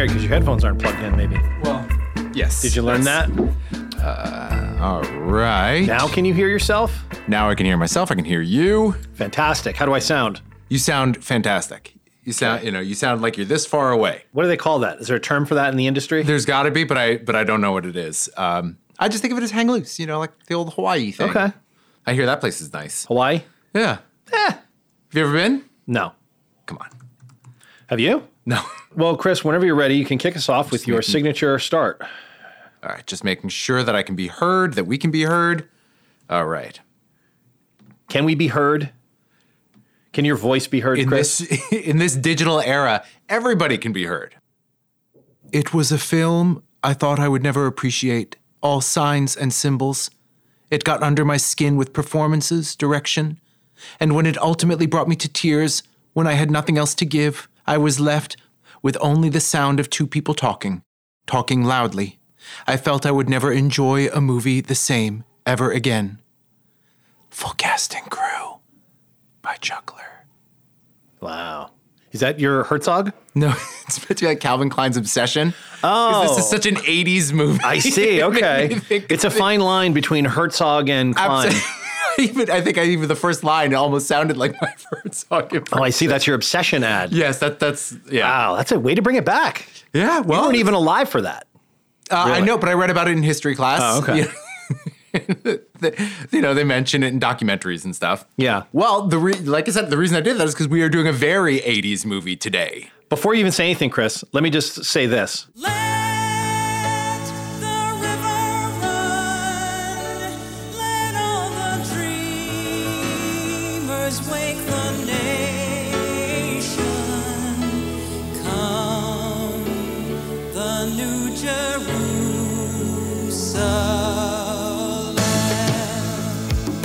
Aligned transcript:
hear 0.00 0.06
it 0.06 0.08
because 0.08 0.22
your 0.24 0.32
headphones 0.32 0.64
aren't 0.64 0.80
plugged 0.80 1.00
in, 1.00 1.14
maybe. 1.14 1.38
Well, 1.62 1.86
yes. 2.32 2.62
Did 2.62 2.74
you 2.74 2.82
learn 2.82 3.02
that? 3.02 3.28
All 4.80 5.02
right. 5.02 5.84
Now 5.86 6.08
can 6.08 6.24
you 6.24 6.32
hear 6.32 6.48
yourself? 6.48 7.04
Now 7.28 7.50
I 7.50 7.54
can 7.54 7.66
hear 7.66 7.76
myself. 7.76 8.10
I 8.10 8.14
can 8.14 8.24
hear 8.24 8.40
you. 8.40 8.92
Fantastic. 9.12 9.76
How 9.76 9.84
do 9.84 9.92
I 9.92 9.98
sound? 9.98 10.40
You 10.70 10.78
sound 10.78 11.22
fantastic. 11.22 11.94
You 12.24 12.32
sound, 12.32 12.64
you 12.64 12.70
know, 12.70 12.80
you 12.80 12.94
sound 12.94 13.20
like 13.20 13.36
you're 13.36 13.44
this 13.44 13.66
far 13.66 13.90
away. 13.90 14.22
What 14.32 14.44
do 14.44 14.48
they 14.48 14.56
call 14.56 14.78
that? 14.78 15.00
Is 15.00 15.08
there 15.08 15.16
a 15.16 15.20
term 15.20 15.44
for 15.44 15.54
that 15.56 15.70
in 15.70 15.76
the 15.76 15.86
industry? 15.86 16.22
There's 16.22 16.46
got 16.46 16.62
to 16.62 16.70
be, 16.70 16.84
but 16.84 16.96
I, 16.96 17.16
but 17.18 17.36
I 17.36 17.44
don't 17.44 17.60
know 17.60 17.72
what 17.72 17.84
it 17.84 17.96
is. 17.96 18.30
Um, 18.38 18.78
I 18.98 19.08
just 19.08 19.20
think 19.20 19.32
of 19.32 19.38
it 19.38 19.42
as 19.42 19.50
hang 19.50 19.70
loose. 19.70 19.98
You 19.98 20.06
know, 20.06 20.18
like 20.18 20.46
the 20.46 20.54
old 20.54 20.72
Hawaii 20.74 21.10
thing. 21.12 21.28
Okay. 21.30 21.52
I 22.06 22.14
hear 22.14 22.24
that 22.26 22.40
place 22.40 22.62
is 22.62 22.72
nice. 22.72 23.04
Hawaii? 23.04 23.42
Yeah. 23.74 23.98
Eh. 24.32 24.52
Have 24.52 24.62
you 25.12 25.22
ever 25.24 25.32
been? 25.32 25.64
No. 25.86 26.12
Come 26.64 26.78
on. 26.78 26.88
Have 27.88 28.00
you? 28.00 28.26
No. 28.50 28.60
Well, 28.96 29.16
Chris, 29.16 29.44
whenever 29.44 29.64
you're 29.64 29.76
ready, 29.76 29.96
you 29.96 30.04
can 30.04 30.18
kick 30.18 30.36
us 30.36 30.48
off 30.48 30.72
with 30.72 30.88
your 30.88 31.02
signature 31.02 31.56
start. 31.60 32.02
All 32.82 32.90
right. 32.90 33.06
Just 33.06 33.22
making 33.22 33.50
sure 33.50 33.84
that 33.84 33.94
I 33.94 34.02
can 34.02 34.16
be 34.16 34.26
heard, 34.26 34.74
that 34.74 34.88
we 34.88 34.98
can 34.98 35.12
be 35.12 35.22
heard. 35.22 35.68
All 36.28 36.46
right. 36.46 36.80
Can 38.08 38.24
we 38.24 38.34
be 38.34 38.48
heard? 38.48 38.90
Can 40.12 40.24
your 40.24 40.34
voice 40.34 40.66
be 40.66 40.80
heard, 40.80 40.98
in 40.98 41.06
Chris? 41.06 41.38
this 41.38 41.72
in 41.72 41.98
this 41.98 42.16
digital 42.16 42.60
era, 42.60 43.04
everybody 43.28 43.78
can 43.78 43.92
be 43.92 44.06
heard. 44.06 44.34
It 45.52 45.72
was 45.72 45.92
a 45.92 45.98
film 45.98 46.64
I 46.82 46.92
thought 46.92 47.20
I 47.20 47.28
would 47.28 47.44
never 47.44 47.66
appreciate. 47.66 48.34
All 48.60 48.80
signs 48.80 49.36
and 49.36 49.52
symbols. 49.52 50.10
It 50.72 50.82
got 50.82 51.04
under 51.04 51.24
my 51.24 51.36
skin 51.36 51.76
with 51.76 51.92
performances, 51.92 52.74
direction, 52.74 53.38
and 54.00 54.16
when 54.16 54.26
it 54.26 54.36
ultimately 54.38 54.86
brought 54.86 55.08
me 55.08 55.14
to 55.16 55.28
tears, 55.28 55.84
when 56.14 56.26
I 56.26 56.32
had 56.32 56.50
nothing 56.50 56.76
else 56.76 56.96
to 56.96 57.06
give, 57.06 57.48
I 57.70 57.78
was 57.78 58.00
left 58.00 58.36
with 58.82 58.96
only 59.00 59.28
the 59.28 59.38
sound 59.40 59.78
of 59.78 59.88
two 59.88 60.06
people 60.06 60.34
talking, 60.34 60.82
talking 61.26 61.62
loudly. 61.64 62.18
I 62.66 62.76
felt 62.76 63.06
I 63.06 63.12
would 63.12 63.28
never 63.28 63.52
enjoy 63.52 64.08
a 64.08 64.20
movie 64.20 64.60
the 64.60 64.74
same 64.74 65.22
ever 65.46 65.70
again. 65.70 66.20
Full 67.30 67.52
cast 67.52 67.94
and 67.94 68.10
crew 68.10 68.58
by 69.40 69.54
Chuckler. 69.60 70.24
wow. 71.20 71.70
Is 72.10 72.18
that 72.18 72.40
your 72.40 72.64
Herzog? 72.64 73.12
No, 73.36 73.50
it's 73.86 73.98
meant 74.00 74.18
to 74.18 74.24
be 74.24 74.26
like 74.26 74.40
Calvin 74.40 74.68
Klein's 74.68 74.96
obsession. 74.96 75.54
Oh. 75.84 76.22
this 76.26 76.38
is 76.44 76.50
such 76.50 76.66
an 76.66 76.74
'80s 76.74 77.32
movie. 77.32 77.60
I 77.62 77.78
see. 77.78 78.20
Okay. 78.30 78.80
it's 79.08 79.22
a 79.22 79.30
fine 79.30 79.60
line 79.60 79.92
between 79.92 80.24
Herzog 80.24 80.88
and 80.88 81.14
Klein. 81.14 81.46
Abs- 81.52 81.64
even 82.18 82.50
I 82.50 82.60
think 82.60 82.78
I 82.78 82.84
even 82.84 83.08
the 83.08 83.16
first 83.16 83.44
line 83.44 83.74
almost 83.74 84.06
sounded 84.06 84.36
like 84.36 84.60
my 84.60 84.72
first 84.90 85.28
song. 85.28 85.48
Oh, 85.72 85.82
I 85.82 85.90
see. 85.90 86.06
That's 86.06 86.26
your 86.26 86.36
obsession 86.36 86.84
ad. 86.84 87.12
Yes, 87.12 87.38
that 87.38 87.58
that's 87.60 87.94
yeah. 88.10 88.28
Wow, 88.28 88.56
that's 88.56 88.72
a 88.72 88.78
way 88.80 88.94
to 88.94 89.02
bring 89.02 89.16
it 89.16 89.24
back. 89.24 89.68
Yeah, 89.92 90.18
You 90.18 90.22
well, 90.24 90.42
weren't 90.44 90.56
even 90.56 90.74
alive 90.74 91.08
for 91.08 91.20
that. 91.22 91.46
uh, 92.10 92.16
I 92.16 92.40
know, 92.40 92.56
but 92.58 92.68
I 92.68 92.72
read 92.74 92.90
about 92.90 93.08
it 93.08 93.12
in 93.16 93.22
history 93.22 93.54
class. 93.56 93.80
Oh, 93.82 93.98
okay. 94.02 94.26
You 95.12 95.26
know, 95.44 95.58
you 96.30 96.40
know, 96.40 96.54
they 96.54 96.62
mention 96.62 97.02
it 97.02 97.08
in 97.12 97.18
documentaries 97.18 97.84
and 97.84 97.96
stuff. 97.96 98.24
Yeah. 98.36 98.62
Well, 98.72 99.08
the 99.08 99.18
re- 99.18 99.32
like 99.34 99.68
I 99.68 99.72
said, 99.72 99.90
the 99.90 99.98
reason 99.98 100.16
I 100.16 100.20
did 100.20 100.38
that 100.38 100.46
is 100.46 100.54
because 100.54 100.68
we 100.68 100.82
are 100.82 100.88
doing 100.88 101.08
a 101.08 101.12
very 101.12 101.58
'80s 101.58 102.06
movie 102.06 102.36
today. 102.36 102.90
Before 103.08 103.34
you 103.34 103.40
even 103.40 103.50
say 103.50 103.64
anything, 103.64 103.90
Chris, 103.90 104.22
let 104.32 104.44
me 104.44 104.50
just 104.50 104.84
say 104.84 105.06
this. 105.06 105.48
Let 105.56 105.72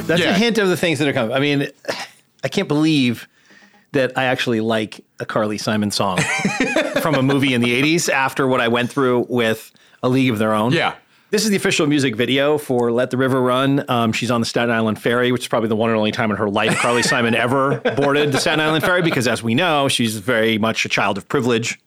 That's 0.07 0.21
Yeah. 0.21 0.31
a 0.31 0.33
hint 0.33 0.57
of 0.57 0.67
the 0.69 0.77
things 0.77 0.99
that 0.99 1.07
are 1.07 1.13
coming. 1.13 1.35
I 1.35 1.39
mean, 1.39 1.67
I 2.43 2.47
can't 2.47 2.67
believe 2.67 3.27
that 3.93 4.17
I 4.17 4.25
actually 4.25 4.59
like 4.61 5.03
a 5.19 5.25
Carly 5.25 5.57
Simon 5.57 5.89
song 5.89 6.19
from 7.01 7.15
a 7.15 7.21
movie 7.23 7.53
in 7.53 7.61
the 7.61 7.81
80s 7.81 8.09
after 8.09 8.47
what 8.47 8.61
I 8.61 8.67
went 8.67 8.91
through 8.91 9.25
with 9.29 9.71
A 10.03 10.09
League 10.09 10.29
of 10.31 10.37
Their 10.37 10.53
Own. 10.53 10.73
Yeah. 10.73 10.95
This 11.31 11.43
is 11.43 11.49
the 11.49 11.55
official 11.55 11.87
music 11.87 12.15
video 12.15 12.57
for 12.57 12.91
Let 12.91 13.09
the 13.09 13.17
River 13.17 13.41
Run. 13.41 13.83
Um, 13.89 14.13
she's 14.13 14.29
on 14.31 14.41
the 14.41 14.45
Staten 14.45 14.69
Island 14.73 15.01
Ferry, 15.01 15.31
which 15.31 15.41
is 15.43 15.47
probably 15.47 15.69
the 15.69 15.75
one 15.75 15.89
and 15.89 15.97
only 15.97 16.11
time 16.11 16.29
in 16.29 16.37
her 16.37 16.49
life 16.49 16.77
Carly 16.77 17.01
Simon 17.11 17.33
ever 17.35 17.79
boarded 17.95 18.31
the 18.31 18.39
Staten 18.39 18.59
Island 18.59 18.83
Ferry 18.83 19.01
because, 19.01 19.27
as 19.27 19.41
we 19.41 19.55
know, 19.55 19.87
she's 19.87 20.17
very 20.17 20.57
much 20.57 20.85
a 20.85 20.89
child 20.89 21.17
of 21.17 21.27
privilege. 21.27 21.79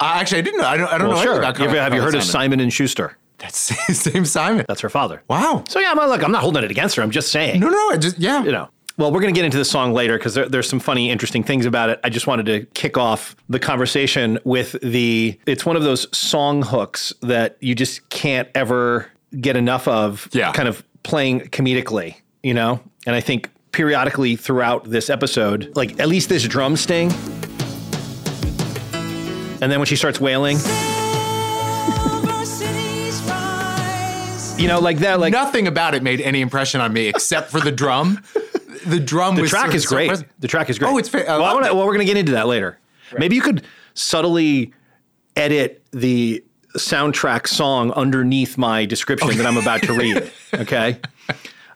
Uh, 0.00 0.12
actually, 0.16 0.38
I 0.38 0.42
didn't 0.42 0.60
know. 0.60 0.66
I 0.66 0.76
don't. 0.76 0.92
I 0.92 0.98
don't 0.98 1.08
Well, 1.08 1.16
know 1.18 1.22
sure. 1.22 1.42
anything 1.44 1.66
about 1.66 1.68
ever- 1.68 1.80
have 1.82 1.94
you 1.94 2.00
Carly 2.00 2.12
heard 2.12 2.14
of 2.18 2.22
Simon. 2.24 2.32
Simon 2.52 2.60
and 2.60 2.72
Schuster? 2.72 3.16
That's 3.38 3.58
same 3.98 4.24
Simon. 4.24 4.64
That's 4.68 4.80
her 4.80 4.88
father. 4.88 5.22
Wow. 5.28 5.64
So 5.68 5.78
yeah, 5.78 5.90
I'm 5.90 5.96
not, 5.96 6.08
look, 6.08 6.22
I'm 6.22 6.32
not 6.32 6.42
holding 6.42 6.64
it 6.64 6.70
against 6.70 6.96
her. 6.96 7.02
I'm 7.02 7.10
just 7.10 7.30
saying. 7.30 7.60
No, 7.60 7.68
no, 7.68 7.90
I 7.90 7.96
just 7.96 8.18
yeah. 8.18 8.42
you 8.42 8.52
know. 8.52 8.68
Well, 8.98 9.12
we're 9.12 9.20
going 9.20 9.34
to 9.34 9.38
get 9.38 9.44
into 9.44 9.58
the 9.58 9.64
song 9.64 9.92
later 9.92 10.16
because 10.16 10.32
there, 10.34 10.48
there's 10.48 10.66
some 10.66 10.80
funny, 10.80 11.10
interesting 11.10 11.42
things 11.42 11.66
about 11.66 11.90
it. 11.90 12.00
I 12.02 12.08
just 12.08 12.26
wanted 12.26 12.46
to 12.46 12.64
kick 12.72 12.96
off 12.96 13.36
the 13.48 13.58
conversation 13.58 14.38
with 14.44 14.74
the. 14.82 15.38
It's 15.46 15.66
one 15.66 15.76
of 15.76 15.82
those 15.82 16.06
song 16.16 16.62
hooks 16.62 17.12
that 17.20 17.58
you 17.60 17.74
just 17.74 18.08
can't 18.08 18.48
ever 18.54 19.10
get 19.38 19.54
enough 19.54 19.86
of. 19.86 20.28
Yeah. 20.32 20.52
Kind 20.52 20.68
of 20.68 20.82
playing 21.02 21.40
comedically, 21.40 22.16
you 22.42 22.54
know. 22.54 22.80
And 23.06 23.14
I 23.14 23.20
think 23.20 23.50
periodically 23.72 24.34
throughout 24.34 24.84
this 24.84 25.10
episode, 25.10 25.72
like 25.76 26.00
at 26.00 26.08
least 26.08 26.30
this 26.30 26.44
drum 26.48 26.76
sting, 26.76 27.12
and 29.60 29.70
then 29.70 29.78
when 29.78 29.86
she 29.86 29.96
starts 29.96 30.18
wailing, 30.18 30.56
Silver 30.58 30.72
cities 31.86 32.04
rise. 32.04 32.15
You 34.58 34.68
know, 34.68 34.80
like 34.80 34.98
that, 34.98 35.20
like 35.20 35.32
Nothing 35.32 35.66
about 35.66 35.94
it 35.94 36.02
made 36.02 36.20
any 36.20 36.40
impression 36.40 36.80
on 36.80 36.92
me 36.92 37.06
except 37.06 37.50
for 37.50 37.60
the 37.60 37.72
drum. 37.72 38.22
The 38.86 39.00
drum 39.00 39.34
The 39.34 39.48
track 39.48 39.68
of 39.70 39.74
is 39.74 39.86
great. 39.86 40.12
The 40.38 40.46
track 40.46 40.70
is 40.70 40.78
great. 40.78 40.88
Oh, 40.88 40.98
it's 40.98 41.08
fa- 41.08 41.24
well, 41.26 41.42
I 41.42 41.54
wanna, 41.54 41.74
well, 41.74 41.86
we're 41.86 41.94
going 41.94 42.06
to 42.06 42.12
get 42.12 42.16
into 42.16 42.32
that 42.32 42.46
later. 42.46 42.78
Maybe 43.18 43.34
you 43.34 43.42
could 43.42 43.64
subtly 43.94 44.72
edit 45.34 45.82
the 45.90 46.44
soundtrack 46.76 47.48
song 47.48 47.90
underneath 47.92 48.56
my 48.56 48.84
description 48.84 49.38
that 49.38 49.46
I'm 49.46 49.56
about 49.56 49.82
to 49.84 49.92
read. 49.92 50.30
Okay. 50.54 51.00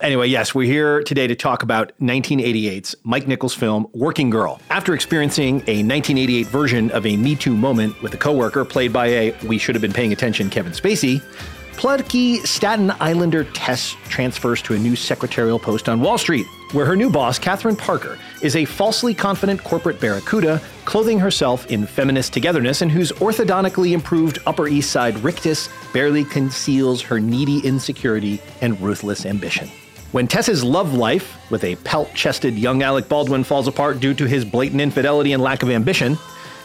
Anyway, 0.01 0.29
yes, 0.29 0.55
we're 0.55 0.71
here 0.71 1.03
today 1.03 1.27
to 1.27 1.35
talk 1.35 1.63
about 1.65 1.93
1988's 2.01 2.95
Mike 3.03 3.27
Nichols 3.27 3.55
film 3.55 3.87
Working 3.93 4.31
Girl. 4.31 4.61
After 4.71 4.95
experiencing 4.95 5.57
a 5.67 5.83
1988 5.83 6.47
version 6.47 6.91
of 6.93 7.05
a 7.07 7.17
Me 7.17 7.35
Too 7.35 7.57
moment 7.57 8.01
with 8.03 8.15
a 8.15 8.19
coworker 8.19 8.65
played 8.65 8.93
by 8.93 9.07
a 9.07 9.33
we 9.47 9.59
should 9.59 9.75
have 9.75 9.83
been 9.83 9.93
paying 9.93 10.13
attention 10.13 10.49
Kevin 10.49 10.73
Spacey, 10.73 11.23
Pludky 11.73 12.45
Staten 12.47 12.91
Islander 13.01 13.45
Tess 13.45 13.97
transfers 14.09 14.61
to 14.63 14.75
a 14.75 14.79
new 14.79 14.95
secretarial 14.95 15.59
post 15.59 15.89
on 15.89 16.01
Wall 16.01 16.19
Street, 16.19 16.47
where 16.73 16.85
her 16.85 16.95
new 16.95 17.09
boss, 17.09 17.39
Catherine 17.39 17.77
Parker, 17.77 18.19
is 18.43 18.55
a 18.55 18.65
falsely 18.65 19.15
confident 19.15 19.65
corporate 19.65 19.99
barracuda 19.99 20.61
clothing 20.85 21.19
herself 21.19 21.67
in 21.71 21.87
feminist 21.87 22.33
togetherness 22.33 22.83
and 22.83 22.91
whose 22.91 23.13
orthodontically 23.13 23.93
improved 23.93 24.41
Upper 24.47 24.69
East 24.69 24.91
Side 24.91 25.19
rictus 25.21 25.69
barely 25.93 26.25
conceals 26.25 27.01
her 27.01 27.19
needy 27.19 27.61
insecurity 27.61 28.41
and 28.61 28.79
ruthless 28.81 29.25
ambition. 29.25 29.69
When 30.13 30.27
Tess's 30.27 30.65
love 30.65 30.93
life 30.93 31.39
with 31.51 31.63
a 31.65 31.77
pelt 31.77 32.13
chested 32.15 32.59
young 32.59 32.83
Alec 32.83 33.09
Baldwin 33.09 33.45
falls 33.45 33.69
apart 33.69 34.01
due 34.01 34.13
to 34.15 34.27
his 34.27 34.45
blatant 34.45 34.81
infidelity 34.81 35.33
and 35.33 35.43
lack 35.43 35.63
of 35.63 35.71
ambition, 35.71 36.19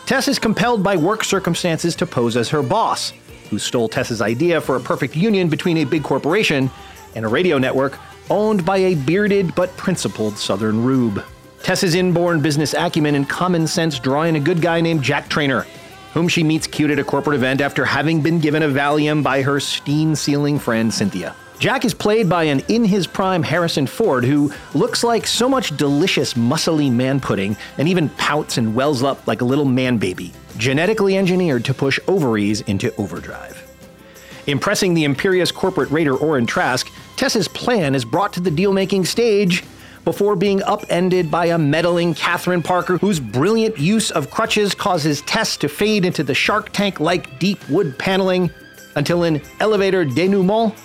Tess 0.07 0.27
is 0.27 0.39
compelled 0.39 0.83
by 0.83 0.95
work 0.95 1.23
circumstances 1.23 1.95
to 1.95 2.05
pose 2.05 2.37
as 2.37 2.49
her 2.49 2.61
boss, 2.61 3.13
who 3.49 3.59
stole 3.59 3.87
Tess's 3.87 4.21
idea 4.21 4.59
for 4.61 4.75
a 4.75 4.79
perfect 4.79 5.15
union 5.15 5.49
between 5.49 5.77
a 5.77 5.83
big 5.83 6.03
corporation 6.03 6.69
and 7.15 7.25
a 7.25 7.27
radio 7.27 7.57
network 7.57 7.97
owned 8.29 8.65
by 8.65 8.77
a 8.77 8.95
bearded 8.95 9.53
but 9.55 9.75
principled 9.77 10.37
Southern 10.37 10.83
rube. 10.83 11.23
Tess's 11.63 11.95
inborn 11.95 12.41
business 12.41 12.73
acumen 12.73 13.15
and 13.15 13.27
common 13.27 13.67
sense 13.67 13.99
draw 13.99 14.23
in 14.23 14.35
a 14.35 14.39
good 14.39 14.61
guy 14.61 14.81
named 14.81 15.01
Jack 15.01 15.29
Trainer, 15.29 15.65
whom 16.13 16.27
she 16.27 16.43
meets 16.43 16.67
cute 16.67 16.91
at 16.91 16.99
a 16.99 17.03
corporate 17.03 17.35
event 17.35 17.61
after 17.61 17.85
having 17.85 18.21
been 18.21 18.39
given 18.39 18.63
a 18.63 18.67
Valium 18.67 19.23
by 19.23 19.41
her 19.41 19.59
steam 19.59 20.15
sealing 20.15 20.59
friend 20.59 20.93
Cynthia. 20.93 21.35
Jack 21.59 21.85
is 21.85 21.93
played 21.93 22.27
by 22.27 22.43
an 22.43 22.61
in 22.67 22.83
his 22.83 23.07
prime 23.07 23.41
Harrison 23.41 23.87
Ford 23.87 24.25
who 24.25 24.51
looks 24.73 25.03
like 25.03 25.25
so 25.25 25.47
much 25.47 25.75
delicious, 25.77 26.33
muscly 26.33 26.91
man 26.91 27.19
pudding 27.19 27.55
and 27.77 27.87
even 27.87 28.09
pouts 28.09 28.57
and 28.57 28.75
wells 28.75 29.03
up 29.03 29.25
like 29.25 29.41
a 29.41 29.45
little 29.45 29.65
man 29.65 29.97
baby, 29.97 30.33
genetically 30.57 31.17
engineered 31.17 31.63
to 31.65 31.73
push 31.73 31.97
ovaries 32.07 32.61
into 32.61 32.93
overdrive. 32.97 33.61
Impressing 34.47 34.93
the 34.93 35.05
imperious 35.05 35.51
corporate 35.51 35.89
raider 35.89 36.15
Oren 36.15 36.45
Trask, 36.45 36.91
Tess's 37.15 37.47
plan 37.47 37.95
is 37.95 38.03
brought 38.03 38.33
to 38.33 38.41
the 38.41 38.51
deal 38.51 38.73
making 38.73 39.05
stage 39.05 39.63
before 40.03 40.35
being 40.35 40.61
upended 40.63 41.31
by 41.31 41.47
a 41.47 41.57
meddling 41.57 42.13
Catherine 42.13 42.61
Parker, 42.61 42.97
whose 42.97 43.19
brilliant 43.19 43.79
use 43.79 44.11
of 44.11 44.29
crutches 44.29 44.75
causes 44.75 45.21
Tess 45.21 45.57
to 45.57 45.69
fade 45.69 46.05
into 46.05 46.23
the 46.23 46.35
Shark 46.35 46.71
Tank 46.73 46.99
like 46.99 47.39
deep 47.39 47.67
wood 47.69 47.97
paneling 47.97 48.51
until 48.95 49.23
an 49.23 49.41
elevator 49.59 50.05
denouement 50.05 50.75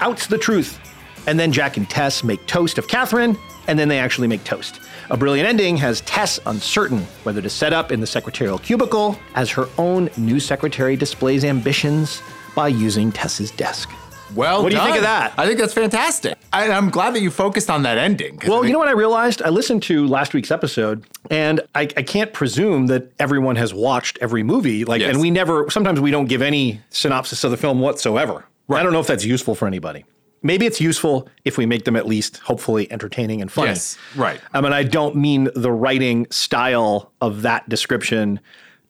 outs 0.00 0.26
the 0.26 0.38
truth. 0.38 0.78
And 1.26 1.38
then 1.38 1.52
Jack 1.52 1.76
and 1.76 1.88
Tess 1.88 2.24
make 2.24 2.44
toast 2.46 2.78
of 2.78 2.88
Catherine 2.88 3.36
and 3.68 3.78
then 3.78 3.88
they 3.88 3.98
actually 3.98 4.26
make 4.26 4.42
toast. 4.44 4.80
A 5.10 5.16
brilliant 5.16 5.48
ending 5.48 5.76
has 5.76 6.00
Tess 6.02 6.40
uncertain 6.46 7.00
whether 7.24 7.42
to 7.42 7.50
set 7.50 7.72
up 7.72 7.92
in 7.92 8.00
the 8.00 8.06
secretarial 8.06 8.58
cubicle 8.58 9.16
as 9.34 9.50
her 9.50 9.66
own 9.78 10.08
new 10.16 10.40
secretary 10.40 10.96
displays 10.96 11.44
ambitions 11.44 12.22
by 12.56 12.68
using 12.68 13.12
Tess's 13.12 13.50
desk. 13.52 13.90
Well, 14.34 14.62
What 14.62 14.70
do 14.70 14.76
you 14.76 14.82
think 14.82 14.96
of 14.96 15.02
that? 15.02 15.34
I 15.36 15.44
think 15.46 15.58
that's 15.58 15.74
fantastic. 15.74 16.38
I, 16.52 16.70
I'm 16.70 16.88
glad 16.90 17.14
that 17.16 17.20
you 17.20 17.32
focused 17.32 17.68
on 17.68 17.82
that 17.82 17.98
ending. 17.98 18.38
Well, 18.46 18.64
you 18.64 18.72
know 18.72 18.78
what 18.78 18.86
I 18.86 18.92
realized? 18.92 19.42
I 19.42 19.48
listened 19.48 19.82
to 19.84 20.06
last 20.06 20.34
week's 20.34 20.52
episode, 20.52 21.04
and 21.32 21.60
I, 21.74 21.82
I 21.96 22.02
can't 22.02 22.32
presume 22.32 22.86
that 22.86 23.10
everyone 23.18 23.56
has 23.56 23.74
watched 23.74 24.18
every 24.20 24.44
movie. 24.44 24.84
Like, 24.84 25.00
Yes. 25.00 25.10
and 25.10 25.20
we 25.20 25.32
never. 25.32 25.68
Sometimes 25.68 25.98
we 26.00 26.12
don't 26.12 26.26
give 26.26 26.42
any 26.42 26.80
synopsis 26.90 27.42
of 27.42 27.50
the 27.50 27.56
film 27.56 27.80
whatsoever. 27.80 28.44
I 28.78 28.82
don't 28.82 28.92
know 28.92 29.00
if 29.00 29.06
that's 29.06 29.24
useful 29.24 29.54
for 29.54 29.66
anybody. 29.66 30.04
Maybe 30.42 30.64
it's 30.64 30.80
useful 30.80 31.28
if 31.44 31.58
we 31.58 31.66
make 31.66 31.84
them 31.84 31.96
at 31.96 32.06
least 32.06 32.38
hopefully 32.38 32.90
entertaining 32.90 33.42
and 33.42 33.52
funny. 33.52 33.68
Yes, 33.68 33.98
right. 34.16 34.40
I 34.54 34.60
mean, 34.60 34.72
I 34.72 34.82
don't 34.82 35.16
mean 35.16 35.50
the 35.54 35.70
writing 35.70 36.26
style 36.30 37.12
of 37.20 37.42
that 37.42 37.68
description 37.68 38.40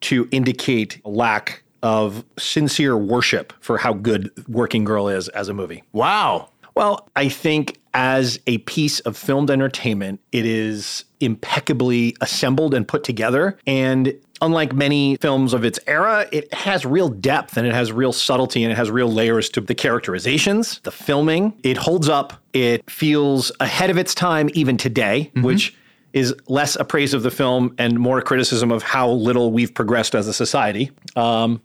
to 0.01 0.27
indicate 0.31 1.01
lack 1.05 1.63
of 1.83 2.23
sincere 2.37 2.97
worship 2.97 3.53
for 3.59 3.77
how 3.77 3.93
good 3.93 4.31
Working 4.47 4.83
Girl 4.83 5.07
is 5.09 5.27
as 5.29 5.49
a 5.49 5.53
movie. 5.53 5.83
Wow. 5.91 6.49
Well, 6.75 7.09
I 7.15 7.27
think 7.27 7.79
as 7.93 8.39
a 8.47 8.59
piece 8.59 9.01
of 9.01 9.17
filmed 9.17 9.49
entertainment, 9.49 10.21
it 10.31 10.45
is 10.45 11.03
impeccably 11.19 12.15
assembled 12.21 12.73
and 12.73 12.87
put 12.87 13.03
together. 13.03 13.57
And 13.67 14.13
unlike 14.41 14.73
many 14.73 15.17
films 15.17 15.53
of 15.53 15.63
its 15.63 15.79
era, 15.87 16.27
it 16.31 16.53
has 16.53 16.85
real 16.85 17.09
depth 17.09 17.57
and 17.57 17.67
it 17.67 17.73
has 17.73 17.91
real 17.91 18.11
subtlety 18.11 18.63
and 18.63 18.71
it 18.71 18.75
has 18.75 18.89
real 18.89 19.11
layers 19.11 19.49
to 19.51 19.61
the 19.61 19.75
characterizations, 19.75 20.79
the 20.83 20.91
filming. 20.91 21.53
It 21.63 21.77
holds 21.77 22.09
up. 22.09 22.33
It 22.53 22.89
feels 22.89 23.51
ahead 23.59 23.89
of 23.89 23.97
its 23.97 24.13
time 24.15 24.49
even 24.53 24.77
today, 24.77 25.31
which 25.35 25.75
is 26.13 26.35
less 26.47 26.75
a 26.75 26.83
praise 26.83 27.13
of 27.13 27.23
the 27.23 27.31
film 27.31 27.73
and 27.77 27.97
more 27.99 28.17
a 28.17 28.21
criticism 28.21 28.71
of 28.71 28.83
how 28.83 29.09
little 29.09 29.51
we've 29.51 29.73
progressed 29.73 30.13
as 30.15 30.27
a 30.27 30.33
society. 30.33 30.91
Um, 31.15 31.61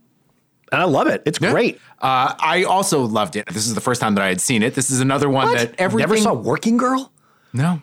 and 0.72 0.82
I 0.82 0.84
love 0.84 1.06
it. 1.06 1.22
It's 1.26 1.38
great. 1.38 1.80
Uh, 2.00 2.34
I 2.38 2.64
also 2.64 3.00
loved 3.00 3.36
it. 3.36 3.46
This 3.46 3.66
is 3.66 3.74
the 3.74 3.80
first 3.80 4.00
time 4.00 4.14
that 4.16 4.22
I 4.22 4.28
had 4.28 4.40
seen 4.40 4.62
it. 4.62 4.74
This 4.74 4.90
is 4.90 5.00
another 5.00 5.28
one 5.28 5.54
that 5.54 5.74
everything. 5.78 6.08
Never 6.10 6.16
saw 6.16 6.34
Working 6.34 6.76
Girl? 6.76 7.12
No. 7.52 7.80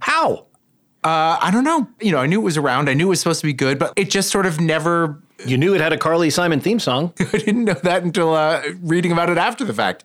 How? 0.00 0.46
Uh, 1.04 1.38
I 1.40 1.50
don't 1.52 1.64
know. 1.64 1.86
You 2.00 2.12
know, 2.12 2.18
I 2.18 2.26
knew 2.26 2.40
it 2.40 2.44
was 2.44 2.56
around. 2.56 2.88
I 2.88 2.94
knew 2.94 3.06
it 3.06 3.10
was 3.10 3.20
supposed 3.20 3.40
to 3.40 3.46
be 3.46 3.52
good, 3.52 3.78
but 3.78 3.92
it 3.96 4.10
just 4.10 4.30
sort 4.30 4.46
of 4.46 4.58
never. 4.60 5.20
You 5.46 5.58
knew 5.58 5.74
it 5.74 5.80
had 5.80 5.92
a 5.92 5.98
Carly 5.98 6.30
Simon 6.30 6.60
theme 6.60 6.78
song. 6.78 7.12
I 7.20 7.24
didn't 7.38 7.64
know 7.64 7.74
that 7.74 8.02
until 8.02 8.34
uh, 8.34 8.62
reading 8.80 9.12
about 9.12 9.28
it 9.28 9.36
after 9.36 9.64
the 9.64 9.74
fact. 9.74 10.04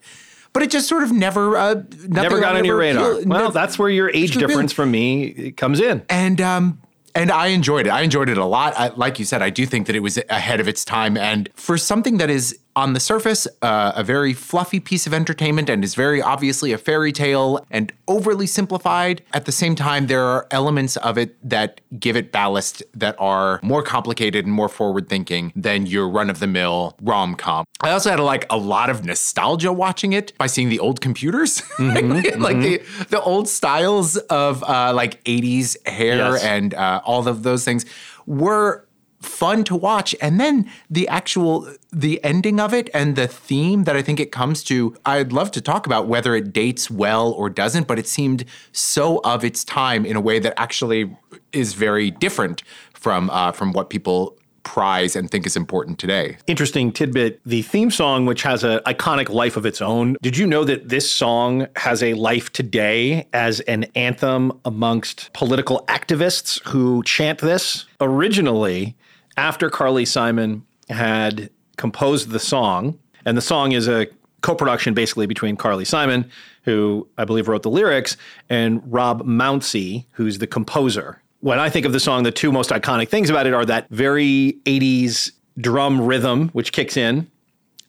But 0.51 0.63
it 0.63 0.71
just 0.71 0.89
sort 0.89 1.03
of 1.03 1.11
never. 1.11 1.55
Uh, 1.55 1.83
Never 2.07 2.39
got 2.41 2.55
on 2.57 2.65
your 2.65 2.75
radar. 2.77 3.21
Well, 3.23 3.51
that's 3.51 3.79
where 3.79 3.89
your 3.89 4.09
age 4.09 4.35
difference 4.35 4.73
from 4.73 4.91
me 4.91 5.51
comes 5.51 5.79
in. 5.79 6.03
and 6.09 6.41
um 6.41 6.81
and 7.15 7.31
I 7.31 7.47
enjoyed 7.47 7.87
it. 7.87 7.89
I 7.89 8.01
enjoyed 8.01 8.29
it 8.29 8.37
a 8.37 8.45
lot. 8.45 8.73
I, 8.77 8.89
like 8.89 9.17
you 9.17 9.25
said, 9.25 9.41
I 9.41 9.49
do 9.49 9.65
think 9.65 9.87
that 9.87 9.95
it 9.95 9.99
was 10.01 10.19
ahead 10.29 10.59
of 10.59 10.67
its 10.67 10.85
time. 10.85 11.17
And 11.17 11.49
for 11.55 11.75
something 11.77 12.17
that 12.17 12.29
is 12.29 12.57
on 12.75 12.93
the 12.93 12.99
surface 12.99 13.47
uh, 13.61 13.91
a 13.95 14.03
very 14.03 14.33
fluffy 14.33 14.79
piece 14.79 15.05
of 15.07 15.13
entertainment 15.13 15.69
and 15.69 15.83
is 15.83 15.95
very 15.95 16.21
obviously 16.21 16.71
a 16.71 16.77
fairy 16.77 17.11
tale 17.11 17.65
and 17.71 17.91
overly 18.07 18.47
simplified, 18.47 19.21
at 19.33 19.45
the 19.45 19.51
same 19.51 19.75
time, 19.75 20.07
there 20.07 20.23
are 20.23 20.47
elements 20.51 20.95
of 20.97 21.17
it 21.17 21.35
that 21.47 21.81
give 21.99 22.15
it 22.15 22.31
ballast 22.31 22.81
that 22.93 23.15
are 23.19 23.59
more 23.63 23.83
complicated 23.83 24.45
and 24.45 24.53
more 24.53 24.69
forward 24.69 25.09
thinking 25.09 25.51
than 25.55 25.85
your 25.85 26.07
run 26.07 26.29
of 26.29 26.39
the 26.39 26.47
mill 26.47 26.95
rom 27.01 27.35
com. 27.35 27.65
I 27.81 27.91
also 27.91 28.09
had 28.11 28.19
like 28.19 28.45
a 28.49 28.57
lot 28.57 28.89
of 28.89 29.03
nostalgia 29.03 29.73
watching 29.73 30.13
it 30.13 30.37
by 30.37 30.47
seeing 30.47 30.69
the 30.69 30.79
old 30.79 31.01
computers, 31.01 31.61
like 31.79 32.59
the 32.59 32.81
the 33.09 33.21
old 33.21 33.47
styles 33.49 34.17
of 34.17 34.63
uh, 34.63 34.93
like 34.93 35.23
80s 35.25 35.75
hair 35.87 36.17
Yes. 36.17 36.43
and 36.43 36.73
uh, 36.73 37.01
all 37.03 37.27
of 37.27 37.43
those 37.43 37.63
things 37.65 37.85
were 38.25 38.85
fun 39.21 39.63
to 39.65 39.75
watch 39.75 40.15
and 40.21 40.39
then 40.39 40.69
the 40.89 41.07
actual 41.07 41.67
the 41.91 42.23
ending 42.23 42.59
of 42.59 42.73
it 42.73 42.89
and 42.93 43.15
the 43.15 43.27
theme 43.27 43.83
that 43.83 43.95
i 43.95 44.01
think 44.01 44.19
it 44.19 44.31
comes 44.31 44.63
to 44.63 44.95
i'd 45.05 45.33
love 45.33 45.51
to 45.51 45.59
talk 45.59 45.85
about 45.85 46.07
whether 46.07 46.35
it 46.35 46.53
dates 46.53 46.89
well 46.89 47.31
or 47.31 47.49
doesn't 47.49 47.87
but 47.87 47.99
it 47.99 48.07
seemed 48.07 48.45
so 48.71 49.19
of 49.23 49.43
its 49.43 49.63
time 49.63 50.05
in 50.05 50.15
a 50.15 50.21
way 50.21 50.39
that 50.39 50.53
actually 50.57 51.15
is 51.51 51.73
very 51.73 52.09
different 52.09 52.63
from 52.93 53.29
uh, 53.29 53.51
from 53.51 53.73
what 53.73 53.89
people 53.89 54.37
prize 54.63 55.15
and 55.15 55.31
think 55.31 55.45
is 55.45 55.55
important 55.55 55.97
today 55.97 56.37
Interesting 56.47 56.91
tidbit. 56.91 57.39
The 57.45 57.61
theme 57.63 57.89
song, 57.89 58.25
which 58.25 58.43
has 58.43 58.63
an 58.63 58.79
iconic 58.79 59.29
life 59.29 59.57
of 59.57 59.65
its 59.65 59.81
own, 59.81 60.15
did 60.21 60.37
you 60.37 60.45
know 60.45 60.63
that 60.63 60.89
this 60.89 61.09
song 61.09 61.67
has 61.75 62.03
a 62.03 62.13
life 62.13 62.51
today 62.51 63.27
as 63.33 63.61
an 63.61 63.85
anthem 63.95 64.51
amongst 64.65 65.31
political 65.33 65.85
activists 65.87 66.61
who 66.67 67.01
chant 67.03 67.39
this? 67.39 67.85
Originally, 67.99 68.95
after 69.39 69.69
Carly 69.69 70.03
Simon 70.03 70.65
had 70.89 71.49
composed 71.77 72.29
the 72.29 72.39
song, 72.39 72.99
and 73.23 73.37
the 73.37 73.41
song 73.41 73.71
is 73.71 73.87
a 73.87 74.05
co 74.41 74.53
production 74.53 74.93
basically 74.93 75.27
between 75.27 75.55
Carly 75.55 75.85
Simon, 75.85 76.29
who 76.63 77.07
I 77.17 77.23
believe 77.23 77.47
wrote 77.47 77.63
the 77.63 77.69
lyrics, 77.69 78.17
and 78.49 78.81
Rob 78.85 79.23
Mounsey, 79.23 80.05
who's 80.11 80.39
the 80.39 80.47
composer. 80.47 81.21
When 81.39 81.57
I 81.57 81.69
think 81.69 81.85
of 81.85 81.93
the 81.93 82.01
song, 82.01 82.23
the 82.23 82.33
two 82.33 82.51
most 82.51 82.69
iconic 82.69 83.07
things 83.07 83.29
about 83.29 83.47
it 83.47 83.53
are 83.53 83.63
that 83.65 83.87
very 83.89 84.57
80s 84.65 85.31
drum 85.57 86.01
rhythm, 86.01 86.49
which 86.49 86.73
kicks 86.73 86.97
in, 86.97 87.31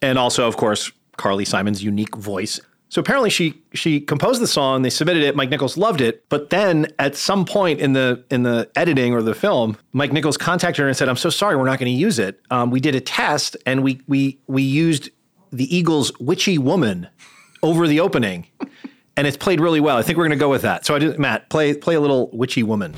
and 0.00 0.20
also, 0.20 0.46
of 0.46 0.56
course, 0.56 0.92
Carly 1.16 1.44
Simon's 1.44 1.82
unique 1.82 2.14
voice. 2.14 2.60
So 2.90 3.00
apparently, 3.00 3.30
she 3.30 3.62
she 3.72 4.00
composed 4.00 4.42
the 4.42 4.48
song. 4.48 4.82
They 4.82 4.90
submitted 4.90 5.22
it. 5.22 5.36
Mike 5.36 5.48
Nichols 5.48 5.76
loved 5.76 6.00
it. 6.00 6.28
But 6.28 6.50
then, 6.50 6.88
at 6.98 7.14
some 7.14 7.44
point 7.44 7.78
in 7.80 7.92
the 7.92 8.24
in 8.32 8.42
the 8.42 8.68
editing 8.74 9.14
or 9.14 9.22
the 9.22 9.34
film, 9.34 9.76
Mike 9.92 10.12
Nichols 10.12 10.36
contacted 10.36 10.82
her 10.82 10.88
and 10.88 10.96
said, 10.96 11.08
"I'm 11.08 11.16
so 11.16 11.30
sorry, 11.30 11.54
we're 11.54 11.66
not 11.66 11.78
going 11.78 11.92
to 11.92 11.98
use 11.98 12.18
it. 12.18 12.40
Um, 12.50 12.72
we 12.72 12.80
did 12.80 12.96
a 12.96 13.00
test, 13.00 13.56
and 13.64 13.84
we 13.84 14.02
we 14.08 14.40
we 14.48 14.62
used 14.64 15.10
the 15.52 15.74
Eagles' 15.74 16.10
"Witchy 16.18 16.58
Woman" 16.58 17.06
over 17.62 17.86
the 17.86 18.00
opening, 18.00 18.48
and 19.16 19.24
it's 19.24 19.36
played 19.36 19.60
really 19.60 19.80
well. 19.80 19.96
I 19.96 20.02
think 20.02 20.18
we're 20.18 20.26
going 20.26 20.38
to 20.38 20.44
go 20.44 20.50
with 20.50 20.62
that. 20.62 20.84
So 20.84 20.96
I 20.96 20.98
did, 20.98 21.16
Matt, 21.16 21.48
play 21.48 21.74
play 21.74 21.94
a 21.94 22.00
little 22.00 22.28
"Witchy 22.32 22.64
Woman." 22.64 22.96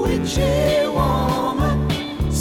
Witchy 0.00 0.86
woman, 0.88 2.32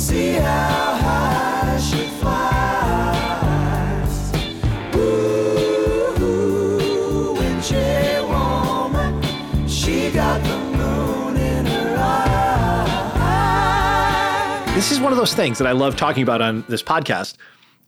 This 14.86 14.92
is 14.92 15.00
one 15.00 15.12
of 15.12 15.18
those 15.18 15.34
things 15.34 15.58
that 15.58 15.68
I 15.68 15.72
love 15.72 15.96
talking 15.96 16.22
about 16.22 16.42
on 16.44 16.64
this 16.70 16.84
podcast. 16.84 17.38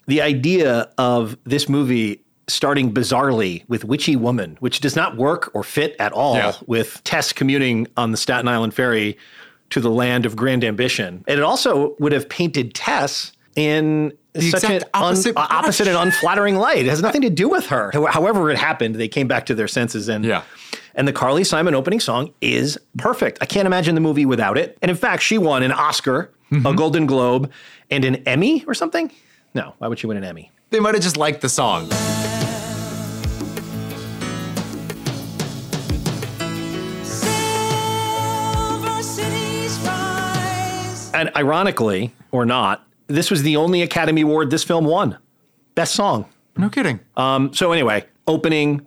The 0.08 0.20
idea 0.20 0.90
of 0.98 1.38
this 1.44 1.70
movie 1.70 2.24
starting 2.48 2.92
bizarrely 2.92 3.64
with 3.70 3.86
Witchy 3.86 4.16
Woman, 4.16 4.58
which 4.62 4.80
does 4.80 4.96
not 4.96 5.16
work 5.16 5.52
or 5.54 5.64
fit 5.64 5.96
at 6.00 6.12
all 6.12 6.34
Yeah. 6.36 6.54
with 6.66 7.00
Tess 7.04 7.32
commuting 7.34 7.86
on 7.98 8.10
the 8.10 8.18
Staten 8.18 8.48
Island 8.48 8.74
ferry 8.74 9.16
to 9.70 9.80
the 9.80 9.92
land 9.92 10.26
of 10.26 10.36
grand 10.36 10.64
ambition. 10.64 11.24
And 11.28 11.38
it 11.38 11.44
also 11.44 11.96
would 12.00 12.14
have 12.14 12.28
painted 12.30 12.74
Tess 12.74 13.32
in 13.56 14.12
such 14.40 14.64
an 14.64 14.82
opposite 14.96 15.38
un- 15.38 15.48
opposite 15.52 15.88
uh, 15.88 15.92
and 15.92 16.00
unflattering 16.00 16.56
light. 16.56 16.80
It 16.80 16.90
has 16.90 17.04
nothing 17.04 17.22
to 17.22 17.30
do 17.30 17.48
with 17.48 17.68
her. 17.68 17.92
However, 18.10 18.50
it 18.50 18.58
happened, 18.58 18.96
they 18.96 19.08
came 19.08 19.28
back 19.28 19.46
to 19.48 19.54
their 19.56 19.68
senses 19.68 20.10
and 20.10 20.26
Yeah. 20.26 20.42
and 20.96 21.08
the 21.08 21.14
Carly 21.14 21.44
Simon 21.44 21.76
opening 21.76 22.00
song 22.00 22.34
is 22.42 22.76
perfect. 22.98 23.38
I 23.40 23.46
can't 23.46 23.68
imagine 23.68 23.94
the 23.94 24.02
movie 24.02 24.26
without 24.26 24.58
it. 24.58 24.80
And 24.82 24.90
in 24.90 24.98
fact, 24.98 25.22
she 25.22 25.38
won 25.38 25.62
an 25.62 25.72
Oscar, 25.72 26.32
a 26.52 26.74
Golden 26.74 27.06
Globe, 27.06 27.52
and 27.92 28.06
an 28.06 28.16
Emmy 28.28 28.64
or 28.68 28.74
something. 28.74 29.12
No, 29.54 29.74
why 29.80 29.88
would 29.88 30.00
she 30.00 30.08
win 30.08 30.18
an 30.18 30.24
Emmy? 30.24 30.52
they 30.70 30.80
might 30.82 30.94
have 30.96 31.04
just 31.04 31.16
liked 31.18 31.40
the 31.42 31.48
song 31.50 31.88
Silver 37.68 39.02
cities 39.04 39.78
rise. 39.80 41.12
And 41.14 41.30
ironically, 41.36 42.14
or 42.32 42.46
not, 42.46 42.86
this 43.08 43.30
was 43.32 43.44
the 43.44 43.58
only 43.58 43.82
Academy 43.82 44.22
Award 44.22 44.50
this 44.50 44.64
film 44.64 44.86
won. 44.86 45.18
Best 45.76 45.94
song. 45.96 46.26
no 46.58 46.70
kidding 46.70 47.00
Um, 47.16 47.54
so 47.54 47.72
anyway, 47.72 48.06
opening, 48.28 48.86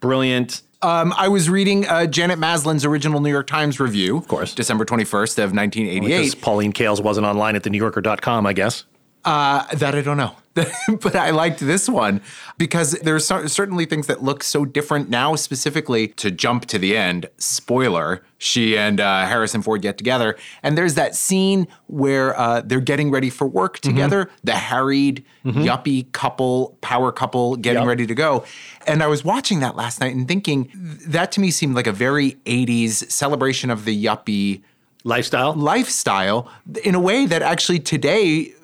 brilliant. 0.00 0.62
Um, 0.82 1.14
I 1.16 1.28
was 1.28 1.48
reading 1.48 1.86
uh, 1.86 2.06
Janet 2.06 2.38
Maslin's 2.38 2.84
original 2.84 3.20
New 3.20 3.30
York 3.30 3.46
Times 3.46 3.80
review, 3.80 4.16
of 4.16 4.28
course. 4.28 4.54
December 4.54 4.84
21st 4.84 5.38
of 5.38 5.52
Because 5.52 5.52
1988. 5.52 6.40
Pauline 6.42 6.72
Kael's 6.72 7.00
wasn't 7.00 7.26
online 7.26 7.56
at 7.56 7.62
thenewyorker.com, 7.62 8.46
I 8.46 8.52
guess. 8.52 8.84
Uh, 9.26 9.66
that 9.74 9.94
I 9.94 10.00
don't 10.02 10.16
know. 10.16 10.36
but 11.02 11.14
I 11.14 11.30
liked 11.32 11.60
this 11.60 11.86
one 11.86 12.22
because 12.56 12.92
there 12.92 13.14
are 13.14 13.20
certainly 13.20 13.84
things 13.84 14.06
that 14.06 14.22
look 14.22 14.42
so 14.42 14.64
different 14.64 15.10
now, 15.10 15.34
specifically 15.36 16.08
to 16.08 16.30
jump 16.30 16.64
to 16.66 16.78
the 16.78 16.96
end. 16.96 17.28
Spoiler, 17.36 18.22
she 18.38 18.78
and 18.78 18.98
uh, 18.98 19.26
Harrison 19.26 19.60
Ford 19.60 19.82
get 19.82 19.98
together. 19.98 20.34
And 20.62 20.78
there's 20.78 20.94
that 20.94 21.14
scene 21.14 21.66
where 21.88 22.38
uh, 22.40 22.62
they're 22.64 22.80
getting 22.80 23.10
ready 23.10 23.28
for 23.28 23.46
work 23.46 23.80
Mm-hmm. 23.80 23.90
together, 23.96 24.30
the 24.44 24.52
harried, 24.52 25.24
yuppie 25.44 26.10
couple, 26.12 26.78
power 26.80 27.12
couple 27.12 27.56
getting 27.56 27.82
Yep. 27.82 27.88
ready 27.88 28.06
to 28.06 28.14
go. 28.14 28.44
And 28.86 29.02
I 29.02 29.08
was 29.08 29.22
watching 29.24 29.60
that 29.60 29.76
last 29.76 30.00
night 30.00 30.14
and 30.14 30.26
thinking 30.26 30.70
that 31.08 31.32
to 31.32 31.40
me 31.40 31.50
seemed 31.50 31.74
like 31.74 31.86
a 31.88 31.92
very 31.92 32.36
80s 32.46 33.10
celebration 33.10 33.68
of 33.70 33.84
the 33.84 34.04
yuppie 34.04 34.62
Lifestyle. 35.04 35.52
lifestyle 35.52 36.48
in 36.82 36.94
a 36.94 37.00
way 37.00 37.26
that 37.26 37.42
actually 37.42 37.78
today 37.80 38.54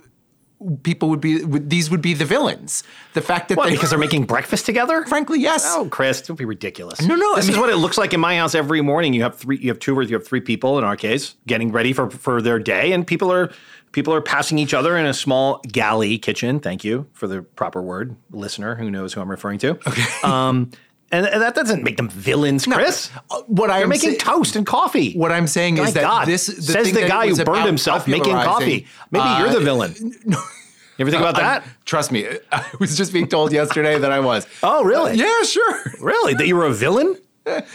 people 0.83 1.09
would 1.11 1.21
be 1.21 1.45
would, 1.45 1.71
these 1.71 1.91
would 1.91 2.03
be 2.03 2.15
the 2.15 2.25
villains. 2.25 2.83
The 3.15 3.21
fact 3.21 3.49
that 3.49 3.59
What? 3.59 3.67
they 3.69 3.73
Because 3.73 3.91
they're 3.91 3.99
making 3.99 4.25
breakfast 4.27 4.67
together? 4.67 5.05
frankly 5.07 5.41
yes. 5.41 5.65
Oh, 5.67 5.89
Chris, 5.89 6.23
don't 6.23 6.37
be 6.37 6.45
ridiculous. 6.45 7.01
No, 7.03 7.15
no, 7.15 7.33
I 7.33 7.37
This 7.37 7.49
is 7.49 7.57
what 7.59 7.71
it 7.71 7.77
looks 7.77 7.99
like 7.99 8.13
in 8.15 8.21
my 8.21 8.37
house 8.37 8.55
every 8.55 8.81
morning. 8.81 9.15
You 9.15 9.23
have 9.23 9.37
three, 9.37 9.59
you 9.59 9.69
have 9.69 9.79
two 9.79 9.97
or 9.99 10.03
you 10.03 10.15
have 10.15 10.27
three 10.27 10.41
people 10.41 10.79
in 10.79 10.85
our 10.85 10.97
case 10.97 11.35
getting 11.47 11.73
ready 11.73 11.93
for 11.93 12.11
for 12.11 12.41
their 12.43 12.59
day, 12.59 12.93
and 12.93 13.07
people 13.07 13.33
are 13.33 13.51
people 13.93 14.15
are 14.15 14.21
passing 14.23 14.59
each 14.59 14.73
other 14.75 14.97
in 14.97 15.05
a 15.07 15.15
small 15.15 15.61
galley 15.69 16.19
kitchen. 16.19 16.61
Thank 16.61 16.85
you 16.85 17.07
for 17.13 17.27
the 17.27 17.43
proper 17.43 17.83
word, 17.83 18.17
listener 18.31 18.75
who 18.75 18.91
knows 18.91 19.13
who 19.13 19.21
I'm 19.21 19.31
referring 19.31 19.59
to. 19.61 19.71
Okay. 19.87 20.05
Um, 20.25 20.71
and, 21.13 21.27
that 21.27 21.55
doesn't 21.55 21.85
make 21.85 21.97
them 21.99 22.09
villains, 22.09 22.67
Chris. 22.67 23.11
Uh, 23.31 23.43
what 23.47 23.69
They're 23.69 23.83
I'm 23.83 23.89
making 23.89 24.19
sa- 24.19 24.37
toast 24.37 24.57
and 24.57 24.67
coffee. 24.67 25.13
What 25.13 25.31
I'm 25.31 25.47
saying 25.47 25.77
My 25.77 25.85
is 25.85 25.95
that 25.95 26.01
God. 26.03 26.27
this 26.27 26.47
the 26.47 26.63
says 26.63 26.87
thing 26.87 26.95
the 26.95 27.09
guy 27.09 27.29
who 27.29 27.45
burned 27.45 27.67
himself 27.67 28.09
making 28.09 28.33
coffee. 28.33 28.87
Maybe 29.11 29.25
uh, 29.25 29.41
you're 29.41 29.51
the 29.51 29.61
villain. 29.61 30.15
You 30.99 31.05
ever 31.05 31.11
think 31.11 31.23
about 31.23 31.37
that? 31.37 31.65
Trust 31.87 32.13
me, 32.13 32.29
I 32.53 32.65
was 32.79 32.99
just 32.99 33.15
being 33.15 33.27
told 33.27 33.51
yesterday 33.51 33.99
that 33.99 34.13
I 34.13 34.21
was. 34.21 34.47
Oh, 34.63 34.85
really? 34.85 35.15
yeah, 35.15 35.43
sure. 35.43 35.83
Really? 35.99 36.35
That 36.35 36.47
you 36.47 36.55
were 36.55 36.67
a 36.67 36.73
villain? 36.73 37.17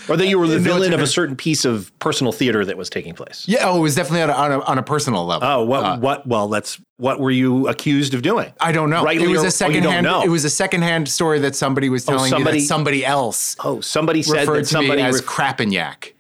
Or 0.08 0.16
that 0.16 0.28
you 0.28 0.40
were 0.40 0.48
the 0.48 0.60
villain 0.60 0.94
of 0.94 1.02
a 1.02 1.08
certain 1.08 1.36
piece 1.36 1.66
of 1.66 1.92
personal 2.00 2.32
theater 2.32 2.64
that 2.64 2.78
was 2.78 2.90
taking 2.90 3.14
place? 3.14 3.46
Yeah, 3.48 3.64
oh, 3.64 3.78
it 3.78 3.82
was 3.82 3.96
definitely 3.96 4.22
on 4.22 4.30
a, 4.30 4.34
on 4.34 4.52
a, 4.52 4.60
on 4.62 4.78
a 4.78 4.84
personal 4.84 5.26
level. 5.26 5.48
Oh, 5.48 5.64
what? 5.66 5.84
Uh, 5.84 5.98
what? 6.00 6.26
Well, 6.26 6.48
that's 6.48 6.80
what 6.98 7.20
were 7.20 7.32
you 7.32 7.68
accused 7.68 8.14
of 8.14 8.22
doing? 8.22 8.52
I 8.62 8.72
don't 8.72 8.90
know. 8.90 9.04
Rightly 9.04 9.26
it 9.26 9.30
was 9.30 9.42
or- 9.42 9.46
a 9.46 9.48
oh, 9.48 9.50
secondhand. 9.50 10.04
know. 10.06 10.22
It 10.24 10.30
was 10.30 10.46
a 10.46 10.50
secondhand 10.50 11.10
story 11.10 11.40
that 11.40 11.56
somebody 11.56 11.90
was 11.90 12.06
telling 12.06 12.24
me 12.24 12.30
somebody- 12.30 12.60
that 12.60 12.66
somebody 12.66 13.06
else 13.06 13.56
Oh, 13.64 13.82
somebody 13.82 14.24
said 14.24 14.40
referred 14.42 14.56
that 14.56 14.60
to 14.62 14.66
somebody 14.68 15.02
me 15.02 15.08
as 15.08 15.16
re- 15.16 15.28
Crapignac. 15.28 16.14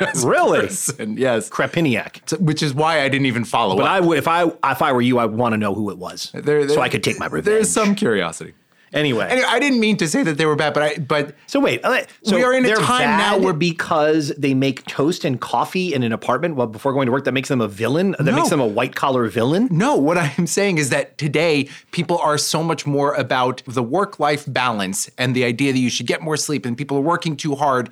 really 0.24 0.60
person, 0.60 1.16
yes. 1.18 1.50
Crapiniac. 1.50 2.20
So- 2.30 2.36
which 2.38 2.62
is 2.62 2.72
why 2.72 3.02
I 3.02 3.08
didn't 3.08 3.26
even 3.26 3.44
follow 3.44 3.76
But 3.76 3.84
up. 3.84 3.90
I 3.90 4.00
would 4.00 4.16
if 4.18 4.28
I 4.28 4.44
if 4.44 4.80
I 4.82 4.92
were 4.92 5.02
you, 5.02 5.18
I'd 5.18 5.26
want 5.32 5.52
to 5.54 5.56
know 5.56 5.74
who 5.74 5.90
it 5.90 5.98
was, 5.98 6.30
There- 6.32 6.68
so 6.68 6.80
I 6.80 6.88
could 6.88 7.02
take 7.02 7.18
my 7.18 7.26
revenge. 7.26 7.44
There's 7.44 7.68
some 7.70 7.94
curiosity. 7.94 8.54
Anyway. 8.92 9.26
Anyway, 9.28 9.46
I 9.48 9.58
didn't 9.58 9.80
mean 9.80 9.96
to 9.98 10.08
say 10.08 10.22
that 10.22 10.38
they 10.38 10.46
were 10.46 10.56
bad, 10.56 10.74
but 10.74 10.82
I 10.82 10.96
but 10.98 11.34
So 11.46 11.60
wait, 11.60 11.84
uh, 11.84 12.02
so 12.22 12.36
We 12.36 12.42
are 12.44 12.52
in 12.54 12.64
a 12.64 12.74
time 12.76 13.18
now- 13.18 13.52
because 13.52 14.32
they 14.38 14.54
make 14.54 14.84
toast 14.86 15.24
and 15.24 15.40
coffee 15.40 15.92
in 15.94 16.02
an 16.02 16.12
apartment 16.12 16.56
well, 16.56 16.66
before 16.66 16.92
going 16.92 17.06
to 17.06 17.12
work. 17.12 17.24
That 17.24 17.32
makes 17.32 17.48
them 17.48 17.60
a 17.60 17.68
villain. 17.68 18.12
That 18.18 18.24
No. 18.26 18.36
makes 18.36 18.50
them 18.50 18.60
a 18.60 18.66
white 18.66 18.94
collar 18.94 19.26
villain. 19.28 19.68
no, 19.70 19.96
what 19.96 20.16
I'm 20.18 20.46
saying 20.46 20.78
is 20.78 20.90
that 20.90 21.18
today 21.18 21.68
people 21.90 22.18
are 22.18 22.38
so 22.38 22.62
much 22.62 22.86
more 22.86 23.14
about 23.14 23.62
the 23.66 23.82
work 23.82 24.18
life 24.20 24.44
balance 24.46 25.10
and 25.18 25.34
the 25.34 25.44
idea 25.44 25.72
that 25.72 25.78
you 25.78 25.90
should 25.90 26.06
get 26.06 26.22
more 26.22 26.36
sleep 26.36 26.64
and 26.66 26.76
people 26.76 26.96
are 26.96 27.00
working 27.02 27.36
too 27.36 27.54
hard. 27.56 27.90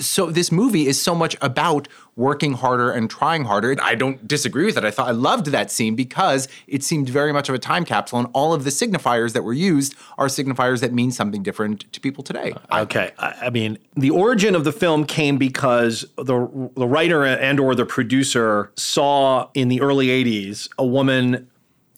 So 0.00 0.30
this 0.30 0.52
movie 0.52 0.86
is 0.86 1.00
so 1.02 1.14
much 1.14 1.36
about 1.40 1.88
working 2.18 2.52
harder 2.54 2.90
and 2.90 3.08
trying 3.08 3.44
harder. 3.44 3.76
I 3.80 3.94
don't 3.94 4.26
disagree 4.26 4.66
with 4.66 4.76
it. 4.76 4.84
I 4.84 4.90
thought 4.90 5.06
I 5.06 5.12
loved 5.12 5.46
that 5.46 5.70
scene 5.70 5.94
because 5.94 6.48
it 6.66 6.82
seemed 6.82 7.08
very 7.08 7.32
much 7.32 7.48
of 7.48 7.54
a 7.54 7.60
time 7.60 7.84
capsule 7.84 8.18
and 8.18 8.28
all 8.34 8.52
of 8.52 8.64
the 8.64 8.70
signifiers 8.70 9.34
that 9.34 9.44
were 9.44 9.52
used 9.52 9.94
are 10.18 10.26
signifiers 10.26 10.80
that 10.80 10.92
mean 10.92 11.12
something 11.12 11.44
different 11.44 11.90
to 11.92 12.00
people 12.00 12.24
today. 12.24 12.52
Uh, 12.70 12.80
okay, 12.80 13.12
I, 13.18 13.34
I 13.42 13.50
mean 13.50 13.78
the 13.94 14.10
origin 14.10 14.56
of 14.56 14.64
the 14.64 14.72
film 14.72 15.04
came 15.04 15.38
because 15.38 16.04
the 16.16 16.70
the 16.76 16.88
writer 16.88 17.24
and 17.24 17.60
or 17.60 17.76
the 17.76 17.86
producer 17.86 18.72
saw 18.74 19.48
in 19.54 19.68
the 19.68 19.80
early 19.80 20.08
'80s 20.08 20.68
a 20.76 20.84
woman 20.84 21.48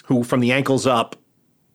who, 0.04 0.22
from 0.22 0.40
the 0.40 0.52
ankles 0.52 0.86
up, 0.86 1.16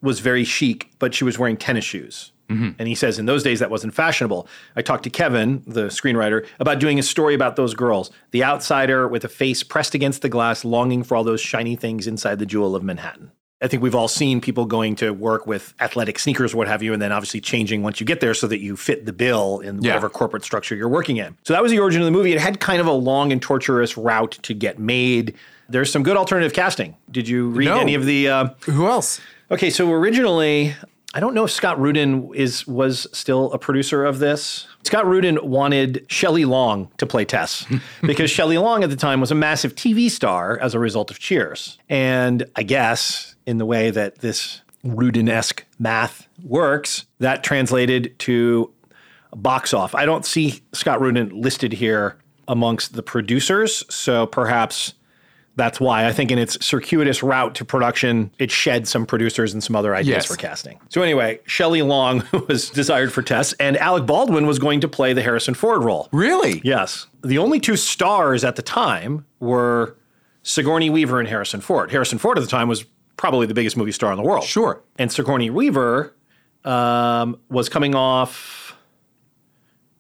was 0.02 0.20
very 0.20 0.44
chic, 0.44 0.92
but 1.00 1.16
she 1.16 1.24
was 1.24 1.40
wearing 1.40 1.58
tennis 1.58 1.84
shoes. 1.84 2.32
And 2.50 2.88
he 2.88 2.96
says 2.96 3.18
in 3.20 3.26
those 3.26 3.44
days 3.44 3.60
that 3.60 3.70
wasn't 3.72 3.94
fashionable. 3.94 4.48
I 4.76 4.82
talked 4.82 5.04
to 5.06 5.10
Kevin, 5.10 5.64
the 5.66 5.88
screenwriter, 5.88 6.46
about 6.60 6.80
doing 6.80 7.00
a 7.00 7.04
story 7.04 7.34
about 7.34 7.56
those 7.56 7.74
girls, 7.74 8.12
the 8.32 8.44
outsider 8.44 9.08
with 9.08 9.24
a 9.26 9.30
face 9.30 9.64
pressed 9.64 9.96
against 9.96 10.22
the 10.22 10.30
glass, 10.30 10.64
longing 10.64 11.04
for 11.04 11.16
all 11.18 11.24
those 11.24 11.42
shiny 11.42 11.76
things 11.76 12.06
inside 12.08 12.40
the 12.40 12.46
jewel 12.46 12.76
of 12.76 12.84
Manhattan. 12.84 13.32
I 13.62 13.68
think 13.68 13.82
we've 13.82 13.96
all 13.96 14.10
seen 14.10 14.42
people 14.42 14.66
going 14.66 14.96
to 14.98 15.12
work 15.12 15.48
with 15.48 15.74
athletic 15.80 16.20
sneakers, 16.20 16.54
what 16.54 16.68
have 16.68 16.84
you, 16.84 16.92
and 16.94 17.02
then 17.02 17.12
obviously 17.12 17.40
changing 17.42 17.82
once 17.84 18.00
you 18.00 18.06
get 18.06 18.20
there 18.20 18.34
so 18.34 18.48
that 18.48 18.60
you 18.60 18.76
fit 18.76 19.06
the 19.06 19.14
bill 19.14 19.60
in 19.62 19.82
Yeah. 19.82 19.92
whatever 19.92 20.10
corporate 20.10 20.44
structure 20.44 20.76
you're 20.76 20.90
working 20.90 21.18
in. 21.18 21.38
So 21.44 21.54
that 21.54 21.64
was 21.64 21.72
the 21.72 21.80
origin 21.80 22.02
of 22.02 22.06
the 22.06 22.12
movie. 22.12 22.34
It 22.34 22.40
had 22.42 22.60
kind 22.60 22.82
of 22.82 22.86
a 22.86 22.92
long 22.92 23.32
and 23.32 23.42
torturous 23.42 23.98
route 23.98 24.38
to 24.44 24.54
get 24.54 24.78
made. 24.78 25.34
There's 25.70 25.90
some 25.92 26.04
good 26.04 26.18
alternative 26.18 26.54
casting. 26.54 26.96
Did 27.10 27.28
you 27.30 27.48
read 27.50 27.66
No. 27.70 27.80
any 27.80 27.96
of 27.96 28.06
the? 28.06 28.28
Uh, 28.28 28.48
Who 28.66 28.88
else? 28.88 29.20
okay, 29.50 29.70
so 29.70 29.90
originally, 29.92 30.76
I 31.16 31.22
don't 31.22 31.34
know 31.34 31.46
if 31.46 31.52
Scott 31.52 31.80
Rudin 31.80 32.30
is 32.36 32.68
was 32.68 33.08
still 33.14 33.50
a 33.54 33.58
producer 33.58 34.04
of 34.04 34.20
this. 34.20 34.68
Scott 34.84 35.08
Rudin 35.08 35.40
wanted 35.42 36.06
Shelley 36.10 36.44
Long 36.44 36.92
to 36.98 37.06
play 37.06 37.24
Tess 37.24 37.66
because 38.02 38.30
Shelley 38.30 38.58
Long 38.58 38.84
at 38.84 38.90
the 38.90 38.98
time 38.98 39.22
was 39.22 39.32
a 39.32 39.36
massive 39.36 39.76
TV 39.76 40.12
star 40.12 40.60
as 40.60 40.76
a 40.76 40.80
result 40.80 41.10
of 41.10 41.18
Cheers. 41.18 41.78
And 41.88 42.46
I 42.58 42.64
guess 42.64 43.38
in 43.46 43.60
the 43.60 43.66
way 43.66 43.92
that 43.92 44.20
this 44.20 44.62
Rudin-esque 44.84 45.66
math 45.80 46.28
works, 46.44 47.06
that 47.20 47.46
translated 47.46 48.20
to 48.20 48.72
box 49.34 49.74
off. 49.74 49.96
I 49.96 50.06
don't 50.06 50.26
see 50.26 50.62
Scott 50.74 51.00
Rudin 51.00 51.30
listed 51.30 51.72
here 51.72 52.18
amongst 52.50 52.94
the 52.94 53.02
producers, 53.02 53.84
so 53.90 54.28
perhaps 54.28 54.94
that's 55.58 55.80
why 55.80 56.06
I 56.06 56.12
think 56.14 56.32
in 56.32 56.38
its 56.38 56.64
circuitous 56.66 57.24
route 57.24 57.56
to 57.56 57.66
production, 57.66 58.32
it 58.40 58.52
shed 58.52 58.88
some 58.88 59.06
producers 59.06 59.54
and 59.54 59.64
some 59.64 59.76
other 59.76 59.96
ideas 59.96 60.16
Yes. 60.16 60.26
for 60.26 60.36
casting. 60.36 60.80
So 60.90 61.02
anyway, 61.02 61.40
Shelley 61.46 61.82
Long 61.82 62.24
was 62.48 62.70
desired 62.70 63.14
for 63.14 63.22
Tess, 63.22 63.54
and 63.54 63.78
Alec 63.78 64.06
Baldwin 64.06 64.46
was 64.48 64.60
going 64.60 64.82
to 64.82 64.88
play 64.88 65.14
the 65.14 65.22
Harrison 65.22 65.54
Ford 65.54 65.84
role. 65.84 66.10
Really? 66.12 66.62
Yes. 66.64 67.08
The 67.24 67.38
only 67.38 67.60
two 67.60 67.78
stars 67.78 68.44
at 68.44 68.56
the 68.58 68.62
time 68.62 69.26
were 69.40 69.96
Sigourney 70.44 70.90
Weaver 70.90 71.20
and 71.20 71.28
Harrison 71.30 71.62
Ford. 71.62 71.90
Harrison 71.92 72.18
Ford 72.18 72.38
at 72.38 72.42
the 72.44 72.50
time 72.50 72.68
was 72.68 72.84
probably 73.18 73.48
the 73.48 73.54
biggest 73.54 73.78
movie 73.78 73.94
star 73.94 74.12
in 74.12 74.18
the 74.18 74.24
world. 74.24 74.44
Sure. 74.44 74.82
And 75.00 75.10
Sigourney 75.12 75.50
Weaver 75.50 76.14
um, 76.66 77.40
was 77.50 77.70
coming 77.70 77.96
off 77.96 78.76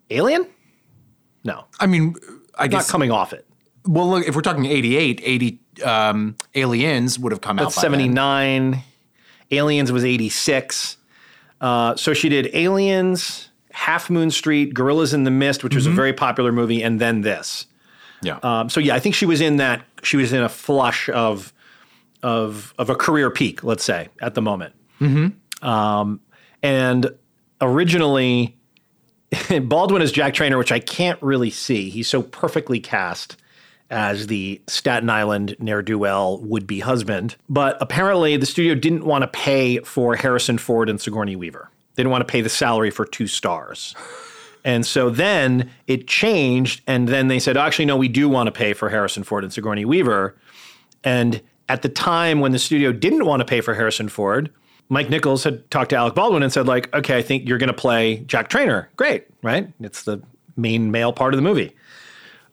Alien? 0.09 0.47
No, 1.43 1.65
I 1.79 1.87
mean, 1.87 2.15
I 2.57 2.63
not 2.63 2.71
guess. 2.71 2.87
Not 2.87 2.91
coming 2.91 3.11
off 3.11 3.31
it. 3.33 3.47
Well, 3.85 4.09
look, 4.09 4.27
if 4.27 4.35
we're 4.35 4.41
talking 4.41 4.65
88, 4.65 5.21
80 5.23 5.59
um, 5.83 6.35
Aliens 6.53 7.19
would 7.19 7.31
have 7.31 7.41
come 7.41 7.59
out. 7.59 7.63
That's 7.63 7.75
by 7.75 7.83
then. 7.83 7.91
79. 7.91 8.83
Aliens 9.51 9.91
was 9.91 10.03
86. 10.03 10.97
Uh, 11.61 11.95
so 11.95 12.13
she 12.13 12.29
did 12.29 12.49
Aliens, 12.53 13.49
Half 13.71 14.09
Moon 14.09 14.31
Street, 14.31 14.73
Gorillas 14.73 15.13
in 15.13 15.23
the 15.23 15.31
Mist, 15.31 15.63
which 15.63 15.75
was 15.75 15.85
a 15.85 15.91
very 15.91 16.13
popular 16.13 16.51
movie, 16.51 16.83
and 16.83 16.99
then 16.99 17.21
this. 17.21 17.67
Yeah. 18.21 18.39
Um, 18.43 18.69
so 18.69 18.79
yeah, 18.79 18.95
I 18.95 18.99
think 18.99 19.15
she 19.15 19.25
was 19.25 19.41
in 19.41 19.57
that. 19.57 19.83
She 20.03 20.17
was 20.17 20.33
in 20.33 20.41
a 20.41 20.49
flush 20.49 21.09
of 21.09 21.53
of 22.23 22.73
of 22.77 22.89
a 22.89 22.95
career 22.95 23.29
peak, 23.29 23.63
let's 23.63 23.83
say, 23.83 24.09
at 24.21 24.33
the 24.33 24.41
moment. 24.41 24.73
Um, 25.61 26.21
and 26.63 27.13
originally, 27.61 28.57
Baldwin 29.61 30.01
is 30.01 30.11
Jack 30.11 30.33
Trainer, 30.33 30.57
which 30.57 30.71
I 30.71 30.79
can't 30.79 31.21
really 31.21 31.51
see. 31.51 31.89
He's 31.89 32.07
so 32.07 32.21
perfectly 32.23 32.79
cast 32.79 33.37
as 33.89 34.27
the 34.27 34.61
Staten 34.67 35.09
Island 35.09 35.55
ne'er 35.59 35.81
do 35.81 35.97
well 35.97 36.39
would 36.39 36.65
be 36.65 36.79
husband. 36.79 37.35
But 37.49 37.77
apparently, 37.81 38.37
the 38.37 38.45
studio 38.45 38.75
didn't 38.75 39.05
want 39.05 39.21
to 39.21 39.27
pay 39.27 39.79
for 39.79 40.15
Harrison 40.15 40.57
Ford 40.57 40.89
and 40.89 40.99
Sigourney 40.99 41.35
Weaver. 41.35 41.69
They 41.95 42.03
didn't 42.03 42.11
want 42.11 42.27
to 42.27 42.31
pay 42.31 42.41
the 42.41 42.49
salary 42.49 42.91
for 42.91 43.05
two 43.05 43.27
stars. 43.27 43.95
And 44.63 44.85
so 44.85 45.11
then 45.11 45.69
it 45.85 46.07
changed, 46.07 46.81
and 46.87 47.07
then 47.07 47.27
they 47.27 47.39
said, 47.39 47.55
actually, 47.55 47.85
no, 47.85 47.95
we 47.95 48.07
do 48.07 48.27
want 48.27 48.47
to 48.47 48.51
pay 48.51 48.73
for 48.73 48.89
Harrison 48.89 49.23
Ford 49.23 49.43
and 49.43 49.53
Sigourney 49.53 49.85
Weaver. 49.85 50.35
And 51.03 51.39
at 51.69 51.83
the 51.83 51.89
time 51.89 52.39
when 52.39 52.51
the 52.51 52.59
studio 52.59 52.91
didn't 52.91 53.25
want 53.25 53.41
to 53.41 53.45
pay 53.45 53.61
for 53.61 53.75
Harrison 53.75 54.09
Ford, 54.09 54.51
Mike 54.89 55.09
Nichols 55.09 55.43
had 55.43 55.69
talked 55.69 55.91
to 55.91 55.95
Alec 55.95 56.15
Baldwin 56.15 56.43
and 56.43 56.51
said, 56.51 56.65
like, 56.65 56.93
okay, 56.95 57.17
I 57.17 57.21
think 57.21 57.47
you're 57.47 57.59
going 57.59 57.67
to 57.67 57.73
play 57.73 58.17
Jack 58.25 58.49
Trainer. 58.49 58.89
Great, 58.95 59.27
right? 59.43 59.71
It's 59.79 60.03
the 60.03 60.21
main 60.57 60.91
male 60.91 61.13
part 61.13 61.33
of 61.33 61.37
the 61.37 61.43
movie. 61.43 61.75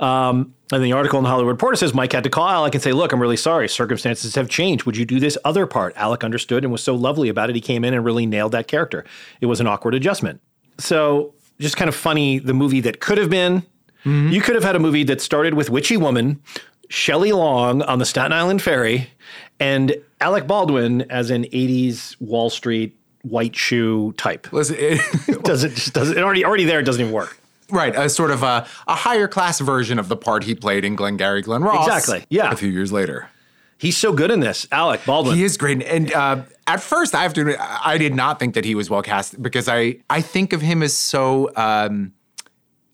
Um, 0.01 0.55
and 0.73 0.85
the 0.85 0.93
article 0.93 1.19
in 1.19 1.25
the 1.25 1.31
Hollywood 1.31 1.53
Reporter 1.53 1.77
says 1.77 1.95
Mike 1.95 2.13
had 2.13 2.25
to 2.25 2.31
call 2.31 2.49
Alec 2.49 2.75
and 2.75 2.83
say, 2.83 2.93
look, 2.93 3.13
I'm 3.13 3.21
really 3.21 3.37
sorry. 3.37 3.69
Circumstances 3.69 4.35
have 4.35 4.49
changed. 4.49 4.85
Would 4.85 4.97
you 4.97 5.05
do 5.05 5.21
this 5.21 5.37
other 5.45 5.67
part? 5.67 5.95
Alec 5.97 6.25
understood 6.25 6.65
and 6.65 6.73
was 6.73 6.83
so 6.83 6.95
lovely 6.95 7.29
about 7.29 7.51
it. 7.51 7.55
He 7.55 7.61
came 7.61 7.85
in 7.85 7.95
and 7.95 8.05
really 8.05 8.27
nailed 8.27 8.53
that 8.53 8.69
character. 8.69 9.05
It 9.41 9.47
was 9.47 9.61
an 9.61 9.67
awkward 9.67 9.95
adjustment. 9.95 10.41
So 10.79 11.35
just 11.61 11.77
kind 11.77 11.89
of 11.89 11.95
funny, 11.95 12.39
the 12.39 12.55
movie 12.55 12.81
that 12.81 13.01
could 13.01 13.19
have 13.19 13.31
been. 13.31 13.61
Mm-hmm. 14.05 14.29
You 14.29 14.41
could 14.41 14.55
have 14.55 14.65
had 14.65 14.75
a 14.75 14.81
movie 14.81 15.05
that 15.05 15.21
started 15.21 15.55
with 15.55 15.71
Witchy 15.71 15.97
Woman, 15.97 16.43
Shelley 16.89 17.33
Long 17.33 17.83
on 17.83 17.99
the 17.99 18.05
Staten 18.05 18.33
Island 18.33 18.61
Ferry, 18.61 19.11
and 19.61 19.95
Alec 20.21 20.47
Baldwin 20.47 21.03
as 21.03 21.31
an 21.31 21.45
80s 21.45 22.21
Wall 22.21 22.51
Street 22.51 22.97
white 23.23 23.55
shoe 23.55 24.13
type. 24.15 24.53
Listen, 24.53 24.77
it, 24.79 25.01
Doesn't 25.45 25.75
just 25.75 25.93
doesn't 25.93 26.19
it 26.19 26.23
already 26.23 26.45
already 26.45 26.65
there 26.65 26.81
it 26.81 26.85
doesn't 26.85 27.01
even 27.01 27.13
work. 27.13 27.39
Right, 27.73 27.95
a 27.97 28.09
sort 28.09 28.31
of 28.31 28.43
a, 28.43 28.67
a 28.87 28.95
higher 28.95 29.27
class 29.27 29.59
version 29.61 29.99
of 29.99 30.09
the 30.09 30.17
part 30.17 30.45
he 30.45 30.55
played 30.55 30.85
in 30.85 30.95
Glengarry 30.95 31.43
Glen 31.43 31.63
Ross. 31.63 31.87
Exactly, 31.87 32.27
yeah. 32.29 32.53
A 32.53 32.57
few 32.57 32.71
years 32.71 32.93
later. 32.93 33.29
He's 33.79 33.97
so 33.97 34.13
good 34.13 34.31
in 34.31 34.39
this, 34.39 34.69
Alec 34.71 35.05
Baldwin. 35.05 35.37
He 35.37 35.43
is 35.43 35.57
great, 35.57 35.83
and 35.83 36.13
uh, 36.13 36.43
at 36.69 36.81
first 36.81 37.17
I 37.17 37.25
have 37.25 37.33
to 37.35 37.41
admit, 37.41 37.57
I 37.61 37.99
did 37.99 38.15
not 38.15 38.39
think 38.39 38.55
that 38.55 38.65
he 38.65 38.77
was 38.77 38.89
well 38.89 39.03
cast 39.03 39.43
because 39.43 39.69
I 39.69 39.97
I 40.09 40.21
think 40.21 40.53
of 40.53 40.61
him 40.61 40.85
as 40.85 40.97
so 40.97 41.51
um, 41.57 42.13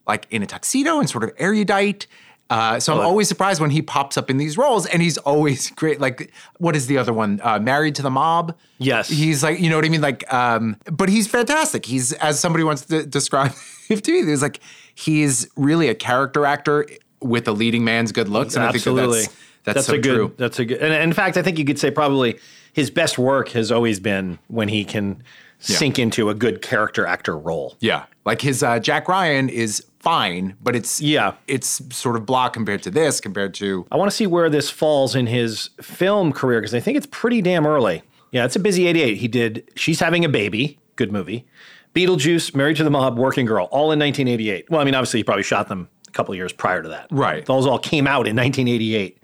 like 0.07 0.27
in 0.31 0.43
a 0.43 0.47
tuxedo 0.47 0.99
and 0.99 1.09
sort 1.09 1.25
of 1.25 1.33
erudite. 1.37 2.07
Uh, 2.51 2.81
so 2.81 2.95
I'm 2.95 3.05
always 3.05 3.29
surprised 3.29 3.61
when 3.61 3.69
he 3.69 3.83
pops 3.83 4.17
up 4.17 4.31
in 4.31 4.39
these 4.39 4.57
roles, 4.57 4.87
and 4.87 5.03
he's 5.03 5.19
always 5.19 5.71
great. 5.73 6.01
Like, 6.01 6.33
what 6.57 6.75
is 6.75 6.87
the 6.87 6.97
other 6.97 7.13
one? 7.13 7.41
Uh, 7.45 7.59
Married 7.59 7.95
to 7.97 8.03
the 8.03 8.09
Mob. 8.09 8.57
Yes. 8.79 9.11
he's 9.11 9.43
like, 9.43 9.61
you 9.61 9.69
know 9.69 9.77
what 9.77 9.85
I 9.85 9.91
mean. 9.91 10.01
Like, 10.01 10.33
um, 10.33 10.77
but 10.91 11.11
he's 11.11 11.27
fantastic. 11.27 11.85
He's 11.85 12.15
as 12.15 12.41
somebody 12.41 12.65
wants 12.65 12.87
to 12.87 13.05
describe 13.05 13.53
There's 14.05 14.43
like 14.43 14.61
he's 14.95 15.49
really 15.57 15.89
a 15.89 15.95
character 15.95 16.45
actor 16.45 16.87
with 17.21 17.49
a 17.49 17.53
leading 17.53 17.85
man's 17.85 18.13
good 18.13 18.29
looks, 18.29 18.55
and 18.57 18.65
Absolutely. 18.65 19.21
I 19.21 19.23
think 19.23 19.33
that 19.65 19.75
that's 19.75 19.75
that's, 19.75 19.87
so 19.89 19.95
a 19.95 19.99
good. 19.99 20.15
true. 20.15 20.35
That's 20.37 20.59
a 20.59 20.65
good. 20.65 20.81
And 20.83 20.93
in 20.95 21.13
fact, 21.13 21.37
I 21.37 21.43
think 21.43 21.59
you 21.59 21.65
could 21.65 21.79
say 21.79 21.91
probably 21.91 22.39
his 22.73 22.91
best 22.91 23.19
work 23.19 23.49
has 23.51 23.73
always 23.73 23.99
been 24.01 24.39
when 24.49 24.69
he 24.69 24.85
can 24.85 25.23
sink 25.59 25.99
into 25.99 26.31
a 26.31 26.35
good 26.35 26.63
character 26.63 27.05
actor 27.07 27.37
role. 27.37 27.77
Yeah, 27.81 28.05
like 28.25 28.41
his 28.41 28.63
uh, 28.63 28.79
Jack 28.79 29.09
Ryan 29.09 29.49
is 29.49 29.85
fine, 29.99 30.55
but 30.63 30.77
it's 30.77 31.01
Yeah. 31.01 31.33
it's 31.49 31.83
sort 31.95 32.15
of 32.15 32.25
blah 32.25 32.49
compared 32.49 32.83
to 32.85 32.91
this, 32.91 33.21
compared 33.21 33.55
to 33.55 33.85
I 33.91 33.97
want 33.97 34.09
to 34.11 34.17
see 34.17 34.27
where 34.29 34.49
this 34.49 34.71
falls 34.71 35.17
in 35.17 35.27
his 35.27 35.71
film 35.83 36.33
career 36.33 36.61
because 36.61 36.75
I 36.75 36.81
think 36.81 36.97
it's 36.97 37.09
pretty 37.11 37.43
damn 37.43 37.67
early. 37.67 38.03
Yeah, 38.31 38.45
it's 38.45 38.55
a 38.57 38.61
busy 38.61 38.87
88. 38.87 39.17
He 39.17 39.27
did 39.27 39.69
She's 39.75 39.99
Having 40.01 40.25
a 40.25 40.29
Baby, 40.29 40.79
good 40.97 41.11
movie. 41.11 41.47
Beetlejuice, 41.95 42.55
Married 42.55 42.77
to 42.77 42.85
the 42.85 42.91
Mob, 42.91 43.19
Working 43.19 43.47
Girl, 43.47 43.67
all 43.71 43.91
in 43.93 43.99
1988. 43.99 44.71
Well, 44.71 44.81
I 44.81 44.85
mean, 44.85 44.95
obviously, 44.95 45.21
he 45.21 45.25
probably 45.25 45.43
shot 45.43 45.69
them 45.69 45.89
a 46.07 46.11
couple 46.13 46.35
years 46.35 46.53
prior 46.53 46.83
to 46.83 46.89
that. 46.91 47.09
Right. 47.11 47.45
Those 47.45 47.67
all 47.67 47.79
came 47.79 48.07
out 48.07 48.27
in 48.27 48.37
1988. 48.37 49.23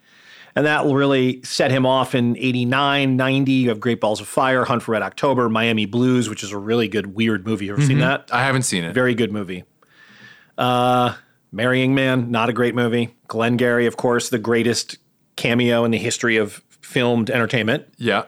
And 0.57 0.67
that 0.67 0.85
really 0.87 1.43
set 1.43 1.73
him 1.73 1.85
off 1.85 2.15
in 2.15 2.37
89, 2.37 3.17
90. 3.17 3.53
You 3.53 3.69
have 3.71 3.81
Great 3.81 4.01
Balls 4.01 4.21
of 4.21 4.29
Fire, 4.29 4.65
Hunt 4.65 4.85
for 4.85 4.93
Red 4.93 5.03
October, 5.03 5.49
Miami 5.49 5.85
Blues, 5.85 6.29
which 6.29 6.45
is 6.45 6.53
a 6.53 6.59
really 6.59 6.87
good, 6.87 7.15
weird 7.17 7.45
movie. 7.45 7.67
You 7.67 7.73
ever 7.73 7.83
seen 7.83 7.99
that? 7.99 8.29
I 8.33 8.45
haven't 8.45 8.63
seen 8.63 8.85
it. 8.85 8.95
Very 8.95 9.15
good 9.17 9.33
movie. 9.33 9.65
Uh, 10.57 11.15
Marrying 11.51 11.95
Man, 11.95 12.31
not 12.31 12.49
a 12.49 12.53
great 12.53 12.75
movie. 12.75 13.17
Glengarry, 13.27 13.87
of 13.87 13.97
course, 13.97 14.29
the 14.29 14.39
greatest 14.39 14.99
cameo 15.37 15.85
in 15.85 15.91
the 15.91 15.99
history 15.99 16.37
of 16.37 16.63
filmed 16.69 17.31
entertainment. 17.31 17.87
yeah. 17.99 18.25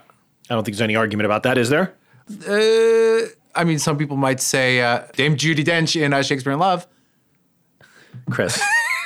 I 0.48 0.54
don't 0.54 0.62
think 0.62 0.76
there's 0.76 0.82
any 0.82 0.94
argument 0.94 1.26
about 1.26 1.42
that, 1.42 1.58
is 1.58 1.70
there? 1.70 1.92
Uh, 2.30 3.26
I 3.56 3.64
mean, 3.64 3.78
some 3.78 3.96
people 3.98 4.16
might 4.16 4.40
say 4.40 4.80
uh, 4.80 5.04
Dame 5.14 5.36
Judi 5.36 5.64
Dench 5.64 6.00
in 6.00 6.12
uh, 6.12 6.22
Shakespeare 6.22 6.52
in 6.52 6.58
Love. 6.58 6.86
Chris. 8.30 8.60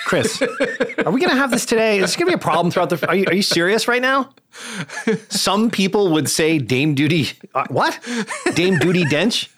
Chris, 0.07 0.43
are 0.43 1.11
we 1.13 1.21
going 1.21 1.31
to 1.31 1.37
have 1.37 1.51
this 1.53 1.65
today? 1.67 1.99
Is 1.99 2.03
this 2.03 2.17
going 2.17 2.27
to 2.27 2.37
be 2.37 2.41
a 2.41 2.43
problem 2.43 2.71
throughout 2.73 2.91
the? 2.91 3.07
Are 3.07 3.15
you, 3.15 3.27
are 3.29 3.35
you 3.35 3.43
serious 3.43 3.87
right 3.87 4.03
now? 4.03 4.31
Some 5.29 5.71
people 5.71 6.11
would 6.13 6.29
say 6.29 6.59
Dame 6.59 6.95
Duty. 6.95 7.29
Uh, 7.55 7.67
what? 7.69 7.99
Dame 8.55 8.79
Duty 8.79 9.05
Dench? 9.05 9.49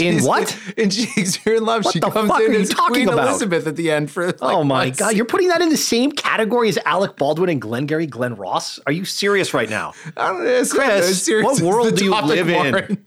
in 0.00 0.22
what? 0.24 0.56
In 0.76 0.88
Shakespeare 0.90 1.56
in 1.56 1.64
Love, 1.64 1.84
What 1.84 1.92
she 1.92 2.00
the 2.00 2.10
comes 2.10 2.30
fuck 2.30 2.40
are 2.40 2.46
in 2.46 2.52
you 2.52 2.60
as 2.60 2.72
Queen 2.72 3.08
about? 3.08 3.28
Elizabeth 3.28 3.66
at 3.66 3.76
the 3.76 3.90
end 3.90 4.10
for. 4.10 4.26
Like, 4.26 4.36
oh 4.40 4.62
my 4.62 4.84
months. 4.86 4.98
God! 5.00 5.16
You're 5.16 5.24
putting 5.26 5.48
that 5.48 5.60
in 5.60 5.68
the 5.68 5.76
same 5.76 6.12
category 6.12 6.68
as 6.68 6.78
Alec 6.86 7.16
Baldwin 7.16 7.50
and 7.50 7.60
Glengarry 7.60 8.06
Glen 8.06 8.36
Ross? 8.36 8.78
Are 8.86 8.92
you 8.92 9.04
serious 9.04 9.52
right 9.52 9.68
now? 9.68 9.94
I 10.16 10.28
don't 10.28 10.44
know. 10.44 10.64
Chris, 10.70 11.28
what 11.28 11.60
world 11.60 11.96
do 11.96 12.04
you 12.04 12.20
live 12.22 12.48
in? 12.48 13.04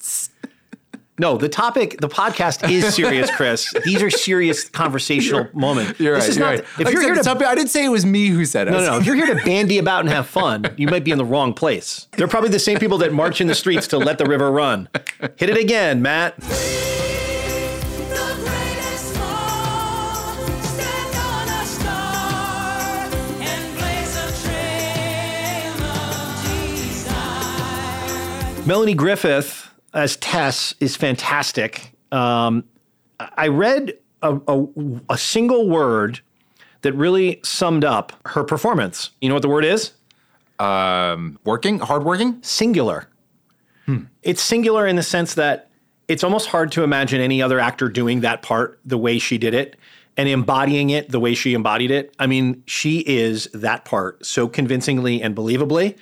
No, 1.19 1.37
the 1.37 1.47
topic, 1.47 2.01
the 2.01 2.09
podcast 2.09 2.67
is 2.67 2.95
serious, 2.95 3.29
Chris. 3.35 3.71
These 3.85 4.01
are 4.01 4.09
serious 4.09 4.67
conversational 4.67 5.47
moments. 5.53 5.99
You're 5.99 6.15
this 6.15 6.23
right. 6.23 6.29
is 6.29 6.37
you're 6.37 6.45
not. 6.47 6.55
right. 6.55 6.87
If 6.87 6.91
you're 6.91 7.03
here 7.03 7.13
to 7.13 7.21
topic- 7.21 7.45
I 7.45 7.53
didn't 7.53 7.69
say 7.69 7.85
it 7.85 7.89
was 7.89 8.03
me 8.03 8.29
who 8.29 8.45
said 8.45 8.67
it. 8.67 8.71
No, 8.71 8.79
no, 8.79 8.85
no. 8.93 8.97
If 8.97 9.05
you're 9.05 9.15
here 9.15 9.27
to 9.27 9.35
bandy 9.45 9.77
about 9.77 9.99
and 10.01 10.09
have 10.09 10.25
fun, 10.27 10.73
you 10.75 10.87
might 10.87 11.03
be 11.03 11.11
in 11.11 11.19
the 11.19 11.25
wrong 11.25 11.53
place. 11.53 12.07
They're 12.17 12.27
probably 12.27 12.49
the 12.49 12.57
same 12.57 12.79
people 12.79 12.97
that 12.97 13.13
march 13.13 13.41
in 13.41 13.47
the 13.47 13.53
streets 13.53 13.87
to 13.89 13.99
let 13.99 14.17
the 14.17 14.25
river 14.25 14.49
run. 14.51 14.89
Hit 15.37 15.49
it 15.51 15.57
again, 15.57 16.01
Matt. 16.01 16.35
The 16.39 16.47
greatest 18.43 19.13
song, 19.13 20.61
stand 20.63 21.15
on 21.15 21.47
a 21.47 21.65
star 21.65 23.09
and 23.39 23.77
blaze 23.77 24.15
a 24.17 24.31
trail 24.41 25.83
of 25.83 26.43
desire. 26.75 28.65
Melanie 28.65 28.95
Griffith 28.95 29.69
as 29.93 30.17
Tess 30.17 30.75
is 30.79 30.95
fantastic. 30.95 31.93
Um, 32.11 32.63
I 33.19 33.47
read 33.47 33.97
a, 34.21 34.39
a, 34.47 34.65
a 35.09 35.17
single 35.17 35.69
word 35.69 36.21
that 36.81 36.93
really 36.93 37.39
summed 37.43 37.85
up 37.85 38.13
her 38.27 38.43
performance. 38.43 39.11
You 39.21 39.29
know 39.29 39.35
what 39.35 39.41
the 39.41 39.49
word 39.49 39.65
is? 39.65 39.91
Working, 41.43 41.79
hardworking. 41.79 42.41
singular. 42.41 43.07
It's 44.21 44.41
singular 44.41 44.87
in 44.87 44.95
the 44.95 45.03
sense 45.03 45.33
that 45.33 45.69
it's 46.07 46.23
almost 46.23 46.47
hard 46.47 46.71
to 46.73 46.83
imagine 46.83 47.19
any 47.21 47.41
other 47.41 47.59
actor 47.59 47.89
doing 47.89 48.21
that 48.21 48.41
part 48.41 48.79
the 48.85 48.97
way 48.97 49.19
she 49.19 49.37
did 49.37 49.53
it 49.53 49.77
and 50.15 50.29
embodying 50.29 50.89
it 50.89 51.09
the 51.09 51.19
way 51.19 51.33
she 51.33 51.53
embodied 51.53 51.91
it. 51.91 52.13
I 52.19 52.27
mean, 52.27 52.63
she 52.65 52.99
is 52.99 53.47
that 53.53 53.83
part 53.83 54.25
so 54.25 54.47
convincingly 54.47 55.21
and 55.21 55.35
believably. 55.35 55.97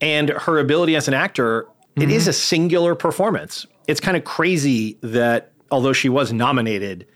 And 0.00 0.30
her 0.30 0.58
ability 0.58 0.96
as 0.96 1.08
an 1.08 1.14
actor, 1.14 1.66
it 1.96 2.10
is 2.10 2.28
a 2.28 2.32
singular 2.32 2.94
performance. 2.94 3.66
It's 3.88 4.00
kind 4.00 4.16
of 4.16 4.24
crazy 4.24 4.98
that 5.02 5.52
although 5.70 5.92
she 5.92 6.08
was 6.08 6.32
nominated, 6.32 7.06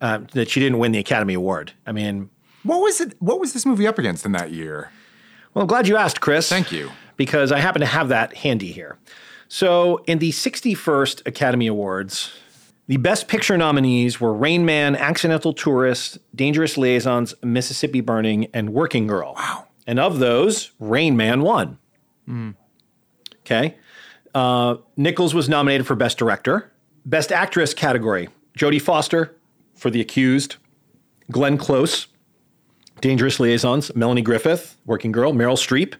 uh, 0.00 0.20
that 0.32 0.50
she 0.50 0.60
didn't 0.60 0.78
win 0.78 0.92
the 0.92 0.98
Academy 0.98 1.34
Award. 1.34 1.72
I 1.86 1.92
mean, 1.92 2.30
What 2.62 2.80
was 2.80 3.00
it? 3.00 3.14
What 3.20 3.40
was 3.40 3.52
this 3.52 3.64
movie 3.64 3.86
up 3.86 3.98
against 3.98 4.24
in 4.26 4.32
that 4.32 4.52
year? 4.52 4.90
Well, 5.54 5.62
I'm 5.62 5.66
glad 5.66 5.88
you 5.88 5.96
asked, 5.96 6.20
Chris. 6.20 6.48
Thank 6.48 6.70
you. 6.70 6.90
Because 7.16 7.50
I 7.50 7.58
happen 7.58 7.80
to 7.80 7.86
have 7.86 8.08
that 8.08 8.36
handy 8.36 8.70
here. 8.70 8.98
So, 9.48 10.04
in 10.06 10.18
the 10.18 10.30
61st 10.30 11.26
Academy 11.26 11.66
Awards, 11.66 12.32
the 12.86 12.98
Best 12.98 13.28
Picture 13.28 13.56
nominees 13.56 14.20
were 14.20 14.32
Rain 14.32 14.64
Man, 14.64 14.94
Accidental 14.94 15.52
Tourist, 15.52 16.18
Dangerous 16.34 16.76
Liaisons, 16.76 17.34
Mississippi 17.42 18.00
Burning, 18.00 18.46
and 18.52 18.70
Working 18.70 19.06
Girl. 19.06 19.34
Wow. 19.36 19.66
And 19.86 19.98
of 19.98 20.18
those, 20.18 20.70
Rain 20.78 21.16
Man 21.16 21.40
won. 21.42 21.78
Okay. 23.40 23.76
Uh, 24.34 24.76
Nichols 24.96 25.34
was 25.34 25.48
nominated 25.48 25.86
for 25.86 25.94
Best 25.94 26.18
Director. 26.18 26.72
Best 27.04 27.32
Actress 27.32 27.72
category 27.74 28.28
Jodie 28.56 28.82
Foster 28.82 29.34
for 29.74 29.90
The 29.90 30.00
Accused, 30.00 30.56
Glenn 31.30 31.56
Close, 31.56 32.06
Dangerous 33.00 33.38
Liaisons, 33.40 33.94
Melanie 33.94 34.22
Griffith, 34.22 34.76
Working 34.84 35.12
Girl, 35.12 35.32
Meryl 35.32 35.56
Streep, 35.56 35.94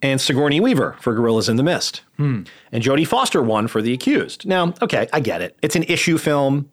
and 0.00 0.20
Sigourney 0.20 0.60
Weaver 0.60 0.96
for 1.00 1.14
Gorillas 1.14 1.48
in 1.48 1.56
the 1.56 1.62
Mist. 1.62 2.02
And 2.18 2.48
Jodie 2.82 3.06
Foster 3.06 3.42
won 3.42 3.68
for 3.68 3.82
The 3.82 3.92
Accused. 3.92 4.46
Now, 4.46 4.74
okay, 4.82 5.08
I 5.12 5.20
get 5.20 5.42
it. 5.42 5.56
It's 5.62 5.76
an 5.76 5.84
issue 5.84 6.18
film. 6.18 6.70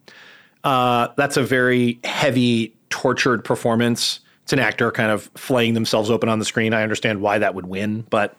Uh, 0.63 1.10
that's 1.17 1.38
a 1.38 1.43
very 1.43 1.99
heavy, 2.04 2.75
tortured 2.89 3.43
performance. 3.43 4.21
It's 4.43 4.54
an 4.54 4.60
actor 4.60 4.91
kind 4.91 5.12
of 5.12 5.30
flaying 5.36 5.73
themselves 5.75 6.10
open 6.10 6.28
on 6.30 6.39
the 6.39 6.45
screen. 6.45 6.73
I 6.73 6.82
understand 6.82 7.21
why 7.21 7.38
that 7.38 7.54
would 7.54 7.67
win, 7.67 8.02
but 8.10 8.36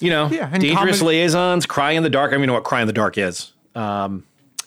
you 0.00 0.10
know, 0.10 0.28
Yeah, 0.30 0.48
Dangerous 0.50 0.98
comedy- 1.00 1.18
Liaisons, 1.18 1.66
Cry 1.66 1.92
in 1.92 2.02
the 2.02 2.10
Dark. 2.10 2.28
I 2.28 2.32
don't 2.32 2.40
even 2.40 2.48
know 2.48 2.54
what 2.54 2.64
Cry 2.64 2.80
in 2.80 2.86
the 2.86 2.92
Dark 2.92 3.18
is. 3.18 3.52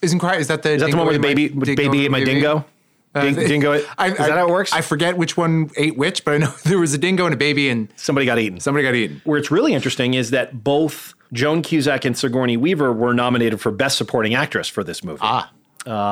Isn't 0.01 0.19
cry? 0.19 0.37
Is 0.37 0.47
that 0.47 0.63
the? 0.63 0.71
Is 0.71 0.81
that 0.81 0.89
the 0.91 0.97
one 0.97 1.05
where 1.05 1.13
the 1.13 1.19
baby, 1.19 1.49
baby 1.49 2.05
ate 2.05 2.11
my 2.11 2.23
dingo? 2.23 2.65
Ding- 3.13 3.35
dingo. 3.35 3.73
I, 3.97 4.07
is 4.09 4.17
that 4.17 4.31
how 4.31 4.47
it 4.47 4.49
works? 4.51 4.71
I 4.73 4.81
forget 4.81 5.17
which 5.17 5.35
one 5.37 5.69
ate 5.77 5.95
which, 5.97 6.23
but 6.25 6.33
I 6.33 6.37
know 6.37 6.53
there 6.63 6.79
was 6.79 6.93
a 6.93 6.97
dingo 6.97 7.25
and 7.25 7.33
a 7.33 7.37
baby, 7.37 7.69
and 7.69 7.87
Somebody 7.97 8.25
got 8.25 8.39
eaten. 8.39 8.59
somebody 8.59 8.83
got 8.83 8.95
eaten. 8.95 9.21
Where 9.25 9.37
it's 9.37 9.51
really 9.51 9.73
interesting 9.73 10.13
is 10.15 10.31
that 10.31 10.63
both 10.63 11.13
Joan 11.33 11.61
Cusack 11.61 12.03
and 12.05 12.17
Sigourney 12.17 12.57
Weaver 12.57 12.91
were 12.93 13.13
nominated 13.13 13.61
for 13.61 13.71
Best 13.71 13.97
Supporting 13.97 14.33
Actress 14.33 14.67
for 14.67 14.83
this 14.83 15.03
movie. 15.03 15.19
Ah, 15.21 15.51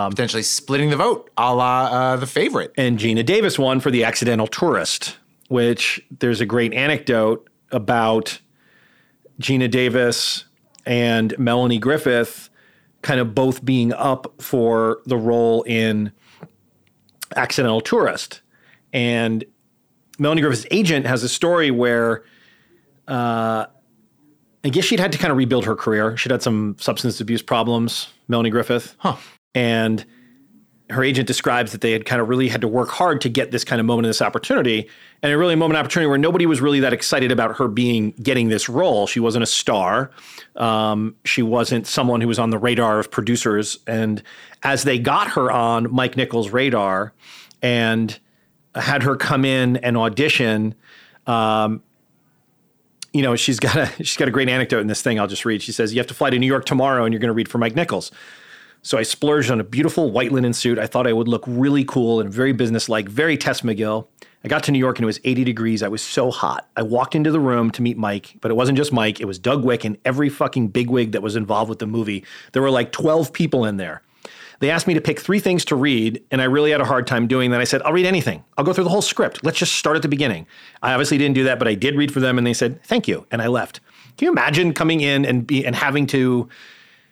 potentially 0.10 0.44
splitting 0.44 0.90
the 0.92 0.98
vote, 0.98 1.32
a 1.38 1.56
la 1.56 1.86
uh, 1.86 2.16
the 2.18 2.28
favorite. 2.28 2.74
And 2.78 3.00
Geena 3.00 3.26
Davis 3.26 3.58
won 3.58 3.80
for 3.80 3.90
The 3.92 4.04
Accidental 4.04 4.46
Tourist, 4.48 5.18
which 5.48 6.00
there's 6.20 6.42
a 6.42 6.46
great 6.46 6.74
anecdote 6.74 7.48
about 7.72 8.40
Geena 9.42 9.70
Davis 9.70 10.46
and 10.86 11.38
Melanie 11.38 11.80
Griffith 11.80 12.50
kind 13.02 13.20
of 13.20 13.34
both 13.34 13.64
being 13.64 13.94
up 13.94 14.42
for 14.42 15.00
the 15.06 15.18
role 15.18 15.64
in 15.64 16.12
Accidental 17.36 17.82
Tourist. 17.82 18.42
And 18.92 19.46
Melanie 20.18 20.42
Griffith's 20.42 20.68
agent 20.72 21.06
has 21.06 21.24
a 21.24 21.30
story 21.30 21.72
where 21.72 22.24
uh, 23.08 23.66
I 24.64 24.70
guess 24.70 24.86
she'd 24.86 25.00
had 25.00 25.12
to 25.14 25.18
kind 25.18 25.32
of 25.32 25.38
rebuild 25.38 25.66
her 25.66 25.76
career. 25.76 26.18
She'd 26.18 26.32
had 26.32 26.44
some 26.44 26.76
substance 26.80 27.22
abuse 27.22 27.42
problems, 27.42 28.08
Melanie 28.28 28.50
Griffith. 28.50 28.96
Huh. 29.00 29.16
And 29.56 30.06
her 30.90 31.04
agent 31.04 31.28
describes 31.28 31.72
that 31.72 31.82
they 31.82 31.92
had 31.92 32.06
kind 32.06 32.22
of 32.22 32.30
really 32.30 32.48
had 32.48 32.62
to 32.62 32.68
work 32.68 32.90
hard 32.90 33.22
to 33.22 33.30
get 33.30 33.52
this 33.52 33.64
kind 33.64 33.80
of 33.80 33.86
moment, 33.86 34.06
in 34.06 34.10
this 34.10 34.22
opportunity, 34.22 34.90
and 35.22 35.32
a 35.32 35.38
really 35.38 35.56
moment 35.56 35.78
opportunity 35.78 36.08
where 36.08 36.18
nobody 36.18 36.46
was 36.46 36.62
really 36.62 36.80
that 36.80 36.94
excited 36.94 37.32
about 37.32 37.58
her 37.58 37.68
being 37.68 38.12
getting 38.24 38.50
this 38.50 38.68
role. 38.68 39.06
She 39.06 39.20
wasn't 39.20 39.44
a 39.44 39.48
star. 39.48 40.10
Um, 40.56 41.16
she 41.26 41.44
wasn't 41.44 41.86
someone 41.86 42.22
who 42.22 42.28
was 42.28 42.40
on 42.40 42.50
the 42.50 42.58
radar 42.58 43.00
of 43.00 43.12
producers. 43.12 43.78
And 43.86 44.24
as 44.64 44.84
they 44.84 44.98
got 44.98 45.30
her 45.30 45.52
on 45.52 45.94
Mike 45.94 46.18
Nichols' 46.18 46.50
radar 46.50 47.14
and 47.62 48.18
had 48.74 49.04
her 49.04 49.16
come 49.16 49.46
in 49.46 49.78
and 49.78 49.96
audition, 49.96 50.74
um, 51.28 51.84
you 53.14 53.22
know, 53.22 53.36
she's 53.36 53.60
got 53.60 53.76
a 53.76 53.88
she's 53.98 54.18
got 54.18 54.28
a 54.28 54.32
great 54.32 54.50
anecdote 54.50 54.80
in 54.80 54.88
this 54.88 55.02
thing. 55.04 55.20
I'll 55.20 55.28
just 55.28 55.46
read. 55.46 55.62
She 55.62 55.72
says, 55.72 55.94
"You 55.94 56.00
have 56.00 56.08
to 56.08 56.14
fly 56.14 56.32
to 56.32 56.40
New 56.40 56.48
York 56.48 56.66
tomorrow, 56.66 57.06
and 57.06 57.14
you're 57.14 57.20
going 57.20 57.30
to 57.30 57.34
read 57.34 57.48
for 57.48 57.60
Mike 57.60 57.76
Nichols." 57.76 58.12
So 58.82 58.98
I 58.98 59.04
splurged 59.04 59.52
on 59.52 59.60
a 59.60 59.64
beautiful 59.64 60.12
white 60.12 60.32
linen 60.32 60.54
suit. 60.54 60.80
I 60.80 60.88
thought 60.88 61.06
I 61.06 61.14
would 61.14 61.28
look 61.28 61.44
really 61.48 61.84
cool 61.84 62.22
and 62.22 62.32
very 62.32 62.54
businesslike, 62.54 63.10
very 63.10 63.38
Tess 63.38 63.62
McGill. 63.62 64.08
I 64.44 64.48
got 64.48 64.64
to 64.64 64.72
New 64.72 64.80
York 64.80 64.98
and 64.98 65.04
it 65.04 65.06
was 65.06 65.20
80 65.26 65.44
degrees. 65.44 65.84
I 65.84 65.90
was 65.90 66.02
so 66.02 66.32
hot. 66.32 66.70
I 66.78 66.82
walked 66.82 67.14
into 67.14 67.30
the 67.30 67.42
room 67.42 67.72
to 67.72 67.82
meet 67.82 67.98
Mike, 67.98 68.38
but 68.40 68.52
it 68.52 68.54
wasn't 68.54 68.78
just 68.78 68.94
Mike. 68.94 69.20
It 69.20 69.26
was 69.26 69.38
Doug 69.38 69.66
Wick 69.66 69.84
and 69.84 69.98
every 70.06 70.30
fucking 70.30 70.70
bigwig 70.70 71.12
that 71.12 71.22
was 71.22 71.36
involved 71.36 71.70
with 71.70 71.80
the 71.80 71.88
movie. 71.88 72.24
There 72.54 72.62
were 72.62 72.72
like 72.72 72.94
12 72.94 73.34
people 73.34 73.66
in 73.66 73.78
there. 73.78 74.02
They 74.60 74.70
asked 74.70 74.88
me 74.88 74.94
to 74.94 75.02
pick 75.02 75.20
three 75.20 75.40
things 75.40 75.64
to 75.66 75.76
read, 75.76 76.22
and 76.32 76.42
I 76.42 76.46
really 76.46 76.72
had 76.72 76.82
a 76.82 76.86
hard 76.86 77.08
time 77.08 77.28
doing 77.28 77.52
that. 77.52 77.62
I 77.62 77.64
said, 77.64 77.82
I'll 77.84 77.94
read 77.94 78.06
anything. 78.06 78.44
I'll 78.58 78.66
go 78.66 78.74
through 78.74 78.84
the 78.84 78.90
whole 78.90 79.02
script. 79.02 79.44
Let's 79.44 79.58
just 79.58 79.76
start 79.76 79.96
at 79.96 80.02
the 80.02 80.10
beginning. 80.10 80.48
I 80.84 80.92
obviously 80.92 81.18
didn't 81.18 81.36
do 81.36 81.46
that, 81.46 81.60
but 81.60 81.68
I 81.70 81.76
did 81.76 81.96
read 81.96 82.14
for 82.14 82.20
them, 82.20 82.38
and 82.38 82.46
they 82.46 82.54
said, 82.54 82.84
thank 82.84 83.08
you. 83.08 83.26
And 83.32 83.42
I 83.42 83.48
left. 83.48 83.80
Can 84.18 84.26
you 84.26 84.32
imagine 84.34 84.74
coming 84.74 85.00
in 85.00 85.24
and 85.24 85.48
be 85.48 85.66
and 85.66 85.74
having 85.74 86.06
to 86.08 86.50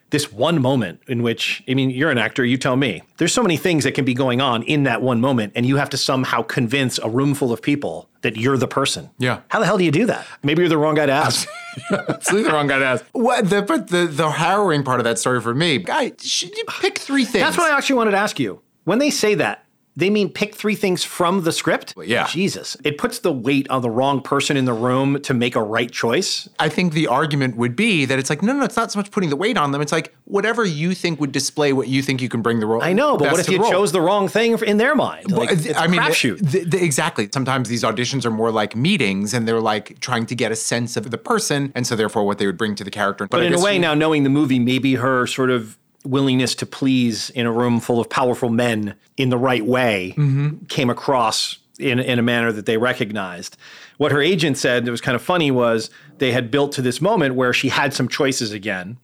this 0.09 0.31
one 0.31 0.61
moment 0.61 1.01
in 1.07 1.21
which 1.21 1.63
I 1.67 1.73
mean 1.73 1.89
you're 1.89 2.11
an 2.11 2.17
actor, 2.17 2.45
you 2.45 2.57
tell 2.57 2.75
me. 2.75 3.03
There's 3.17 3.33
so 3.33 3.41
many 3.41 3.57
things 3.57 3.83
that 3.83 3.93
can 3.93 4.05
be 4.05 4.13
going 4.13 4.41
on 4.41 4.63
in 4.63 4.83
that 4.83 5.01
one 5.01 5.21
moment 5.21 5.53
and 5.55 5.65
you 5.65 5.77
have 5.77 5.89
to 5.91 5.97
somehow 5.97 6.41
convince 6.41 6.97
a 6.99 7.09
room 7.09 7.33
full 7.33 7.51
of 7.51 7.61
people 7.61 8.09
that 8.21 8.37
you're 8.37 8.57
the 8.57 8.67
person. 8.67 9.09
Yeah. 9.17 9.41
How 9.49 9.59
the 9.59 9.65
hell 9.65 9.77
do 9.77 9.83
you 9.83 9.91
do 9.91 10.05
that? 10.07 10.25
Maybe 10.43 10.61
you're 10.61 10.69
the 10.69 10.77
wrong 10.77 10.95
guy 10.95 11.05
to 11.05 11.11
ask. 11.11 11.47
Absolutely 11.91 12.49
the 12.49 12.55
wrong 12.55 12.67
guy 12.67 12.79
to 12.79 12.85
ask. 12.85 13.05
What 13.11 13.49
the 13.49 13.61
but 13.61 13.89
the 13.89 14.07
the 14.07 14.29
harrowing 14.29 14.83
part 14.83 14.99
of 14.99 15.03
that 15.03 15.19
story 15.19 15.41
for 15.41 15.53
me, 15.53 15.77
guy, 15.79 16.13
should 16.19 16.55
you 16.57 16.63
pick 16.81 16.97
three 16.97 17.25
things? 17.25 17.43
That's 17.43 17.57
what 17.57 17.71
I 17.71 17.77
actually 17.77 17.97
wanted 17.97 18.11
to 18.11 18.17
ask 18.17 18.39
you. 18.39 18.61
When 18.85 18.99
they 18.99 19.09
say 19.09 19.35
that, 19.35 19.65
they 19.97 20.09
mean 20.11 20.29
pick 20.29 20.53
three 20.55 20.75
things 20.75 21.03
from 21.03 21.43
the 21.43 21.51
script? 21.51 21.95
yeah. 22.05 22.27
Jesus. 22.27 22.77
It 22.83 22.97
puts 22.99 23.19
the 23.19 23.31
weight 23.33 23.67
on 23.69 23.81
the 23.81 23.89
wrong 23.89 24.21
person 24.21 24.55
in 24.55 24.65
the 24.65 24.73
room 24.73 25.19
to 25.23 25.33
make 25.33 25.55
a 25.55 25.61
right 25.61 25.91
choice. 25.91 26.47
I 26.59 26.69
think 26.69 26.93
the 26.93 27.07
argument 27.07 27.57
would 27.57 27.75
be 27.75 28.05
that 28.05 28.19
it's 28.19 28.29
like, 28.29 28.43
no, 28.43 28.53
no, 28.53 28.63
it's 28.63 28.77
not 28.77 28.91
so 28.91 28.99
much 28.99 29.09
putting 29.11 29.29
the 29.31 29.35
weight 29.35 29.57
on 29.57 29.71
them. 29.71 29.81
It's 29.81 29.91
like 29.91 30.15
whatever 30.25 30.63
you 30.63 30.93
think 30.93 31.19
would 31.19 31.31
display 31.31 31.73
what 31.73 31.87
you 31.87 32.03
think 32.03 32.21
you 32.21 32.29
can 32.29 32.41
bring 32.43 32.59
the 32.59 32.67
role. 32.67 32.83
I 32.83 32.93
know, 32.93 33.17
but 33.17 33.31
what 33.31 33.39
if 33.39 33.49
you 33.49 33.59
role. 33.59 33.71
chose 33.71 33.91
the 33.91 34.01
wrong 34.01 34.27
thing 34.27 34.57
in 34.59 34.77
their 34.77 34.95
mind? 34.95 35.31
Like, 35.31 35.49
Well, 35.49 35.73
I 35.77 35.87
mean, 35.87 35.99
th- 36.01 36.39
th- 36.69 36.73
exactly. 36.75 37.27
Sometimes 37.33 37.67
these 37.67 37.83
auditions 37.83 38.23
are 38.23 38.31
more 38.31 38.51
like 38.51 38.75
meetings, 38.75 39.33
and 39.33 39.47
they're 39.47 39.61
like 39.61 39.99
trying 39.99 40.27
to 40.27 40.35
get 40.35 40.51
a 40.51 40.55
sense 40.55 40.95
of 40.95 41.09
the 41.09 41.17
person, 41.17 41.71
and 41.73 41.87
so 41.87 41.95
therefore 41.95 42.23
what 42.23 42.37
they 42.37 42.45
would 42.45 42.57
bring 42.57 42.75
to 42.75 42.83
the 42.83 42.91
character. 42.91 43.27
But 43.27 43.41
I 43.41 43.45
in 43.45 43.53
a 43.55 43.59
way, 43.59 43.73
you- 43.73 43.79
now 43.79 43.95
knowing 43.95 44.23
the 44.23 44.29
movie, 44.29 44.59
maybe 44.59 44.95
her 44.95 45.25
sort 45.25 45.49
of 45.49 45.77
willingness 46.09 46.55
to 46.55 46.65
please 46.65 47.29
in 47.31 47.45
a 47.45 47.51
room 47.51 47.79
full 47.79 47.99
of 47.99 48.09
powerful 48.09 48.49
men 48.49 48.95
in 49.17 49.29
the 49.29 49.37
right 49.37 49.65
way 49.65 50.13
mm-hmm. 50.17 50.65
came 50.65 50.89
across 50.89 51.59
in, 51.79 51.99
in 51.99 52.19
a 52.19 52.21
manner 52.21 52.51
that 52.51 52.65
they 52.65 52.77
recognized. 52.77 53.57
What 53.97 54.11
her 54.11 54.21
agent 54.21 54.57
said 54.57 54.85
that 54.85 54.91
was 54.91 55.01
kind 55.01 55.15
of 55.15 55.21
funny 55.21 55.51
was 55.51 55.89
they 56.17 56.31
had 56.31 56.51
built 56.51 56.71
to 56.73 56.81
this 56.81 57.01
moment 57.01 57.35
where 57.35 57.53
she 57.53 57.69
had 57.69 57.93
some 57.93 58.07
choices 58.07 58.51
again. 58.51 58.97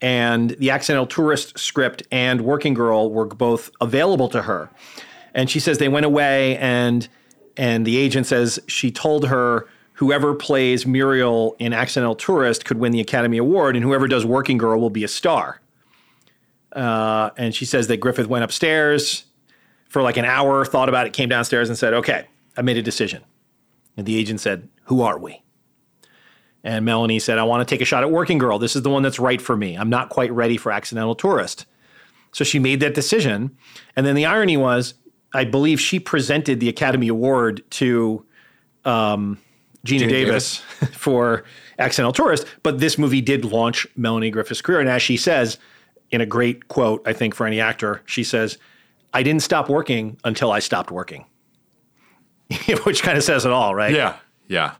And 0.00 0.50
the 0.50 0.70
Accidental 0.70 1.06
Tourist 1.06 1.58
script 1.58 2.02
and 2.10 2.40
Working 2.40 2.74
Girl 2.74 3.10
were 3.10 3.26
both 3.26 3.70
available 3.80 4.28
to 4.30 4.42
her. 4.42 4.68
And 5.32 5.48
she 5.48 5.60
says 5.60 5.78
they 5.78 5.88
went 5.88 6.06
away 6.06 6.56
and 6.58 7.08
and 7.56 7.86
the 7.86 7.98
agent 7.98 8.26
says 8.26 8.58
she 8.66 8.90
told 8.90 9.28
her 9.28 9.68
whoever 9.94 10.34
plays 10.34 10.86
Muriel 10.86 11.54
in 11.58 11.72
Accidental 11.72 12.16
Tourist 12.16 12.64
could 12.64 12.78
win 12.78 12.92
the 12.92 13.00
Academy 13.00 13.38
Award 13.38 13.76
and 13.76 13.84
whoever 13.84 14.08
does 14.08 14.24
Working 14.24 14.58
Girl 14.58 14.80
will 14.80 14.90
be 14.90 15.04
a 15.04 15.08
star. 15.08 15.60
Uh, 16.72 17.30
and 17.36 17.54
she 17.54 17.64
says 17.64 17.86
that 17.88 17.98
Griffith 17.98 18.26
went 18.26 18.44
upstairs 18.44 19.24
for 19.88 20.02
like 20.02 20.16
an 20.16 20.24
hour, 20.24 20.64
thought 20.64 20.88
about 20.88 21.06
it, 21.06 21.12
came 21.12 21.28
downstairs 21.28 21.68
and 21.68 21.76
said, 21.76 21.92
"Okay, 21.94 22.26
I 22.56 22.62
made 22.62 22.76
a 22.76 22.82
decision." 22.82 23.22
And 23.96 24.06
the 24.06 24.16
agent 24.16 24.40
said, 24.40 24.68
"Who 24.84 25.02
are 25.02 25.18
we?" 25.18 25.42
And 26.64 26.84
Melanie 26.84 27.18
said, 27.18 27.38
"I 27.38 27.42
want 27.42 27.66
to 27.66 27.72
take 27.72 27.82
a 27.82 27.84
shot 27.84 28.02
at 28.02 28.10
Working 28.10 28.38
Girl. 28.38 28.58
This 28.58 28.74
is 28.74 28.82
the 28.82 28.90
one 28.90 29.02
that's 29.02 29.18
right 29.18 29.40
for 29.40 29.56
me. 29.56 29.76
I'm 29.76 29.90
not 29.90 30.08
quite 30.08 30.32
ready 30.32 30.56
for 30.56 30.72
Accidental 30.72 31.14
Tourist." 31.14 31.66
So 32.32 32.44
she 32.44 32.58
made 32.58 32.80
that 32.80 32.94
decision. 32.94 33.56
And 33.94 34.06
then 34.06 34.14
the 34.14 34.26
irony 34.26 34.56
was, 34.56 34.94
I 35.34 35.44
believe 35.44 35.80
she 35.80 36.00
presented 36.00 36.60
the 36.60 36.68
Academy 36.68 37.08
Award 37.08 37.62
to 37.72 38.24
um, 38.84 39.38
Geena, 39.86 40.04
Geena 40.04 40.08
Davis, 40.08 40.56
for 40.92 41.44
Accidental 41.78 42.12
Tourist. 42.12 42.46
But 42.62 42.80
this 42.80 42.98
movie 42.98 43.20
did 43.20 43.44
launch 43.44 43.86
Melanie 43.96 44.30
Griffith's 44.30 44.62
career. 44.62 44.80
And 44.80 44.88
as 44.88 45.02
she 45.02 45.16
says, 45.16 45.58
in 46.12 46.20
a 46.20 46.26
great 46.26 46.68
quote, 46.68 47.02
I 47.06 47.14
think, 47.14 47.34
for 47.34 47.46
any 47.46 47.60
actor, 47.60 48.02
she 48.04 48.22
says, 48.22 48.58
I 49.12 49.22
didn't 49.22 49.42
stop 49.42 49.68
working 49.68 50.18
until 50.24 50.52
I 50.52 50.60
stopped 50.60 50.90
working. 50.90 51.24
Which 52.84 53.02
kind 53.02 53.18
of 53.18 53.24
says 53.24 53.44
it 53.44 53.50
all, 53.50 53.74
right? 53.74 53.92
Yeah, 53.94 54.16
yeah. 54.46 54.74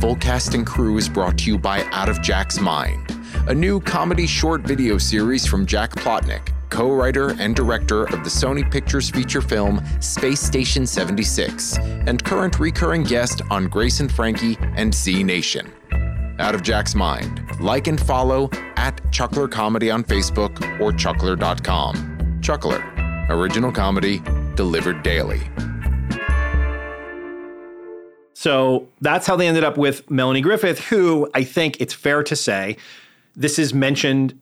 Full 0.00 0.16
Cast 0.16 0.54
and 0.54 0.66
Crew 0.66 0.96
is 0.96 1.08
brought 1.08 1.38
to 1.38 1.50
you 1.50 1.58
by 1.58 1.82
Out 1.90 2.08
of 2.08 2.22
Jack's 2.22 2.60
Mind, 2.60 3.10
a 3.48 3.54
new 3.54 3.80
comedy 3.80 4.26
short 4.26 4.62
video 4.62 4.98
series 4.98 5.46
from 5.46 5.66
Jack 5.66 5.90
Plotnick, 5.92 6.52
co 6.70 6.92
writer 6.92 7.30
and 7.40 7.56
director 7.56 8.04
of 8.04 8.22
the 8.22 8.30
Sony 8.30 8.68
Pictures 8.70 9.10
feature 9.10 9.40
film 9.40 9.82
Space 10.00 10.40
Station 10.40 10.86
76, 10.86 11.78
and 11.78 12.22
current 12.22 12.60
recurring 12.60 13.02
guest 13.02 13.42
on 13.50 13.68
Grace 13.68 13.98
and 14.00 14.12
Frankie 14.12 14.56
and 14.76 14.94
Z 14.94 15.24
Nation. 15.24 15.72
Out 16.38 16.54
of 16.54 16.62
Jack's 16.62 16.94
Mind. 16.94 17.42
Like 17.60 17.86
and 17.86 18.00
follow 18.00 18.50
at 18.76 19.00
Chuckler 19.12 19.48
Comedy 19.48 19.90
on 19.90 20.04
Facebook 20.04 20.80
or 20.80 20.92
chuckler.com. 20.92 22.38
Chuckler, 22.42 22.84
original 23.30 23.72
comedy 23.72 24.22
delivered 24.54 25.02
daily. 25.02 25.40
So 28.34 28.86
that's 29.00 29.26
how 29.26 29.36
they 29.36 29.48
ended 29.48 29.64
up 29.64 29.76
with 29.78 30.10
Melanie 30.10 30.40
Griffith, 30.40 30.78
who 30.88 31.28
I 31.34 31.42
think 31.42 31.80
it's 31.80 31.94
fair 31.94 32.22
to 32.22 32.36
say 32.36 32.76
this 33.34 33.58
is 33.58 33.72
mentioned 33.74 34.38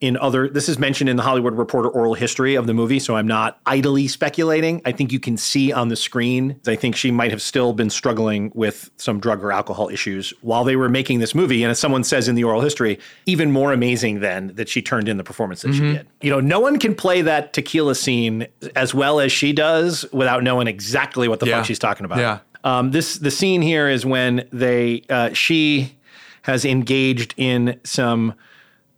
in 0.00 0.16
other 0.18 0.48
this 0.48 0.68
is 0.68 0.78
mentioned 0.78 1.10
in 1.10 1.16
the 1.16 1.22
Hollywood 1.24 1.54
Reporter 1.54 1.88
oral 1.88 2.14
history 2.14 2.54
of 2.54 2.66
the 2.68 2.74
movie, 2.74 3.00
so 3.00 3.16
I'm 3.16 3.26
not 3.26 3.58
idly 3.66 4.06
speculating. 4.06 4.80
I 4.84 4.92
think 4.92 5.10
you 5.10 5.18
can 5.18 5.36
see 5.36 5.72
on 5.72 5.88
the 5.88 5.96
screen. 5.96 6.60
I 6.68 6.76
think 6.76 6.94
she 6.94 7.10
might 7.10 7.32
have 7.32 7.42
still 7.42 7.72
been 7.72 7.90
struggling 7.90 8.52
with 8.54 8.90
some 8.96 9.18
drug 9.18 9.42
or 9.42 9.50
alcohol 9.50 9.88
issues 9.88 10.32
while 10.40 10.62
they 10.62 10.76
were 10.76 10.88
making 10.88 11.18
this 11.18 11.34
movie. 11.34 11.64
And 11.64 11.70
as 11.72 11.80
someone 11.80 12.04
says 12.04 12.28
in 12.28 12.36
the 12.36 12.44
oral 12.44 12.60
history, 12.60 12.98
even 13.26 13.50
more 13.50 13.72
amazing 13.72 14.20
then 14.20 14.52
that 14.54 14.68
she 14.68 14.80
turned 14.82 15.08
in 15.08 15.16
the 15.16 15.24
performance 15.24 15.62
that 15.62 15.72
she 15.74 15.80
did. 15.80 16.06
You 16.20 16.30
know, 16.30 16.38
no 16.40 16.60
one 16.60 16.78
can 16.78 16.94
play 16.94 17.22
that 17.22 17.52
tequila 17.52 17.96
scene 17.96 18.46
as 18.76 18.94
well 18.94 19.18
as 19.18 19.32
she 19.32 19.52
does 19.52 20.06
without 20.12 20.44
knowing 20.44 20.68
exactly 20.68 21.26
what 21.26 21.40
the 21.40 21.46
Yeah. 21.46 21.56
fuck 21.56 21.66
she's 21.66 21.78
talking 21.78 22.04
about. 22.04 22.18
Yeah. 22.18 22.38
Um, 22.62 22.92
this 22.92 23.18
the 23.18 23.30
scene 23.32 23.62
here 23.62 23.88
is 23.88 24.06
when 24.06 24.46
they 24.52 25.02
uh, 25.10 25.32
she 25.32 25.96
has 26.42 26.64
engaged 26.64 27.34
in 27.36 27.80
some. 27.82 28.34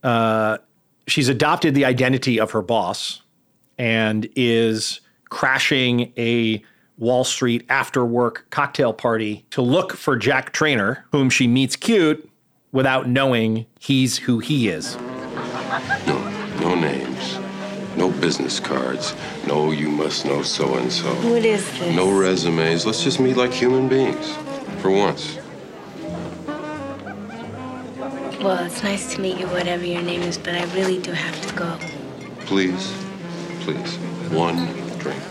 Uh, 0.03 0.59
she's 1.11 1.29
adopted 1.29 1.75
the 1.75 1.85
identity 1.85 2.39
of 2.39 2.51
her 2.53 2.63
boss 2.63 3.23
and 3.79 4.29
is 4.37 5.01
crashing 5.29 6.13
a 6.17 6.63
Wall 6.99 7.25
Street 7.25 7.65
after 7.71 8.05
work 8.05 8.47
cocktail 8.51 8.93
party 8.93 9.47
to 9.51 9.63
look 9.63 9.95
for 9.95 10.17
Jack 10.17 10.53
Trainer, 10.53 11.07
whom 11.13 11.31
she 11.31 11.47
meets 11.47 11.75
cute 11.75 12.31
without 12.73 13.09
knowing 13.09 13.67
he's 13.79 14.19
who 14.19 14.39
he 14.39 14.69
is. 14.69 14.97
No 16.07 16.41
no 16.61 16.75
names. 16.75 17.39
No 17.97 18.11
business 18.11 18.61
cards. 18.61 19.15
No, 19.47 19.73
you 19.73 19.89
must 19.89 20.25
know 20.27 20.43
so 20.43 20.77
and 20.77 20.93
so. 20.93 21.09
What 21.31 21.45
is 21.45 21.65
this? 21.79 21.97
No 21.97 22.17
resumes. 22.17 22.87
Let's 22.87 23.03
just 23.03 23.19
meet 23.19 23.37
like 23.37 23.53
human 23.53 23.89
beings. 23.89 24.37
For 24.81 24.91
once. 24.91 25.40
Well, 28.43 28.65
it's 28.65 28.83
nice 28.83 29.15
to 29.15 29.21
meet 29.21 29.39
you, 29.39 29.47
whatever 29.49 29.85
your 29.85 30.01
name 30.03 30.23
is, 30.23 30.39
but 30.39 30.55
I 30.55 30.65
really 30.75 30.99
do 30.99 31.13
have 31.13 31.41
to 31.47 31.55
go. 31.55 31.79
Please. 32.47 32.93
Please. 33.61 33.97
One 34.33 34.67
drink. 34.99 35.23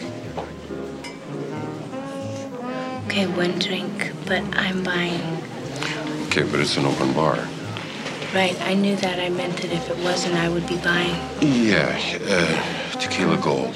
Okay, 3.08 3.26
one 3.28 3.58
drink, 3.58 4.12
but 4.28 4.44
I'm 4.56 4.84
buying. 4.84 5.22
Okay, 6.28 6.44
but 6.44 6.60
it's 6.60 6.78
an 6.78 6.86
open 6.86 7.12
bar. 7.14 7.40
Right, 8.36 8.56
I 8.62 8.76
knew 8.76 8.96
that. 8.98 9.20
I 9.20 9.30
meant 9.30 9.58
that 9.58 9.72
if 9.72 9.90
it 9.90 9.98
wasn't, 10.04 10.36
I 10.36 10.48
would 10.48 10.68
be 10.68 10.78
buying 10.78 11.16
Yeah, 11.42 11.98
uh, 12.28 13.00
tequila 13.00 13.38
gold. 13.38 13.74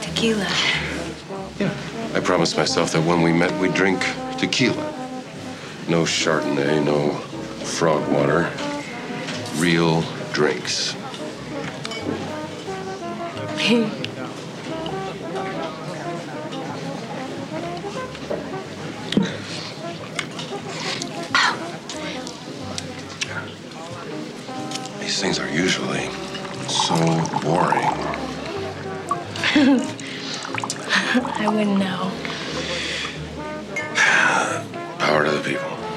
tequila. 0.00 0.48
Yeah. 1.60 1.72
I 2.14 2.20
promised 2.20 2.56
myself 2.56 2.90
that 2.92 3.02
when 3.02 3.22
we 3.22 3.32
met, 3.32 3.52
we'd 3.60 3.74
drink 3.74 4.00
tequila. 4.38 4.94
No 5.88 6.02
Chardonnay, 6.02 6.84
no 6.84 7.12
frog 7.68 8.10
water. 8.10 8.50
Real 9.56 10.02
drinks. 10.32 10.94
These 25.00 25.20
things 25.20 25.38
are 25.38 25.48
usually 25.50 26.08
so 26.68 26.96
boring. 27.42 27.88
I 31.40 31.48
wouldn't 31.48 31.78
know. 31.78 32.10
Power 34.98 35.24
to 35.24 35.30
the 35.30 35.42
people. 35.42 35.87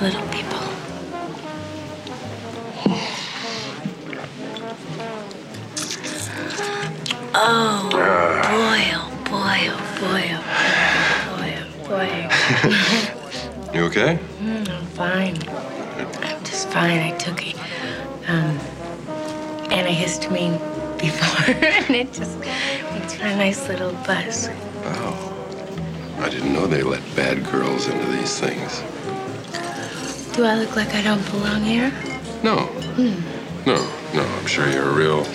Little 0.00 0.26
people. 0.28 0.58
Oh, 7.34 7.88
boy, 7.92 8.82
oh 8.94 9.10
boy, 9.28 9.60
oh 9.68 9.80
boy, 10.00 10.24
oh 10.32 10.42
boy, 11.36 11.52
oh 11.58 11.88
boy. 11.88 13.74
You 13.74 13.84
okay? 13.84 14.18
I'm 14.40 14.86
fine. 14.86 15.36
I'm 15.46 16.44
just 16.44 16.70
fine. 16.70 17.00
I 17.00 17.10
took 17.18 17.46
a 17.46 17.52
um, 18.26 18.58
antihistamine 19.68 20.58
before, 20.98 21.54
and 21.54 21.94
it 21.94 22.12
just 22.14 22.38
makes 22.38 23.14
for 23.14 23.26
a 23.26 23.36
nice 23.36 23.68
little 23.68 23.92
buzz. 24.06 24.48
Oh. 24.84 25.26
I 26.20 26.28
didn't 26.30 26.52
know 26.54 26.66
they 26.66 26.82
let 26.82 27.02
bad 27.14 27.44
girls 27.50 27.86
into 27.86 28.06
these 28.06 28.40
things. 28.40 28.82
Do 30.32 30.44
I 30.44 30.54
look 30.54 30.76
like 30.76 30.94
I 30.94 31.02
don't 31.02 31.24
belong 31.30 31.62
here? 31.62 31.90
No. 32.42 32.56
Hmm. 32.96 33.66
No, 33.66 33.76
no, 34.14 34.22
I'm 34.22 34.46
sure 34.46 34.68
you're 34.70 34.88
a 34.88 34.94
real 34.94 35.26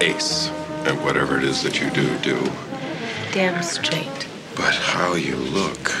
ace 0.00 0.48
at 0.86 0.94
whatever 1.04 1.36
it 1.36 1.44
is 1.44 1.62
that 1.62 1.80
you 1.80 1.90
do 1.90 2.16
do. 2.18 2.38
Damn 3.32 3.62
straight. 3.62 4.26
But 4.54 4.74
how 4.74 5.14
you 5.14 5.36
look. 5.36 5.92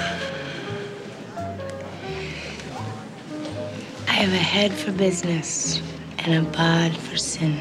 I 4.06 4.12
have 4.12 4.32
a 4.32 4.36
head 4.36 4.72
for 4.72 4.92
business 4.92 5.82
and 6.20 6.46
a 6.46 6.50
bod 6.50 6.96
for 6.96 7.16
sin. 7.16 7.52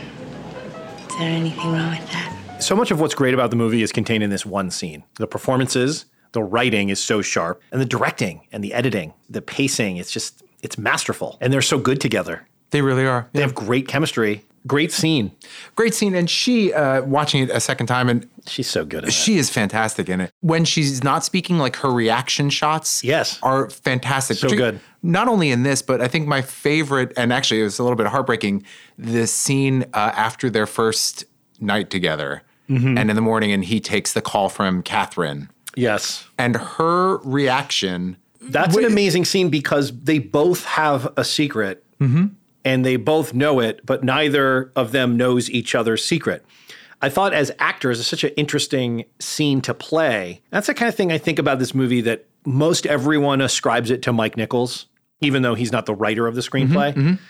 Is 1.10 1.18
there 1.20 1.30
anything 1.30 1.72
wrong 1.72 1.90
with 1.92 2.12
that? 2.12 2.34
So 2.60 2.76
much 2.76 2.92
of 2.92 3.00
what's 3.00 3.14
great 3.14 3.34
about 3.34 3.50
the 3.50 3.56
movie 3.56 3.82
is 3.82 3.92
contained 3.92 4.24
in 4.24 4.30
this 4.30 4.46
one 4.46 4.72
scene. 4.72 5.04
The 5.16 5.28
performances, 5.28 6.06
the 6.34 6.44
writing 6.44 6.90
is 6.90 7.04
so 7.04 7.22
sharp, 7.22 7.62
and 7.72 7.82
the 7.82 7.86
directing 7.86 8.42
and 8.52 8.64
the 8.64 8.74
editing, 8.74 9.14
the 9.30 9.42
pacing, 9.42 9.98
it's 9.98 10.12
just 10.12 10.44
it's 10.62 10.78
masterful. 10.78 11.38
And 11.42 11.54
they're 11.54 11.62
so 11.62 11.78
good 11.78 12.02
together. 12.02 12.48
They 12.72 12.82
really 12.82 13.06
are. 13.06 13.30
They 13.34 13.42
have 13.42 13.54
great 13.56 13.88
chemistry. 13.88 14.44
Great 14.66 14.92
scene. 14.92 15.32
Great 15.76 15.94
scene. 15.94 16.14
And 16.14 16.30
she, 16.30 16.74
uh, 16.74 17.02
watching 17.04 17.42
it 17.44 17.50
a 17.52 17.62
second 17.62 17.88
time, 17.88 18.10
and 18.10 18.28
She's 18.48 18.68
so 18.68 18.84
good 18.84 19.04
at 19.04 19.10
it. 19.10 19.14
she 19.14 19.38
is 19.38 19.50
fantastic 19.50 20.10
in 20.10 20.20
it. 20.20 20.32
When 20.42 20.66
she's 20.66 21.04
not 21.06 21.24
speaking, 21.24 21.58
like 21.58 21.78
her 21.78 21.90
reaction 21.92 22.50
shots 22.50 23.02
Yes. 23.02 23.40
are 23.44 23.70
fantastic. 23.70 24.36
So 24.38 24.50
good. 24.50 24.82
Not 25.04 25.30
only 25.30 25.52
in 25.52 25.64
this, 25.64 25.82
but 25.82 26.02
I 26.02 26.10
think 26.10 26.28
my 26.28 26.42
favorite, 26.42 27.14
and 27.16 27.32
actually 27.32 27.62
it 27.62 27.64
was 27.64 27.80
a 27.80 27.84
little 27.84 27.96
bit 27.96 28.08
heartbreaking, 28.08 28.64
the 28.98 29.26
scene 29.28 29.84
uh, 29.94 30.12
after 30.16 30.50
their 30.50 30.66
first 30.66 31.24
night 31.62 31.90
together. 31.90 32.42
Mm-hmm. 32.70 32.98
And 32.98 33.10
in 33.10 33.16
the 33.16 33.22
morning, 33.22 33.54
and 33.54 33.64
he 33.64 33.80
takes 33.80 34.12
the 34.12 34.22
call 34.22 34.50
from 34.50 34.82
Catherine. 34.84 35.50
Yes. 35.78 36.28
And 36.38 36.56
her 36.56 37.18
reaction 37.18 38.18
That's 38.42 38.76
an 38.76 38.86
amazing 38.86 39.26
scene 39.26 39.50
because 39.50 39.98
they 40.02 40.20
both 40.20 40.66
have 40.66 41.14
a 41.18 41.24
secret 41.24 41.84
mm-hmm. 42.00 42.28
and 42.66 42.86
they 42.86 42.96
both 42.96 43.34
know 43.34 43.60
it, 43.60 43.86
but 43.86 44.04
neither 44.04 44.72
of 44.76 44.92
them 44.92 45.18
knows 45.18 45.50
each 45.50 45.76
other's 45.76 46.04
secret. 46.04 46.44
I 47.02 47.10
thought 47.10 47.34
as 47.34 47.52
actors, 47.60 48.00
it's 48.00 48.08
such 48.08 48.24
an 48.24 48.32
interesting 48.38 49.06
scene 49.20 49.62
to 49.62 49.74
play. 49.74 50.42
That's 50.50 50.68
the 50.68 50.74
kind 50.74 50.90
of 50.90 50.96
thing 50.96 51.12
I 51.12 51.20
think 51.20 51.38
about 51.38 51.60
this 51.60 51.76
movie 51.76 52.02
that 52.02 52.26
most 52.46 52.88
everyone 52.88 53.42
ascribes 53.42 53.92
it 53.92 54.02
to 54.04 54.14
Mike 54.14 54.36
Nichols, 54.36 54.88
even 55.22 55.44
though 55.44 55.54
he's 55.54 55.72
not 55.72 55.86
the 55.86 55.94
writer 55.94 56.26
of 56.26 56.34
the 56.34 56.42
screenplay. 56.42 56.94
Mm-hmm. 56.94 57.02
Mm-hmm. 57.02 57.24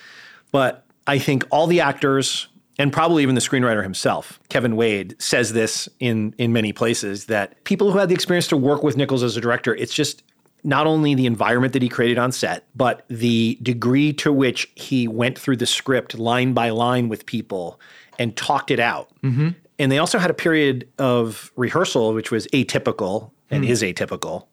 But 0.52 0.86
I 1.06 1.20
think 1.20 1.46
all 1.50 1.68
the 1.68 1.82
actors 1.82 2.48
and 2.80 2.94
probably 2.94 3.24
even 3.24 3.36
the 3.36 3.42
screenwriter 3.42 3.84
himself, 3.84 4.40
Kevin 4.50 4.76
Wade, 4.76 5.16
says 5.20 5.54
this 5.54 5.90
in 6.00 6.34
in 6.38 6.54
many 6.54 6.74
places 6.74 7.26
that 7.26 7.64
people 7.64 7.92
who 7.92 7.98
had 7.98 8.10
the 8.10 8.16
experience 8.16 8.48
to 8.48 8.58
work 8.58 8.84
with 8.84 8.98
Nichols 8.98 9.24
as 9.24 9.36
a 9.38 9.42
director, 9.42 9.76
it's 9.76 9.94
just 9.94 10.24
not 10.64 10.88
only 10.88 11.16
the 11.16 11.26
environment 11.26 11.74
that 11.74 11.82
he 11.82 11.90
created 11.90 12.18
on 12.18 12.32
set, 12.32 12.66
but 12.76 13.06
the 13.10 13.58
degree 13.62 14.12
to 14.12 14.34
which 14.34 14.70
he 14.76 15.08
went 15.08 15.38
through 15.38 15.56
the 15.56 15.66
script 15.66 16.18
line 16.18 16.54
by 16.54 16.70
line 16.70 17.10
with 17.10 17.26
people 17.26 17.80
and 18.20 18.36
talked 18.36 18.72
it 18.72 18.80
out. 18.80 19.10
Mm-hmm. 19.24 19.50
And 19.80 19.92
they 19.92 20.00
also 20.00 20.18
had 20.18 20.30
a 20.30 20.34
period 20.34 20.88
of 20.98 21.52
rehearsal, 21.56 22.14
which 22.14 22.32
was 22.32 22.48
atypical 22.48 23.32
and 23.50 23.64
mm. 23.64 23.70
is 23.70 23.82
atypical, 23.84 24.48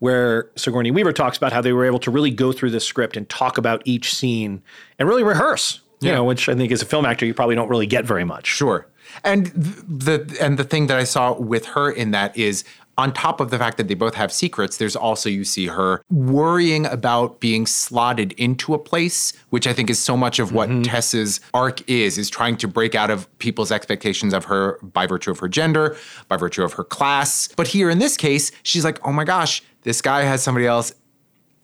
where 0.00 0.50
Sigourney 0.56 0.90
Weaver 0.90 1.12
talks 1.12 1.36
about 1.36 1.52
how 1.52 1.60
they 1.60 1.72
were 1.72 1.84
able 1.84 2.00
to 2.00 2.10
really 2.10 2.30
go 2.30 2.52
through 2.52 2.70
the 2.70 2.80
script 2.80 3.16
and 3.16 3.28
talk 3.28 3.56
about 3.56 3.82
each 3.84 4.12
scene 4.12 4.62
and 4.98 5.08
really 5.08 5.22
rehearse. 5.22 5.80
You 6.04 6.10
Yeah. 6.10 6.16
know, 6.16 6.24
which 6.24 6.48
I 6.48 6.54
think 6.54 6.70
as 6.72 6.82
a 6.82 6.86
film 6.86 7.06
actor 7.06 7.24
you 7.26 7.34
probably 7.34 7.54
don't 7.56 7.68
really 7.68 7.86
get 7.86 8.04
very 8.04 8.24
much. 8.24 8.46
Sure. 8.46 8.86
And 9.22 9.46
the 9.46 10.36
and 10.40 10.58
the 10.58 10.64
thing 10.64 10.86
that 10.88 10.98
I 10.98 11.04
saw 11.04 11.34
with 11.38 11.66
her 11.66 11.90
in 11.90 12.10
that 12.12 12.36
is 12.36 12.64
on 12.96 13.12
top 13.12 13.40
of 13.40 13.50
the 13.50 13.58
fact 13.58 13.76
that 13.76 13.88
they 13.88 13.94
both 13.94 14.14
have 14.14 14.32
secrets, 14.32 14.76
there's 14.76 14.94
also 14.94 15.28
you 15.28 15.44
see 15.44 15.66
her 15.66 16.02
worrying 16.10 16.86
about 16.86 17.40
being 17.40 17.66
slotted 17.66 18.32
into 18.34 18.72
a 18.72 18.78
place, 18.78 19.32
which 19.50 19.66
I 19.66 19.72
think 19.72 19.90
is 19.90 19.98
so 19.98 20.16
much 20.16 20.38
of 20.38 20.52
what 20.52 20.68
mm-hmm. 20.68 20.82
Tess's 20.82 21.40
arc 21.52 21.88
is, 21.88 22.18
is 22.18 22.30
trying 22.30 22.56
to 22.58 22.68
break 22.68 22.94
out 22.94 23.10
of 23.10 23.26
people's 23.38 23.72
expectations 23.72 24.32
of 24.32 24.44
her 24.44 24.78
by 24.82 25.06
virtue 25.06 25.32
of 25.32 25.40
her 25.40 25.48
gender, 25.48 25.96
by 26.28 26.36
virtue 26.36 26.62
of 26.62 26.74
her 26.74 26.84
class. 26.84 27.48
But 27.56 27.66
here 27.68 27.90
in 27.90 27.98
this 27.98 28.16
case, 28.16 28.52
she's 28.62 28.84
like, 28.84 29.04
oh 29.04 29.12
my 29.12 29.24
gosh, 29.24 29.62
this 29.82 30.00
guy 30.00 30.22
has 30.22 30.42
somebody 30.42 30.66
else, 30.66 30.92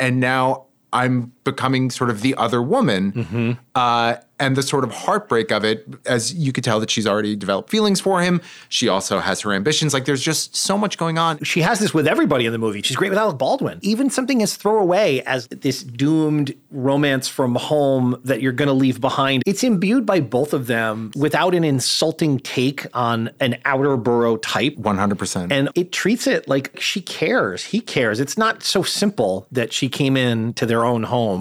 and 0.00 0.18
now 0.18 0.66
I'm 0.92 1.32
becoming 1.50 1.90
sort 1.90 2.10
of 2.10 2.22
the 2.22 2.34
other 2.36 2.62
woman. 2.62 3.58
Uh, 3.74 4.16
and 4.40 4.56
the 4.56 4.62
sort 4.62 4.82
of 4.82 4.90
heartbreak 4.90 5.52
of 5.52 5.64
it, 5.64 5.86
as 6.06 6.32
you 6.32 6.50
could 6.50 6.64
tell 6.64 6.80
that 6.80 6.90
she's 6.90 7.06
already 7.06 7.36
developed 7.36 7.70
feelings 7.70 8.00
for 8.00 8.22
him. 8.22 8.40
She 8.70 8.88
also 8.88 9.18
has 9.20 9.42
her 9.42 9.52
ambitions. 9.52 9.92
Like 9.92 10.06
there's 10.06 10.22
just 10.22 10.56
so 10.56 10.78
much 10.78 10.96
going 10.96 11.18
on. 11.18 11.44
She 11.44 11.60
has 11.60 11.78
this 11.78 11.92
with 11.92 12.08
everybody 12.08 12.46
in 12.46 12.52
the 12.52 12.58
movie. 12.58 12.80
She's 12.82 12.96
great 12.96 13.10
with 13.10 13.18
Alec 13.18 13.38
Baldwin. 13.38 13.78
Even 13.82 14.08
something 14.08 14.42
as 14.42 14.56
throwaway 14.56 15.20
as 15.26 15.46
this 15.48 15.82
doomed 15.84 16.54
romance 16.70 17.28
from 17.28 17.54
home 17.54 18.18
that 18.24 18.40
you're 18.40 18.52
going 18.52 18.68
to 18.68 18.72
leave 18.74 19.00
behind. 19.00 19.42
It's 19.46 19.62
imbued 19.62 20.06
by 20.06 20.20
both 20.20 20.54
of 20.54 20.66
them 20.66 21.12
without 21.14 21.54
an 21.54 21.62
insulting 21.62 22.38
take 22.38 22.86
on 22.94 23.30
an 23.40 23.58
outer 23.66 23.96
borough 23.98 24.38
type. 24.38 24.74
100%. 24.76 25.52
And 25.52 25.68
it 25.74 25.92
treats 25.92 26.26
it 26.26 26.48
like 26.48 26.80
she 26.80 27.02
cares. 27.02 27.64
He 27.64 27.80
cares. 27.80 28.20
It's 28.20 28.38
not 28.38 28.62
so 28.62 28.82
simple 28.82 29.46
that 29.52 29.74
she 29.74 29.90
came 29.90 30.16
in 30.16 30.54
to 30.54 30.64
their 30.64 30.84
own 30.84 31.02
home 31.02 31.39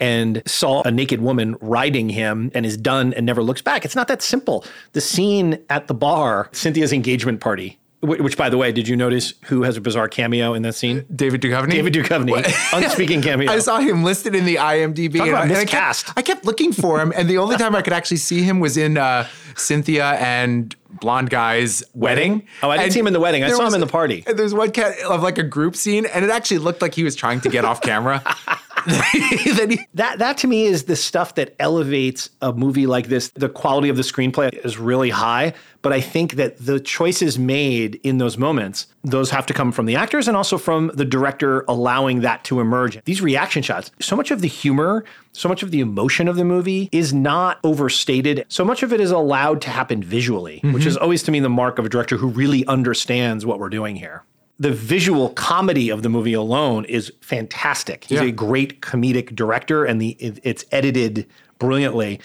and 0.00 0.42
saw 0.46 0.82
a 0.82 0.90
naked 0.90 1.20
woman 1.20 1.56
riding 1.60 2.08
him 2.08 2.50
and 2.54 2.66
is 2.66 2.76
done 2.76 3.12
and 3.14 3.26
never 3.26 3.42
looks 3.42 3.62
back. 3.62 3.84
It's 3.84 3.96
not 3.96 4.08
that 4.08 4.22
simple. 4.22 4.64
The 4.92 5.00
scene 5.00 5.58
at 5.70 5.86
the 5.86 5.94
bar, 5.94 6.48
Cynthia's 6.52 6.92
engagement 6.92 7.40
party, 7.40 7.78
which, 8.02 8.36
by 8.36 8.50
the 8.50 8.58
way, 8.58 8.72
did 8.72 8.86
you 8.86 8.94
notice 8.94 9.32
who 9.46 9.62
has 9.62 9.76
a 9.76 9.80
bizarre 9.80 10.08
cameo 10.08 10.54
in 10.54 10.62
that 10.62 10.74
scene? 10.74 11.04
David 11.14 11.40
Duchovny? 11.40 11.70
David 11.70 11.94
Duchovny, 11.94 12.34
unspeaking 12.72 13.22
cameo. 13.22 13.50
I 13.50 13.58
saw 13.58 13.78
him 13.78 14.04
listed 14.04 14.34
in 14.34 14.44
the 14.44 14.56
IMDb. 14.56 15.16
Talk 15.18 15.28
about 15.28 15.40
I, 15.40 15.48
and 15.48 15.56
I 15.56 15.64
kept, 15.64 16.12
I 16.16 16.22
kept 16.22 16.44
looking 16.44 16.72
for 16.72 17.00
him, 17.00 17.12
and 17.16 17.28
the 17.28 17.38
only 17.38 17.56
time 17.56 17.74
I 17.74 17.82
could 17.82 17.94
actually 17.94 18.18
see 18.18 18.42
him 18.42 18.60
was 18.60 18.76
in 18.76 18.96
uh, 18.98 19.26
Cynthia 19.56 20.10
and 20.12 20.76
Blonde 21.00 21.30
Guy's 21.30 21.82
wedding. 21.94 22.46
Oh, 22.62 22.70
I 22.70 22.74
didn't 22.76 22.84
And 22.84 22.92
see 22.92 23.00
him 23.00 23.06
in 23.06 23.12
the 23.12 23.20
wedding. 23.20 23.42
I 23.42 23.50
saw 23.50 23.66
him 23.66 23.74
in 23.74 23.80
the 23.80 23.86
party. 23.86 24.24
There's 24.26 24.54
one 24.54 24.70
cat 24.72 24.94
of 25.08 25.22
like 25.22 25.38
a 25.38 25.42
group 25.42 25.74
scene, 25.74 26.06
and 26.06 26.24
it 26.24 26.30
actually 26.30 26.58
looked 26.58 26.82
like 26.82 26.94
he 26.94 27.02
was 27.02 27.16
trying 27.16 27.40
to 27.40 27.48
get 27.48 27.64
off 27.64 27.80
camera. 27.80 28.22
That 29.94 30.18
that 30.18 30.38
to 30.38 30.46
me 30.46 30.64
is 30.64 30.84
the 30.84 30.96
stuff 30.96 31.34
that 31.36 31.54
elevates 31.58 32.30
a 32.42 32.52
movie 32.52 32.86
like 32.86 33.08
this. 33.08 33.30
The 33.30 33.48
quality 33.48 33.88
of 33.88 33.96
the 33.96 34.02
screenplay 34.02 34.52
is 34.64 34.78
really 34.78 35.10
high, 35.10 35.54
but 35.82 35.92
I 35.92 36.00
think 36.00 36.34
that 36.34 36.58
the 36.58 36.78
choices 36.78 37.38
made 37.38 37.96
in 38.02 38.18
those 38.18 38.36
moments, 38.36 38.86
those 39.02 39.30
have 39.30 39.46
to 39.46 39.54
come 39.54 39.72
from 39.72 39.86
the 39.86 39.96
actors 39.96 40.28
and 40.28 40.36
also 40.36 40.58
from 40.58 40.90
the 40.94 41.04
director 41.04 41.64
allowing 41.68 42.20
that 42.20 42.44
to 42.44 42.60
emerge. 42.60 43.02
These 43.04 43.20
reaction 43.20 43.62
shots, 43.62 43.90
so 44.00 44.14
much 44.16 44.30
of 44.30 44.40
the 44.40 44.48
humor, 44.48 45.04
so 45.32 45.48
much 45.48 45.62
of 45.62 45.70
the 45.70 45.80
emotion 45.80 46.28
of 46.28 46.36
the 46.36 46.44
movie 46.44 46.88
is 46.92 47.12
not 47.12 47.58
overstated. 47.64 48.44
So 48.48 48.64
much 48.64 48.82
of 48.82 48.92
it 48.92 49.00
is 49.00 49.10
allowed 49.10 49.60
to 49.62 49.70
happen 49.70 50.02
visually, 50.02 50.60
which 50.62 50.72
mm-hmm. 50.82 50.88
is 50.88 50.96
always 50.96 51.22
to 51.24 51.30
me 51.30 51.40
the 51.40 51.48
mark 51.48 51.78
of 51.78 51.86
a 51.86 51.88
director 51.88 52.16
who 52.16 52.28
really 52.28 52.66
understands 52.66 53.44
what 53.44 53.58
we're 53.58 53.68
doing 53.68 53.96
here 53.96 54.22
the 54.58 54.70
visual 54.72 55.30
comedy 55.30 55.90
of 55.90 56.02
the 56.02 56.08
movie 56.08 56.32
alone 56.32 56.84
is 56.86 57.12
fantastic. 57.20 58.04
He's 58.04 58.20
Yeah. 58.20 58.26
a 58.28 58.32
great 58.32 58.80
comedic 58.80 59.34
director, 59.34 59.84
and 59.84 60.00
the 60.00 60.16
it- 60.18 60.40
it's 60.42 60.64
edited 60.72 61.26
brilliantly. 61.58 62.20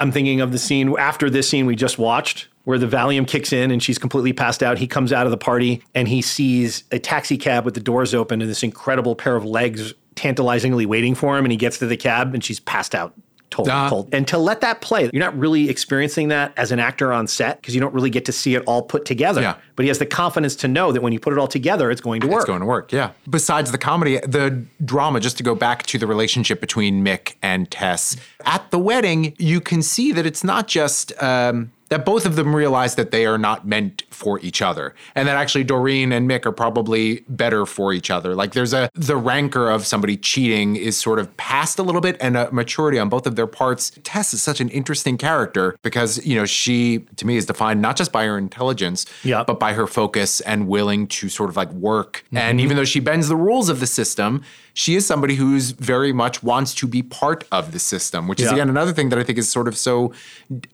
I'm 0.00 0.10
thinking 0.10 0.40
of 0.40 0.50
the 0.52 0.58
scene 0.58 0.94
after 0.98 1.30
this 1.30 1.48
scene 1.48 1.66
we 1.66 1.76
just 1.76 1.98
watched, 1.98 2.48
where 2.64 2.78
the 2.78 2.86
Valium 2.88 3.26
kicks 3.26 3.52
in 3.52 3.70
and 3.70 3.82
she's 3.82 3.98
completely 3.98 4.32
passed 4.32 4.62
out. 4.62 4.78
He 4.78 4.86
comes 4.86 5.12
out 5.12 5.26
of 5.26 5.30
the 5.30 5.36
party 5.36 5.82
and 5.94 6.08
he 6.08 6.22
sees 6.22 6.84
a 6.92 6.98
taxi 6.98 7.36
cab 7.36 7.64
with 7.64 7.74
the 7.74 7.80
doors 7.80 8.14
open 8.14 8.40
and 8.40 8.48
this 8.50 8.62
incredible 8.62 9.14
pair 9.16 9.34
of 9.36 9.44
legs 9.44 9.94
tantalizingly 10.14 10.86
waiting 10.86 11.14
for 11.14 11.36
him. 11.38 11.44
And 11.44 11.50
he 11.52 11.56
gets 11.58 11.78
to 11.78 11.86
the 11.86 11.96
cab 11.96 12.34
and 12.34 12.42
she's 12.44 12.60
passed 12.60 12.94
out 12.94 13.14
told, 13.52 13.68
Uh-huh. 13.68 14.04
And 14.12 14.26
to 14.28 14.38
let 14.38 14.60
that 14.62 14.80
play, 14.80 15.08
you're 15.12 15.20
not 15.20 15.38
really 15.38 15.68
experiencing 15.68 16.28
that 16.28 16.52
as 16.56 16.72
an 16.72 16.80
actor 16.80 17.12
on 17.12 17.26
set 17.28 17.60
because 17.60 17.74
you 17.74 17.80
don't 17.80 17.94
really 17.94 18.10
get 18.10 18.24
to 18.24 18.32
see 18.32 18.54
it 18.54 18.62
all 18.66 18.82
put 18.82 19.04
together. 19.04 19.40
Yeah. 19.40 19.56
But 19.76 19.84
he 19.84 19.88
has 19.88 19.98
the 19.98 20.06
confidence 20.06 20.56
to 20.56 20.68
know 20.68 20.90
that 20.92 21.02
when 21.02 21.12
you 21.12 21.20
put 21.20 21.32
it 21.32 21.38
all 21.38 21.46
together, 21.46 21.90
it's 21.90 22.00
going 22.00 22.20
to 22.22 22.26
work. 22.26 22.38
It's 22.38 22.46
going 22.46 22.60
to 22.60 22.66
work, 22.66 22.92
yeah. 22.92 23.12
Besides 23.30 23.70
the 23.70 23.78
comedy, 23.78 24.18
the 24.26 24.64
drama, 24.84 25.20
just 25.20 25.36
to 25.36 25.42
go 25.42 25.54
back 25.54 25.84
to 25.84 25.98
the 25.98 26.06
relationship 26.06 26.60
between 26.60 27.04
Mick 27.04 27.34
and 27.42 27.70
Tess, 27.70 28.16
at 28.44 28.70
the 28.70 28.78
wedding, 28.78 29.34
you 29.38 29.60
can 29.60 29.82
see 29.82 30.12
that 30.12 30.26
it's 30.26 30.42
not 30.42 30.66
just 30.66 31.12
um, 31.22 31.70
that 31.92 32.06
both 32.06 32.24
of 32.24 32.36
them 32.36 32.56
realize 32.56 32.94
that 32.94 33.10
they 33.10 33.26
are 33.26 33.36
not 33.36 33.66
meant 33.66 34.04
for 34.08 34.40
each 34.40 34.62
other. 34.62 34.94
And 35.14 35.28
that 35.28 35.36
actually 35.36 35.64
Doreen 35.64 36.10
and 36.10 36.26
Mick 36.26 36.46
are 36.46 36.52
probably 36.52 37.22
better 37.28 37.66
for 37.66 37.92
each 37.92 38.10
other. 38.10 38.34
Like 38.34 38.52
there's 38.52 38.72
a, 38.72 38.88
the 38.94 39.14
rancor 39.14 39.68
of 39.68 39.84
somebody 39.84 40.16
cheating 40.16 40.74
is 40.76 40.96
sort 40.96 41.18
of 41.18 41.36
past 41.36 41.78
a 41.78 41.82
little 41.82 42.00
bit 42.00 42.16
and 42.18 42.34
a 42.34 42.50
maturity 42.50 42.98
on 42.98 43.10
both 43.10 43.26
of 43.26 43.36
their 43.36 43.46
parts. 43.46 43.92
Tess 44.04 44.32
is 44.32 44.42
such 44.42 44.58
an 44.58 44.70
interesting 44.70 45.18
character 45.18 45.76
because, 45.82 46.24
you 46.24 46.34
know, 46.34 46.46
she, 46.46 47.00
to 47.16 47.26
me, 47.26 47.36
is 47.36 47.44
defined 47.44 47.82
not 47.82 47.96
just 47.96 48.10
by 48.10 48.24
her 48.24 48.38
intelligence, 48.38 49.04
Yeah. 49.22 49.44
but 49.46 49.60
by 49.60 49.74
her 49.74 49.86
focus 49.86 50.40
and 50.40 50.68
willing 50.68 51.06
to 51.08 51.28
sort 51.28 51.50
of 51.50 51.58
like 51.58 51.70
work. 51.72 52.24
And 52.32 52.56
mm-hmm. 52.56 52.64
even 52.64 52.76
though 52.78 52.86
she 52.86 53.00
bends 53.00 53.28
the 53.28 53.36
rules 53.36 53.68
of 53.68 53.80
the 53.80 53.86
system, 53.86 54.44
she 54.74 54.94
is 54.96 55.06
somebody 55.06 55.34
who's 55.34 55.72
very 55.72 56.12
much 56.12 56.42
wants 56.42 56.74
to 56.76 56.86
be 56.86 57.02
part 57.02 57.44
of 57.52 57.72
the 57.72 57.78
system, 57.78 58.26
which 58.28 58.40
is 58.40 58.50
again 58.50 58.68
another 58.70 58.92
thing 58.92 59.08
that 59.10 59.18
I 59.18 59.22
think 59.24 59.38
is 59.38 59.50
sort 59.50 59.68
of 59.68 59.76
so. 59.76 60.12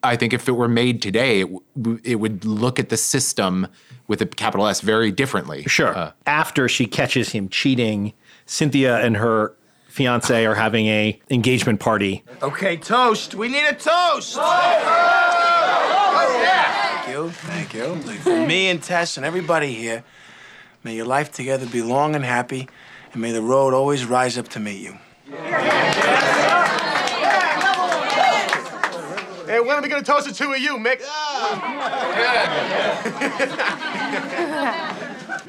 I 0.03 0.17
think 0.17 0.33
if 0.33 0.49
it 0.49 0.53
were 0.53 0.69
made 0.69 1.03
today, 1.03 1.41
it, 1.41 1.49
w- 1.77 2.01
it 2.05 2.17
would 2.17 2.45
look 2.45 2.79
at 2.79 2.89
the 2.91 2.97
system 2.97 3.67
with 4.07 4.23
a 4.23 4.27
capital 4.27 4.67
S 4.67 4.81
very 4.81 5.11
differently. 5.11 5.65
Sure. 5.65 5.95
Uh, 5.97 6.13
After 6.27 6.69
she 6.69 6.87
catches 6.87 7.31
him 7.31 7.49
cheating, 7.49 8.13
Cynthia 8.47 8.99
and 8.99 9.17
her 9.17 9.55
fiance 9.89 10.47
are 10.47 10.55
having 10.55 10.87
a 10.87 11.21
engagement 11.29 11.81
party. 11.81 12.23
Okay, 12.41 12.77
toast. 12.77 13.35
We 13.35 13.49
need 13.49 13.67
a 13.67 13.75
toast. 13.75 14.37
Thank 16.99 17.09
you. 17.09 17.31
Thank 17.31 17.75
you. 17.75 17.97
For 18.21 18.47
me 18.47 18.69
and 18.69 18.83
Tess 18.83 19.17
and 19.17 19.27
everybody 19.27 19.75
here, 19.75 20.05
may 20.85 20.95
your 20.95 21.07
life 21.07 21.33
together 21.33 21.67
be 21.67 21.83
long 21.83 22.15
and 22.15 22.25
happy, 22.25 22.69
and 23.13 23.23
may 23.23 23.33
the 23.33 23.43
road 23.43 23.75
always 23.75 24.05
rise 24.05 24.39
up 24.39 24.49
to 24.49 24.61
meet 24.61 24.81
you. 24.81 24.97
Hey, 29.47 29.61
when 29.61 29.77
are 29.77 29.83
we 29.83 29.89
gonna 29.89 30.03
toast 30.03 30.29
the 30.29 30.35
two 30.35 30.53
of 30.53 30.59
you, 30.59 30.77
Mick? 30.77 31.01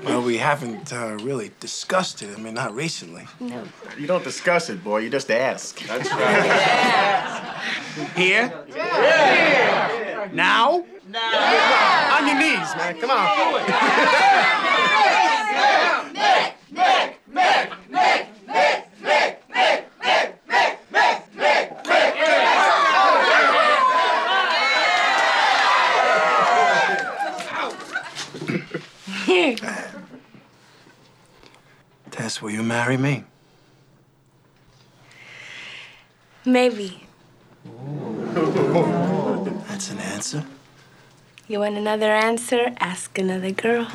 Well, 0.03 0.21
we 0.21 0.37
haven't 0.37 0.93
uh, 0.93 1.17
really 1.21 1.51
discussed 1.59 2.21
it. 2.21 2.35
I 2.35 2.39
mean, 2.39 2.53
not 2.53 2.73
recently. 2.73 3.27
No. 3.39 3.63
You 3.97 4.07
don't 4.07 4.23
discuss 4.23 4.69
it, 4.69 4.81
boy. 4.83 4.99
You 4.99 5.09
just 5.09 5.29
ask. 5.29 5.79
That's 5.85 6.09
right. 6.11 7.61
Here? 8.15 8.53
Yeah. 8.69 10.29
Now? 10.31 10.85
Now 11.07 12.17
on 12.17 12.27
your 12.27 12.37
knees, 12.37 12.75
man. 12.75 12.99
Come 12.99 13.11
on. 13.11 13.27
Tess, 32.11 32.41
will 32.41 32.51
you 32.51 32.63
marry 32.63 32.97
me? 32.97 33.23
Maybe. 36.45 37.03
That's 39.67 39.91
an 39.91 39.99
answer. 39.99 40.45
You 41.49 41.61
want 41.61 41.77
another 41.77 42.11
answer? 42.11 42.71
Ask 42.79 43.17
another 43.17 43.49
girl. 43.49 43.87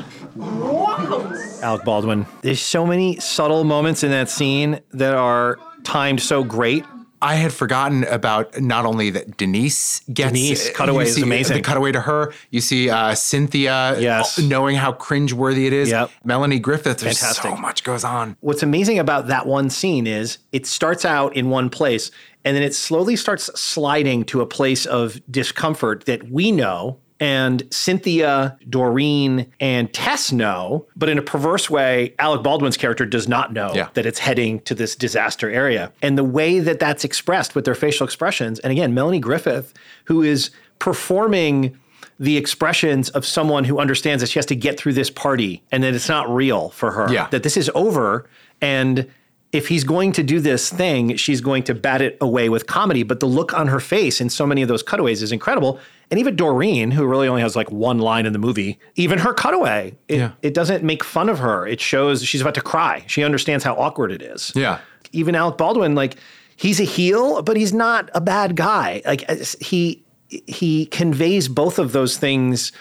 Alec 1.63 1.85
Baldwin. 1.85 2.27
There's 2.43 2.61
so 2.61 2.85
many 2.85 3.21
subtle 3.21 3.63
moments 3.63 4.03
in 4.03 4.11
that 4.11 4.29
scene 4.29 4.81
that 4.91 5.15
are 5.15 5.61
timed 5.85 6.21
so 6.21 6.43
great. 6.43 6.85
I 7.23 7.37
had 7.37 7.53
forgotten 7.53 8.03
about 8.05 8.61
not 8.61 8.85
only 8.85 9.11
that 9.11 9.37
Denise 9.37 10.01
gets 10.13 10.33
Denise, 10.33 10.67
uh, 10.67 10.69
you 10.71 10.75
cutaway 10.75 11.05
is 11.05 11.23
uh, 11.23 11.25
amazing. 11.25 11.57
The 11.57 11.63
cutaway 11.63 11.93
to 11.93 12.01
her. 12.01 12.33
You 12.51 12.61
see 12.61 12.91
uh, 12.91 13.15
Cynthia 13.15 13.73
uh, 13.73 13.97
Yes. 14.01 14.37
knowing 14.41 14.75
how 14.75 14.93
cringeworthy 14.93 15.67
it 15.67 15.73
is. 15.73 15.91
Yep. 15.91 16.11
Melanie 16.25 16.59
Griffith. 16.59 16.99
There's 16.99 17.21
Fantastic. 17.21 17.53
so 17.53 17.57
much 17.57 17.85
goes 17.85 18.03
on. 18.03 18.37
What's 18.41 18.65
amazing 18.65 18.99
about 18.99 19.29
that 19.29 19.47
one 19.47 19.71
scene 19.71 20.09
is 20.09 20.39
it 20.51 20.67
starts 20.67 21.05
out 21.05 21.37
in 21.37 21.51
one 21.51 21.71
place 21.71 22.11
and 22.45 22.57
then 22.57 22.65
it 22.65 22.75
slowly 22.75 23.15
starts 23.15 23.45
sliding 23.59 24.25
to 24.25 24.41
a 24.41 24.47
place 24.47 24.85
of 24.87 25.21
discomfort 25.31 26.05
that 26.07 26.29
we 26.31 26.51
know 26.51 26.99
and 27.25 27.63
Cynthia, 27.71 28.59
Doreen, 28.69 29.47
and 29.59 29.91
Tess 29.95 30.31
know, 30.31 30.87
but 30.95 31.09
in 31.09 31.17
a 31.17 31.23
perverse 31.23 31.71
way, 31.71 32.13
Alec 32.19 32.43
Baldwin's 32.43 32.77
character 32.77 33.07
does 33.07 33.27
not 33.27 33.51
know 33.55 33.73
Yeah. 33.75 33.89
that 33.95 34.05
it's 34.05 34.19
heading 34.19 34.61
to 34.61 34.75
this 34.75 34.95
disaster 34.95 35.51
area. 35.51 35.91
And 36.03 36.19
the 36.19 36.25
way 36.25 36.61
that 36.61 36.79
that's 36.79 37.03
expressed 37.03 37.55
with 37.55 37.65
their 37.65 37.75
facial 37.75 38.05
expressions, 38.05 38.59
and 38.59 38.71
again, 38.71 38.93
Melanie 38.93 39.21
Griffith, 39.21 39.73
who 40.05 40.23
is 40.23 40.51
performing 40.79 41.75
the 42.21 42.37
expressions 42.37 43.09
of 43.09 43.25
someone 43.25 43.65
who 43.65 43.79
understands 43.79 44.21
that 44.23 44.29
she 44.29 44.39
has 44.39 44.47
to 44.47 44.55
get 44.55 44.79
through 44.79 44.93
this 44.93 45.09
party 45.09 45.63
and 45.73 45.83
that 45.83 45.95
it's 45.95 46.09
not 46.11 46.29
real 46.33 46.69
for 46.71 46.91
her. 46.93 47.11
Yeah. 47.11 47.27
That 47.31 47.43
this 47.43 47.57
is 47.57 47.71
over 47.75 48.29
and 48.61 49.07
if 49.55 49.69
he's 49.69 49.85
going 49.85 50.13
to 50.13 50.23
do 50.23 50.41
this 50.41 50.69
thing, 50.71 51.17
she's 51.17 51.41
going 51.41 51.63
to 51.65 51.75
bat 51.75 52.03
it 52.03 52.19
away 52.21 52.49
with 52.49 52.67
comedy. 52.67 53.03
But 53.05 53.21
the 53.21 53.27
look 53.27 53.55
on 53.55 53.69
her 53.69 53.81
face 53.81 54.21
in 54.21 54.29
so 54.29 54.47
many 54.47 54.63
of 54.63 54.69
those 54.69 54.83
cutaways 54.83 55.23
is 55.23 55.33
incredible. 55.33 55.79
And 56.11 56.21
even 56.21 56.37
Doreen, 56.37 56.91
who 56.91 57.07
really 57.07 57.29
only 57.29 57.41
has 57.43 57.55
like 57.57 57.71
one 57.71 57.99
line 57.99 58.27
in 58.27 58.33
the 58.33 58.39
movie, 58.39 58.79
even 58.97 59.19
her 59.21 59.33
cutaway, 59.33 59.95
it, 60.09 60.17
Yeah. 60.19 60.33
it 60.43 60.53
doesn't 60.55 60.83
make 60.85 61.03
fun 61.05 61.29
of 61.29 61.39
her. 61.39 61.67
It 61.67 61.81
shows 61.81 62.23
she's 62.25 62.41
about 62.41 62.55
to 62.55 62.61
cry. 62.61 63.05
She 63.07 63.23
understands 63.25 63.65
how 63.65 63.75
awkward 63.75 64.11
it 64.13 64.21
is 64.23 64.53
Yeah. 64.55 64.79
even 65.13 65.35
Alec 65.35 65.57
Baldwin, 65.57 65.95
like 65.95 66.17
he's 66.57 66.81
a 66.81 66.85
heel, 66.85 67.41
but 67.43 67.57
he's 67.57 67.73
not 67.73 68.11
a 68.15 68.21
bad 68.21 68.57
guy. 68.57 69.03
Like 69.07 69.25
uh, 69.29 69.37
he 69.61 70.03
he 70.47 70.87
conveys 70.87 71.47
both 71.49 71.79
of 71.79 71.93
those 71.93 72.17
things 72.19 72.73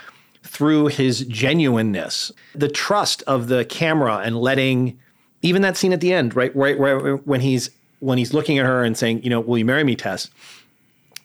through 0.44 0.88
his 0.88 1.22
genuineness, 1.26 2.32
the 2.56 2.68
trust 2.68 3.22
of 3.28 3.48
the 3.48 3.64
camera, 3.66 4.18
and 4.26 4.36
letting 4.38 4.98
even 5.44 5.62
that 5.62 5.78
scene 5.78 5.94
at 5.94 6.02
the 6.02 6.12
end, 6.12 6.36
right, 6.36 6.56
right, 6.56 6.80
right 6.80 7.28
when 7.28 7.42
he's 7.42 7.70
when 8.00 8.18
he's 8.18 8.34
looking 8.34 8.58
at 8.58 8.66
her 8.66 8.84
and 8.84 8.98
saying, 8.98 9.24
you 9.24 9.30
know, 9.30 9.40
will 9.40 9.58
you 9.58 9.66
marry 9.66 9.84
me, 9.84 9.96
Tess? 9.96 10.30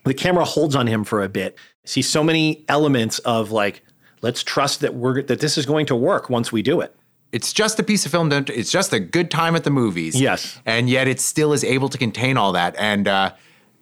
The 0.05 0.15
camera 0.15 0.45
holds 0.45 0.77
on 0.77 0.87
him 0.87 1.03
for 1.05 1.23
a 1.23 1.29
bit. 1.29 1.57
See 1.85 2.03
so 2.03 2.23
many 2.23 2.65
elements 2.69 3.19
of 3.21 3.51
like, 3.51 3.83
let's 4.21 4.43
trust 4.43 4.81
that 4.81 4.95
we're 4.95 5.23
that 5.23 5.41
this 5.41 5.57
is 5.57 5.65
going 5.67 5.87
to 5.87 5.97
work 5.97 6.29
once 6.29 6.53
we 6.53 6.63
do 6.63 6.81
it. 6.81 6.95
It's 7.31 7.53
just 7.53 7.79
a 7.79 7.83
piece 7.83 8.07
of 8.07 8.13
film. 8.13 8.33
It's 8.33 8.73
just 8.73 8.93
a 8.93 9.01
good 9.01 9.31
time 9.31 9.55
at 9.55 9.65
the 9.65 9.71
movies. 9.71 10.19
Yes. 10.21 10.59
and 10.65 10.89
yet 10.89 11.09
it 11.09 11.21
still 11.21 11.53
is 11.53 11.63
able 11.63 11.89
to 11.91 11.99
contain 11.99 12.37
all 12.37 12.53
that. 12.53 12.75
And 12.79 13.07
uh, 13.07 13.35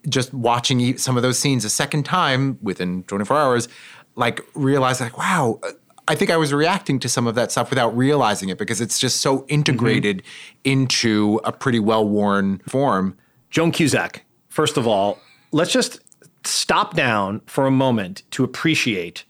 just 0.09 0.35
watching 0.35 0.99
some 0.99 1.17
of 1.17 1.23
those 1.23 1.39
scenes 1.39 1.65
a 1.65 1.71
second 1.71 2.05
time 2.05 2.59
within 2.61 3.05
24 3.05 3.37
hours, 3.37 3.69
like 4.17 4.41
realize 4.55 5.01
like, 5.01 5.17
wow. 5.17 5.61
I 6.09 6.15
think 6.15 6.31
I 6.31 6.37
was 6.37 6.53
reacting 6.53 6.99
to 7.01 7.09
some 7.09 7.27
of 7.27 7.35
that 7.35 7.51
stuff 7.51 7.71
without 7.71 7.97
realizing 7.97 8.49
it 8.49 8.59
because 8.59 8.81
it's 8.81 8.99
just 8.99 9.21
so 9.21 9.45
integrated 9.49 10.23
into 10.65 11.41
a 11.45 11.53
pretty 11.53 11.81
well 11.81 12.07
worn 12.09 12.61
form. 12.69 13.17
Joan 13.51 13.73
Cusack, 13.73 14.25
first 14.49 14.77
of 14.77 14.87
all, 14.87 15.19
let's 15.51 15.73
just 15.73 16.01
stop 16.45 16.95
down 16.95 17.41
for 17.47 17.67
a 17.67 17.71
moment 17.71 18.23
to 18.31 18.45
appreciate 18.45 19.25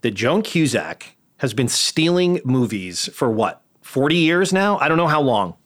that 0.00 0.12
Joan 0.12 0.42
Cusack 0.42 1.16
has 1.38 1.52
been 1.52 1.68
stealing 1.68 2.40
movies 2.44 3.08
for 3.12 3.30
what, 3.30 3.62
40 3.82 4.16
years 4.16 4.52
now? 4.52 4.78
I 4.78 4.88
don't 4.88 4.96
know 4.96 5.08
how 5.08 5.20
long. 5.20 5.56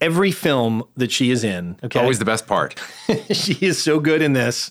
Every 0.00 0.30
film 0.30 0.84
that 0.96 1.10
she 1.10 1.30
is 1.30 1.42
in, 1.42 1.76
okay, 1.82 1.98
Always 1.98 2.18
the 2.18 2.24
best 2.24 2.46
part. 2.46 2.80
she 3.30 3.54
is 3.60 3.82
so 3.82 3.98
good 3.98 4.22
in 4.22 4.32
this. 4.32 4.70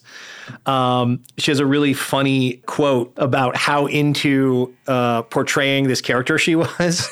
Um, 0.65 1.21
she 1.37 1.51
has 1.51 1.59
a 1.59 1.65
really 1.65 1.93
funny 1.93 2.61
quote 2.65 3.11
about 3.17 3.57
how 3.57 3.87
into 3.87 4.73
uh, 4.87 5.23
portraying 5.23 5.87
this 5.89 5.99
character 5.99 6.37
she 6.37 6.55
was. 6.79 7.09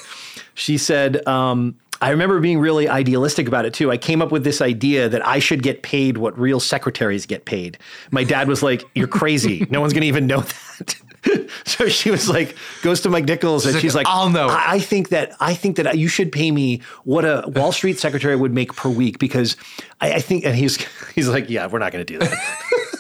she 0.53 0.77
said, 0.77 1.27
um, 1.27 1.75
I 2.01 2.09
remember 2.09 2.39
being 2.39 2.59
really 2.59 2.87
idealistic 2.89 3.47
about 3.47 3.65
it 3.65 3.73
too. 3.73 3.91
I 3.91 3.97
came 3.97 4.21
up 4.21 4.31
with 4.31 4.43
this 4.43 4.61
idea 4.61 5.07
that 5.09 5.25
I 5.25 5.39
should 5.39 5.63
get 5.63 5.81
paid 5.81 6.17
what 6.17 6.37
real 6.37 6.59
secretaries 6.59 7.25
get 7.25 7.45
paid. 7.45 7.77
My 8.11 8.23
dad 8.23 8.47
was 8.47 8.61
like, 8.61 8.83
You're 8.95 9.07
crazy. 9.07 9.65
No 9.69 9.81
one's 9.81 9.93
going 9.93 10.01
to 10.01 10.07
even 10.07 10.27
know 10.27 10.41
that. 10.77 10.95
so 11.65 11.87
she 11.87 12.11
was 12.11 12.29
like, 12.29 12.55
goes 12.81 13.01
to 13.01 13.09
Mike 13.09 13.25
Nichols 13.25 13.65
and 13.65 13.75
like, 13.75 13.81
she's 13.81 13.95
like, 13.95 14.07
"I'll 14.07 14.29
know. 14.29 14.47
I, 14.47 14.73
I 14.73 14.79
think 14.79 15.09
that 15.09 15.33
I 15.39 15.53
think 15.53 15.77
that 15.77 15.97
you 15.97 16.07
should 16.07 16.31
pay 16.31 16.51
me 16.51 16.81
what 17.03 17.25
a 17.25 17.43
Wall 17.47 17.71
Street 17.71 17.99
secretary 17.99 18.35
would 18.35 18.53
make 18.53 18.75
per 18.75 18.89
week 18.89 19.19
because 19.19 19.57
I, 20.01 20.13
I 20.13 20.19
think, 20.19 20.45
and 20.45 20.55
he's 20.55 20.77
he's 21.13 21.27
like, 21.27 21.49
yeah, 21.49 21.67
we're 21.67 21.79
not 21.79 21.91
going 21.91 22.05
to 22.05 22.13
do 22.13 22.19
that. 22.19 22.37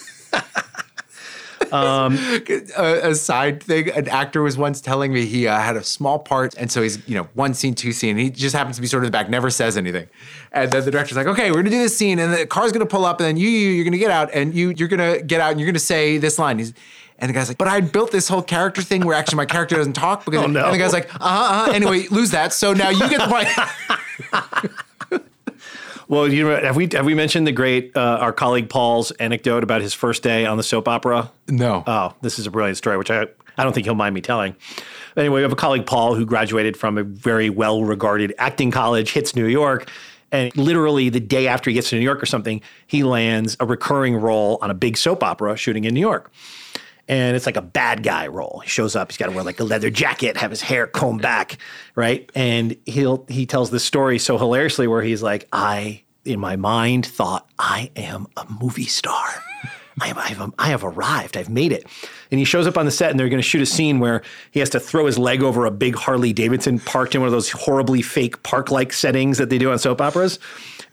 a, 2.77 3.09
a 3.09 3.15
side 3.15 3.61
thing. 3.61 3.89
An 3.89 4.07
actor 4.07 4.41
was 4.41 4.57
once 4.57 4.81
telling 4.81 5.11
me 5.13 5.25
he 5.25 5.47
uh, 5.47 5.59
had 5.59 5.75
a 5.75 5.83
small 5.83 6.19
part, 6.19 6.55
and 6.55 6.71
so 6.71 6.81
he's 6.81 7.07
you 7.07 7.15
know 7.15 7.27
one 7.33 7.53
scene, 7.53 7.75
two 7.75 7.91
scene. 7.91 8.11
And 8.11 8.19
he 8.19 8.29
just 8.29 8.55
happens 8.55 8.75
to 8.77 8.81
be 8.81 8.87
sort 8.87 9.03
of 9.03 9.07
in 9.07 9.11
the 9.11 9.17
back, 9.17 9.29
never 9.29 9.49
says 9.49 9.77
anything. 9.77 10.07
And 10.51 10.71
then 10.71 10.85
the 10.85 10.91
director's 10.91 11.17
like, 11.17 11.27
"Okay, 11.27 11.51
we're 11.51 11.57
gonna 11.57 11.71
do 11.71 11.79
this 11.79 11.97
scene, 11.97 12.19
and 12.19 12.33
the 12.33 12.45
car's 12.45 12.71
gonna 12.71 12.85
pull 12.85 13.05
up, 13.05 13.19
and 13.19 13.27
then 13.27 13.37
you, 13.37 13.49
you 13.49 13.69
you're 13.71 13.85
gonna 13.85 13.97
get 13.97 14.11
out, 14.11 14.29
and 14.33 14.53
you 14.53 14.73
you're 14.77 14.87
gonna 14.87 15.21
get 15.21 15.41
out, 15.41 15.51
and 15.51 15.59
you're 15.59 15.67
gonna 15.67 15.79
say 15.79 16.17
this 16.17 16.39
line." 16.39 16.59
He's, 16.59 16.73
and 17.19 17.29
the 17.29 17.33
guy's 17.33 17.47
like, 17.47 17.57
"But 17.57 17.67
I 17.67 17.81
built 17.81 18.11
this 18.11 18.27
whole 18.27 18.41
character 18.41 18.81
thing 18.81 19.05
where 19.05 19.15
actually 19.15 19.37
my 19.37 19.45
character 19.45 19.75
doesn't 19.75 19.93
talk 19.93 20.25
because." 20.25 20.35
Oh, 20.43 20.47
no. 20.47 20.65
And 20.65 20.73
the 20.73 20.77
guy's 20.77 20.93
like, 20.93 21.13
"Uh 21.15 21.19
huh." 21.19 21.43
Uh-huh. 21.43 21.71
Anyway, 21.71 22.07
lose 22.09 22.31
that. 22.31 22.53
So 22.53 22.73
now 22.73 22.89
you 22.89 23.09
get 23.09 23.19
the 23.19 23.27
point. 23.27 24.71
Well, 26.07 26.31
you 26.31 26.43
know, 26.43 26.55
have 26.55 26.75
we 26.75 26.87
have 26.93 27.05
we 27.05 27.15
mentioned 27.15 27.47
the 27.47 27.51
great 27.51 27.91
uh, 27.97 27.99
our 28.21 28.31
colleague 28.31 28.69
Paul's 28.69 29.09
anecdote 29.11 29.63
about 29.63 29.81
his 29.81 29.93
first 29.93 30.21
day 30.21 30.45
on 30.45 30.57
the 30.57 30.63
soap 30.63 30.87
opera? 30.87 31.31
no. 31.47 31.83
Oh, 31.87 32.13
this 32.21 32.37
is 32.37 32.45
a 32.45 32.51
brilliant 32.51 32.77
story, 32.77 32.97
which 32.97 33.09
I 33.09 33.25
I 33.57 33.63
don't 33.63 33.73
think 33.73 33.85
he'll 33.85 33.95
mind 33.95 34.13
me 34.13 34.21
telling. 34.21 34.55
Anyway, 35.17 35.37
we 35.37 35.41
have 35.41 35.51
a 35.51 35.55
colleague 35.55 35.85
Paul 35.85 36.13
who 36.13 36.25
graduated 36.25 36.77
from 36.77 36.97
a 36.97 37.03
very 37.03 37.49
well 37.49 37.83
regarded 37.83 38.35
acting 38.37 38.69
college, 38.69 39.13
hits 39.13 39.35
New 39.35 39.47
York, 39.47 39.89
and 40.31 40.55
literally 40.55 41.09
the 41.09 41.19
day 41.19 41.47
after 41.47 41.69
he 41.69 41.73
gets 41.73 41.89
to 41.89 41.95
New 41.95 42.03
York 42.03 42.21
or 42.21 42.25
something, 42.25 42.61
he 42.85 43.03
lands 43.03 43.57
a 43.59 43.65
recurring 43.65 44.15
role 44.15 44.59
on 44.61 44.69
a 44.69 44.73
big 44.75 44.97
soap 44.97 45.23
opera 45.23 45.55
shooting 45.57 45.85
in 45.85 45.93
New 45.93 46.01
York. 46.01 46.31
And 47.07 47.35
it's 47.35 47.45
like 47.45 47.57
a 47.57 47.61
bad 47.61 48.01
guy 48.01 48.27
role. 48.27 48.61
He 48.63 48.69
shows 48.69 48.95
up, 48.95 49.11
he's 49.11 49.17
got 49.17 49.27
to 49.27 49.31
wear 49.31 49.43
like 49.43 49.59
a 49.59 49.63
leather 49.63 49.89
jacket, 49.89 50.37
have 50.37 50.49
his 50.49 50.61
hair 50.61 50.87
combed 50.87 51.21
back, 51.21 51.57
right? 51.95 52.29
And 52.33 52.75
he'll 52.85 53.25
he 53.27 53.45
tells 53.45 53.69
this 53.69 53.83
story 53.83 54.17
so 54.17 54.37
hilariously 54.37 54.87
where 54.87 55.03
he's 55.03 55.21
like, 55.21 55.47
I 55.53 56.01
in 56.25 56.39
my 56.39 56.55
mind 56.55 57.05
thought 57.05 57.47
I 57.59 57.91
am 57.95 58.27
a 58.35 58.45
movie 58.59 58.87
star. 58.87 59.27
I 60.01 60.07
have, 60.07 60.17
I, 60.17 60.27
have, 60.27 60.53
I 60.59 60.67
have 60.67 60.83
arrived. 60.83 61.37
I've 61.37 61.49
made 61.49 61.71
it. 61.71 61.85
And 62.29 62.37
he 62.37 62.43
shows 62.43 62.67
up 62.67 62.77
on 62.77 62.83
the 62.83 62.91
set, 62.91 63.11
and 63.11 63.19
they're 63.19 63.29
going 63.29 63.41
to 63.41 63.47
shoot 63.47 63.61
a 63.61 63.65
scene 63.65 63.99
where 63.99 64.23
he 64.51 64.59
has 64.59 64.69
to 64.71 64.79
throw 64.79 65.05
his 65.05 65.17
leg 65.17 65.41
over 65.41 65.65
a 65.65 65.71
big 65.71 65.95
Harley 65.95 66.33
Davidson 66.33 66.79
parked 66.79 67.15
in 67.15 67.21
one 67.21 67.27
of 67.27 67.31
those 67.31 67.49
horribly 67.49 68.01
fake 68.01 68.43
park 68.43 68.71
like 68.71 68.91
settings 68.91 69.37
that 69.37 69.49
they 69.49 69.57
do 69.57 69.71
on 69.71 69.79
soap 69.79 70.01
operas. 70.01 70.37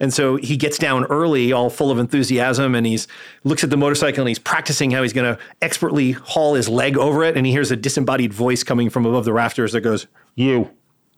And 0.03 0.13
so 0.13 0.35
he 0.35 0.57
gets 0.57 0.77
down 0.77 1.05
early, 1.05 1.53
all 1.53 1.69
full 1.69 1.89
of 1.89 1.97
enthusiasm, 1.97 2.75
and 2.75 2.85
he's 2.85 3.07
looks 3.45 3.63
at 3.63 3.69
the 3.69 3.77
motorcycle 3.77 4.21
and 4.21 4.27
he's 4.27 4.37
practicing 4.37 4.91
how 4.91 5.01
he's 5.01 5.13
going 5.13 5.33
to 5.35 5.41
expertly 5.61 6.11
haul 6.11 6.55
his 6.55 6.67
leg 6.67 6.97
over 6.97 7.23
it. 7.23 7.37
And 7.37 7.45
he 7.45 7.53
hears 7.53 7.71
a 7.71 7.77
disembodied 7.77 8.33
voice 8.33 8.63
coming 8.63 8.89
from 8.89 9.05
above 9.05 9.23
the 9.23 9.31
rafters 9.31 9.71
that 9.71 9.79
goes, 9.81 10.07
"You, 10.35 10.69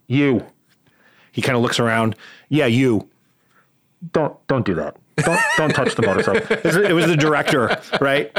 you." 0.06 0.46
He 1.32 1.42
kind 1.42 1.56
of 1.56 1.62
looks 1.62 1.80
around. 1.80 2.14
Yeah, 2.48 2.66
you 2.66 3.08
don't 4.12 4.34
don't 4.46 4.64
do 4.64 4.74
that. 4.74 4.96
Don't 5.16 5.40
don't 5.56 5.74
touch 5.74 5.96
the 5.96 6.02
motorcycle. 6.02 6.56
It 6.84 6.92
was, 6.92 7.06
the 7.06 7.16
director, 7.16 7.80
right? 8.00 8.32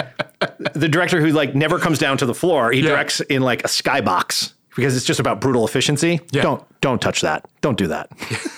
The 0.75 0.87
director 0.87 1.19
who 1.19 1.31
like 1.31 1.55
never 1.55 1.77
comes 1.77 1.99
down 1.99 2.17
to 2.19 2.25
the 2.25 2.33
floor. 2.33 2.71
He 2.71 2.79
Yeah. 2.79 2.89
directs 2.91 3.19
in 3.21 3.41
like 3.41 3.65
a 3.65 3.67
skybox 3.67 4.53
because 4.77 4.95
it's 4.95 5.05
just 5.05 5.19
about 5.19 5.41
brutal 5.41 5.65
efficiency. 5.67 6.21
Yeah. 6.31 6.43
Don't 6.43 6.63
don't 6.81 7.01
touch 7.01 7.21
that. 7.21 7.45
Don't 7.61 7.77
do 7.77 7.87
that. 7.87 8.09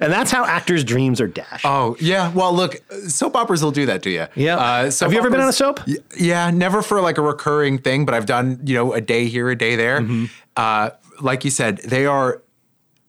and 0.00 0.12
that's 0.12 0.30
how 0.30 0.44
actors' 0.44 0.84
dreams 0.84 1.20
are 1.20 1.26
dashed. 1.28 1.64
Oh 1.64 1.96
yeah, 2.00 2.32
well 2.32 2.52
look, 2.54 2.76
soap 3.08 3.36
operas 3.36 3.62
will 3.62 3.70
do 3.72 3.86
that 3.86 4.02
to 4.02 4.10
you. 4.10 4.26
Yeah. 4.34 4.56
Uh, 4.56 4.90
Have 5.00 5.12
you 5.12 5.18
ever 5.18 5.30
been 5.30 5.40
on 5.40 5.48
a 5.48 5.52
soap? 5.52 5.86
Y- 5.86 5.96
Yeah, 6.16 6.50
never 6.50 6.82
for 6.82 7.00
like 7.00 7.18
a 7.18 7.22
recurring 7.22 7.78
thing, 7.78 8.04
but 8.04 8.14
I've 8.14 8.26
done 8.26 8.60
you 8.64 8.74
know 8.74 8.92
a 8.92 9.00
day 9.00 9.26
here, 9.28 9.48
a 9.50 9.56
day 9.56 9.76
there. 9.76 10.00
Mm-hmm. 10.00 10.24
Uh, 10.56 10.90
like 11.20 11.44
you 11.44 11.50
said, 11.50 11.78
they 11.78 12.06
are. 12.06 12.42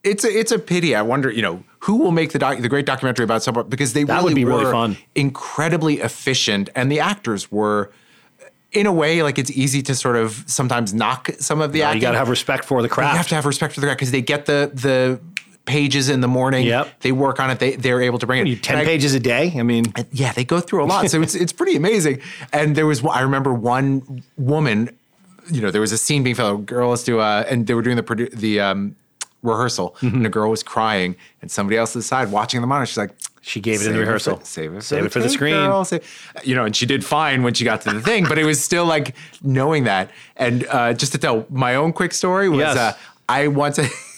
It's 0.04 0.24
a 0.24 0.30
it's 0.30 0.52
a 0.52 0.60
pity. 0.60 0.94
I 0.96 1.02
wonder, 1.02 1.32
you 1.32 1.42
know, 1.42 1.64
who 1.80 1.98
will 1.98 2.12
make 2.12 2.32
the 2.32 2.38
doc, 2.40 2.60
the 2.60 2.70
great 2.70 2.86
documentary 2.86 3.24
about 3.24 3.42
soap 3.44 3.58
opera 3.58 3.70
because 3.70 3.94
they 3.94 4.04
That 4.04 4.18
really 4.18 4.26
would 4.26 4.36
be 4.36 4.46
were 4.46 4.60
really 4.60 4.72
fun. 4.72 4.98
incredibly 5.16 6.00
efficient, 6.02 6.70
and 6.76 6.92
the 6.92 7.00
actors 7.00 7.52
were. 7.52 7.92
In 8.72 8.88
a 8.88 8.92
way, 8.92 9.24
like 9.24 9.40
it's 9.40 9.52
easy 9.52 9.82
to 9.84 9.96
sort 9.96 10.18
of 10.18 10.44
sometimes 10.48 10.94
knock 10.94 11.30
some 11.40 11.62
of 11.62 11.72
the 11.72 11.82
actors. 11.84 11.96
you 11.96 12.02
got 12.02 12.12
to 12.12 12.18
have 12.18 12.28
respect 12.28 12.66
for 12.66 12.82
the 12.82 12.90
craft. 12.90 13.14
You 13.14 13.18
have 13.18 13.28
to 13.30 13.36
have 13.36 13.46
respect 13.46 13.74
for 13.74 13.80
the 13.80 13.88
craft 13.88 14.00
because 14.00 14.12
they 14.12 14.22
get 14.22 14.48
the 14.48 14.70
the 14.74 15.22
pages 15.66 16.09
in 16.09 16.22
the 16.22 16.28
morning. 16.28 16.66
Yep. 16.68 17.01
They 17.01 17.11
work 17.11 17.39
on 17.39 17.49
it. 17.49 17.59
They 17.59 17.76
they're 17.76 18.01
able 18.01 18.20
to 18.20 18.28
bring 18.28 18.45
it. 18.45 18.63
Ten 18.63 18.78
I- 18.78 18.86
pages 18.86 19.13
a 19.13 19.20
day. 19.20 19.53
I 19.57 19.63
mean, 19.63 19.86
yeah, 20.11 20.32
they 20.34 20.43
go 20.45 20.59
through 20.59 20.84
a 20.84 20.88
lot. 20.88 21.09
So 21.09 21.22
it's 21.22 21.36
it's 21.43 21.53
pretty 21.53 21.76
amazing. 21.76 22.22
And 22.53 22.76
there 22.76 22.86
was 22.86 23.03
I 23.05 23.22
remember 23.22 23.53
one 23.53 24.24
woman, 24.38 24.89
you 25.51 25.61
know, 25.61 25.72
there 25.72 25.82
was 25.82 25.91
a 25.91 25.97
scene 25.97 26.24
being 26.24 26.36
filmed. 26.36 26.59
A 26.59 26.63
girl 26.63 26.89
was 26.89 27.03
to 27.05 27.20
uh, 27.20 27.45
and 27.49 27.68
they 27.68 27.74
were 27.74 27.82
doing 27.82 27.95
the 27.97 28.03
produ- 28.03 28.32
the 28.32 28.59
um, 28.59 28.95
rehearsal, 29.43 29.95
Mm-hmm. 30.01 30.16
and 30.18 30.26
a 30.26 30.30
girl 30.30 30.49
was 30.49 30.63
crying, 30.63 31.16
and 31.41 31.49
somebody 31.51 31.78
else 31.78 31.93
to 31.93 31.99
the 31.99 32.03
side 32.03 32.32
watching 32.32 32.61
the 32.61 32.68
monitor. 32.68 32.88
She's 32.88 32.97
like. 32.97 33.11
She 33.47 33.59
gave 33.61 33.80
it 33.82 33.86
in 33.86 33.93
the 33.93 33.99
rehearsal. 33.99 34.38
for- 34.38 34.43
save 34.45 34.74
it, 34.74 34.82
Save 34.82 35.01
for 35.01 35.05
it 35.05 35.11
for 35.11 35.20
the 35.20 35.30
screen." 35.30 35.53
girl. 35.53 35.86
Save-" 35.86 36.01
You 36.43 36.55
know, 36.55 36.66
and 36.66 36.76
she 36.76 36.88
did 36.88 37.05
fine 37.05 37.43
when 37.43 37.53
she 37.53 37.63
got 37.63 37.82
to 37.82 37.91
the 37.93 38.01
thing, 38.01 38.26
but 38.28 38.39
it 38.39 38.43
was 38.43 38.59
still 38.59 38.86
like 38.88 39.13
knowing 39.43 39.84
that. 39.84 40.09
And 40.36 40.66
uh, 40.68 40.93
just 40.93 41.11
to 41.11 41.20
tell 41.20 41.45
my 41.51 41.76
own 41.76 41.93
quick 41.93 42.11
story 42.16 42.49
was 42.49 42.61
Yes. 42.61 42.76
uh, 42.76 42.93
I 43.30 43.47
once 43.49 43.78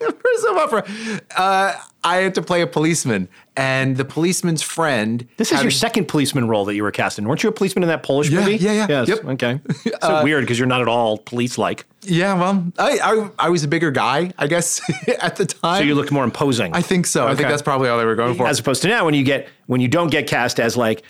for 0.00 0.30
soap 0.38 0.56
opera, 0.56 1.20
uh, 1.36 1.74
I 2.02 2.16
had 2.16 2.34
to 2.36 2.42
play 2.42 2.62
a 2.62 2.66
policeman, 2.66 3.28
and 3.56 3.96
the 3.98 4.04
policeman's 4.06 4.62
friend. 4.62 5.26
this 5.36 5.52
is 5.52 5.60
your 5.60 5.68
a- 5.68 5.72
second 5.72 6.08
policeman 6.08 6.48
role 6.48 6.64
that 6.64 6.74
you 6.74 6.82
were 6.82 6.90
cast 6.90 7.18
in. 7.18 7.28
Weren't 7.28 7.42
you 7.42 7.50
a 7.50 7.52
policeman 7.52 7.82
in 7.82 7.88
that 7.90 8.02
Polish 8.02 8.30
Yeah, 8.30 8.40
movie? 8.40 8.56
yeah, 8.56 8.72
yeah. 8.72 8.86
Yes. 8.88 9.08
Yep. 9.08 9.24
Okay. 9.26 9.60
So 10.02 10.24
weird 10.24 10.42
because 10.44 10.58
you're 10.58 10.66
not 10.68 10.80
at 10.80 10.88
all 10.88 11.18
police-like. 11.18 11.84
Yeah, 12.02 12.32
well, 12.34 12.72
I, 12.78 12.98
I 13.02 13.46
I 13.46 13.48
was 13.50 13.62
a 13.64 13.68
bigger 13.68 13.90
guy, 13.90 14.32
I 14.38 14.46
guess, 14.46 14.80
at 15.22 15.36
the 15.36 15.44
time. 15.44 15.78
So 15.78 15.84
you 15.84 15.94
looked 15.94 16.10
more 16.10 16.24
imposing. 16.24 16.74
I 16.74 16.80
think 16.80 17.06
so. 17.06 17.26
I 17.28 17.34
think 17.34 17.48
that's 17.48 17.60
probably 17.60 17.90
all 17.90 17.98
they 17.98 18.06
were 18.06 18.14
going 18.14 18.34
for. 18.34 18.46
as 18.46 18.58
opposed 18.58 18.80
to 18.82 18.88
now 18.88 19.04
when 19.04 19.12
you 19.12 19.22
get 19.22 19.48
when 19.66 19.82
you 19.82 19.88
don't 19.88 20.10
get 20.10 20.26
cast 20.26 20.58
as 20.58 20.76
like 20.78 21.02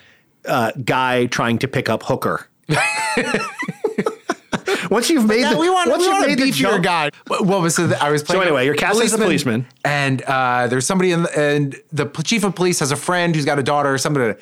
uh, 0.47 0.73
guy 0.85 1.27
trying 1.27 1.59
to 1.59 1.69
pick 1.69 1.89
up 1.89 2.03
hooker. 2.03 2.49
once 4.91 5.09
you've 5.09 5.27
made 5.27 5.41
Yeah, 5.41 5.55
the, 5.55 5.59
we 5.59 5.71
want, 5.71 5.89
once 5.91 6.01
we 6.01 6.05
you've 6.07 6.15
want 6.15 6.27
made 6.29 6.39
the 6.39 6.45
beefier 6.51 6.55
jump, 6.73 6.85
guy. 6.85 7.11
What 7.29 7.47
what 7.47 7.63
was 7.63 7.79
it? 7.79 7.93
I 8.03 8.11
was 8.11 8.23
playing. 8.23 8.41
So 8.43 8.47
anyway, 8.47 8.67
you're 8.67 8.75
cast 8.75 9.01
as 9.01 9.13
a 9.13 9.19
policeman. 9.19 9.67
and 9.85 10.21
uh, 10.23 10.67
there's 10.67 10.87
somebody 10.87 11.13
in 11.13 11.23
the, 11.23 11.39
and 11.39 11.81
the 11.93 12.07
chief 12.25 12.45
of 12.45 12.55
police 12.55 12.81
has 12.81 12.91
a 12.93 12.97
friend 12.97 13.35
who's 13.35 13.45
got 13.47 13.59
a 13.59 13.63
daughter 13.63 13.93
or 13.95 13.99
somebody, 13.99 14.39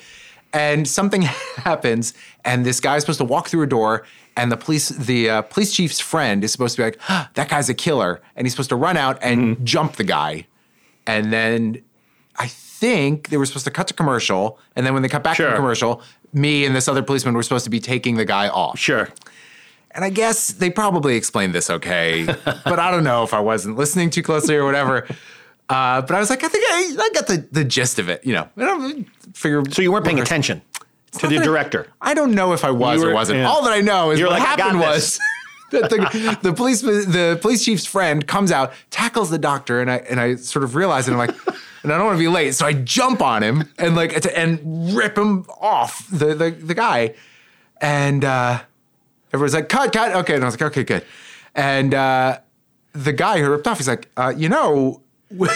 and 0.51 0.87
something 0.87 1.21
happens, 1.57 2.13
and 2.43 2.65
this 2.65 2.79
guy's 2.79 3.03
supposed 3.03 3.19
to 3.19 3.25
walk 3.25 3.47
through 3.47 3.61
a 3.63 3.67
door, 3.67 4.05
and 4.35 4.51
the 4.51 4.57
police 4.57 4.89
the 4.89 5.29
uh, 5.29 5.41
police 5.43 5.71
chief's 5.73 5.99
friend 5.99 6.43
is 6.43 6.51
supposed 6.51 6.75
to 6.75 6.81
be 6.81 6.85
like, 6.85 6.99
"Ah, 7.09 7.29
that 7.35 7.47
guy's 7.49 7.69
a 7.69 7.73
killer, 7.73 8.21
and 8.35 8.45
he's 8.45 8.53
supposed 8.53 8.69
to 8.69 8.75
run 8.75 8.97
out 8.97 9.17
and 9.21 9.55
Mm-hmm. 9.55 9.65
jump 9.65 9.95
the 9.97 10.03
guy, 10.03 10.47
and 11.07 11.31
then 11.31 11.81
I 12.37 12.47
think 12.47 13.29
they 13.29 13.37
were 13.37 13.45
supposed 13.45 13.65
to 13.65 13.71
cut 13.71 13.87
to 13.89 13.93
commercial, 13.93 14.57
and 14.75 14.85
then 14.85 14.93
when 14.93 15.03
they 15.03 15.09
cut 15.09 15.21
back 15.23 15.35
to 15.37 15.43
Sure. 15.43 15.49
the 15.51 15.55
commercial, 15.57 16.01
me 16.33 16.65
and 16.65 16.75
this 16.75 16.87
other 16.87 17.03
policeman 17.03 17.33
were 17.35 17.43
supposed 17.43 17.65
to 17.65 17.69
be 17.69 17.79
taking 17.79 18.15
the 18.15 18.25
guy 18.25 18.47
off. 18.47 18.79
Sure. 18.79 19.09
And 19.91 20.05
I 20.05 20.09
guess 20.09 20.49
they 20.49 20.69
probably 20.69 21.15
explained 21.15 21.53
this 21.53 21.69
okay, 21.69 22.25
but 22.45 22.79
I 22.79 22.91
don't 22.91 23.03
know 23.03 23.23
if 23.23 23.33
I 23.33 23.39
wasn't 23.39 23.75
listening 23.77 24.09
too 24.11 24.21
closely 24.21 24.55
or 24.55 24.63
whatever. 24.65 25.07
Uh, 25.67 26.01
but 26.01 26.11
I 26.11 26.19
was 26.19 26.29
like, 26.29 26.43
I 26.43 26.47
think 26.47 26.63
I, 26.67 26.95
I 26.99 27.09
got 27.13 27.27
the, 27.27 27.47
the 27.51 27.63
gist 27.63 27.99
of 27.99 28.09
it, 28.09 28.25
you 28.25 28.33
know. 28.33 28.47
I 28.57 29.05
figure. 29.33 29.63
So 29.71 29.81
you 29.81 29.91
weren't 29.91 30.05
paying 30.05 30.19
attention 30.19 30.61
to 31.13 31.27
the 31.27 31.35
that 31.35 31.41
I- 31.41 31.45
director. 31.45 31.87
I 32.01 32.13
don't 32.13 32.33
know 32.33 32.53
if 32.53 32.63
I 32.63 32.71
was 32.71 33.01
were- 33.01 33.09
or 33.11 33.13
wasn't. 33.13 33.39
yeah. 33.39 33.49
All 33.49 33.63
that 33.63 33.71
I 33.73 33.81
know 33.81 34.11
is 34.11 34.19
You're 34.19 34.29
what 34.29 34.39
like, 34.39 34.47
happened 34.59 34.79
was 34.79 35.19
that 35.71 35.89
the, 35.89 36.37
the 36.41 36.53
police 36.53 36.81
the 36.81 37.37
police 37.41 37.63
chief's 37.65 37.85
friend 37.85 38.25
comes 38.27 38.51
out, 38.51 38.73
tackles 38.91 39.29
the 39.31 39.37
doctor, 39.39 39.81
and 39.81 39.91
I 39.91 39.97
and 39.97 40.19
I 40.19 40.35
sort 40.35 40.63
of 40.63 40.75
realize 40.75 41.07
it. 41.07 41.11
I'm 41.11 41.17
like, 41.17 41.35
and 41.83 41.91
I 41.93 41.97
don't 41.97 42.05
want 42.05 42.17
to 42.17 42.23
be 42.23 42.27
late, 42.27 42.53
so 42.55 42.65
I 42.65 42.73
jump 42.73 43.21
on 43.21 43.43
him 43.43 43.69
and 43.77 43.95
like 43.95 44.25
and 44.35 44.95
rip 44.95 45.17
him 45.17 45.45
off 45.61 46.07
the 46.11 46.33
the, 46.35 46.49
the 46.51 46.73
guy, 46.75 47.13
and 47.81 48.25
uh, 48.25 48.61
everyone's 49.33 49.53
like, 49.53 49.69
cut, 49.69 49.91
cut, 49.93 50.15
okay, 50.17 50.35
and 50.35 50.43
I 50.43 50.47
was 50.47 50.55
like, 50.55 50.71
okay, 50.71 50.83
good, 50.83 51.05
and 51.55 51.93
uh, 51.93 52.39
the 52.93 53.13
guy 53.13 53.39
who 53.39 53.49
ripped 53.49 53.67
off, 53.67 53.77
he's 53.77 53.87
like, 53.87 54.09
uh, 54.17 54.33
you 54.35 54.49
know. 54.49 55.01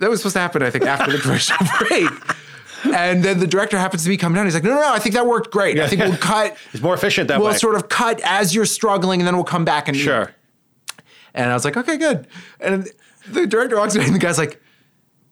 That 0.00 0.10
was 0.10 0.20
supposed 0.20 0.34
to 0.34 0.40
happen, 0.40 0.62
I 0.62 0.70
think, 0.70 0.84
after 0.84 1.10
the 1.10 1.18
commercial 1.18 1.56
break. 1.88 2.08
And 2.94 3.24
then 3.24 3.40
the 3.40 3.46
director 3.48 3.76
happens 3.76 4.04
to 4.04 4.08
be 4.08 4.16
coming 4.16 4.36
down. 4.36 4.46
He's 4.46 4.54
like, 4.54 4.62
no, 4.62 4.70
no, 4.70 4.80
no, 4.80 4.92
I 4.92 5.00
think 5.00 5.16
that 5.16 5.26
worked 5.26 5.50
great. 5.50 5.78
I 5.80 5.88
think 5.88 6.00
we'll 6.02 6.16
cut. 6.16 6.56
It's 6.72 6.82
more 6.82 6.94
efficient 6.94 7.26
that 7.28 7.40
way. 7.40 7.46
we'll 7.48 7.54
sort 7.54 7.74
of 7.74 7.88
cut 7.88 8.20
as 8.22 8.54
you're 8.54 8.64
struggling, 8.64 9.20
and 9.20 9.26
then 9.26 9.34
we'll 9.34 9.44
come 9.44 9.64
back 9.64 9.88
and 9.88 9.96
Sure. 9.96 10.32
And 11.34 11.50
I 11.50 11.54
was 11.54 11.64
like, 11.64 11.76
okay, 11.76 11.96
good. 11.96 12.28
And 12.60 12.88
the 13.28 13.46
director 13.46 13.76
walks 13.76 13.96
away, 13.96 14.06
and 14.06 14.14
the 14.14 14.20
guy's 14.20 14.38
like, 14.38 14.62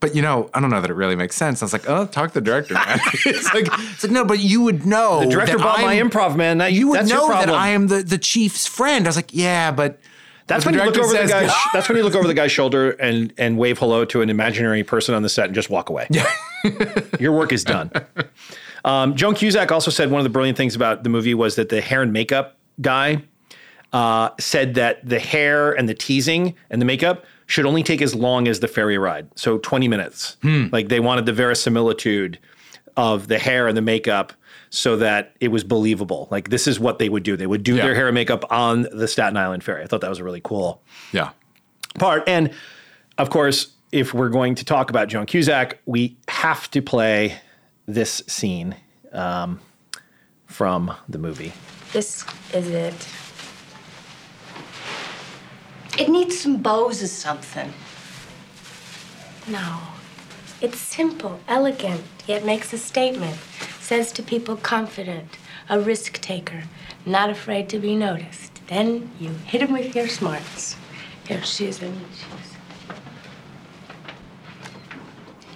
but 0.00 0.14
you 0.14 0.22
know, 0.22 0.50
I 0.54 0.60
don't 0.60 0.70
know 0.70 0.80
that 0.80 0.90
it 0.90 0.94
really 0.94 1.16
makes 1.16 1.36
sense. 1.36 1.62
I 1.62 1.64
was 1.64 1.72
like, 1.72 1.88
oh, 1.88 2.06
talk 2.06 2.32
to 2.32 2.40
the 2.40 2.44
director, 2.44 2.74
man. 2.74 2.98
it's 3.26 3.52
like, 3.54 3.66
it's 3.70 4.02
like, 4.04 4.12
no, 4.12 4.24
but 4.24 4.38
you 4.40 4.60
would 4.62 4.84
know. 4.86 5.20
The 5.20 5.30
director 5.30 5.58
bought 5.58 5.80
my 5.80 5.94
I'm- 5.96 6.10
improv, 6.10 6.36
man. 6.36 6.58
That, 6.58 6.72
You 6.72 6.88
would 6.88 7.06
know 7.08 7.28
that. 7.28 7.48
I 7.50 7.68
am 7.68 7.86
the, 7.88 8.02
the 8.02 8.18
chief's 8.18 8.66
friend. 8.66 9.06
I 9.06 9.08
was 9.08 9.16
like, 9.16 9.32
yeah, 9.32 9.70
but 9.70 9.98
That's 10.46 10.64
when 10.66 10.74
you 10.74 10.82
look 10.84 10.96
over 10.98 11.08
the 11.08 11.26
says- 11.26 11.30
guy's. 11.30 11.50
that's 11.72 11.88
when 11.88 11.96
you 11.98 12.04
look 12.04 12.14
over 12.14 12.26
the 12.28 12.34
guy's 12.34 12.52
shoulder 12.52 12.90
and 12.92 13.32
and 13.38 13.58
wave 13.58 13.78
hello 13.78 14.04
to 14.06 14.20
an 14.22 14.30
imaginary 14.30 14.84
person 14.84 15.14
on 15.14 15.22
the 15.22 15.28
set 15.28 15.46
and 15.46 15.54
just 15.54 15.70
walk 15.70 15.88
away. 15.90 16.08
Your 17.18 17.32
work 17.32 17.52
is 17.52 17.64
done. 17.64 17.90
Um, 18.84 19.16
Joan 19.16 19.34
Cusack 19.34 19.72
also 19.72 19.90
said 19.90 20.10
one 20.10 20.20
of 20.20 20.24
the 20.24 20.30
brilliant 20.30 20.56
things 20.56 20.76
about 20.76 21.02
the 21.02 21.08
movie 21.08 21.34
was 21.34 21.56
that 21.56 21.68
the 21.70 21.80
hair 21.80 22.02
and 22.02 22.12
makeup 22.12 22.56
guy 22.80 23.22
uh, 23.92 24.30
said 24.38 24.74
that 24.74 25.06
the 25.08 25.18
hair 25.18 25.72
and 25.72 25.88
the 25.88 25.94
teasing 25.94 26.54
and 26.70 26.80
the 26.80 26.86
makeup 26.86 27.24
should 27.46 27.64
only 27.66 27.82
take 27.82 28.02
as 28.02 28.14
long 28.14 28.48
as 28.48 28.60
the 28.60 28.68
ferry 28.68 28.98
ride, 28.98 29.28
so 29.36 29.58
twenty 29.58 29.88
minutes. 29.88 30.36
Like 30.42 30.88
they 30.88 31.00
wanted 31.00 31.26
the 31.26 31.32
verisimilitude 31.32 32.38
of 32.96 33.28
the 33.28 33.38
hair 33.38 33.68
and 33.68 33.76
the 33.76 33.82
makeup 33.82 34.32
so 34.70 34.96
that 34.96 35.36
it 35.40 35.48
was 35.48 35.62
believable. 35.64 36.28
Like 36.30 36.48
this 36.50 36.66
is 36.66 36.80
what 36.80 36.98
they 36.98 37.08
would 37.08 37.22
do. 37.22 37.36
They 37.36 37.46
would 37.46 37.62
do 37.62 37.76
Yeah. 37.76 37.84
their 37.84 37.94
hair 37.94 38.08
and 38.08 38.14
makeup 38.14 38.44
on 38.50 38.82
the 38.92 39.06
Staten 39.06 39.36
Island 39.36 39.62
ferry. 39.62 39.82
I 39.82 39.86
thought 39.86 40.00
that 40.00 40.10
was 40.10 40.18
a 40.18 40.24
really 40.24 40.40
cool 40.42 40.82
Yeah. 41.12 41.30
part. 41.98 42.24
And 42.26 42.50
of 43.18 43.30
course, 43.30 43.68
if 43.92 44.12
we're 44.12 44.28
going 44.30 44.54
to 44.56 44.64
talk 44.64 44.90
about 44.90 45.08
Joan 45.08 45.26
Cusack, 45.26 45.78
we 45.86 46.16
have 46.28 46.70
to 46.72 46.82
play 46.82 47.36
this 47.86 48.22
scene 48.26 48.74
um, 49.12 49.60
from 50.46 50.92
the 51.08 51.18
movie. 51.18 51.52
This 51.92 52.24
is 52.52 52.68
it. 52.68 53.08
It 55.98 56.10
needs 56.10 56.38
some 56.38 56.58
bows 56.58 57.02
or 57.02 57.06
something. 57.06 57.72
No. 59.48 59.78
It's 60.60 60.78
simple, 60.78 61.40
elegant, 61.48 62.02
yet 62.26 62.44
makes 62.44 62.72
a 62.72 62.78
statement. 62.78 63.36
Says 63.80 64.12
to 64.12 64.22
people 64.22 64.56
confident, 64.56 65.38
a 65.68 65.80
risk 65.80 66.20
taker, 66.20 66.64
not 67.06 67.30
afraid 67.30 67.68
to 67.70 67.78
be 67.78 67.96
noticed. 67.96 68.60
Then 68.66 69.10
you 69.20 69.30
hit 69.30 69.62
him 69.62 69.72
with 69.72 69.94
your 69.94 70.08
smarts. 70.08 70.76
Here, 71.26 71.42
she's 71.42 71.80
in. 71.82 71.94
She's. 72.12 72.56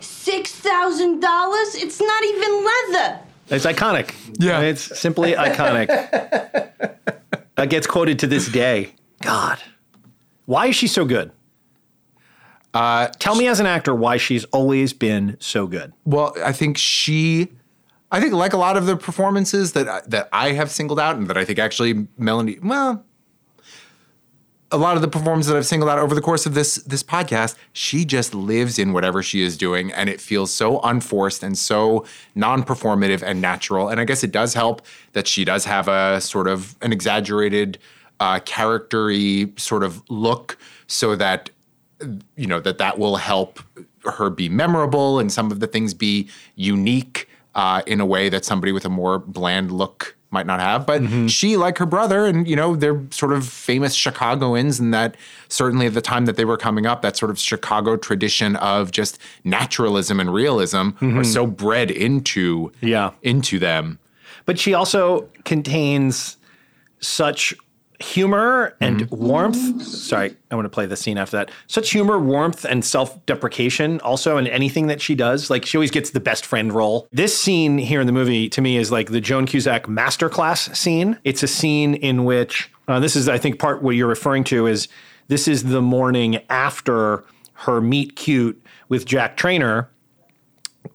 Six 0.07 0.53
thousand 0.53 1.20
dollars? 1.20 1.74
It's 1.74 2.01
not 2.01 2.24
even 2.24 2.64
leather. 2.64 3.20
It's 3.49 3.66
iconic. 3.66 4.14
Yeah. 4.38 4.61
It's 4.61 4.99
simply 4.99 5.32
iconic. 5.32 5.88
that 7.57 7.68
gets 7.68 7.86
quoted 7.86 8.18
to 8.20 8.26
this 8.26 8.49
day. 8.49 8.95
God. 9.22 9.59
Why 10.51 10.66
is 10.66 10.74
she 10.74 10.88
so 10.88 11.05
good? 11.05 11.30
Uh, 12.74 13.07
Tell 13.20 13.36
me 13.36 13.46
as 13.46 13.61
an 13.61 13.66
actor 13.66 13.94
why 13.94 14.16
she's 14.16 14.42
always 14.46 14.92
been 14.92 15.36
so 15.38 15.68
good. 15.68 15.92
Well, 16.05 16.34
I 16.44 16.51
think 16.51 16.76
she, 16.76 17.53
I 18.11 18.20
think 18.20 18.32
like 18.32 18.53
a 18.53 18.57
lot 18.57 18.76
of 18.76 18.86
the 18.86 18.96
performances 18.96 19.74
that 19.74 19.86
I- 19.88 20.03
that 20.09 20.28
I 20.32 20.51
have 20.53 20.68
singled 20.72 20.98
out, 20.98 21.14
and 21.14 21.28
that 21.28 21.38
I 21.38 21.44
think 21.44 21.61
actually 21.61 22.09
Melanie, 22.18 22.59
well, 22.64 23.05
a 24.72 24.76
lot 24.76 24.96
of 24.96 25.03
the 25.03 25.09
performances 25.09 25.53
that 25.53 25.57
I've 25.57 25.66
singled 25.66 25.88
out 25.88 26.01
over 26.01 26.16
the 26.16 26.20
course 26.20 26.46
of 26.46 26.55
this 26.55 26.76
this 26.82 27.05
podcast, 27.05 27.55
she 27.72 28.05
just 28.05 28.34
lives 28.34 28.76
in 28.76 28.92
whatever 28.92 29.22
she 29.22 29.42
is 29.42 29.57
doing, 29.57 29.92
and 29.92 30.09
it 30.11 30.20
feels 30.20 30.53
so 30.53 30.80
unforced 30.80 31.44
and 31.44 31.57
so 31.57 32.05
non-performative 32.34 33.22
and 33.22 33.40
natural. 33.40 33.88
And 33.88 34.01
I 34.01 34.05
guess 34.05 34.24
it 34.24 34.32
does 34.32 34.55
help 34.55 34.82
that 35.12 35.28
she 35.28 35.44
does 35.44 35.64
have 35.66 35.86
a 35.86 36.20
sort 36.20 36.48
of 36.48 36.74
an 36.82 36.92
exaggerated, 36.92 37.78
uh, 38.20 38.38
charactery 38.40 39.52
sort 39.58 39.82
of 39.82 40.02
look, 40.08 40.56
so 40.86 41.16
that 41.16 41.50
you 42.36 42.46
know 42.46 42.60
that 42.60 42.78
that 42.78 42.98
will 42.98 43.16
help 43.16 43.60
her 44.04 44.30
be 44.30 44.48
memorable 44.48 45.18
and 45.18 45.30
some 45.32 45.50
of 45.50 45.60
the 45.60 45.66
things 45.66 45.92
be 45.92 46.28
unique 46.54 47.28
uh, 47.54 47.82
in 47.86 48.00
a 48.00 48.06
way 48.06 48.28
that 48.28 48.44
somebody 48.44 48.72
with 48.72 48.84
a 48.84 48.88
more 48.88 49.18
bland 49.18 49.70
look 49.70 50.16
might 50.30 50.46
not 50.46 50.60
have. 50.60 50.86
But 50.86 51.02
she, 51.28 51.56
like 51.56 51.76
her 51.78 51.84
brother, 51.86 52.24
and 52.24 52.46
you 52.48 52.54
know, 52.56 52.76
they're 52.76 53.02
sort 53.10 53.32
of 53.32 53.46
famous 53.46 53.94
Chicagoans, 53.94 54.78
and 54.80 54.94
that 54.94 55.16
certainly 55.48 55.86
at 55.86 55.94
the 55.94 56.00
time 56.00 56.24
that 56.26 56.36
they 56.36 56.44
were 56.44 56.56
coming 56.56 56.86
up, 56.86 57.02
that 57.02 57.16
sort 57.16 57.30
of 57.30 57.38
Chicago 57.38 57.96
tradition 57.96 58.54
of 58.56 58.92
just 58.92 59.18
naturalism 59.44 60.20
and 60.20 60.32
realism 60.32 60.90
are 61.02 61.24
so 61.24 61.46
bred 61.46 61.90
into 61.90 62.70
Yeah. 62.80 63.10
into 63.22 63.58
them. 63.58 63.98
But 64.46 64.58
she 64.58 64.72
also 64.72 65.28
contains 65.44 66.36
such 67.00 67.54
humor 68.01 68.76
and 68.80 69.09
warmth. 69.11 69.82
Sorry, 69.82 70.34
I 70.51 70.55
want 70.55 70.64
to 70.64 70.70
play 70.70 70.86
the 70.86 70.96
scene 70.96 71.18
after 71.18 71.36
that. 71.36 71.51
Such 71.66 71.90
humor, 71.90 72.18
warmth, 72.18 72.64
and 72.64 72.84
self 72.84 73.24
deprecation 73.26 74.01
also 74.01 74.36
in 74.36 74.46
anything 74.46 74.86
that 74.88 75.01
she 75.01 75.14
does. 75.14 75.51
Like 75.51 75.66
she 75.66 75.76
always 75.76 75.90
gets 75.90 76.11
the 76.11 76.20
best 76.20 76.46
friend 76.46 76.72
role. 76.72 77.09
This 77.12 77.38
scene 77.38 77.78
here 77.78 78.01
in 78.01 78.07
the 78.07 78.12
movie 78.12 78.48
to 78.48 78.61
me 78.61 78.76
is 78.76 78.90
like 78.90 79.11
the 79.11 79.20
Joan 79.20 79.46
Cusack 79.46 79.84
masterclass 79.84 80.74
scene. 80.74 81.18
It's 81.24 81.42
a 81.42 81.48
scene 81.48 81.94
in 81.94 82.24
which 82.24 82.70
uh, 82.88 82.98
this 83.01 83.14
is, 83.16 83.28
I 83.28 83.38
think, 83.38 83.59
part 83.59 83.82
what 83.82 83.94
you're 83.94 84.09
referring 84.09 84.44
to 84.44 84.66
is 84.66 84.88
this 85.28 85.46
is 85.46 85.64
the 85.64 85.82
morning 85.82 86.40
after 86.48 87.24
her 87.53 87.80
meet 87.80 88.16
cute 88.16 88.61
with 88.88 89.05
Jack 89.05 89.36
Trainer. 89.36 89.90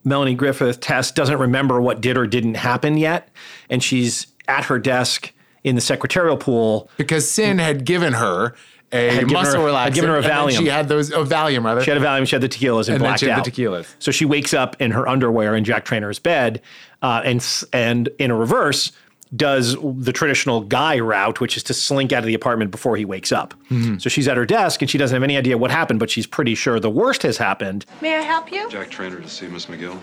Melanie 0.04 0.34
Griffith 0.34 0.80
Tess 0.80 1.10
doesn't 1.12 1.38
remember 1.38 1.80
what 1.80 2.00
did 2.00 2.18
or 2.18 2.26
didn't 2.26 2.54
happen 2.54 2.96
yet, 2.96 3.30
and 3.70 3.82
she's 3.82 4.26
at 4.48 4.64
her 4.64 4.78
desk 4.78 5.32
in 5.66 5.74
the 5.74 5.80
secretarial 5.82 6.38
pool. 6.38 6.88
Because 6.96 7.26
Cyn 7.26 7.58
had 7.60 7.84
given 7.84 8.14
her 8.14 8.54
a 8.92 9.08
Had 9.10 9.18
given 9.28 9.32
muscle 9.34 9.60
her- 9.62 9.68
had 9.72 9.90
relaxant. 9.90 9.94
given 9.94 10.10
her 10.10 10.16
a 10.16 10.18
and 10.22 10.24
then 10.26 10.36
Valium. 10.46 10.58
She 10.58 10.66
had 10.68 10.88
those, 10.88 11.12
oh, 11.12 11.24
Valium 11.24 11.64
rather. 11.64 11.82
She 11.82 11.90
had 11.90 12.00
a 12.00 12.04
Valium, 12.04 12.26
she 12.26 12.36
had 12.36 12.40
the 12.42 12.48
tequilas, 12.48 12.86
and, 12.86 12.94
And 12.94 12.94
then 12.94 13.00
blacked 13.00 13.20
she 13.20 13.26
had 13.26 13.40
out. 13.40 13.44
the 13.44 13.50
tequilas. 13.50 13.86
So 13.98 14.10
she 14.12 14.24
wakes 14.24 14.54
up 14.54 14.76
in 14.80 14.92
her 14.92 15.06
underwear 15.08 15.54
in 15.56 15.64
Jack 15.64 15.84
Trainer's 15.84 16.18
bed, 16.20 16.62
uh, 17.02 17.20
and 17.24 17.44
and 17.72 18.08
in 18.18 18.30
a 18.30 18.36
reverse 18.36 18.92
does 19.34 19.76
the 19.82 20.12
traditional 20.12 20.60
guy 20.60 21.00
route, 21.00 21.40
which 21.40 21.56
is 21.56 21.64
to 21.64 21.74
slink 21.74 22.12
out 22.12 22.20
of 22.20 22.26
the 22.26 22.34
apartment 22.34 22.70
before 22.70 22.96
he 22.96 23.04
wakes 23.04 23.32
up. 23.32 23.54
Mm-hmm. 23.72 23.98
So 23.98 24.08
she's 24.08 24.28
at 24.28 24.36
her 24.36 24.46
desk 24.46 24.80
and 24.82 24.88
she 24.88 24.98
doesn't 24.98 25.16
have 25.16 25.24
any 25.24 25.36
idea 25.36 25.58
what 25.58 25.72
happened, 25.72 25.98
but 25.98 26.08
she's 26.08 26.28
pretty 26.28 26.54
sure 26.54 26.78
the 26.78 26.88
worst 26.88 27.24
has 27.24 27.36
happened. 27.36 27.84
May 28.00 28.14
I 28.16 28.22
help 28.22 28.52
you? 28.52 28.70
Jack 28.70 28.88
Trainer 28.88 29.18
to 29.20 29.28
see 29.28 29.48
Miss 29.48 29.66
McGill. 29.66 29.98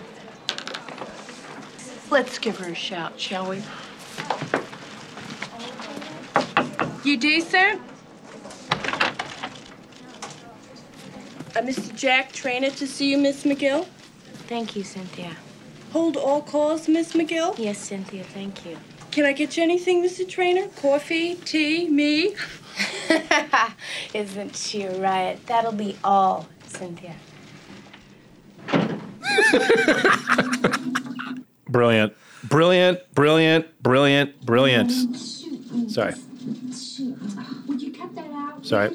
Let's 2.10 2.38
give 2.38 2.58
her 2.58 2.68
a 2.70 2.74
shout, 2.74 3.18
shall 3.18 3.48
we? 3.48 3.62
You 7.04 7.18
decent? 7.18 7.82
Uh, 11.54 11.60
Mr. 11.60 11.94
Jack 11.94 12.32
Trainer 12.32 12.70
to 12.70 12.86
see 12.86 13.10
you, 13.10 13.18
Miss 13.18 13.44
McGill. 13.44 13.84
Thank 14.48 14.74
you, 14.74 14.84
Cynthia. 14.84 15.36
Hold 15.92 16.16
all 16.16 16.40
calls, 16.40 16.88
Miss 16.88 17.12
McGill. 17.12 17.58
Yes, 17.58 17.76
Cynthia, 17.78 18.24
thank 18.24 18.64
you. 18.64 18.78
Can 19.10 19.26
I 19.26 19.32
get 19.32 19.54
you 19.56 19.62
anything, 19.62 20.02
Mr. 20.02 20.26
Trainer? 20.26 20.66
Coffee, 20.80 21.34
tea, 21.34 21.90
me? 21.90 22.34
Isn't 24.14 24.56
she 24.56 24.84
a 24.84 24.98
riot? 24.98 25.46
That'll 25.46 25.72
be 25.72 25.96
all, 26.02 26.48
Cynthia. 26.66 27.14
Brilliant. 31.68 32.14
Brilliant, 32.44 33.14
brilliant, 33.14 33.82
brilliant, 33.82 34.44
brilliant. 34.46 34.90
Sorry. 35.90 36.14
Sorry. 38.64 38.90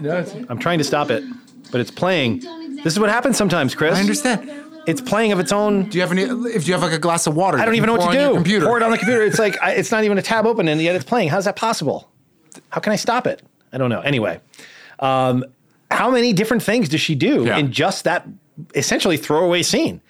no. 0.00 0.24
I'm 0.48 0.58
trying 0.58 0.78
to 0.78 0.84
stop 0.84 1.10
it, 1.10 1.22
but 1.70 1.80
it's 1.80 1.90
playing. 1.90 2.40
This 2.82 2.94
is 2.94 2.98
what 2.98 3.10
happens 3.10 3.36
sometimes, 3.36 3.74
Chris. 3.74 3.96
I 3.96 4.00
understand. 4.00 4.50
It's 4.86 5.00
playing 5.00 5.32
of 5.32 5.38
its 5.38 5.52
own. 5.52 5.88
Do 5.90 5.98
you 5.98 6.02
have 6.02 6.10
any? 6.10 6.22
If 6.22 6.66
you 6.66 6.72
have 6.72 6.82
like 6.82 6.92
a 6.92 6.98
glass 6.98 7.26
of 7.26 7.36
water, 7.36 7.58
I 7.58 7.64
don't 7.66 7.74
even 7.74 7.86
know 7.86 7.92
what 7.92 7.98
to 7.98 8.04
pour 8.06 8.14
on 8.14 8.20
your 8.20 8.28
do. 8.30 8.34
Computer. 8.34 8.66
Pour 8.66 8.76
it 8.78 8.82
on 8.82 8.90
the 8.90 8.96
computer. 8.98 9.22
It's 9.22 9.38
like 9.38 9.60
I, 9.62 9.72
it's 9.72 9.90
not 9.92 10.04
even 10.04 10.16
a 10.18 10.22
tab 10.22 10.46
open, 10.46 10.68
and 10.68 10.80
yet 10.80 10.96
it's 10.96 11.04
playing. 11.04 11.28
How's 11.28 11.44
that 11.44 11.56
possible? 11.56 12.10
How 12.70 12.80
can 12.80 12.92
I 12.92 12.96
stop 12.96 13.26
it? 13.26 13.42
I 13.72 13.78
don't 13.78 13.90
know. 13.90 14.00
Anyway, 14.00 14.40
um, 15.00 15.44
how 15.90 16.10
many 16.10 16.32
different 16.32 16.62
things 16.62 16.88
does 16.88 17.00
she 17.00 17.14
do 17.14 17.44
Yeah. 17.44 17.58
in 17.58 17.70
just 17.72 18.04
that 18.04 18.26
essentially 18.74 19.16
throwaway 19.18 19.62
scene? 19.62 20.00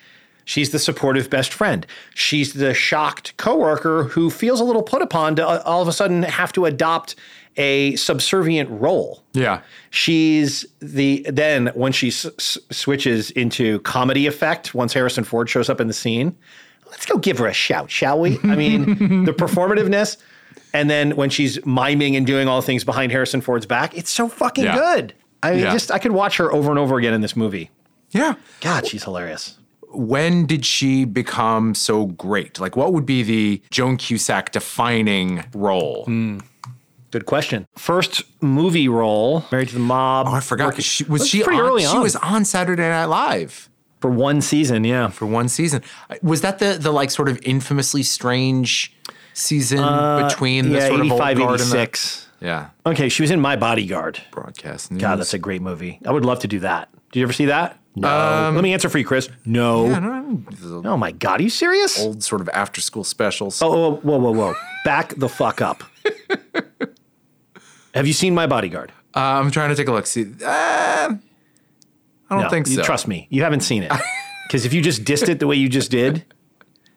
She's 0.46 0.70
the 0.70 0.78
supportive 0.78 1.28
best 1.30 1.52
friend. 1.52 1.86
She's 2.14 2.54
the 2.54 2.72
shocked 2.74 3.36
coworker 3.36 4.04
who 4.04 4.30
feels 4.30 4.61
a 4.61 4.64
little 4.64 4.82
put 4.82 5.02
upon 5.02 5.36
to 5.36 5.46
uh, 5.46 5.62
all 5.64 5.82
of 5.82 5.88
a 5.88 5.92
sudden 5.92 6.22
have 6.22 6.52
to 6.54 6.64
adopt 6.64 7.14
a 7.57 7.96
subservient 7.96 8.70
role. 8.70 9.22
Yeah. 9.32 9.61
She's 9.90 10.64
the 10.80 11.26
then 11.28 11.68
when 11.74 11.92
she 11.92 12.09
s- 12.09 12.26
switches 12.70 13.30
into 13.32 13.80
comedy 13.80 14.26
effect 14.26 14.74
once 14.74 14.92
Harrison 14.92 15.24
Ford 15.24 15.48
shows 15.51 15.68
up 15.68 15.80
in 15.80 15.86
the 15.88 15.92
scene. 15.92 16.36
Let's 16.90 17.07
go 17.07 17.18
give 17.18 17.38
her 17.38 17.46
a 17.46 17.53
shout, 17.53 17.90
shall 17.90 18.18
we? 18.20 18.38
I 18.42 18.57
mean, 18.57 18.84
the 19.24 19.32
performativeness, 19.32 20.16
and 20.74 20.88
then 20.90 21.14
when 21.16 21.30
she's 21.30 21.64
miming 21.64 22.16
and 22.16 22.26
doing 22.26 22.48
all 22.48 22.61
the 22.61 22.66
things 22.66 22.82
behind 22.84 23.12
Harrison 23.12 23.40
Ford's 23.40 23.66
back, 23.66 23.96
it's 23.96 24.11
so 24.11 24.28
fucking 24.28 24.64
Yeah. 24.64 24.74
good. 24.76 25.14
I 25.42 25.53
mean, 25.53 25.61
Yeah. 25.61 25.72
just 25.72 25.90
I 25.92 25.98
could 25.98 26.12
watch 26.12 26.36
her 26.38 26.53
over 26.53 26.70
and 26.70 26.78
over 26.78 26.96
again 26.98 27.14
in 27.14 27.20
this 27.20 27.36
movie. 27.36 27.70
Yeah. 28.11 28.34
God, 28.61 28.86
she's 28.86 29.05
hilarious. 29.05 29.57
When 29.92 30.46
did 30.46 30.64
she 30.64 31.05
become 31.05 31.74
so 31.74 32.07
great? 32.07 32.61
Like, 32.61 32.76
what 32.76 32.92
would 32.92 33.07
be 33.07 33.22
the 33.22 33.62
Joan 33.70 33.96
Cusack 33.96 34.53
defining 34.53 35.44
role? 35.55 36.05
Hmm. 36.05 36.38
Good 37.11 37.26
question. 37.26 37.66
First 37.76 38.22
movie 38.40 38.88
role, 38.88 39.44
Married 39.50 39.68
to 39.68 39.74
the 39.74 39.80
Mob. 39.80 40.26
Oh, 40.28 40.32
I 40.32 40.40
forgot. 40.40 40.80
She, 40.80 41.04
was 41.04 41.28
she 41.28 41.42
pretty 41.42 41.61
on, 41.61 41.66
early 41.66 41.84
She 41.84 41.98
was 41.98 42.16
on 42.16 42.44
Saturday 42.44 42.88
Night 42.88 43.06
Live 43.06 43.68
for 44.00 44.11
one 44.11 44.40
season, 44.40 44.84
yeah. 44.84 45.08
for 45.08 45.26
one 45.26 45.48
season. 45.48 45.82
Was 46.22 46.40
that 46.42 46.58
the 46.58 46.78
the 46.80 46.92
like 46.92 47.11
sort 47.11 47.28
of 47.28 47.40
infamously 47.42 48.02
strange 48.02 48.94
season 49.34 49.78
between 50.22 50.70
the 50.70 50.76
Uh, 50.76 50.80
yeah, 50.80 50.88
sort 50.88 51.00
of 51.00 51.12
old 51.12 51.20
85, 51.20 51.38
guard 51.38 51.61
and 51.61 51.70
the 51.70 52.26
yeah 52.40 52.68
Okay, 52.86 53.08
she 53.08 53.22
was 53.22 53.30
in 53.30 53.40
My 53.40 53.56
Bodyguard. 53.56 54.22
broadcast 54.30 54.90
news? 54.90 55.00
God, 55.00 55.18
that's 55.18 55.34
a 55.34 55.38
great 55.38 55.62
movie. 55.62 56.00
I 56.06 56.12
would 56.12 56.24
love 56.24 56.38
to 56.40 56.48
do 56.48 56.61
that. 56.61 56.88
Did 57.12 57.20
you 57.20 57.26
ever 57.26 57.32
see 57.32 57.46
that? 57.46 57.78
No. 57.96 58.52
Let 58.54 58.62
me 58.62 58.72
answer 58.72 58.88
for 58.88 58.98
you, 58.98 59.04
Chris. 59.04 59.28
No. 59.44 59.86
Oh 60.84 60.96
my 60.96 61.11
God, 61.12 61.40
are 61.40 61.42
you 61.42 61.50
serious? 61.50 62.00
old 62.00 62.22
sort 62.22 62.40
of 62.40 62.48
after 62.54 62.80
school 62.80 63.04
specials. 63.04 63.61
Oh, 63.61 63.96
whoa, 63.96 64.00
whoa, 64.02 64.18
whoa, 64.18 64.32
whoa. 64.32 64.54
Back 64.84 65.14
the 65.16 65.28
fuck 65.28 65.61
up. 65.61 65.82
Have 67.95 68.07
you 68.07 68.12
seen 68.12 68.34
My 68.34 68.47
Bodyguard? 68.47 68.93
Uh, 69.14 69.20
I'm 69.20 69.51
trying 69.51 69.70
to 69.70 69.74
take 69.76 69.88
a 69.88 69.93
look. 69.93 70.07
See, 70.07 70.22
uh, 70.45 70.47
I 70.49 71.18
don't 72.30 72.43
No, 72.43 72.49
think 72.49 72.68
you- 72.68 72.76
so. 72.76 72.82
Trust 72.82 73.09
me, 73.09 73.26
you 73.30 73.43
haven't 73.43 73.61
seen 73.61 73.82
it. 73.82 73.93
Because 74.47 74.66
if 74.66 74.74
you 74.74 74.82
just 74.82 75.05
dissed 75.05 75.28
it 75.28 75.38
the 75.38 75.47
way 75.47 75.55
you 75.55 75.68
just 75.68 75.93
did, 75.93 76.24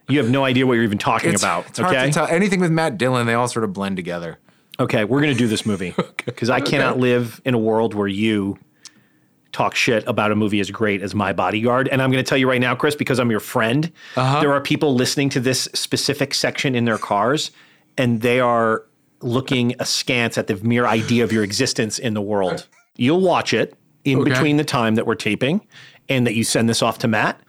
You 0.09 0.17
have 0.17 0.27
no 0.27 0.43
idea 0.43 0.65
what 0.65 0.73
you're 0.73 0.83
even 0.85 0.97
talking 0.97 1.33
It's, 1.33 1.43
about. 1.43 1.67
it's 1.67 1.77
hard 1.77 1.95
okay. 1.95 2.07
to 2.07 2.11
tell. 2.11 2.25
Anything 2.25 2.59
with 2.59 2.71
Matt 2.71 2.97
Dillon, 2.97 3.27
they 3.27 3.35
all 3.35 3.47
sort 3.47 3.63
of 3.63 3.73
blend 3.73 3.95
together. 3.95 4.39
Okay, 4.79 5.03
we're 5.05 5.21
gonna 5.21 5.35
do 5.35 5.45
this 5.47 5.63
movie 5.63 5.93
because 6.25 6.49
I 6.49 6.61
cannot 6.61 6.97
live 6.97 7.39
in 7.45 7.53
a 7.53 7.59
world 7.59 7.93
where 7.93 8.07
you 8.07 8.57
talk 9.51 9.75
shit 9.75 10.03
about 10.07 10.31
a 10.31 10.35
movie 10.35 10.59
as 10.61 10.71
great 10.71 11.03
as 11.03 11.13
My 11.13 11.31
Bodyguard. 11.31 11.87
And 11.89 12.01
I'm 12.01 12.09
gonna 12.09 12.23
tell 12.23 12.39
you 12.39 12.49
right 12.49 12.59
now, 12.59 12.73
Chris, 12.73 12.95
because 12.95 13.19
I'm 13.19 13.29
your 13.29 13.39
friend, 13.39 13.91
there 14.15 14.51
are 14.51 14.59
people 14.61 14.95
listening 14.95 15.29
to 15.29 15.39
this 15.39 15.69
specific 15.75 16.33
section 16.33 16.73
in 16.73 16.85
their 16.85 16.97
cars, 16.97 17.51
and 17.99 18.21
they 18.21 18.39
are 18.39 18.83
looking 19.23 19.75
askance 19.79 20.37
at 20.37 20.47
the 20.47 20.55
mere 20.57 20.85
idea 20.85 21.23
of 21.23 21.31
your 21.31 21.43
existence 21.43 21.97
in 21.99 22.13
the 22.13 22.21
world. 22.21 22.67
You'll 22.95 23.21
watch 23.21 23.53
it 23.53 23.75
in 24.03 24.19
Okay. 24.19 24.31
between 24.31 24.57
the 24.57 24.63
time 24.63 24.95
that 24.95 25.05
we're 25.07 25.15
taping, 25.15 25.61
and 26.09 26.27
that 26.27 26.35
you 26.35 26.43
send 26.43 26.67
this 26.69 26.81
off 26.81 26.97
to 26.99 27.07
Matt. 27.07 27.39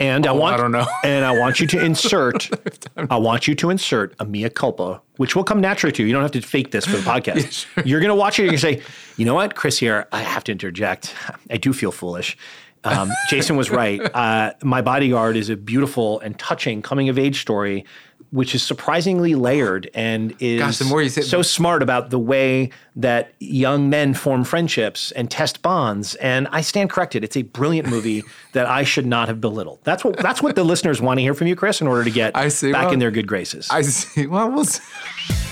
And 0.00 0.26
I 0.26 0.30
Oh, 0.30 0.34
want 0.36 0.54
I 0.54 0.56
don't 0.58 0.72
know. 0.72 0.86
and 1.04 1.24
I 1.24 1.38
want 1.38 1.60
you 1.60 1.66
to 1.68 1.84
insert 1.84 2.48
I 3.10 3.16
want 3.16 3.46
you 3.48 3.54
to 3.56 3.70
insert 3.70 4.14
a 4.18 4.24
mea 4.24 4.48
culpa, 4.48 5.02
which 5.18 5.34
will 5.36 5.44
come 5.44 5.60
naturally 5.60 5.92
to 5.92 6.02
you. 6.02 6.08
You 6.08 6.14
don't 6.14 6.22
have 6.22 6.30
to 6.32 6.40
fake 6.40 6.70
this 6.70 6.84
for 6.86 6.96
the 6.96 7.02
podcast. 7.10 7.66
You're 7.84 8.00
gonna 8.00 8.14
watch 8.14 8.38
it, 8.38 8.42
you're 8.42 8.50
gonna 8.52 8.58
say, 8.58 8.80
you 9.16 9.24
know 9.24 9.34
what, 9.34 9.54
Chris 9.54 9.78
here, 9.78 10.06
I 10.12 10.20
have 10.22 10.44
to 10.44 10.52
interject. 10.52 11.14
I 11.50 11.56
do 11.58 11.72
feel 11.72 11.92
foolish. 11.92 12.36
Um, 12.84 13.10
Jason 13.28 13.56
was 13.56 13.70
right. 13.70 14.00
Uh, 14.14 14.52
My 14.62 14.80
Bodyguard 14.82 15.36
is 15.36 15.50
a 15.50 15.56
beautiful 15.56 16.20
and 16.20 16.38
touching 16.38 16.80
coming 16.80 17.08
of 17.08 17.18
age 17.18 17.40
story, 17.40 17.84
which 18.30 18.54
is 18.54 18.62
surprisingly 18.62 19.34
layered 19.34 19.90
and 19.94 20.34
is 20.38 20.60
Gosh, 20.60 20.78
the 20.78 20.84
more 20.84 21.02
you 21.02 21.08
say- 21.08 21.22
so 21.22 21.42
smart 21.42 21.82
about 21.82 22.10
the 22.10 22.18
way 22.18 22.70
that 22.96 23.32
young 23.40 23.88
men 23.88 24.12
form 24.14 24.44
friendships 24.44 25.12
and 25.12 25.30
test 25.30 25.62
bonds. 25.62 26.14
And 26.16 26.46
I 26.50 26.60
stand 26.60 26.90
corrected. 26.90 27.24
It's 27.24 27.36
a 27.36 27.42
brilliant 27.42 27.88
movie 27.88 28.22
that 28.58 28.66
I 28.66 28.82
should 28.82 29.06
not 29.06 29.28
have 29.28 29.40
belittled. 29.40 29.78
That's 29.84 30.02
what 30.04 30.16
that's 30.16 30.42
what 30.42 30.56
the 30.56 30.64
listeners 30.64 31.00
want 31.00 31.18
to 31.18 31.22
hear 31.22 31.32
from 31.32 31.46
you, 31.46 31.54
Chris, 31.54 31.80
in 31.80 31.86
order 31.86 32.02
to 32.02 32.10
get 32.10 32.36
I 32.36 32.48
see. 32.48 32.72
back 32.72 32.86
Well, 32.86 32.94
in 32.94 32.98
their 32.98 33.12
good 33.12 33.28
graces. 33.28 33.68
I 33.70 33.82
see. 33.82 34.26
Well, 34.26 34.50
we'll 34.50 34.64
see. 34.64 34.82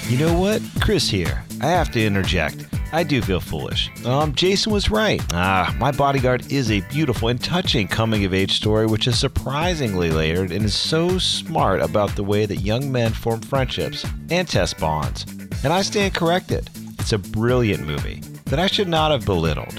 You 0.09 0.19
know 0.19 0.39
what? 0.41 0.61
Chris 0.81 1.09
here. 1.09 1.45
I 1.61 1.67
have 1.69 1.91
to 1.93 2.05
interject. 2.05 2.67
I 2.93 3.05
do 3.05 3.23
feel 3.23 3.39
foolish. 3.41 3.91
Um, 4.05 4.35
Jason 4.35 4.73
was 4.73 4.91
right. 4.91 5.21
Ah, 5.33 5.73
My 5.79 5.93
Bodyguard 5.93 6.51
is 6.51 6.71
a 6.73 6.81
beautiful 6.83 7.29
and 7.29 7.41
touching 7.43 7.87
coming 7.87 8.25
of 8.25 8.35
age 8.35 8.53
story 8.57 8.87
which 8.87 9.07
is 9.07 9.19
surprisingly 9.19 10.11
layered 10.11 10.51
and 10.51 10.65
is 10.65 10.75
so 10.75 11.19
smart 11.19 11.81
about 11.81 12.15
the 12.17 12.25
way 12.25 12.45
that 12.47 12.57
young 12.57 12.91
men 12.91 13.13
form 13.13 13.41
friendships 13.41 14.05
and 14.31 14.49
test 14.49 14.79
bonds. 14.79 15.27
And 15.63 15.73
I 15.73 15.83
stand 15.83 16.15
corrected. 16.15 16.69
It's 16.99 17.13
a 17.13 17.19
brilliant 17.19 17.87
movie 17.87 18.21
that 18.47 18.59
I 18.59 18.67
should 18.67 18.89
not 18.89 19.13
have 19.13 19.25
belittled. 19.25 19.75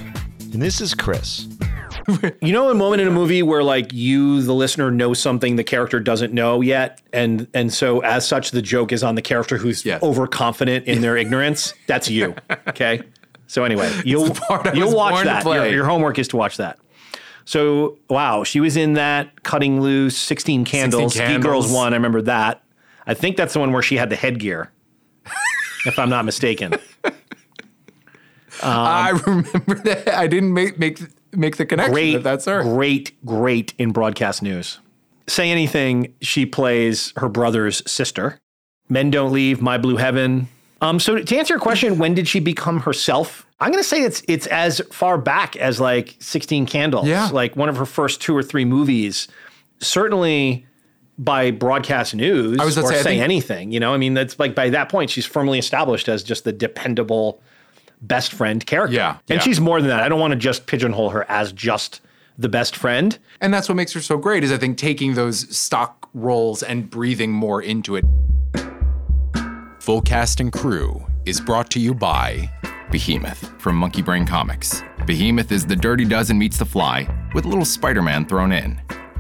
And 0.54 0.62
this 0.62 0.80
is 0.80 0.94
Chris. 0.94 1.46
you 2.42 2.54
know, 2.54 2.70
a 2.70 2.74
moment 2.76 3.02
in 3.02 3.08
a 3.08 3.12
movie 3.12 3.44
where 3.44 3.64
like 3.64 3.92
you, 3.94 4.42
the 4.42 4.54
listener, 4.54 4.90
know 4.92 5.14
something 5.14 5.56
the 5.58 5.64
character 5.64 6.00
doesn't 6.00 6.34
know 6.34 6.62
yet, 6.62 7.02
and 7.12 7.48
and 7.54 7.74
so 7.74 8.00
as 8.02 8.28
such, 8.28 8.52
the 8.52 8.62
joke 8.62 8.92
is 8.92 9.04
on 9.04 9.16
the 9.16 9.22
character 9.22 9.58
who's 9.58 9.86
Yes. 9.86 10.02
overconfident 10.02 10.86
in 10.88 11.02
their 11.02 11.18
ignorance. 11.18 11.74
That's 11.88 12.10
you. 12.10 12.36
Okay. 12.68 13.02
So 13.48 13.64
anyway, 13.64 13.90
you'll 14.06 14.36
you'll 14.74 14.94
watch 14.94 15.24
that. 15.24 15.46
Your, 15.46 15.68
your 15.68 15.86
homework 15.86 16.20
is 16.20 16.28
to 16.30 16.38
watch 16.38 16.58
that. 16.58 16.78
So 17.46 17.98
wow, 18.10 18.44
she 18.44 18.60
was 18.60 18.76
in 18.76 18.94
that 18.94 19.44
cutting 19.44 19.80
loose, 19.82 20.18
sixteen 20.18 20.66
candles. 20.66 21.14
Ski 21.14 21.22
Candles. 21.24 21.44
Girls 21.44 21.72
one. 21.72 21.94
I 21.94 21.96
remember 21.96 22.22
that. 22.24 22.62
I 23.06 23.14
think 23.14 23.38
that's 23.38 23.54
the 23.54 23.60
one 23.60 23.72
where 23.72 23.82
she 23.82 23.96
had 23.96 24.10
the 24.10 24.18
headgear, 24.18 24.70
if 25.86 25.98
I'm 25.98 26.10
not 26.10 26.26
mistaken. 26.26 26.74
I 28.62 29.12
remember 29.26 29.76
that. 29.76 30.10
I 30.10 30.28
didn't 30.28 30.54
make 30.54 30.78
make 30.78 31.00
make 31.34 31.58
the 31.58 31.66
connection. 31.66 31.94
great, 31.94 32.14
that 32.14 32.24
that's 32.24 32.46
her. 32.46 32.64
great, 32.64 33.24
great 33.26 33.74
in 33.78 33.92
broadcast 33.92 34.42
news. 34.42 34.80
Say 35.28 35.52
anything, 35.52 36.14
she 36.22 36.46
plays 36.46 37.14
her 37.18 37.30
brother's 37.30 37.90
sister. 37.90 38.40
Men 38.90 39.12
Don't 39.12 39.34
Leave, 39.34 39.62
My 39.62 39.78
Blue 39.78 39.98
Heaven. 39.98 40.48
Um, 40.82 41.00
so 41.00 41.18
to 41.18 41.38
answer 41.38 41.56
your 41.56 41.62
question, 41.62 41.98
when 41.98 42.14
did 42.14 42.28
she 42.28 42.40
become 42.40 42.82
herself? 42.82 43.46
I'm 43.60 43.72
gonna 43.72 43.84
say 43.84 44.04
it's 44.04 44.22
it's 44.28 44.48
as 44.48 44.82
far 44.92 45.18
back 45.18 45.56
as 45.56 45.82
like 45.82 46.16
16 46.20 46.68
Candles. 46.68 47.08
Yeah. 47.08 47.30
Like 47.30 47.56
one 47.56 47.70
of 47.70 47.78
her 47.78 47.86
first 47.86 48.22
two 48.22 48.36
or 48.36 48.44
three 48.44 48.66
movies. 48.66 49.28
Certainly 49.80 50.66
by 51.18 51.52
broadcast 51.52 52.14
news 52.14 52.60
I 52.60 52.66
was 52.66 52.78
or 52.78 52.88
say, 52.88 53.02
say 53.02 53.20
anything. 53.20 53.72
You 53.72 53.80
know, 53.80 53.94
I 53.94 53.98
mean, 53.98 54.14
that's 54.14 54.38
like 54.40 54.54
by 54.54 54.70
that 54.70 54.90
point, 54.90 55.10
she's 55.10 55.26
firmly 55.26 55.58
established 55.58 56.08
as 56.08 56.24
just 56.24 56.44
the 56.44 56.54
dependable 56.54 57.42
best 58.02 58.34
friend 58.34 58.66
character. 58.66 58.96
Yeah, 58.96 59.18
And 59.30 59.38
yeah. 59.38 59.40
she's 59.40 59.60
more 59.60 59.80
than 59.82 59.90
that. 59.90 60.02
I 60.02 60.10
don't 60.10 60.20
want 60.20 60.32
to 60.32 60.38
just 60.38 60.68
pigeonhole 60.68 61.10
her 61.12 61.30
as 61.30 61.52
just 61.52 62.02
the 62.38 62.50
best 62.50 62.76
friend. 62.76 63.18
And 63.42 63.54
that's 63.54 63.68
what 63.68 63.76
makes 63.76 63.94
her 63.94 64.02
so 64.02 64.18
great 64.18 64.44
is 64.44 64.52
I 64.52 64.58
think 64.58 64.78
taking 64.78 65.16
those 65.16 65.56
stock 65.56 66.08
roles 66.14 66.62
and 66.64 66.90
breathing 66.90 67.32
more 67.32 67.62
into 67.62 67.96
it. 67.96 68.06
Full 69.80 70.02
Cast 70.02 70.40
and 70.40 70.52
Crew 70.52 71.06
is 71.26 71.40
brought 71.40 71.70
to 71.72 71.80
you 71.80 71.94
by 71.94 72.50
Behemoth 72.92 73.60
from 73.60 73.76
Monkey 73.76 74.02
Brain 74.02 74.26
Comics. 74.26 74.84
Behemoth 75.06 75.52
is 75.52 75.66
the 75.66 75.76
Dirty 75.76 76.06
Dozen 76.06 76.38
meets 76.38 76.58
the 76.58 76.66
Fly 76.66 77.08
with 77.34 77.46
little 77.46 77.66
Spider-Man 77.66 78.26
thrown 78.26 78.52
in. 78.52 78.80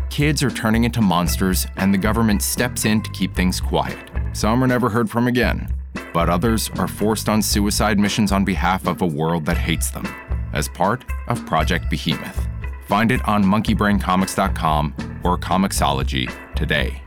Kids 0.09 0.43
are 0.43 0.49
turning 0.49 0.84
into 0.84 1.01
monsters 1.01 1.67
and 1.78 1.93
the 1.93 1.97
government 1.97 2.41
steps 2.41 2.86
in 2.86 3.01
to 3.01 3.09
keep 3.11 3.34
things 3.36 3.59
quiet. 3.61 4.09
Some 4.34 4.63
are 4.63 4.67
never 4.67 4.89
heard 4.89 5.09
from 5.09 5.28
again, 5.28 5.73
but 6.14 6.30
others 6.30 6.70
are 6.78 6.88
forced 6.88 7.30
on 7.30 7.41
suicide 7.41 7.99
missions 7.99 8.32
on 8.32 8.45
behalf 8.45 8.88
of 8.88 9.01
a 9.01 9.05
world 9.05 9.45
that 9.45 9.58
hates 9.58 9.91
them 9.91 10.08
as 10.53 10.68
part 10.68 11.05
of 11.28 11.45
Project 11.45 11.89
Behemoth. 11.89 12.47
Find 12.88 13.12
it 13.12 13.26
on 13.28 13.43
monkeybraincomics.com 13.43 15.22
or 15.24 15.38
Comixology 15.38 16.32
today. 16.55 17.01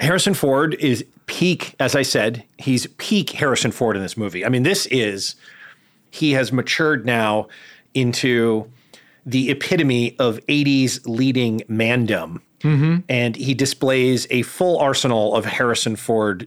Harrison 0.00 0.34
Ford 0.34 0.74
is 0.74 1.04
peak, 1.26 1.74
as 1.80 1.94
I 1.94 2.02
said, 2.02 2.44
he's 2.58 2.86
peak 2.98 3.30
Harrison 3.30 3.70
Ford 3.70 3.96
in 3.96 4.02
this 4.02 4.16
movie. 4.16 4.44
I 4.44 4.48
mean, 4.48 4.64
this 4.64 4.86
is, 4.86 5.34
he 6.10 6.32
has 6.32 6.52
matured 6.52 7.06
now 7.06 7.48
into 7.94 8.70
the 9.24 9.50
epitome 9.50 10.16
of 10.18 10.38
80s 10.46 11.00
leading 11.06 11.62
mandom. 11.68 12.42
Mm-hmm. 12.60 12.98
And 13.08 13.36
he 13.36 13.54
displays 13.54 14.26
a 14.30 14.42
full 14.42 14.78
arsenal 14.78 15.34
of 15.34 15.44
Harrison 15.44 15.96
Ford 15.96 16.46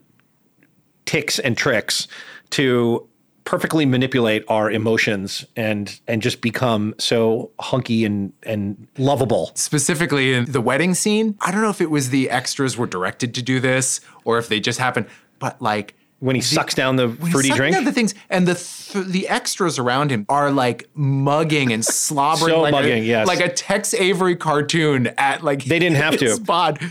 ticks 1.05 1.39
and 1.39 1.57
tricks 1.57 2.07
to 2.51 3.07
perfectly 3.43 3.85
manipulate 3.85 4.43
our 4.47 4.71
emotions 4.71 5.45
and 5.55 5.99
and 6.07 6.21
just 6.21 6.41
become 6.41 6.95
so 6.97 7.51
hunky 7.59 8.03
and 8.03 8.33
and 8.43 8.87
lovable. 8.97 9.51
Specifically 9.53 10.33
in 10.33 10.45
the 10.51 10.61
wedding 10.61 10.95
scene, 10.95 11.37
I 11.41 11.51
don't 11.51 11.61
know 11.61 11.69
if 11.69 11.79
it 11.81 11.91
was 11.91 12.09
the 12.09 12.29
extras 12.29 12.75
were 12.75 12.87
directed 12.87 13.35
to 13.35 13.41
do 13.43 13.59
this 13.59 14.01
or 14.23 14.39
if 14.39 14.47
they 14.49 14.59
just 14.59 14.79
happened, 14.79 15.05
but 15.37 15.61
like 15.61 15.93
When 16.19 16.35
he 16.35 16.41
the- 16.41 16.47
sucks 16.47 16.73
down 16.73 16.95
the 16.95 17.09
when 17.09 17.31
fruity 17.31 17.49
sucking 17.49 17.57
drink. 17.59 17.75
down 17.75 17.83
the 17.83 17.91
things, 17.91 18.15
and 18.31 18.47
the 18.47 18.55
th- 18.55 19.05
the 19.05 19.27
extras 19.27 19.77
around 19.77 20.09
him 20.11 20.25
are 20.27 20.49
like 20.51 20.89
mugging 20.95 21.71
and 21.71 21.85
slobbering, 22.03 22.51
So 22.55 22.61
like 22.61 22.71
mugging, 22.71 23.03
a, 23.03 23.05
yes. 23.05 23.27
like 23.27 23.41
a 23.41 23.49
Tex 23.49 23.93
Avery 23.93 24.35
cartoon 24.35 25.07
at 25.19 25.43
like 25.43 25.65
They 25.65 25.77
didn't 25.77 25.97
have 25.97 26.17
to. 26.17 26.29
Spot. 26.29 26.81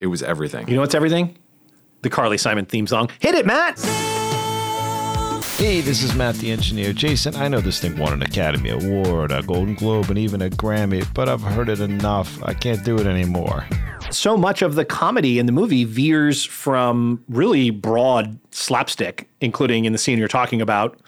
It 0.00 0.06
was 0.06 0.22
everything. 0.22 0.68
You 0.68 0.74
know 0.76 0.82
what's 0.82 0.94
everything? 0.94 1.36
The 2.04 2.10
Carly 2.10 2.36
Simon 2.36 2.66
theme 2.66 2.86
song. 2.86 3.08
Hit 3.18 3.34
it, 3.34 3.46
Matt. 3.46 3.80
Hey, 5.56 5.80
this 5.80 6.02
is 6.02 6.14
Matt 6.14 6.34
the 6.34 6.50
Engineer. 6.50 6.92
Jason, 6.92 7.34
I 7.34 7.48
know 7.48 7.60
this 7.62 7.80
thing 7.80 7.96
won 7.96 8.12
an 8.12 8.20
Academy 8.20 8.68
Award, 8.68 9.32
a 9.32 9.42
Golden 9.42 9.74
Globe, 9.74 10.10
and 10.10 10.18
even 10.18 10.42
a 10.42 10.50
Grammy, 10.50 11.02
but 11.14 11.30
I've 11.30 11.40
heard 11.40 11.70
it 11.70 11.80
enough. 11.80 12.42
I 12.42 12.52
can't 12.52 12.84
do 12.84 12.98
it 12.98 13.06
anymore. 13.06 13.66
So 14.10 14.36
much 14.36 14.60
of 14.60 14.74
the 14.74 14.84
comedy 14.84 15.38
in 15.38 15.46
the 15.46 15.52
movie 15.52 15.84
veers 15.84 16.44
from 16.44 17.24
really 17.30 17.70
broad 17.70 18.38
slapstick, 18.50 19.26
including 19.40 19.86
in 19.86 19.92
the 19.92 19.98
scene 19.98 20.18
you're 20.18 20.28
talking 20.28 20.60
about. 20.60 21.00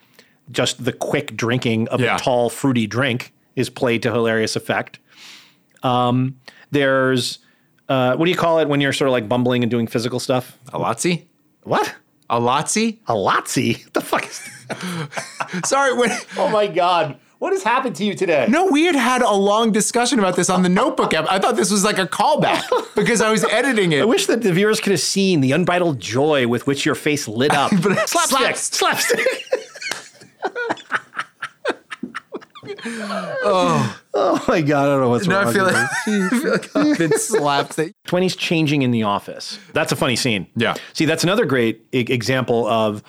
Just 0.50 0.82
the 0.86 0.94
quick 0.94 1.36
drinking 1.36 1.88
of 1.88 2.00
Yeah. 2.00 2.16
a 2.16 2.18
tall, 2.18 2.48
fruity 2.48 2.86
drink 2.86 3.34
is 3.54 3.68
played 3.68 4.02
to 4.04 4.12
hilarious 4.12 4.56
effect. 4.56 4.98
Um, 5.82 6.36
there's, 6.70 7.40
uh, 7.88 8.16
what 8.16 8.24
do 8.24 8.30
you 8.30 8.36
call 8.36 8.58
it 8.58 8.68
when 8.68 8.80
you're 8.80 8.92
sort 8.92 9.08
of 9.08 9.12
like 9.12 9.28
bumbling 9.28 9.62
and 9.62 9.70
doing 9.70 9.86
physical 9.86 10.18
stuff? 10.20 10.58
A 10.72 10.78
Lotzie? 10.78 11.28
What? 11.62 11.94
A 12.30 12.40
Lotzie? 12.40 13.00
A 13.06 13.14
Lotzie? 13.14 13.74
What 13.84 13.92
the 13.94 14.00
fuck 14.00 14.26
is 14.26 14.40
Sorry, 15.68 15.94
when, 15.94 16.10
Oh 16.36 16.48
my 16.50 16.66
God. 16.66 17.18
What 17.38 17.52
has 17.52 17.62
happened 17.62 17.94
to 17.96 18.04
you 18.04 18.14
today? 18.14 18.46
no, 18.48 18.66
we 18.66 18.84
had 18.86 18.96
had 18.96 19.20
a 19.20 19.30
long 19.30 19.70
discussion 19.70 20.18
about 20.18 20.36
this 20.36 20.48
on 20.48 20.62
the 20.62 20.70
Notebook 20.70 21.12
app. 21.12 21.26
I 21.30 21.38
thought 21.38 21.54
this 21.54 21.70
was 21.70 21.84
like 21.84 21.98
a 21.98 22.06
callback 22.06 22.62
because 22.96 23.20
I 23.20 23.30
was 23.30 23.44
editing 23.44 23.92
it. 23.92 24.00
I 24.00 24.04
wish 24.06 24.24
that 24.26 24.40
the 24.42 24.52
viewers 24.54 24.80
could 24.80 24.92
have 24.92 25.00
seen 25.00 25.42
the 25.42 25.52
unbridled 25.52 26.00
joy 26.00 26.48
with 26.48 26.66
which 26.66 26.86
your 26.86 26.94
face 26.94 27.28
lit 27.28 27.52
up. 27.52 27.70
But- 27.82 28.08
slapstick, 28.08 28.56
Slap- 28.56 28.98
slapstick. 28.98 29.26
Oh. 32.88 34.00
oh 34.14 34.44
my 34.48 34.60
god, 34.60 34.84
I 34.84 34.86
don't 34.86 35.00
know 35.00 35.08
what's 35.10 35.26
No, 35.26 35.38
wrong. 35.38 35.48
I 35.48 35.52
feel 35.52 35.64
with 35.64 35.74
like, 35.74 35.90
me. 36.06 36.22
I 36.26 36.28
feel 36.28 36.50
like 36.52 36.76
I've 36.76 36.98
been 36.98 37.18
slapped. 37.18 37.80
He's 38.10 38.36
changing 38.36 38.82
in 38.82 38.90
the 38.90 39.02
office. 39.02 39.58
That's 39.72 39.92
a 39.92 39.96
funny 39.96 40.16
scene. 40.16 40.46
Yeah. 40.56 40.74
See, 40.92 41.04
that's 41.04 41.24
another 41.24 41.44
great 41.44 41.86
example 41.92 42.66
of 42.66 43.02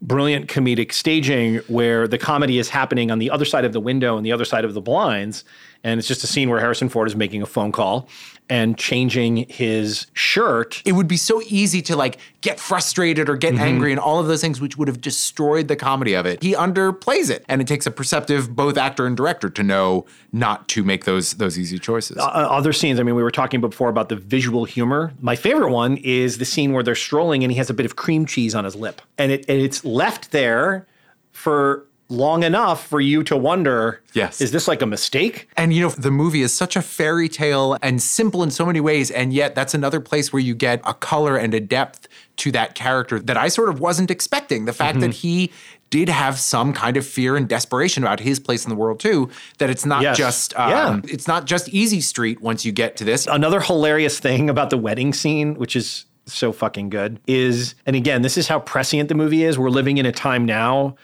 brilliant 0.00 0.46
comedic 0.48 0.92
staging 0.92 1.56
where 1.68 2.06
the 2.06 2.18
comedy 2.18 2.58
is 2.58 2.68
happening 2.68 3.10
on 3.10 3.18
the 3.18 3.30
other 3.30 3.44
side 3.44 3.64
of 3.64 3.72
the 3.72 3.80
window 3.80 4.16
and 4.16 4.24
the 4.24 4.32
other 4.32 4.44
side 4.44 4.64
of 4.64 4.74
the 4.74 4.80
blinds 4.80 5.44
And 5.84 6.00
it's 6.00 6.08
just 6.08 6.24
a 6.24 6.26
scene 6.26 6.50
where 6.50 6.58
Harrison 6.58 6.88
Ford 6.88 7.06
is 7.06 7.14
making 7.14 7.40
a 7.40 7.46
phone 7.46 7.70
call 7.70 8.08
and 8.50 8.76
changing 8.76 9.46
his 9.48 10.08
shirt. 10.12 10.82
It 10.84 10.92
would 10.92 11.06
be 11.06 11.16
so 11.16 11.40
easy 11.46 11.80
to 11.82 11.94
like 11.94 12.18
get 12.40 12.58
frustrated 12.58 13.28
or 13.28 13.36
get 13.36 13.54
Mhm. 13.54 13.60
angry 13.60 13.90
and 13.92 14.00
all 14.00 14.18
of 14.18 14.26
those 14.26 14.40
things, 14.40 14.60
which 14.60 14.76
would 14.76 14.88
have 14.88 15.00
destroyed 15.00 15.68
the 15.68 15.76
comedy 15.76 16.14
of 16.14 16.26
it. 16.26 16.42
He 16.42 16.52
underplays 16.54 17.30
it, 17.30 17.44
and 17.48 17.60
it 17.60 17.68
takes 17.68 17.86
a 17.86 17.92
perceptive 17.92 18.56
both 18.56 18.76
actor 18.76 19.06
and 19.06 19.16
director 19.16 19.48
to 19.50 19.62
know 19.62 20.04
not 20.32 20.66
to 20.70 20.82
make 20.82 21.04
those 21.04 21.34
those 21.34 21.56
easy 21.56 21.78
choices. 21.78 22.16
Uh, 22.16 22.22
other 22.22 22.72
scenes, 22.72 22.98
I 22.98 23.04
mean, 23.04 23.14
we 23.14 23.22
were 23.22 23.30
talking 23.30 23.60
before 23.60 23.88
about 23.88 24.08
the 24.08 24.16
visual 24.16 24.64
humor. 24.64 25.12
My 25.20 25.36
favorite 25.36 25.70
one 25.70 25.96
is 25.98 26.38
the 26.38 26.44
scene 26.44 26.72
where 26.72 26.82
they're 26.82 26.94
strolling 26.96 27.44
and 27.44 27.52
he 27.52 27.58
has 27.58 27.70
a 27.70 27.74
bit 27.74 27.86
of 27.86 27.94
cream 27.94 28.26
cheese 28.26 28.54
on 28.56 28.64
his 28.64 28.74
lip. 28.74 29.00
And, 29.16 29.30
it, 29.30 29.44
and 29.48 29.60
it's 29.60 29.84
left 29.88 30.30
there 30.30 30.86
for 31.32 31.84
long 32.10 32.42
enough 32.42 32.86
for 32.86 33.00
you 33.02 33.22
to 33.22 33.36
wonder 33.36 34.00
Yes. 34.14 34.40
is 34.40 34.50
this 34.50 34.66
like 34.66 34.80
a 34.80 34.86
mistake? 34.86 35.46
And 35.58 35.74
you 35.74 35.82
know, 35.82 35.90
the 35.90 36.10
movie 36.10 36.40
is 36.40 36.54
such 36.54 36.74
a 36.74 36.80
fairy 36.80 37.28
tale 37.28 37.76
and 37.82 38.00
simple 38.00 38.42
in 38.42 38.50
so 38.50 38.64
many 38.64 38.80
ways. 38.80 39.10
And 39.10 39.32
yet, 39.32 39.54
that's 39.54 39.74
another 39.74 40.00
place 40.00 40.32
where 40.32 40.40
you 40.40 40.54
get 40.54 40.80
a 40.84 40.94
color 40.94 41.36
and 41.36 41.52
a 41.52 41.60
depth 41.60 42.08
to 42.38 42.50
that 42.52 42.74
character 42.74 43.18
that 43.20 43.36
I 43.36 43.48
sort 43.48 43.68
of 43.68 43.80
wasn't 43.80 44.10
expecting. 44.10 44.64
The 44.64 44.72
fact 44.72 45.00
that 45.00 45.12
he 45.12 45.50
did 45.90 46.08
have 46.08 46.38
some 46.38 46.72
kind 46.72 46.96
of 46.96 47.06
fear 47.06 47.34
and 47.36 47.46
desperation 47.48 48.02
about 48.04 48.20
his 48.20 48.38
place 48.40 48.64
in 48.64 48.70
the 48.70 48.76
world 48.76 49.00
too. 49.00 49.28
That 49.58 49.68
it's 49.70 49.84
not 49.86 50.02
Yes. 50.02 50.16
just 50.18 50.58
um, 50.58 50.70
Yeah. 50.70 51.00
it's 51.04 51.26
not 51.28 51.44
just 51.46 51.68
easy 51.70 52.00
street 52.00 52.40
once 52.40 52.64
you 52.64 52.72
get 52.72 52.96
to 52.98 53.04
this. 53.04 53.26
Another 53.26 53.60
hilarious 53.60 54.18
thing 54.18 54.48
about 54.50 54.70
the 54.70 54.76
wedding 54.78 55.12
scene, 55.12 55.54
which 55.56 55.74
is 55.76 56.04
so 56.32 56.52
fucking 56.52 56.90
good, 56.90 57.20
is, 57.26 57.74
and 57.86 57.96
again, 57.96 58.22
this 58.22 58.36
is 58.36 58.48
how 58.48 58.60
prescient 58.60 59.08
the 59.08 59.14
movie 59.14 59.44
is. 59.44 59.58
We're 59.58 59.70
living 59.70 59.98
in 59.98 60.06
a 60.06 60.12
time 60.12 60.44
now 60.44 60.96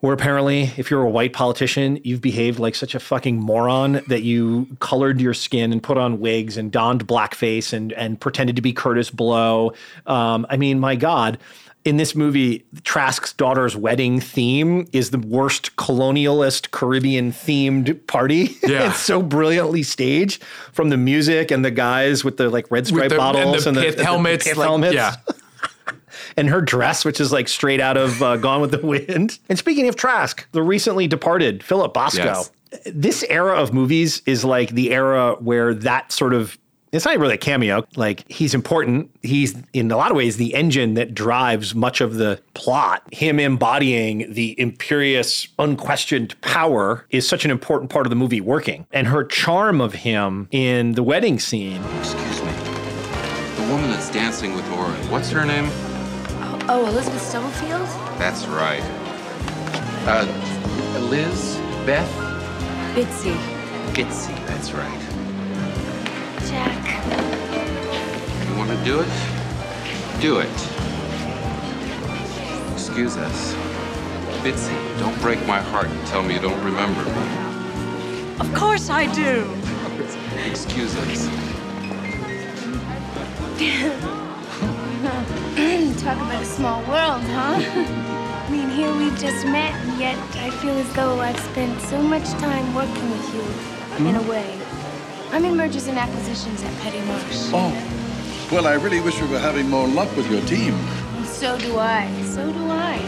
where 0.00 0.14
apparently, 0.14 0.70
if 0.78 0.90
you're 0.90 1.02
a 1.02 1.10
white 1.10 1.34
politician, 1.34 2.00
you've 2.04 2.22
behaved 2.22 2.58
like 2.58 2.74
such 2.74 2.94
a 2.94 3.00
fucking 3.00 3.36
moron 3.36 4.00
that 4.08 4.22
you 4.22 4.66
colored 4.80 5.20
your 5.20 5.34
skin 5.34 5.72
and 5.72 5.82
put 5.82 5.98
on 5.98 6.20
wigs 6.20 6.56
and 6.56 6.72
donned 6.72 7.06
blackface 7.06 7.72
and 7.72 7.92
and 7.92 8.18
pretended 8.18 8.56
to 8.56 8.62
be 8.62 8.72
Kurtis 8.72 9.12
Blow. 9.12 9.74
Um, 10.06 10.46
I 10.48 10.56
mean, 10.56 10.80
my 10.80 10.96
God. 10.96 11.38
In 11.84 11.96
this 11.96 12.14
movie, 12.14 12.66
Trask's 12.84 13.32
daughter's 13.32 13.74
wedding 13.74 14.20
theme 14.20 14.86
is 14.92 15.10
the 15.10 15.18
worst 15.18 15.76
colonialist 15.76 16.70
Caribbean 16.72 17.32
themed 17.32 18.06
party. 18.06 18.56
Yeah. 18.70 18.90
it's 18.90 19.00
so 19.00 19.22
brilliantly 19.22 19.82
staged 19.82 20.42
from 20.72 20.90
the 20.90 20.96
music 20.96 21.50
and 21.50 21.64
the 21.64 21.70
guys 21.70 22.22
with 22.22 22.36
the 22.36 22.48
like 22.50 22.70
red 22.70 22.86
stripe 22.86 23.08
the- 23.08 23.14
and 23.16 23.18
bottles 23.18 23.64
the 23.64 23.72
pith 23.72 23.98
helmets, 23.98 24.44
pith 24.44 24.56
like, 24.56 24.66
helmets 24.66 24.94
yeah. 24.94 25.14
and 26.36 26.48
her 26.50 26.60
dress, 26.60 27.04
which 27.04 27.20
is 27.20 27.32
like 27.32 27.48
straight 27.48 27.80
out 27.80 27.96
of 27.96 28.22
uh, 28.22 28.36
Gone 28.36 28.60
with 28.60 28.70
the 28.70 28.86
Wind. 28.86 29.38
And 29.48 29.58
speaking 29.58 29.88
of 29.88 29.96
Trask, 29.96 30.46
the 30.52 30.62
recently 30.62 31.08
departed 31.08 31.64
Philip 31.64 31.94
Bosco. 31.94 32.22
Yes. 32.22 32.50
This 32.86 33.24
era 33.24 33.54
of 33.54 33.72
movies 33.72 34.22
is 34.26 34.44
like 34.44 34.70
the 34.70 34.92
era 34.92 35.34
where 35.40 35.74
that 35.74 36.12
sort 36.12 36.34
of 36.34 36.56
it's 36.92 37.04
not 37.04 37.18
really 37.18 37.34
a 37.34 37.38
cameo. 37.38 37.86
Like 37.96 38.30
he's 38.30 38.54
important. 38.54 39.10
He's 39.22 39.54
in 39.72 39.90
a 39.90 39.96
lot 39.96 40.10
of 40.10 40.16
ways 40.16 40.36
the 40.36 40.54
engine 40.54 40.94
that 40.94 41.14
drives 41.14 41.74
much 41.74 42.00
of 42.00 42.14
the 42.14 42.40
plot. 42.54 43.02
Him 43.12 43.38
embodying 43.38 44.32
the 44.32 44.58
imperious, 44.60 45.48
unquestioned 45.58 46.40
power 46.40 47.06
is 47.10 47.28
such 47.28 47.44
an 47.44 47.50
important 47.50 47.90
part 47.90 48.06
of 48.06 48.10
the 48.10 48.16
movie 48.16 48.40
working. 48.40 48.86
And 48.92 49.06
her 49.06 49.24
charm 49.24 49.80
of 49.80 49.94
him 49.94 50.48
in 50.50 50.92
the 50.92 51.02
wedding 51.02 51.38
scene. 51.38 51.82
Excuse 51.98 52.42
me. 52.42 52.50
The 53.56 53.66
woman 53.68 53.90
that's 53.90 54.10
dancing 54.10 54.54
with 54.54 54.68
Oren, 54.72 55.10
what's 55.10 55.30
her 55.30 55.44
name? 55.44 55.68
Oh, 56.68 56.86
Elizabeth 56.86 57.22
Stubblefield? 57.22 57.86
That's 58.18 58.46
right. 58.46 58.82
Uh, 60.06 60.26
Liz? 61.08 61.56
Beth? 61.86 62.08
Bitsy. 62.94 63.34
Bitsy, 63.94 64.46
that's 64.46 64.72
right. 64.72 65.09
Jack. 66.50 66.84
You 68.48 68.56
want 68.56 68.70
to 68.70 68.84
do 68.84 69.00
it? 69.00 69.08
Do 70.20 70.40
it. 70.40 70.48
Excuse 72.72 73.16
us. 73.16 73.54
Bitsy, 74.42 74.98
don't 74.98 75.18
break 75.22 75.38
my 75.46 75.60
heart 75.60 75.86
and 75.86 76.06
tell 76.06 76.22
me 76.22 76.34
you 76.34 76.40
don't 76.40 76.62
remember 76.64 77.04
me. 77.04 78.40
Of 78.40 78.52
course 78.54 78.90
I 78.90 79.06
do. 79.14 79.46
Excuse 80.50 80.96
us. 80.96 81.28
Talk 86.00 86.16
about 86.16 86.42
a 86.42 86.46
small 86.46 86.80
world, 86.84 87.22
huh? 87.22 87.60
I 88.50 88.50
mean, 88.50 88.70
here 88.70 88.92
we've 88.96 89.18
just 89.18 89.44
met, 89.44 89.74
and 89.74 90.00
yet 90.00 90.18
I 90.36 90.50
feel 90.50 90.76
as 90.78 90.92
though 90.94 91.20
I've 91.20 91.38
spent 91.38 91.78
so 91.82 92.02
much 92.02 92.24
time 92.40 92.74
working 92.74 93.10
with 93.10 93.34
you, 93.34 94.06
in 94.08 94.16
a 94.16 94.18
hmm? 94.18 94.28
way. 94.30 94.69
I'm 95.32 95.44
in 95.44 95.56
mergers 95.56 95.86
and 95.86 95.96
acquisitions 95.96 96.60
at 96.64 96.76
Petty 96.80 97.00
Marsh. 97.02 97.50
Oh, 97.52 98.48
well, 98.50 98.66
I 98.66 98.74
really 98.74 99.00
wish 99.00 99.20
we 99.20 99.28
were 99.28 99.38
having 99.38 99.68
more 99.68 99.86
luck 99.86 100.14
with 100.16 100.28
your 100.28 100.42
team. 100.42 100.74
So 101.24 101.56
do 101.56 101.78
I. 101.78 102.10
So 102.24 102.52
do 102.52 102.68
I. 102.68 102.98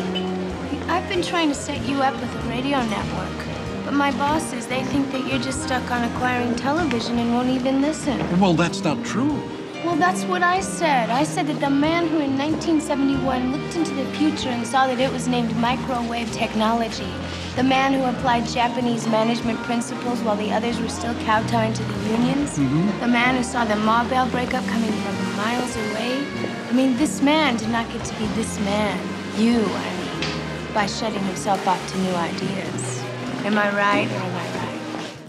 I've 0.88 1.08
been 1.08 1.22
trying 1.22 1.48
to 1.48 1.54
set 1.54 1.82
you 1.88 2.00
up 2.00 2.14
with 2.20 2.32
a 2.32 2.48
radio 2.48 2.80
network. 2.86 3.46
But 3.84 3.94
my 3.94 4.12
bosses, 4.12 4.68
they 4.68 4.84
think 4.84 5.10
that 5.10 5.26
you're 5.26 5.40
just 5.40 5.64
stuck 5.64 5.90
on 5.90 6.04
acquiring 6.12 6.54
television 6.54 7.18
and 7.18 7.34
won't 7.34 7.48
even 7.48 7.80
listen. 7.80 8.18
Well, 8.38 8.54
that's 8.54 8.84
not 8.84 9.04
true. 9.04 9.42
Well, 9.84 9.96
that's 9.96 10.22
what 10.24 10.42
I 10.44 10.60
said. 10.60 11.10
I 11.10 11.24
said 11.24 11.48
that 11.48 11.58
the 11.58 11.68
man 11.68 12.06
who 12.06 12.20
in 12.20 12.38
1971 12.38 13.50
looked 13.50 13.74
into 13.74 13.92
the 13.94 14.04
future 14.16 14.48
and 14.48 14.64
saw 14.64 14.86
that 14.86 15.00
it 15.00 15.10
was 15.12 15.26
named 15.26 15.56
microwave 15.56 16.30
technology, 16.32 17.12
the 17.56 17.64
man 17.64 17.92
who 17.92 18.04
applied 18.04 18.46
Japanese 18.46 19.08
management 19.08 19.58
principles 19.64 20.20
while 20.20 20.36
the 20.36 20.52
others 20.52 20.78
were 20.80 20.88
still 20.88 21.14
kowtowing 21.24 21.72
to 21.74 21.82
the 21.82 21.98
unions, 22.10 22.56
Mhm. 22.58 23.00
the 23.00 23.08
man 23.08 23.36
who 23.36 23.42
saw 23.42 23.64
the 23.64 23.74
Ma 23.74 24.04
Bell 24.04 24.26
breakup 24.28 24.64
coming 24.68 24.92
from 25.02 25.36
miles 25.36 25.74
away. 25.76 26.22
I 26.70 26.72
mean, 26.72 26.96
this 26.96 27.20
man 27.20 27.56
did 27.56 27.70
not 27.70 27.90
get 27.92 28.04
to 28.04 28.14
be 28.14 28.26
this 28.36 28.60
man, 28.60 28.96
you, 29.36 29.58
I 29.84 29.90
mean, 29.98 30.72
by 30.72 30.86
shutting 30.86 31.24
himself 31.24 31.66
off 31.66 31.82
to 31.90 31.98
new 31.98 32.14
ideas. 32.14 33.02
Am 33.44 33.58
I 33.58 33.68
right 33.74 34.08
or 34.08 34.22
am 34.30 34.36
I 34.44 34.46
right? 34.58 34.61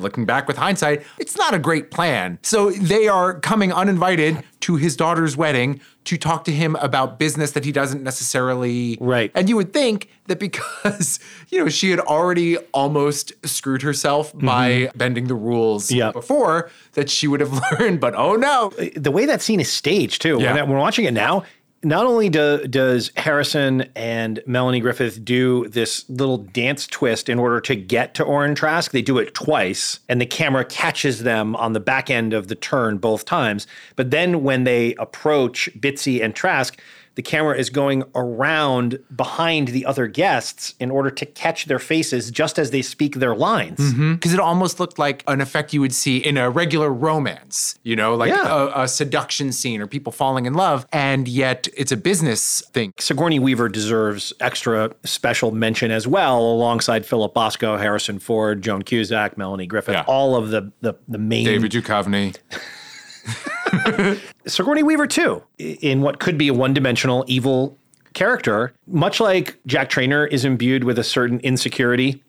Looking 0.04 0.26
back 0.26 0.48
with 0.48 0.58
hindsight, 0.58 1.04
it's 1.18 1.38
not 1.38 1.54
a 1.54 1.60
great 1.60 1.90
plan. 1.90 2.38
So 2.42 2.72
they 2.72 3.08
are 3.08 3.40
coming 3.40 3.72
uninvited 3.72 4.44
to 4.62 4.76
his 4.76 4.96
daughter's 4.96 5.36
wedding 5.36 5.82
to 6.06 6.18
talk 6.18 6.44
to 6.46 6.52
him 6.52 6.76
about 6.78 7.18
business 7.18 7.52
that 7.52 7.66
he 7.66 7.72
doesn't 7.72 8.04
necessarily. 8.04 8.98
Right. 9.00 9.32
And 9.34 9.50
you 9.50 9.56
would 9.56 9.74
think 9.74 10.10
that 10.28 10.40
because, 10.40 11.20
you 11.50 11.60
know, 11.60 11.70
she 11.70 11.90
had 11.90 12.00
already 12.00 12.58
almost 12.74 13.34
screwed 13.48 13.82
herself 13.82 14.34
mm-hmm. 14.34 14.46
by 14.46 14.92
bending 14.96 15.28
the 15.28 15.36
rules 15.36 15.90
before, 15.90 16.70
that 16.94 17.10
she 17.10 17.28
would 17.28 17.40
have 17.40 17.54
learned, 17.80 18.00
but 18.00 18.14
oh 18.16 18.36
no. 18.36 18.72
the 18.96 19.12
way 19.12 19.26
that 19.26 19.42
scene 19.42 19.60
is 19.60 19.72
staged 19.72 20.22
too. 20.22 20.38
Yeah. 20.40 20.54
When, 20.54 20.64
when 20.64 20.72
we're 20.72 20.80
watching 20.80 21.06
it 21.06 21.14
now, 21.14 21.44
not 21.84 22.06
only 22.06 22.30
do, 22.30 22.66
does 22.68 23.12
Harrison 23.16 23.90
and 23.96 24.42
Melanie 24.46 24.80
Griffith 24.80 25.24
do 25.24 25.68
this 25.68 26.10
little 26.10 26.38
dance 26.38 26.88
twist 26.88 27.30
in 27.30 27.40
order 27.40 27.60
to 27.62 27.76
get 27.76 28.14
to 28.16 28.24
Oren 28.24 28.56
Trask, 28.56 28.92
they 28.92 29.02
do 29.02 29.18
it 29.18 29.34
twice, 29.34 30.00
and 30.08 30.22
the 30.22 30.26
camera 30.26 30.64
catches 30.64 31.24
them 31.24 31.56
on 31.58 31.74
the 31.74 31.80
back 31.80 32.10
end 32.10 32.34
of 32.34 32.48
the 32.48 32.56
turn 32.56 32.98
both 32.98 33.26
times. 33.26 33.68
But 33.96 34.12
then 34.12 34.44
when 34.44 34.64
they 34.64 34.96
approach 34.96 35.70
Bitsy 35.78 36.24
and 36.24 36.34
Trask, 36.34 36.80
the 37.16 37.22
camera 37.22 37.58
is 37.58 37.70
going 37.70 38.04
around 38.16 38.98
behind 39.16 39.68
the 39.70 39.86
other 39.86 40.08
guests 40.08 40.74
in 40.80 40.90
order 40.90 41.10
to 41.12 41.26
catch 41.26 41.66
their 41.66 41.80
faces 41.80 42.32
just 42.32 42.58
as 42.58 42.72
they 42.72 42.82
speak 42.82 43.16
their 43.16 43.36
lines. 43.36 43.80
Mm-hmm. 43.80 44.14
Because 44.16 44.34
it 44.34 44.40
almost 44.40 44.80
looked 44.80 44.98
like 44.98 45.24
an 45.28 45.40
effect 45.42 45.74
you 45.74 45.82
would 45.82 45.94
see 45.94 46.18
in 46.18 46.38
a 46.38 46.50
regular 46.50 46.92
romance, 46.92 47.78
you 47.84 47.96
know, 47.96 48.16
like 48.16 48.30
Yeah. 48.30 48.72
a, 48.76 48.84
a 48.84 48.88
seduction 48.88 49.52
scene 49.52 49.80
or 49.82 49.88
people 49.88 50.12
falling 50.12 50.46
in 50.46 50.54
love, 50.56 50.88
and 50.92 51.28
yet 51.28 51.68
it's 51.78 51.92
a 51.92 51.98
business 51.98 52.62
thing. 52.74 52.94
Sigourney 52.98 53.38
Weaver 53.40 53.70
deserves 53.70 54.34
extra 54.40 54.92
special 55.04 55.52
mention 55.52 55.92
as 55.92 56.08
well, 56.08 56.40
alongside 56.42 57.06
Philip 57.06 57.34
Bosco, 57.34 57.78
Harrison 57.78 58.18
Ford, 58.20 58.62
Joan 58.62 58.82
Cusack, 58.82 59.38
Melanie 59.38 59.68
Griffith, 59.68 60.04
all 60.08 60.36
of 60.36 60.50
the 60.50 60.72
the, 60.82 60.96
the 61.08 61.18
main 61.20 61.46
David 61.46 61.72
Duchovny. 61.72 62.36
Sigourney 64.46 64.84
Weaver 64.84 65.08
too, 65.08 65.44
in 65.58 66.02
what 66.02 66.20
could 66.20 66.38
be 66.38 66.48
a 66.48 66.54
one-dimensional 66.54 67.26
evil 67.28 67.78
character, 68.14 68.74
much 68.88 69.20
like 69.20 69.58
Jack 69.66 69.90
Trainer 69.90 70.26
is 70.28 70.46
imbued 70.46 70.84
with 70.84 71.00
a 71.00 71.04
certain 71.04 71.40
insecurity. 71.40 72.24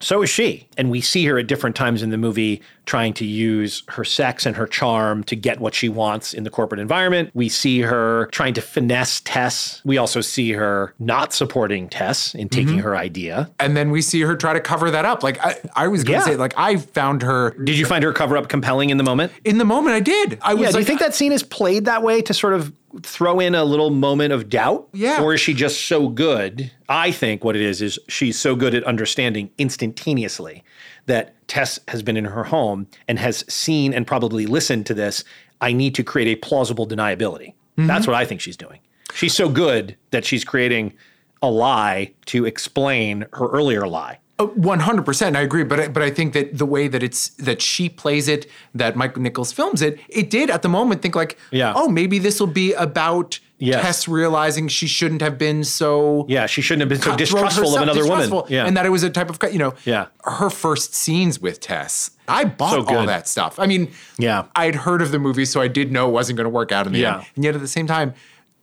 So 0.00 0.22
is 0.22 0.30
she. 0.30 0.68
And 0.76 0.90
we 0.90 1.00
see 1.00 1.24
her 1.26 1.38
at 1.38 1.46
different 1.46 1.74
times 1.74 2.02
in 2.02 2.10
the 2.10 2.18
movie 2.18 2.60
trying 2.86 3.12
to 3.14 3.24
use 3.24 3.82
her 3.88 4.04
sex 4.04 4.46
and 4.46 4.56
her 4.56 4.66
charm 4.66 5.22
to 5.24 5.36
get 5.36 5.58
what 5.60 5.74
she 5.74 5.88
wants 5.88 6.32
in 6.34 6.44
the 6.44 6.50
corporate 6.50 6.80
environment. 6.80 7.30
We 7.34 7.48
see 7.48 7.80
her 7.80 8.26
trying 8.32 8.54
to 8.54 8.60
finesse 8.62 9.20
Tess. 9.24 9.82
We 9.84 9.98
also 9.98 10.20
see 10.20 10.52
her 10.52 10.94
not 10.98 11.32
supporting 11.32 11.88
Tess 11.88 12.34
in 12.34 12.48
taking 12.48 12.78
Mhm. 12.78 12.82
her 12.82 12.96
idea. 12.96 13.50
And 13.58 13.76
then 13.76 13.90
we 13.90 14.00
see 14.02 14.20
her 14.22 14.36
try 14.36 14.52
to 14.52 14.60
cover 14.60 14.90
that 14.90 15.04
up. 15.04 15.22
Like 15.22 15.42
I, 15.44 15.56
I 15.74 15.88
was 15.88 16.04
going 16.04 16.20
to 16.20 16.26
Yeah. 16.26 16.32
say, 16.32 16.36
like 16.36 16.54
I 16.56 16.76
found 16.76 17.22
her. 17.22 17.50
Did 17.64 17.76
you 17.78 17.84
find 17.86 18.04
her 18.04 18.12
cover 18.12 18.36
up 18.36 18.48
compelling 18.48 18.90
in 18.90 18.96
the 18.96 19.04
moment? 19.04 19.32
In 19.44 19.58
the 19.58 19.64
moment, 19.64 19.94
I 19.94 20.00
did. 20.00 20.38
I 20.42 20.54
was 20.54 20.60
yeah, 20.60 20.66
like, 20.68 20.72
do 20.74 20.78
you 20.80 20.84
think 20.84 21.00
that 21.00 21.14
scene 21.14 21.32
is 21.32 21.42
played 21.42 21.84
that 21.86 22.02
way 22.02 22.22
to 22.22 22.32
sort 22.34 22.54
of 22.54 22.72
throw 23.02 23.40
in 23.40 23.54
a 23.54 23.64
little 23.64 23.90
moment 23.90 24.32
of 24.32 24.48
doubt? 24.48 24.88
Yeah. 24.92 25.22
Or 25.22 25.34
is 25.34 25.40
she 25.40 25.54
just 25.54 25.86
so 25.86 26.08
good? 26.08 26.70
I 26.88 27.10
think 27.10 27.44
what 27.44 27.56
it 27.56 27.62
is 27.62 27.82
is 27.82 27.98
she's 28.08 28.38
so 28.38 28.56
good 28.56 28.74
at 28.74 28.84
understanding 28.84 29.50
instantaneously 29.58 30.64
that 31.06 31.34
Tess 31.48 31.78
has 31.88 32.02
been 32.02 32.16
in 32.16 32.26
her 32.26 32.44
home 32.44 32.86
and 33.06 33.18
has 33.18 33.44
seen 33.52 33.92
and 33.92 34.06
probably 34.06 34.46
listened 34.46 34.86
to 34.86 34.94
this. 34.94 35.24
I 35.60 35.72
need 35.72 35.94
to 35.96 36.02
create 36.02 36.28
a 36.28 36.36
plausible 36.36 36.86
deniability. 36.86 37.54
Mm-hmm. 37.76 37.86
That's 37.86 38.06
what 38.06 38.14
I 38.14 38.24
think 38.24 38.40
she's 38.40 38.56
doing. 38.56 38.80
She's 39.14 39.34
so 39.34 39.48
good 39.48 39.96
that 40.10 40.24
she's 40.24 40.44
creating 40.44 40.94
a 41.42 41.50
lie 41.50 42.12
to 42.26 42.44
explain 42.44 43.26
her 43.32 43.48
earlier 43.48 43.86
lie. 43.86 44.18
Oh, 44.40 44.46
one 44.54 44.78
hundred 44.78 45.04
percent, 45.04 45.36
I 45.36 45.40
agree. 45.40 45.64
But 45.64 45.80
I- 45.80 45.88
but 45.88 46.02
I 46.02 46.10
think 46.10 46.32
that 46.34 46.56
the 46.56 46.66
way 46.66 46.86
that 46.86 47.02
it's 47.02 47.30
that 47.30 47.60
she 47.60 47.88
plays 47.88 48.28
it, 48.28 48.46
that 48.74 48.94
Michael 48.94 49.20
Nichols 49.22 49.50
films 49.52 49.82
it, 49.82 49.98
it 50.08 50.30
did 50.30 50.48
at 50.48 50.62
the 50.62 50.68
moment 50.68 51.02
think 51.02 51.16
like, 51.16 51.36
Yeah. 51.50 51.72
oh, 51.74 51.88
maybe 51.88 52.18
this 52.20 52.38
will 52.40 52.46
be 52.46 52.72
about 52.74 53.40
Yes. 53.60 53.82
Tess 53.82 54.06
realizing 54.06 54.68
she 54.68 54.86
shouldn't 54.86 55.20
have 55.20 55.36
been 55.36 55.64
so 55.64 56.24
Yeah, 56.28 56.46
she 56.46 56.62
shouldn't 56.62 56.82
have 56.82 56.88
been 56.88 57.00
so 57.02 57.16
distrustful 57.16 57.64
of 57.64 57.80
herself, 57.80 57.82
another 57.82 58.06
woman. 58.06 58.44
Yeah. 58.48 58.66
and 58.66 58.76
that 58.76 58.86
it 58.86 58.90
was 58.90 59.02
a 59.02 59.10
type 59.10 59.28
of 59.30 59.38
you 59.52 59.58
know, 59.58 59.74
Yeah. 59.84 60.06
her 60.22 60.48
first 60.48 60.94
scenes 60.94 61.40
with 61.40 61.58
Tess. 61.58 62.12
I 62.28 62.44
bought 62.44 62.86
So 62.88 62.96
all 62.96 63.06
that 63.06 63.26
stuff. 63.26 63.58
I 63.58 63.66
mean, 63.66 63.90
Yeah. 64.16 64.44
I 64.54 64.66
had 64.66 64.76
heard 64.76 65.02
of 65.02 65.10
the 65.10 65.18
movie, 65.18 65.44
so 65.44 65.60
I 65.60 65.66
did 65.66 65.90
know 65.90 66.08
it 66.08 66.12
wasn't 66.12 66.36
going 66.36 66.44
to 66.44 66.50
work 66.50 66.70
out 66.70 66.86
in 66.86 66.92
the 66.92 67.00
Yeah. 67.00 67.16
end. 67.16 67.26
And 67.34 67.44
yet 67.44 67.56
at 67.56 67.60
the 67.60 67.66
same 67.66 67.88
time, 67.88 68.14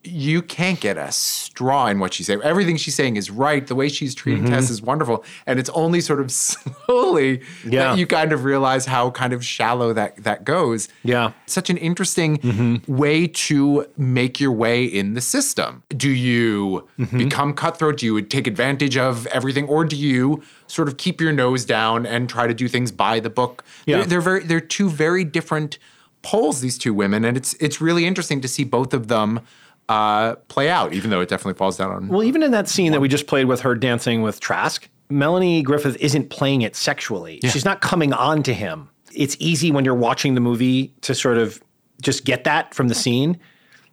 you 0.07 0.41
can't 0.41 0.79
get 0.79 0.97
a 0.97 1.11
straw 1.11 1.87
in 1.87 1.99
what 1.99 2.13
she's 2.13 2.27
saying. 2.27 2.41
Everything 2.43 2.77
she's 2.77 2.95
saying 2.95 3.15
is 3.15 3.29
right. 3.31 3.65
The 3.65 3.75
way 3.75 3.89
she's 3.89 4.13
treating 4.15 4.43
Mm-hmm. 4.45 4.53
Tess 4.53 4.69
is 4.69 4.81
wonderful. 4.81 5.23
And 5.45 5.59
it's 5.59 5.69
only 5.71 6.01
sort 6.01 6.19
of 6.19 6.31
slowly 6.85 7.41
Yeah. 7.63 7.91
that 7.91 7.97
you 7.97 8.07
kind 8.07 8.31
of 8.31 8.43
realize 8.43 8.85
how 8.85 9.11
kind 9.11 9.33
of 9.33 9.43
shallow 9.45 9.93
that 9.93 10.23
that 10.23 10.43
goes. 10.43 10.87
Yeah. 11.03 11.31
Such 11.45 11.69
an 11.69 11.77
interesting 11.77 12.37
Mm-hmm. 12.37 12.93
way 12.95 13.27
to 13.27 13.85
make 13.97 14.39
your 14.39 14.51
way 14.51 14.83
in 14.85 15.13
the 15.13 15.21
system. 15.21 15.83
Do 15.89 16.09
you 16.09 16.87
Mm-hmm. 16.99 17.17
become 17.17 17.53
cutthroat? 17.53 17.97
Do 17.97 18.05
you 18.05 18.21
take 18.21 18.47
advantage 18.47 18.97
of 18.97 19.27
everything? 19.27 19.67
Or 19.67 19.85
do 19.85 19.95
you 19.95 20.43
sort 20.67 20.87
of 20.87 20.97
keep 20.97 21.19
your 21.21 21.31
nose 21.31 21.65
down 21.65 22.05
and 22.05 22.29
try 22.29 22.47
to 22.47 22.53
do 22.53 22.67
things 22.67 22.91
by 22.91 23.19
the 23.19 23.29
book? 23.29 23.63
Yeah. 23.85 23.97
They're, 23.97 24.05
they're 24.05 24.21
very 24.21 24.43
they're 24.43 24.59
two 24.61 24.89
very 24.89 25.23
different 25.23 25.77
poles, 26.21 26.61
these 26.61 26.77
two 26.77 26.93
women, 26.93 27.23
and 27.23 27.37
it's 27.37 27.53
it's 27.59 27.79
really 27.79 28.05
interesting 28.05 28.41
to 28.41 28.47
see 28.47 28.63
both 28.63 28.93
of 28.93 29.07
them 29.09 29.41
uh, 29.89 30.35
play 30.47 30.69
out, 30.69 30.93
even 30.93 31.09
though 31.09 31.21
it 31.21 31.29
definitely 31.29 31.57
falls 31.57 31.77
down 31.77 31.91
on 31.91 32.07
Well, 32.07 32.23
even 32.23 32.43
in 32.43 32.51
that 32.51 32.67
scene 32.67 32.91
that 32.91 33.01
we 33.01 33.07
just 33.07 33.27
played 33.27 33.45
with 33.45 33.61
her 33.61 33.75
dancing 33.75 34.21
with 34.21 34.39
Trask, 34.39 34.87
Melanie 35.09 35.61
Griffith 35.61 35.97
isn't 35.99 36.29
playing 36.29 36.61
it 36.63 36.75
sexually. 36.75 37.39
She's 37.43 37.65
not 37.65 37.81
coming 37.81 38.13
on 38.13 38.43
to 38.43 38.53
him. 38.53 38.89
It's 39.13 39.37
easy 39.39 39.71
when 39.71 39.85
you're 39.85 39.93
watching 39.93 40.33
the 40.35 40.41
movie 40.41 40.93
to 41.01 41.13
sort 41.13 41.37
of 41.37 41.61
just 42.01 42.25
get 42.25 42.43
that 42.43 42.73
from 42.73 42.87
the 42.87 42.95
scene. 42.95 43.39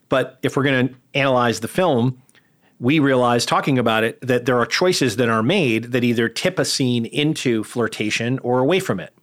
But 0.09 0.39
if 0.43 0.57
we're 0.57 0.65
going 0.65 0.89
to 0.89 0.95
analyze 1.15 1.61
the 1.61 1.69
film, 1.69 2.21
we 2.81 2.99
realize 2.99 3.47
talking 3.47 3.79
about 3.79 4.03
it 4.03 4.19
that 4.23 4.45
there 4.45 4.59
are 4.59 4.67
choices 4.67 5.17
that 5.17 5.29
are 5.29 5.43
made 5.43 5.93
that 5.93 6.03
either 6.03 6.29
tip 6.29 6.59
a 6.59 6.65
scene 6.65 7.07
into 7.07 7.63
flirtation 7.63 8.39
or 8.41 8.59
away 8.59 8.81
from 8.81 8.99
it. 8.99 9.15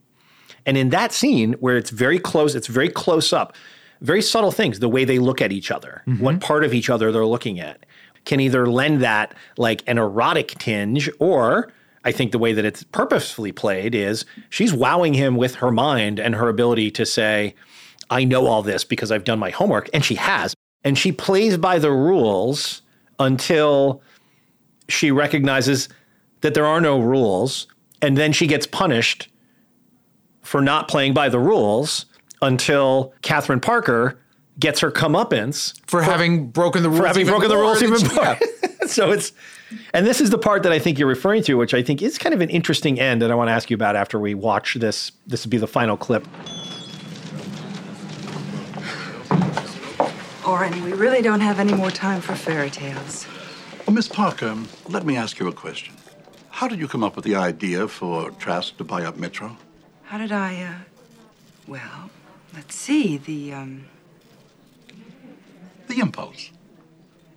And 0.66 0.78
in 0.78 0.90
that 0.90 1.12
scene 1.12 1.54
where 1.54 1.78
it's 1.78 1.90
very 1.90 2.20
close, 2.20 2.56
it's 2.56 2.68
very 2.68 2.90
close 2.90 3.34
up, 3.34 3.56
very 4.02 4.22
subtle 4.22 4.52
things, 4.52 4.80
the 4.80 4.90
way 4.90 5.06
they 5.06 5.20
look 5.20 5.42
at 5.42 5.52
each 5.52 5.72
other, 5.72 6.04
mm-hmm. 6.08 6.24
what 6.24 6.40
part 6.40 6.64
of 6.64 6.74
each 6.74 6.90
other 6.90 7.12
they're 7.12 7.26
looking 7.26 7.60
at, 7.60 7.86
can 8.26 8.40
either 8.40 8.68
lend 8.68 9.02
that 9.02 9.34
like 9.58 9.84
an 9.88 9.98
erotic 9.98 10.58
tinge 10.60 11.10
or 11.20 11.72
I 12.04 12.12
think 12.12 12.32
the 12.32 12.40
way 12.40 12.54
that 12.54 12.66
it's 12.66 12.84
purposefully 12.84 13.52
played 13.52 13.94
is 13.94 14.26
she's 14.50 14.74
wowing 14.74 15.14
him 15.14 15.36
with 15.36 15.56
her 15.56 15.72
mind 15.72 16.20
and 16.20 16.36
her 16.36 16.48
ability 16.48 16.92
to 16.92 17.06
say, 17.06 17.56
I 18.10 18.24
know 18.24 18.48
all 18.48 18.64
this 18.64 18.84
because 18.84 19.12
I've 19.12 19.26
done 19.26 19.40
my 19.40 19.50
homework. 19.50 19.90
And 19.94 20.04
she 20.04 20.16
has. 20.16 20.56
And 20.84 20.98
she 20.98 21.12
plays 21.12 21.58
by 21.58 21.78
the 21.78 21.92
rules 21.92 22.82
until 23.20 24.02
she 24.88 25.12
recognizes 25.12 25.90
that 26.42 26.54
there 26.54 26.66
are 26.66 26.80
no 26.80 27.00
rules. 27.00 27.68
And 28.02 28.18
then 28.18 28.32
she 28.32 28.48
gets 28.48 28.66
punished 28.66 29.28
for 30.42 30.62
not 30.62 30.88
playing 30.88 31.14
by 31.14 31.28
the 31.28 31.40
rules 31.40 32.06
until 32.42 33.14
Catherine 33.22 33.60
Parker 33.60 34.18
gets 34.60 34.80
her 34.82 34.92
comeuppance 34.92 35.80
for, 35.88 36.02
having 36.02 36.48
broken 36.50 36.84
the 36.84 36.90
rules. 36.90 37.00
for 37.00 37.08
having 37.08 37.22
even 37.22 37.32
broken 37.32 37.50
the 37.50 37.56
more 37.56 37.64
rules 37.64 37.82
even 37.84 38.08
more. 38.16 38.24
yeah. 38.24 38.40
so 38.88 39.12
it's, 39.12 39.32
and 39.94 40.06
this 40.06 40.20
is 40.20 40.30
the 40.30 40.38
part 40.38 40.64
that 40.64 40.72
I 40.72 40.80
think 40.80 41.00
you're 41.00 41.08
referring 41.08 41.44
to, 41.44 41.56
which 41.56 41.74
I 41.74 41.82
think 41.82 42.02
is 42.02 42.18
kind 42.18 42.34
of 42.34 42.42
an 42.42 42.50
interesting 42.50 43.00
end 43.00 43.22
that 43.22 43.32
I 43.32 43.36
want 43.36 43.48
to 43.48 43.54
ask 43.54 43.70
you 43.70 43.76
about 43.76 43.96
after 43.96 44.20
we 44.20 44.34
watch 44.34 44.76
this. 44.76 45.12
This 45.28 45.46
will 45.46 45.52
be 45.52 45.58
the 45.58 45.68
final 45.68 45.96
clip. 45.96 46.28
Oren, 50.46 50.84
we 50.84 50.94
really 50.94 51.22
don't 51.22 51.42
have 51.42 51.60
any 51.60 51.74
more 51.74 51.92
time 51.92 52.22
for 52.22 52.34
fairy 52.36 52.72
tales. 52.72 53.28
Well, 53.86 53.94
Miss 53.94 54.08
Parker, 54.08 54.58
let 54.88 55.06
me 55.06 55.16
ask 55.16 55.40
you 55.40 55.48
a 55.48 55.54
question. 55.54 55.94
How 56.50 56.68
did 56.68 56.80
you 56.80 56.88
come 56.88 57.04
up 57.04 57.16
with 57.16 57.24
the 57.24 57.36
idea 57.36 57.88
for 57.88 58.32
Trask 58.32 58.76
to 58.78 58.84
buy 58.84 59.04
up 59.06 59.18
Metro? 59.18 59.56
How 60.04 60.18
did 60.18 60.32
I, 60.32 60.64
uh, 60.64 60.74
well, 61.68 62.10
let's 62.60 62.76
see, 62.76 63.16
the, 63.18 63.54
um, 63.54 63.86
The 65.88 66.00
impulse. 66.02 66.52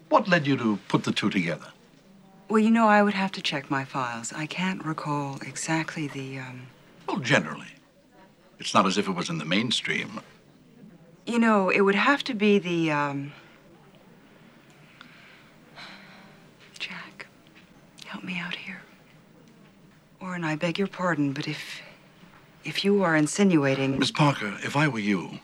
What 0.09 0.27
led 0.27 0.49
you 0.49 0.57
to 0.57 0.79
put 0.89 1.05
the 1.05 1.13
two 1.13 1.31
together? 1.31 1.69
well, 2.49 2.59
you 2.59 2.71
know, 2.71 2.87
I 2.89 3.03
would 3.03 3.15
have 3.15 3.33
to 3.33 3.41
check 3.41 3.71
my 3.71 3.83
files. 3.85 4.31
I 4.35 4.45
can't 4.47 4.85
recall 4.85 5.39
exactly 5.47 6.07
the, 6.09 6.41
um, 6.41 6.67
Well, 7.07 7.19
generally. 7.19 7.69
It's 8.59 8.75
not 8.75 8.85
as 8.85 8.99
if 8.99 9.09
it 9.09 9.13
was 9.13 9.31
in 9.31 9.39
the 9.39 9.45
mainstream. 9.47 10.21
you 11.25 11.39
know, 11.39 11.71
it 11.71 11.83
would 11.83 11.95
have 11.95 12.25
to 12.25 12.35
be 12.35 12.59
the, 12.59 12.91
um, 12.91 13.33
Jack, 16.81 17.27
help 18.07 18.25
me 18.25 18.39
out 18.41 18.57
here. 18.57 18.83
Oren, 20.21 20.43
I 20.45 20.57
beg 20.57 20.79
your 20.81 20.89
pardon, 20.89 21.33
but 21.33 21.47
if, 21.49 21.81
if 22.65 22.85
you 22.85 23.03
are 23.03 23.17
insinuating. 23.17 23.99
Miss 23.99 24.11
Parker, 24.11 24.55
if 24.63 24.77
I 24.77 24.89
were 24.89 24.99
you, 24.99 25.41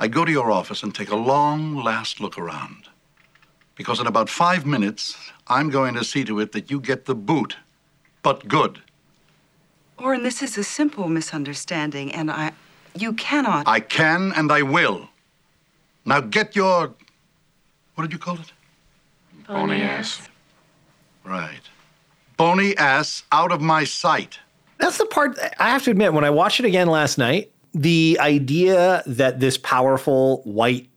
I'd 0.00 0.12
go 0.12 0.24
to 0.24 0.32
your 0.32 0.50
office 0.50 0.82
and 0.82 0.94
take 0.94 1.10
a 1.10 1.16
long 1.16 1.74
last 1.76 2.20
look 2.20 2.38
around. 2.38 2.88
Because 3.76 4.00
in 4.00 4.06
about 4.06 4.28
five 4.28 4.64
minutes, 4.64 5.16
I'm 5.48 5.70
going 5.70 5.94
to 5.94 6.04
see 6.04 6.24
to 6.24 6.40
it 6.40 6.52
that 6.52 6.70
you 6.70 6.80
get 6.80 7.06
the 7.06 7.14
boot, 7.14 7.56
but 8.22 8.48
good. 8.48 8.80
Oren, 9.98 10.22
this 10.22 10.42
is 10.42 10.58
a 10.58 10.64
simple 10.64 11.08
misunderstanding, 11.08 12.12
and 12.12 12.30
I. 12.30 12.52
You 12.96 13.12
cannot. 13.14 13.66
I 13.66 13.80
can 13.80 14.32
and 14.36 14.52
I 14.52 14.62
will. 14.62 15.08
Now 16.04 16.20
get 16.20 16.54
your. 16.54 16.94
What 17.94 18.02
did 18.02 18.12
you 18.12 18.18
call 18.18 18.34
it? 18.34 18.52
Bony 19.46 19.82
ass. 19.82 20.28
Right. 21.24 21.60
Bony 22.36 22.76
ass 22.76 23.24
out 23.30 23.52
of 23.52 23.60
my 23.60 23.84
sight. 23.84 24.38
That's 24.84 24.98
the 24.98 25.06
part 25.06 25.38
I 25.58 25.70
have 25.70 25.82
to 25.84 25.90
admit, 25.90 26.12
when 26.12 26.24
I 26.24 26.30
watched 26.30 26.60
it 26.60 26.66
again 26.66 26.88
last 26.88 27.16
night, 27.16 27.50
the 27.72 28.18
idea 28.20 29.02
that 29.06 29.40
this 29.40 29.56
powerful 29.58 30.42
white 30.44 30.88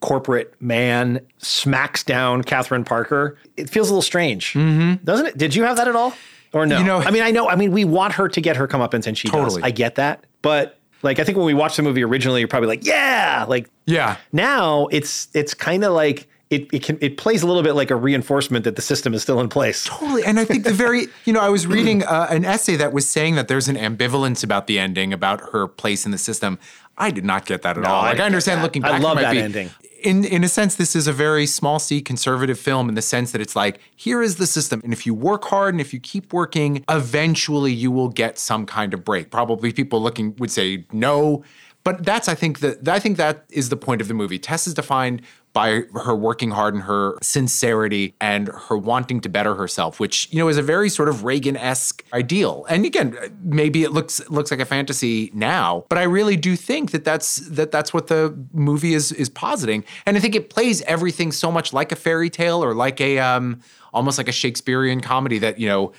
corporate 0.00 0.54
man 0.60 1.20
smacks 1.38 2.04
down 2.04 2.42
Catherine 2.42 2.84
Parker, 2.84 3.36
it 3.56 3.68
feels 3.68 3.88
a 3.88 3.92
little 3.92 4.02
strange, 4.02 4.52
mm-hmm. 4.52 5.02
doesn't 5.04 5.26
it? 5.26 5.38
Did 5.38 5.54
you 5.56 5.64
have 5.64 5.76
that 5.78 5.88
at 5.88 5.96
all? 5.96 6.14
Or 6.52 6.66
no? 6.66 6.78
You 6.78 6.84
know- 6.84 6.98
I 6.98 7.10
mean, 7.10 7.22
I 7.22 7.32
know, 7.32 7.48
I 7.48 7.56
mean, 7.56 7.72
we 7.72 7.84
want 7.84 8.12
her 8.14 8.28
to 8.28 8.40
get 8.40 8.56
her 8.56 8.68
comeuppance 8.68 9.06
and 9.06 9.18
she 9.18 9.28
Totally. 9.28 9.60
does. 9.60 9.66
I 9.66 9.72
get 9.72 9.96
that. 9.96 10.24
But 10.42 10.78
like, 11.02 11.18
I 11.18 11.24
think 11.24 11.36
when 11.36 11.46
we 11.46 11.54
watched 11.54 11.76
the 11.76 11.82
movie 11.82 12.04
originally, 12.04 12.40
you're 12.40 12.48
probably 12.48 12.68
like, 12.68 12.84
yeah, 12.86 13.44
like 13.48 13.68
Yeah. 13.86 14.16
now 14.32 14.86
it's, 14.92 15.28
it's 15.34 15.52
kind 15.54 15.82
of 15.84 15.92
like, 15.92 16.28
it, 16.50 16.68
it 16.72 16.82
can, 16.84 16.96
it 17.00 17.16
plays 17.16 17.42
a 17.42 17.46
little 17.46 17.62
bit 17.62 17.74
like 17.74 17.90
a 17.90 17.96
reinforcement 17.96 18.64
that 18.64 18.76
the 18.76 18.82
system 18.82 19.14
is 19.14 19.22
still 19.22 19.40
in 19.40 19.48
place. 19.48 19.84
Totally. 19.84 20.24
And 20.24 20.38
I 20.38 20.44
think 20.44 20.62
the 20.64 20.72
very, 20.72 21.08
you 21.24 21.32
know, 21.32 21.40
I 21.40 21.48
was 21.48 21.66
reading 21.66 22.04
uh, 22.04 22.28
an 22.30 22.44
essay 22.44 22.76
that 22.76 22.92
was 22.92 23.08
saying 23.10 23.34
that 23.34 23.48
there's 23.48 23.66
an 23.68 23.76
ambivalence 23.76 24.44
about 24.44 24.66
the 24.68 24.78
ending, 24.78 25.12
about 25.12 25.40
her 25.52 25.66
place 25.66 26.04
in 26.04 26.12
the 26.12 26.18
system. 26.18 26.58
I 26.96 27.10
did 27.10 27.24
not 27.24 27.46
get 27.46 27.62
that 27.62 27.76
at 27.76 27.82
No, 27.82 27.90
all. 27.90 28.02
I 28.02 28.10
Like, 28.12 28.20
I 28.20 28.24
understand 28.26 28.62
looking 28.62 28.84
I 28.84 28.90
back. 28.90 29.00
it 29.00 29.04
love 29.04 29.18
that 29.18 29.32
be- 29.32 29.40
ending. 29.40 29.70
In, 30.02 30.24
in 30.24 30.44
a 30.44 30.48
sense, 30.48 30.76
this 30.76 30.94
is 30.94 31.08
a 31.08 31.12
very 31.12 31.46
small 31.46 31.78
c 31.80 32.00
conservative 32.00 32.60
film 32.60 32.88
in 32.88 32.94
the 32.94 33.02
sense 33.02 33.32
that 33.32 33.40
it's 33.40 33.56
like, 33.56 33.80
here 33.96 34.22
is 34.22 34.36
the 34.36 34.46
system. 34.46 34.80
And 34.84 34.92
if 34.92 35.04
you 35.04 35.14
work 35.14 35.46
hard 35.46 35.74
and 35.74 35.80
if 35.80 35.92
you 35.92 35.98
keep 35.98 36.32
working, 36.32 36.84
eventually 36.88 37.72
you 37.72 37.90
will 37.90 38.08
get 38.10 38.38
some 38.38 38.66
kind 38.66 38.94
of 38.94 39.04
break. 39.04 39.30
Probably 39.30 39.72
people 39.72 40.00
looking 40.00 40.36
would 40.36 40.50
say 40.52 40.84
no. 40.92 41.42
But 41.82 42.04
that's, 42.04 42.28
I 42.28 42.34
think, 42.34 42.60
that 42.60 42.86
I 42.88 42.98
think 42.98 43.16
that 43.16 43.44
is 43.50 43.68
the 43.68 43.76
point 43.76 44.00
of 44.00 44.08
the 44.08 44.14
movie. 44.14 44.38
Tess 44.38 44.66
is 44.66 44.74
defined 44.74 45.22
by 45.56 45.84
her 45.94 46.14
working 46.14 46.50
hard 46.50 46.74
and 46.74 46.82
her 46.82 47.16
sincerity 47.22 48.14
and 48.20 48.48
her 48.68 48.76
wanting 48.76 49.22
to 49.22 49.28
better 49.30 49.54
herself, 49.54 49.98
which 49.98 50.30
you 50.30 50.38
know 50.38 50.48
is 50.48 50.58
a 50.58 50.62
very 50.62 50.90
sort 50.90 51.08
of 51.08 51.24
Reagan-esque 51.24 52.04
ideal. 52.12 52.66
And 52.68 52.84
again, 52.84 53.16
maybe 53.42 53.82
it 53.82 53.90
looks 53.90 54.20
looks 54.28 54.50
like 54.50 54.60
a 54.60 54.66
fantasy 54.66 55.30
now, 55.32 55.86
but 55.88 55.96
I 55.96 56.02
really 56.02 56.36
do 56.36 56.56
think 56.56 56.90
that 56.90 57.04
that's 57.04 57.36
that 57.48 57.70
that's 57.70 57.94
what 57.94 58.08
the 58.08 58.36
movie 58.52 58.92
is 58.92 59.12
is 59.12 59.30
positing. 59.30 59.82
And 60.04 60.18
I 60.18 60.20
think 60.20 60.34
it 60.34 60.50
plays 60.50 60.82
everything 60.82 61.32
so 61.32 61.50
much 61.50 61.72
like 61.72 61.90
a 61.90 61.96
fairy 61.96 62.28
tale 62.28 62.62
or 62.62 62.74
like 62.74 63.00
a 63.00 63.18
um, 63.18 63.62
almost 63.94 64.18
like 64.18 64.28
a 64.28 64.32
Shakespearean 64.32 65.00
comedy 65.00 65.38
that 65.38 65.58
you 65.58 65.68
know 65.68 65.94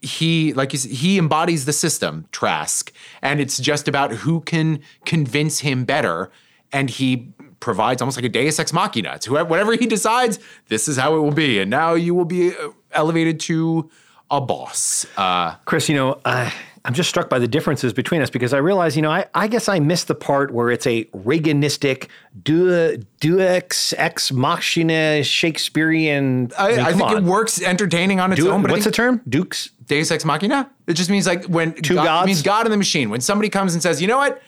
he 0.00 0.54
like 0.54 0.72
you 0.72 0.78
said, 0.78 0.90
he 0.90 1.18
embodies 1.18 1.66
the 1.66 1.74
system 1.74 2.26
trask 2.32 2.90
and 3.20 3.40
it's 3.42 3.58
just 3.58 3.88
about 3.88 4.10
who 4.12 4.40
can 4.40 4.80
convince 5.04 5.60
him 5.60 5.84
better 5.84 6.30
and 6.72 6.88
he 6.88 7.32
provides 7.66 8.00
almost 8.00 8.16
like 8.16 8.24
a 8.24 8.28
deus 8.28 8.58
ex 8.58 8.72
machina 8.72 9.12
it's 9.16 9.26
whoever 9.26 9.48
whatever 9.48 9.74
he 9.74 9.86
decides 9.86 10.38
this 10.68 10.86
is 10.86 10.96
how 10.96 11.16
it 11.16 11.18
will 11.18 11.32
be 11.32 11.58
and 11.58 11.68
now 11.68 11.94
you 11.94 12.14
will 12.14 12.24
be 12.24 12.56
uh, 12.56 12.68
elevated 12.92 13.40
to 13.40 13.90
a 14.30 14.40
boss 14.40 15.04
uh 15.16 15.54
Chris, 15.64 15.88
you 15.88 15.96
know, 15.96 16.20
I 16.24 16.52
I'm 16.86 16.94
just 16.94 17.08
struck 17.08 17.28
by 17.28 17.40
the 17.40 17.48
differences 17.48 17.92
between 17.92 18.22
us 18.22 18.30
because 18.30 18.54
I 18.54 18.58
realize, 18.58 18.94
you 18.94 19.02
know, 19.02 19.10
I, 19.10 19.26
I 19.34 19.48
guess 19.48 19.68
I 19.68 19.80
missed 19.80 20.06
the 20.06 20.14
part 20.14 20.52
where 20.52 20.70
it's 20.70 20.86
a 20.86 21.04
Reaganistic, 21.06 22.06
du, 22.44 22.98
duex 23.20 23.92
ex 23.98 24.30
machina 24.30 25.24
Shakespearean. 25.24 26.52
I, 26.56 26.68
mean, 26.68 26.78
I 26.78 26.92
think 26.92 27.10
it 27.10 27.24
works 27.24 27.60
entertaining 27.60 28.20
on 28.20 28.30
its 28.30 28.40
Du- 28.40 28.52
own. 28.52 28.62
But 28.62 28.70
I 28.70 28.74
what's 28.74 28.84
the 28.84 28.92
term? 28.92 29.20
Dukes? 29.28 29.70
Deus 29.86 30.12
ex 30.12 30.24
machina. 30.24 30.70
It 30.86 30.94
just 30.94 31.10
means 31.10 31.26
like 31.26 31.46
when 31.46 31.72
Two 31.72 31.96
God, 31.96 32.04
gods? 32.04 32.24
It 32.24 32.26
means 32.28 32.42
God 32.42 32.66
in 32.66 32.70
the 32.70 32.78
machine. 32.78 33.10
When 33.10 33.20
somebody 33.20 33.48
comes 33.48 33.74
and 33.74 33.82
says, 33.82 34.00
you 34.00 34.06
know 34.06 34.18
what, 34.18 34.40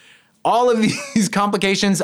all 0.44 0.70
of 0.70 0.80
these 1.14 1.28
complications, 1.28 2.02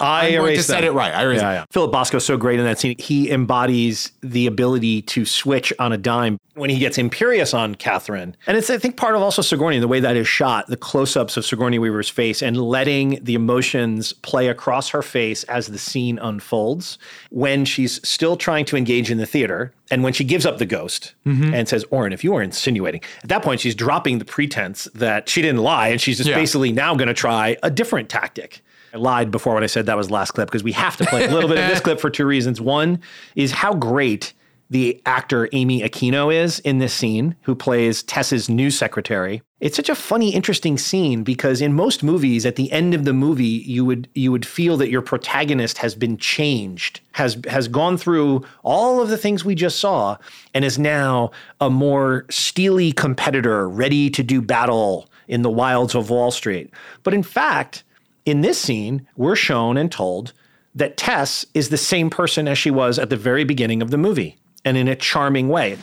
I 0.00 0.28
I'm 0.28 0.34
going 0.34 0.56
to 0.56 0.62
set 0.62 0.84
it 0.84 0.92
right. 0.92 1.12
I 1.14 1.22
erase 1.24 1.40
yeah, 1.40 1.52
yeah. 1.52 1.64
Philip 1.70 1.92
Bosco's 1.92 2.24
so 2.24 2.36
great 2.36 2.58
in 2.58 2.64
that 2.64 2.78
scene. 2.78 2.96
He 2.98 3.30
embodies 3.30 4.12
the 4.22 4.46
ability 4.46 5.02
to 5.02 5.24
switch 5.24 5.72
on 5.78 5.92
a 5.92 5.98
dime 5.98 6.38
when 6.54 6.68
he 6.70 6.78
gets 6.78 6.98
imperious 6.98 7.54
on 7.54 7.74
Catherine. 7.74 8.36
And 8.46 8.56
it's, 8.56 8.68
I 8.68 8.76
think, 8.78 8.96
part 8.96 9.14
of 9.14 9.22
also 9.22 9.40
Sigourney, 9.42 9.78
the 9.78 9.88
way 9.88 10.00
that 10.00 10.16
is 10.16 10.28
shot, 10.28 10.66
the 10.66 10.76
close 10.76 11.16
ups 11.16 11.36
of 11.36 11.44
Sigourney 11.46 11.78
Weaver's 11.78 12.08
face 12.10 12.42
and 12.42 12.56
letting 12.60 13.18
the 13.22 13.34
emotions 13.34 14.12
play 14.12 14.48
across 14.48 14.90
her 14.90 15.02
face 15.02 15.44
as 15.44 15.68
the 15.68 15.78
scene 15.78 16.18
unfolds 16.18 16.98
when 17.30 17.64
she's 17.64 18.06
still 18.06 18.36
trying 18.36 18.64
to 18.66 18.76
engage 18.76 19.10
in 19.10 19.18
the 19.18 19.26
theater. 19.26 19.72
And 19.90 20.02
when 20.02 20.12
she 20.12 20.24
gives 20.24 20.46
up 20.46 20.58
the 20.58 20.66
ghost 20.66 21.14
Mm-hmm. 21.26 21.54
and 21.54 21.68
says, 21.68 21.84
Oren, 21.90 22.12
if 22.12 22.24
you 22.24 22.34
are 22.34 22.42
insinuating, 22.42 23.00
at 23.22 23.28
that 23.28 23.42
point, 23.42 23.60
she's 23.60 23.74
dropping 23.74 24.18
the 24.18 24.24
pretense 24.24 24.88
that 24.94 25.28
she 25.28 25.40
didn't 25.40 25.62
lie. 25.62 25.88
And 25.88 26.00
she's 26.00 26.16
just 26.18 26.28
Yeah. 26.28 26.34
basically 26.36 26.72
now 26.72 26.94
going 26.94 27.08
to 27.08 27.14
try 27.14 27.56
a 27.62 27.70
different 27.70 28.08
tactic. 28.08 28.60
I 28.92 28.98
lied 28.98 29.30
before 29.30 29.54
when 29.54 29.64
I 29.64 29.68
said 29.68 29.86
that 29.86 29.96
was 29.96 30.08
the 30.08 30.14
last 30.14 30.32
clip 30.32 30.48
because 30.48 30.62
we 30.62 30.72
have 30.72 30.96
to 30.98 31.04
play 31.06 31.24
a 31.24 31.30
little 31.30 31.48
bit 31.48 31.58
of 31.58 31.68
this 31.68 31.80
clip 31.84 32.00
for 32.00 32.10
two 32.10 32.26
reasons. 32.26 32.60
One 32.60 33.00
is 33.34 33.50
how 33.50 33.74
great 33.74 34.32
the 34.72 35.00
actor 35.04 35.50
Amy 35.52 35.82
Aquino 35.82 36.34
is 36.34 36.58
in 36.60 36.78
this 36.78 36.94
scene, 36.94 37.36
who 37.42 37.54
plays 37.54 38.02
Tess's 38.02 38.48
new 38.48 38.70
secretary. 38.70 39.42
It's 39.60 39.76
such 39.76 39.90
a 39.90 39.94
funny, 39.94 40.34
interesting 40.34 40.78
scene 40.78 41.24
because 41.24 41.60
in 41.60 41.74
most 41.74 42.02
movies, 42.02 42.46
at 42.46 42.56
the 42.56 42.72
end 42.72 42.94
of 42.94 43.04
the 43.04 43.12
movie, 43.12 43.44
you 43.44 43.84
would 43.84 44.08
you 44.14 44.32
would 44.32 44.46
feel 44.46 44.78
that 44.78 44.90
your 44.90 45.02
protagonist 45.02 45.76
has 45.78 45.94
been 45.94 46.16
changed, 46.16 47.00
has 47.12 47.36
has 47.48 47.68
gone 47.68 47.98
through 47.98 48.44
all 48.62 49.02
of 49.02 49.10
the 49.10 49.18
things 49.18 49.44
we 49.44 49.54
just 49.54 49.78
saw, 49.78 50.16
and 50.54 50.64
is 50.64 50.78
now 50.78 51.30
a 51.60 51.68
more 51.68 52.24
steely 52.30 52.92
competitor, 52.92 53.68
ready 53.68 54.08
to 54.08 54.22
do 54.22 54.40
battle 54.40 55.10
in 55.28 55.42
the 55.42 55.50
wilds 55.50 55.94
of 55.94 56.08
Wall 56.08 56.30
Street. 56.30 56.72
But 57.02 57.12
in 57.12 57.22
fact, 57.22 57.84
in 58.24 58.40
this 58.40 58.58
scene, 58.58 59.06
we're 59.16 59.36
shown 59.36 59.76
and 59.76 59.90
told 59.90 60.32
that 60.74 60.96
Tess 60.96 61.44
is 61.54 61.68
the 61.68 61.76
same 61.76 62.08
person 62.10 62.48
as 62.48 62.56
she 62.58 62.70
was 62.70 62.98
at 62.98 63.10
the 63.10 63.16
very 63.16 63.44
beginning 63.44 63.82
of 63.82 63.90
the 63.90 63.98
movie, 63.98 64.38
and 64.64 64.76
in 64.76 64.88
a 64.88 64.96
charming 64.96 65.48
way. 65.48 65.76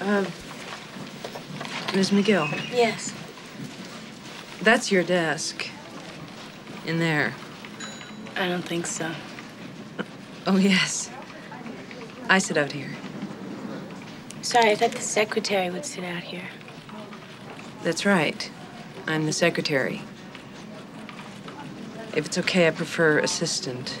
Um, 0.00 0.24
Ms. 1.94 2.10
McGill, 2.10 2.48
Yes. 2.72 3.12
that's 4.62 4.92
your 4.92 5.02
desk. 5.02 5.68
In 6.86 6.98
there. 6.98 7.34
I 8.36 8.48
don't 8.48 8.62
think 8.64 8.86
so. 8.86 9.10
Oh, 10.46 10.56
yes. 10.56 11.10
I 12.30 12.38
sit 12.38 12.56
out 12.56 12.72
here. 12.72 12.90
Sorry, 14.42 14.70
I 14.70 14.74
thought 14.76 14.92
the 14.92 15.00
secretary 15.02 15.68
would 15.70 15.84
sit 15.84 16.04
out 16.04 16.22
here. 16.22 16.48
That's 17.82 18.06
right. 18.06 18.50
I'm 19.06 19.26
the 19.26 19.32
secretary. 19.32 20.00
If 22.18 22.26
it's 22.26 22.38
okay, 22.38 22.66
I 22.66 22.72
prefer 22.72 23.20
assistant. 23.20 24.00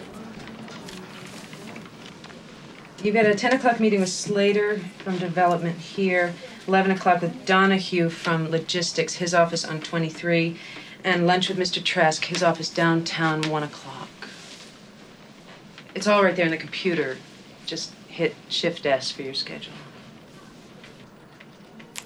You've 3.00 3.14
got 3.14 3.26
a 3.26 3.34
10 3.36 3.52
o'clock 3.52 3.78
meeting 3.78 4.00
with 4.00 4.08
Slater 4.08 4.80
from 5.04 5.18
development 5.18 5.78
here, 5.78 6.34
11 6.66 6.90
o'clock 6.90 7.22
with 7.22 7.46
Donahue 7.46 8.08
from 8.08 8.50
logistics, 8.50 9.14
his 9.14 9.34
office 9.34 9.64
on 9.64 9.80
23, 9.80 10.58
and 11.04 11.28
lunch 11.28 11.48
with 11.48 11.58
Mr. 11.58 11.80
Trask, 11.80 12.24
his 12.24 12.42
office 12.42 12.68
downtown, 12.68 13.40
1 13.42 13.62
o'clock. 13.62 14.08
It's 15.94 16.08
all 16.08 16.24
right 16.24 16.34
there 16.34 16.46
in 16.46 16.50
the 16.50 16.56
computer. 16.56 17.18
Just 17.66 17.94
hit 18.08 18.34
Shift 18.48 18.84
S 18.84 19.12
for 19.12 19.22
your 19.22 19.34
schedule. 19.34 19.74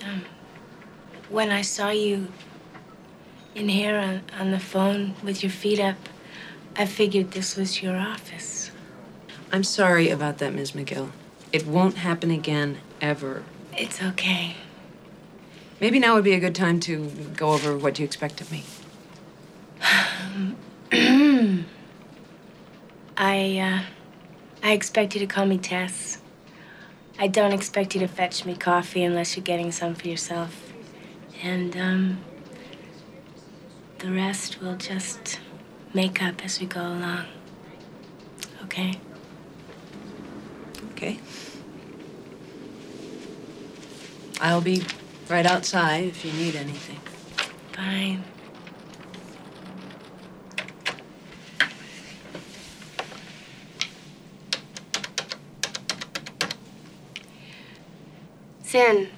Um, 0.04 0.26
when 1.30 1.50
I 1.50 1.62
saw 1.62 1.88
you 1.88 2.28
in 3.54 3.68
here 3.68 3.96
on, 3.96 4.22
on 4.38 4.50
the 4.50 4.58
phone 4.58 5.14
with 5.22 5.42
your 5.42 5.50
feet 5.50 5.80
up, 5.80 5.96
I 6.76 6.86
figured 6.86 7.32
this 7.32 7.56
was 7.56 7.82
your 7.82 7.96
office. 7.96 8.70
I'm 9.52 9.64
sorry 9.64 10.08
about 10.08 10.38
that, 10.38 10.54
Ms. 10.54 10.72
McGill. 10.72 11.10
It 11.52 11.66
won't 11.66 11.98
happen 11.98 12.30
again, 12.30 12.78
ever. 13.00 13.44
It's 13.76 14.02
okay. 14.02 14.56
Maybe 15.80 15.98
now 15.98 16.14
would 16.14 16.24
be 16.24 16.32
a 16.32 16.40
good 16.40 16.54
time 16.54 16.80
to 16.80 17.10
go 17.36 17.52
over 17.52 17.76
what 17.76 17.98
you 17.98 18.04
expect 18.04 18.40
of 18.40 18.50
me. 18.50 18.64
I, 23.16 23.58
uh, 23.58 23.82
I 24.62 24.72
expect 24.72 25.14
you 25.14 25.20
to 25.20 25.26
call 25.26 25.44
me 25.44 25.58
Tess. 25.58 26.18
I 27.18 27.26
don't 27.26 27.52
expect 27.52 27.94
you 27.94 28.00
to 28.00 28.08
fetch 28.08 28.46
me 28.46 28.56
coffee 28.56 29.02
unless 29.02 29.36
you're 29.36 29.44
getting 29.44 29.70
some 29.72 29.94
for 29.94 30.08
yourself. 30.08 30.72
And, 31.42 31.76
um, 31.76 32.18
the 34.02 34.10
rest 34.10 34.60
we'll 34.60 34.76
just 34.76 35.38
make 35.94 36.20
up 36.20 36.44
as 36.44 36.58
we 36.58 36.66
go 36.66 36.80
along. 36.80 37.24
Okay? 38.64 38.98
Okay. 40.90 41.20
I'll 44.40 44.60
be 44.60 44.82
right 45.30 45.46
outside 45.46 46.02
if 46.02 46.24
you 46.24 46.32
need 46.32 46.56
anything. 46.56 46.98
Fine. 47.74 48.24
Cyn, 58.64 59.10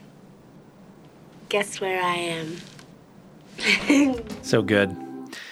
guess 1.48 1.80
where 1.80 2.02
I 2.02 2.16
am? 2.16 2.58
So 4.42 4.62
good. 4.62 4.94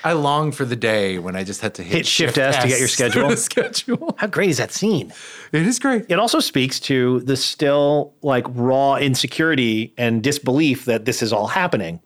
I 0.05 0.12
long 0.12 0.53
for 0.53 0.64
the 0.64 0.76
day 0.76 1.18
when 1.18 1.36
I 1.36 1.44
just 1.44 1.61
had 1.61 1.74
to 1.74 1.82
hit, 1.82 1.92
Hit 1.98 2.07
Shift 2.07 2.36
S 2.38 2.61
to 2.62 2.68
get 2.68 2.78
your 2.78 2.88
schedule. 2.98 3.36
schedule. 3.36 4.14
How 4.18 4.26
great 4.26 4.50
is 4.50 4.59
that 4.59 4.72
scene? 4.72 5.12
It 5.53 5.62
is 5.66 5.78
great. 5.78 6.07
It 6.09 6.18
also 6.18 6.40
speaks 6.40 6.80
to 6.80 7.20
the 7.20 7.36
still 7.36 8.12
like 8.22 8.44
raw 8.50 8.96
insecurity 8.96 9.94
and 9.96 10.22
disbelief 10.22 10.84
that 10.86 11.05
this 11.05 11.22
is 11.22 11.32
all 11.32 11.46
happening. 11.46 12.00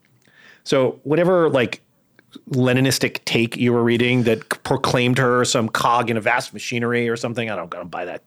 So 0.63 0.99
whatever 1.03 1.49
like 1.49 1.81
Leninistic 2.51 3.23
take 3.25 3.57
you 3.57 3.73
were 3.73 3.83
reading 3.83 4.23
that 4.23 4.47
proclaimed 4.63 5.17
her 5.17 5.43
some 5.43 5.67
cog 5.69 6.09
in 6.09 6.17
a 6.17 6.21
vast 6.21 6.53
machinery 6.53 7.09
or 7.09 7.15
something, 7.17 7.49
I 7.49 7.55
don't, 7.55 7.73
I 7.73 7.77
don't 7.77 7.91
buy 7.91 8.05
that. 8.05 8.23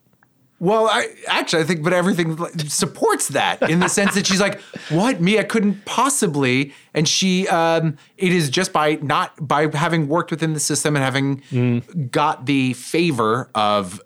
Well, 0.60 0.86
I 0.88 1.08
actually 1.26 1.62
I 1.62 1.66
think, 1.66 1.82
but 1.82 1.92
everything 1.94 2.36
supports 2.68 3.28
that 3.28 3.62
in 3.68 3.80
the 3.80 3.88
sense 3.88 4.14
that 4.14 4.26
she's 4.26 4.40
like, 4.40 4.60
"What 4.90 5.20
me? 5.20 5.38
I 5.38 5.42
couldn't 5.42 5.84
possibly." 5.86 6.74
And 6.92 7.08
she, 7.08 7.48
um, 7.48 7.96
it 8.18 8.30
is 8.32 8.50
just 8.50 8.70
by 8.72 8.98
not 9.00 9.32
by 9.48 9.74
having 9.74 10.06
worked 10.06 10.30
within 10.30 10.52
the 10.52 10.60
system 10.60 10.96
and 10.96 11.02
having 11.04 12.10
got 12.12 12.44
the 12.44 12.74
favor 12.74 13.48
of 13.54 14.00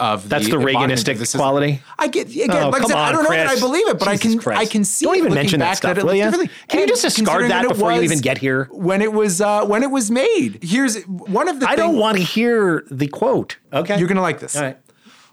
of 0.00 0.28
That's 0.28 0.48
the 0.48 0.56
embodiment 0.56 0.98
Reaganistic 0.98 1.30
the 1.32 1.38
quality? 1.38 1.80
I 1.96 2.08
get 2.08 2.28
again, 2.28 2.50
Oh, 2.50 2.70
like 2.70 2.82
I 2.82 2.86
said, 2.86 2.96
I 2.96 3.12
don't 3.12 3.22
know 3.22 3.30
that 3.30 3.46
I 3.46 3.60
believe 3.60 3.86
it, 3.86 3.98
but 4.00 4.08
I 4.08 4.16
can 4.16 4.36
Christ. 4.38 4.60
I 4.60 4.66
can 4.66 4.84
see. 4.84 5.04
Don't 5.06 5.16
even 5.16 5.32
mention 5.34 5.60
that 5.60 5.76
stuff, 5.76 5.96
it 5.96 6.04
will 6.04 6.14
differently. 6.14 6.50
Can 6.66 6.80
you 6.80 6.86
just 6.88 7.02
discard 7.02 7.48
that 7.52 7.64
it 7.64 7.68
before 7.68 7.92
you 7.92 8.02
even 8.02 8.18
get 8.18 8.38
here? 8.38 8.68
When 8.72 9.00
it 9.02 9.12
was 9.12 9.40
uh, 9.40 9.64
when 9.66 9.84
it 9.84 9.90
was 9.92 10.10
made. 10.10 10.58
Here's 10.62 11.00
one 11.04 11.48
of 11.48 11.60
the. 11.60 11.68
I 11.68 11.76
don't 11.76 11.96
want 11.96 12.16
to 12.16 12.24
hear 12.24 12.84
the 12.90 13.06
quote. 13.06 13.58
Okay. 13.72 13.96
You're 13.98 14.08
going 14.08 14.16
to 14.16 14.22
like 14.22 14.40
this. 14.40 14.56
All 14.56 14.62
right. 14.62 14.78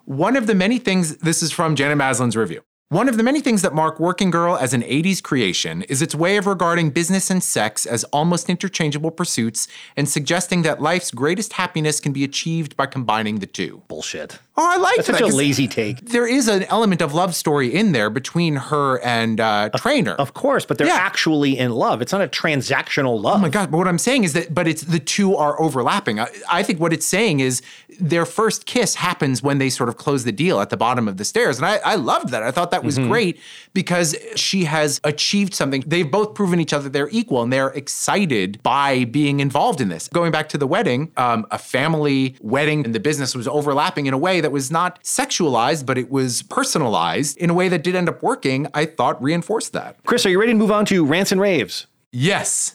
One 0.10 0.36
of 0.36 0.48
the 0.48 0.56
many 0.56 0.80
things, 0.80 1.18
this 1.18 1.44
is 1.44 1.52
from 1.52 1.76
Janet 1.76 1.96
Maslin's 1.96 2.36
review. 2.36 2.62
One 2.92 3.08
of 3.08 3.18
the 3.18 3.24
many 3.24 3.40
things 3.40 3.62
that 3.62 3.76
mark 3.76 4.00
Working 4.00 4.32
Girl 4.32 4.56
as 4.58 4.74
an 4.74 4.82
80s 4.82 5.22
creation 5.22 5.84
is 5.84 6.02
its 6.02 6.16
way 6.16 6.38
of 6.38 6.48
regarding 6.48 6.90
business 6.90 7.30
and 7.30 7.44
sex 7.44 7.86
as 7.86 8.04
almost 8.06 8.50
interchangeable 8.50 9.12
pursuits 9.12 9.68
and 9.96 10.10
suggesting 10.10 10.64
that 10.64 10.82
life's 10.82 11.12
greatest 11.12 11.54
happiness 11.54 12.00
can 12.00 12.14
be 12.14 12.24
achieved 12.24 12.76
by 12.76 12.88
combining 12.88 13.38
the 13.42 13.46
two. 13.46 13.84
Bullshit. 13.90 14.40
Oh, 14.58 14.68
I 14.68 14.78
like 14.78 14.96
That's 14.98 15.08
that. 15.10 15.20
such 15.20 15.30
a 15.32 15.36
lazy 15.36 15.68
take. 15.68 16.02
There 16.02 16.28
is 16.28 16.48
an 16.50 16.64
element 16.64 17.02
of 17.02 17.14
love 17.14 17.34
story 17.36 17.74
in 17.74 17.92
there 17.94 18.10
between 18.10 18.56
her 18.56 19.00
and 19.06 19.40
uh, 19.40 19.70
Trainer. 19.78 20.14
Of 20.14 20.34
course, 20.34 20.66
but 20.66 20.78
they're 20.80 20.88
Yeah. 20.88 20.96
actually 20.96 21.58
in 21.60 21.72
love. 21.72 22.02
It's 22.02 22.12
not 22.12 22.22
a 22.22 22.28
transactional 22.28 23.22
love. 23.22 23.36
Oh 23.36 23.42
my 23.44 23.50
God. 23.50 23.70
But 23.72 23.78
what 23.78 23.88
I'm 23.88 24.00
saying 24.00 24.24
is 24.26 24.34
that, 24.34 24.54
but 24.54 24.68
it's 24.68 24.82
the 24.82 25.00
two 25.00 25.36
are 25.36 25.62
overlapping. 25.62 26.20
I, 26.20 26.28
I 26.52 26.64
think 26.64 26.80
what 26.80 26.92
it's 26.92 27.06
saying 27.06 27.40
is 27.40 27.62
their 28.02 28.26
first 28.26 28.66
kiss 28.66 28.96
happens 28.96 29.42
when 29.44 29.60
they 29.60 29.70
sort 29.70 29.88
of 29.90 29.96
close 29.98 30.24
the 30.26 30.32
deal 30.34 30.60
at 30.60 30.72
the 30.72 30.78
bottom 30.78 31.08
of 31.08 31.18
the 31.18 31.24
stairs. 31.26 31.58
And 31.58 31.66
I, 31.66 31.78
I 31.86 31.96
loved 31.96 32.30
that. 32.30 32.44
I 32.44 32.52
thought 32.52 32.72
that 32.72 32.79
was 32.84 32.98
Mm-hmm. 33.00 33.10
great 33.10 33.40
because 33.74 34.16
she 34.36 34.66
has 34.66 35.00
achieved 35.04 35.54
something. 35.54 35.84
They've 35.86 36.10
both 36.10 36.34
proven 36.34 36.60
each 36.60 36.74
other 36.74 36.90
they're 36.90 37.10
equal 37.12 37.42
and 37.44 37.54
they're 37.54 37.70
excited 37.70 38.62
by 38.64 39.06
being 39.06 39.40
involved 39.40 39.80
in 39.82 39.90
this. 39.90 40.08
Going 40.10 40.32
back 40.32 40.50
to 40.50 40.58
the 40.58 40.68
wedding, 40.68 41.12
um, 41.18 41.46
a 41.52 41.58
family 41.58 42.36
wedding 42.42 42.84
and 42.86 42.94
the 42.96 43.00
business 43.00 43.36
was 43.36 43.48
overlapping 43.48 44.06
in 44.08 44.14
a 44.14 44.18
way 44.18 44.42
that 44.42 44.52
was 44.52 44.70
not 44.72 45.02
sexualized, 45.04 45.86
but 45.86 45.98
it 45.98 46.10
was 46.10 46.42
personalized 46.44 47.38
in 47.38 47.50
a 47.50 47.54
way 47.54 47.70
that 47.70 47.84
did 47.84 47.96
end 47.96 48.10
up 48.10 48.22
working, 48.24 48.68
I 48.74 48.86
thought 48.86 49.22
reinforced 49.22 49.74
that. 49.74 49.98
Chris, 50.06 50.26
are 50.26 50.30
you 50.30 50.40
ready 50.40 50.52
to 50.54 50.58
move 50.58 50.72
on 50.72 50.86
to 50.88 51.06
rants 51.06 51.32
and 51.32 51.40
raves? 51.40 51.88
Yes. 52.12 52.74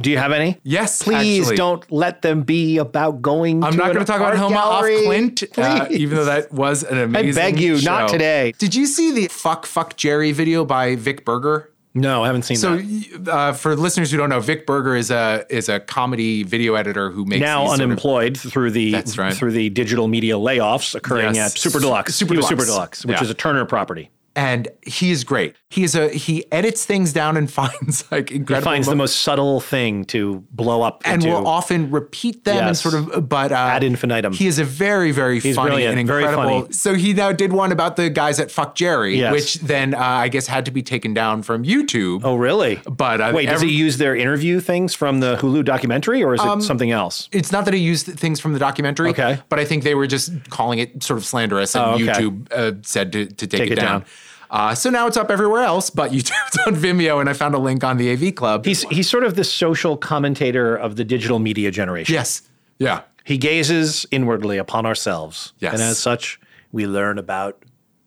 Do 0.00 0.10
you 0.10 0.18
have 0.18 0.32
any? 0.32 0.58
Yes. 0.62 1.02
Please 1.02 1.42
actually. 1.46 1.56
don't 1.56 1.90
let 1.92 2.22
them 2.22 2.42
be 2.42 2.78
about 2.78 3.20
going. 3.22 3.64
I'm 3.64 3.76
not 3.76 3.92
going 3.92 3.98
to 3.98 4.04
talk 4.04 4.20
about 4.20 4.36
Hilma 4.36 4.56
af. 4.58 4.84
Klint, 4.84 5.58
uh, 5.58 5.86
even 5.90 6.16
though 6.18 6.24
that 6.26 6.52
was 6.52 6.84
an 6.84 6.98
amazing. 6.98 7.30
I 7.42 7.50
beg 7.50 7.60
you, 7.60 7.80
not 7.82 8.08
today. 8.08 8.52
Did 8.58 8.74
you 8.74 8.86
see 8.86 9.12
the 9.12 9.28
"Fuck 9.28 9.66
Fuck 9.66 9.96
Jerry" 9.96 10.32
video 10.32 10.64
by 10.64 10.96
Vic 10.96 11.24
Berger? 11.24 11.70
No, 11.94 12.22
I 12.22 12.26
haven't 12.26 12.42
seen 12.42 12.60
that. 12.60 13.22
So, 13.26 13.32
uh, 13.32 13.52
for 13.54 13.74
listeners 13.74 14.10
who 14.12 14.18
don't 14.18 14.28
know, 14.28 14.38
Vic 14.40 14.66
Berger 14.66 14.94
is 14.94 15.10
a 15.10 15.44
is 15.50 15.68
a 15.68 15.80
comedy 15.80 16.44
video 16.44 16.74
editor 16.74 17.10
who 17.10 17.24
makes 17.24 17.40
Now 17.40 17.62
these 17.62 17.70
sort 17.70 17.80
of- 17.80 17.84
unemployed 17.86 18.36
through 18.38 18.70
the 18.70 19.02
right. 19.16 19.34
through 19.34 19.52
the 19.52 19.70
digital 19.70 20.06
media 20.06 20.34
layoffs 20.34 20.94
occurring 20.94 21.34
Yes. 21.34 21.54
at 21.54 21.58
Super 21.58 21.80
Deluxe. 21.80 22.14
Super 22.14 22.34
Deluxe. 22.34 22.48
Super 22.48 22.64
Deluxe, 22.66 23.04
which 23.04 23.16
Yeah. 23.16 23.22
is 23.24 23.30
a 23.30 23.34
Turner 23.34 23.64
property. 23.64 24.10
And 24.36 24.68
he 24.86 25.10
is 25.10 25.24
great. 25.24 25.56
He 25.70 25.82
is 25.84 25.94
a 25.96 26.08
he 26.10 26.44
edits 26.52 26.84
things 26.84 27.12
down 27.12 27.36
and 27.36 27.50
finds 27.60 28.10
like 28.12 28.30
incredible. 28.30 28.70
He 28.70 28.74
finds 28.76 28.86
the 28.88 28.94
most 28.96 29.22
subtle 29.22 29.60
thing 29.60 30.04
to 30.06 30.44
blow 30.52 30.82
up 30.82 31.02
and 31.04 31.22
into. 31.24 31.34
will 31.34 31.46
often 31.46 31.90
repeat 31.90 32.44
them 32.44 32.68
and 32.68 32.76
sort 32.76 32.94
of 32.94 33.28
but 33.28 33.50
uh, 33.52 33.56
Ad 33.56 33.82
infinitum. 33.84 34.32
He 34.32 34.46
is 34.46 34.58
a 34.58 34.64
very 34.64 35.10
very 35.10 35.40
He's 35.40 35.56
funny 35.56 35.70
brilliant, 35.70 35.98
and 35.98 36.06
very 36.06 36.22
incredible. 36.24 36.60
funny. 36.62 36.72
So 36.72 36.94
he 36.94 37.12
now 37.12 37.32
did 37.32 37.52
one 37.52 37.72
about 37.72 37.96
the 37.96 38.08
guys 38.10 38.38
at 38.40 38.50
Fuck 38.50 38.74
Jerry, 38.76 39.18
Yes. 39.18 39.32
which 39.32 39.54
then 39.56 39.94
uh, 39.94 39.98
I 39.98 40.28
guess 40.28 40.46
had 40.46 40.64
to 40.66 40.70
be 40.70 40.82
taken 40.82 41.12
down 41.14 41.42
from 41.42 41.64
YouTube. 41.64 42.20
oh, 42.24 42.36
really? 42.36 42.80
But 42.88 43.20
uh, 43.20 43.32
Wait, 43.34 43.46
does 43.46 43.60
he 43.60 43.70
use 43.70 43.98
their 43.98 44.14
interview 44.16 44.60
things 44.60 44.94
from 44.94 45.20
the 45.20 45.36
Hulu 45.36 45.64
documentary, 45.64 46.22
or 46.22 46.34
is 46.34 46.40
it 46.42 46.62
something 46.62 46.90
else? 46.92 47.28
It's 47.32 47.50
not 47.52 47.64
that 47.64 47.74
he 47.74 47.80
used 47.80 48.06
things 48.06 48.38
from 48.40 48.52
the 48.52 48.58
documentary, 48.58 49.10
Okay. 49.10 49.38
but 49.48 49.58
I 49.58 49.64
think 49.64 49.82
they 49.84 49.94
were 49.94 50.06
just 50.06 50.32
calling 50.48 50.78
it 50.78 51.02
sort 51.02 51.18
of 51.18 51.26
slanderous, 51.26 51.74
and 51.74 51.84
Oh, 51.84 51.94
okay. 51.94 52.04
YouTube 52.22 52.52
uh, 52.52 52.72
said 52.82 53.12
to, 53.12 53.26
to 53.26 53.46
take, 53.46 53.60
Take 53.60 53.70
it, 53.70 53.72
it 53.72 53.80
down. 53.80 54.00
down. 54.00 54.04
Uh, 54.50 54.74
so 54.74 54.90
now 54.90 55.06
it's 55.06 55.16
up 55.16 55.30
everywhere 55.30 55.62
else, 55.62 55.90
but 55.90 56.10
YouTube's 56.10 56.58
on 56.66 56.74
Vimeo, 56.74 57.20
and 57.20 57.28
I 57.28 57.32
found 57.32 57.54
a 57.54 57.58
link 57.58 57.84
on 57.84 57.96
the 57.98 58.10
AV 58.12 58.34
Club. 58.34 58.64
He's 58.64 58.82
he's 58.84 59.08
sort 59.08 59.24
of 59.24 59.34
the 59.34 59.44
social 59.44 59.96
commentator 59.96 60.74
of 60.76 60.96
the 60.96 61.04
digital 61.04 61.38
media 61.38 61.70
generation. 61.70 62.14
yes, 62.14 62.42
yeah, 62.78 63.02
He 63.24 63.36
gazes 63.38 64.06
inwardly 64.10 64.56
upon 64.58 64.86
ourselves. 64.86 65.52
Yes. 65.58 65.74
And 65.74 65.82
as 65.82 65.98
such, 65.98 66.40
we 66.72 66.86
learn 66.86 67.18
about 67.18 67.62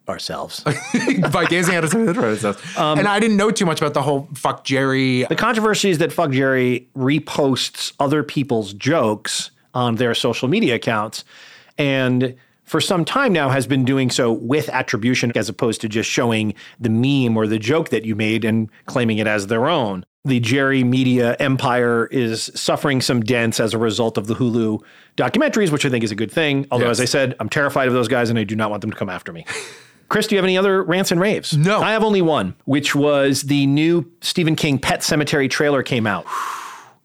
ourselves. 0.10 0.64
by 1.32 1.46
gazing 1.46 1.76
at 1.76 1.84
ourselves. 1.84 2.62
Um, 2.78 3.00
and 3.00 3.08
I 3.08 3.20
didn't 3.20 3.38
know 3.38 3.52
too 3.52 3.66
much 3.66 3.80
about 3.80 3.94
the 3.94 4.02
whole 4.02 4.28
fuck 4.34 4.64
Jerry. 4.64 5.24
the 5.24 5.36
controversy 5.36 5.90
is 5.90 6.00
that 6.00 6.12
Fuck 6.12 6.32
Jerry 6.32 6.88
reposts 6.98 7.94
other 8.00 8.24
people's 8.24 8.74
jokes 8.74 9.52
on 9.74 9.96
their 9.96 10.14
social 10.16 10.48
media 10.48 10.76
accounts. 10.76 11.24
And 11.78 12.36
for 12.72 12.80
some 12.80 13.04
time 13.04 13.34
now 13.34 13.50
has 13.50 13.68
been 13.68 13.84
doing 13.84 14.10
so 14.10 14.32
with 14.32 14.70
attribution 14.70 15.30
as 15.36 15.50
opposed 15.50 15.82
to 15.82 15.90
just 15.90 16.10
showing 16.10 16.54
the 16.80 16.90
meme 16.90 17.36
or 17.36 17.46
the 17.46 17.60
joke 17.60 17.90
that 17.90 18.06
you 18.06 18.16
made 18.16 18.46
and 18.46 18.70
claiming 18.86 19.18
it 19.18 19.28
as 19.28 19.48
their 19.48 19.68
own. 19.68 20.06
The 20.24 20.40
Jerry 20.40 20.86
media 20.86 21.36
empire 21.38 22.06
is 22.06 22.50
suffering 22.56 23.02
some 23.02 23.24
dents 23.24 23.60
as 23.60 23.74
a 23.74 23.78
result 23.78 24.18
of 24.18 24.28
the 24.28 24.36
Hulu 24.36 24.80
documentaries, 25.18 25.70
which 25.70 25.86
I 25.86 25.90
think 25.90 26.06
is 26.06 26.12
a 26.12 26.16
good 26.16 26.32
thing. 26.32 26.66
Although, 26.72 26.86
Yes. 26.86 27.00
as 27.00 27.02
I 27.02 27.06
said, 27.06 27.36
I'm 27.42 27.50
terrified 27.50 27.90
of 27.90 27.94
those 27.94 28.08
guys 28.08 28.30
and 28.30 28.40
I 28.40 28.46
do 28.46 28.56
not 28.56 28.70
want 28.70 28.80
them 28.80 28.92
to 28.92 28.98
come 28.98 29.10
after 29.10 29.34
me. 29.34 29.46
Chris, 30.08 30.28
do 30.28 30.36
you 30.36 30.38
have 30.38 30.46
any 30.46 30.58
other 30.58 30.82
rants 30.82 31.12
and 31.12 31.20
raves? 31.20 31.58
No. 31.58 31.82
I 31.82 31.92
have 31.92 32.06
only 32.06 32.22
one, 32.22 32.56
which 32.64 32.96
was 32.96 33.42
the 33.42 33.66
new 33.66 34.10
Stephen 34.22 34.56
King 34.56 34.80
Pet 34.80 35.02
Sematary 35.02 35.50
trailer 35.50 35.84
came 35.84 36.08
out. 36.08 36.26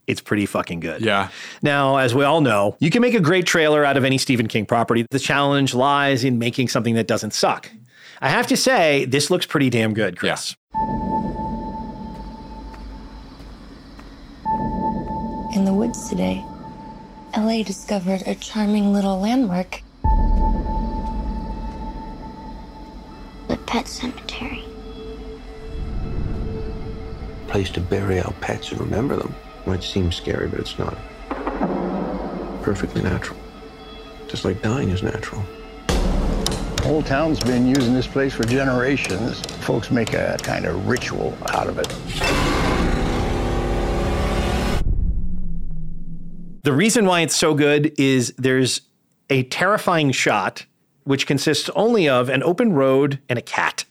It's 0.06 0.20
pretty 0.20 0.46
fucking 0.46 0.80
good. 0.80 1.02
Yeah. 1.02 1.30
Now, 1.62 1.96
as 1.96 2.14
we 2.14 2.24
all 2.24 2.40
know, 2.40 2.76
you 2.78 2.90
can 2.90 3.02
make 3.02 3.14
a 3.14 3.20
great 3.20 3.46
trailer 3.46 3.84
out 3.84 3.96
of 3.96 4.04
any 4.04 4.18
Stephen 4.18 4.46
King 4.46 4.66
property. 4.66 5.06
The 5.10 5.18
challenge 5.18 5.74
lies 5.74 6.24
in 6.24 6.38
making 6.38 6.68
something 6.68 6.94
that 6.94 7.06
doesn't 7.06 7.34
suck. 7.34 7.70
I 8.20 8.28
have 8.28 8.46
to 8.48 8.56
say, 8.56 9.04
this 9.04 9.30
looks 9.30 9.46
pretty 9.46 9.68
damn 9.68 9.94
good, 9.94 10.18
Chris. 10.18 10.54
In 15.54 15.64
the 15.64 15.74
woods 15.74 16.08
today, 16.08 16.44
Ellie 17.34 17.62
discovered 17.62 18.22
a 18.26 18.34
charming 18.36 18.92
little 18.92 19.20
landmark. 19.20 19.82
The 23.48 23.56
pet 23.66 23.88
cemetery. 23.88 24.64
place 27.56 27.70
to 27.70 27.80
bury 27.80 28.20
our 28.20 28.32
pets 28.34 28.70
and 28.70 28.80
remember 28.80 29.16
them. 29.16 29.34
Might 29.66 29.82
seem 29.82 30.12
scary, 30.12 30.46
but 30.48 30.60
it's 30.60 30.78
not. 30.78 30.96
Perfectly 32.62 33.02
natural. 33.02 33.38
Just 34.28 34.44
like 34.44 34.62
dying 34.62 34.90
is 34.90 35.02
natural. 35.02 35.42
Whole 36.82 37.02
town's 37.02 37.40
been 37.40 37.66
using 37.66 37.92
this 37.92 38.06
place 38.06 38.32
for 38.32 38.44
generations. 38.44 39.40
Folks 39.40 39.90
make 39.90 40.14
a 40.14 40.36
kind 40.42 40.66
of 40.66 40.86
ritual 40.86 41.36
out 41.48 41.66
of 41.66 41.78
it. 41.78 41.88
The 46.62 46.72
reason 46.72 47.06
why 47.06 47.20
it's 47.20 47.36
so 47.36 47.54
good 47.54 47.92
is 47.98 48.34
there's 48.38 48.82
a 49.30 49.42
terrifying 49.44 50.12
shot 50.12 50.64
which 51.04 51.26
consists 51.26 51.70
only 51.76 52.08
of 52.08 52.28
an 52.28 52.42
open 52.42 52.72
road 52.72 53.20
and 53.28 53.38
a 53.38 53.42
cat. 53.42 53.84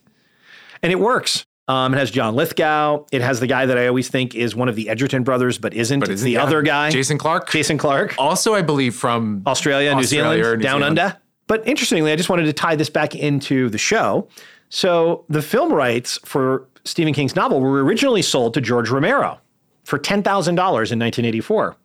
And 0.82 0.92
it 0.92 1.00
works. 1.00 1.46
Um, 1.68 1.94
it 1.94 1.98
has 1.98 2.12
John 2.12 2.36
Lithgow. 2.36 3.06
It 3.12 3.22
has 3.22 3.40
the 3.40 3.48
guy 3.48 3.66
that 3.66 3.78
I 3.78 3.88
always 3.88 4.08
think 4.08 4.36
is 4.36 4.56
one 4.56 4.70
of 4.70 4.76
the 4.76 4.88
Edgerton 4.88 5.24
brothers, 5.24 5.58
but 5.58 5.74
isn't. 5.74 6.00
But 6.00 6.10
it's 6.10 6.20
isn't- 6.22 6.26
the 6.26 6.34
yeah. 6.34 6.44
other 6.44 6.62
guy. 6.62 6.92
Jason 6.92 7.18
Clarke. 7.18 7.50
Jason 7.50 7.78
Clarke. 7.78 8.14
Also, 8.20 8.54
I 8.54 8.62
believe 8.62 8.96
from 8.96 9.42
Australia, 9.48 9.96
New 9.96 10.04
Zealand, 10.04 10.42
New 10.42 10.58
down 10.58 10.80
Zealand. 10.82 11.00
under. 11.00 11.18
But 11.48 11.68
interestingly, 11.68 12.12
I 12.12 12.16
just 12.16 12.30
wanted 12.30 12.46
to 12.46 12.54
tie 12.54 12.76
this 12.76 12.90
back 12.90 13.16
into 13.16 13.70
the 13.70 13.78
show. 13.78 14.28
So 14.70 15.26
the 15.30 15.42
film 15.42 15.72
rights 15.72 16.20
for 16.26 16.68
Stephen 16.86 17.14
King's 17.14 17.36
novel 17.36 17.60
were 17.62 17.84
originally 17.84 18.22
sold 18.22 18.54
to 18.56 18.62
George 18.62 18.90
Romero 18.90 19.40
for 19.84 20.00
$10,000 20.00 20.22
in 20.24 20.56
1984. 20.58 21.76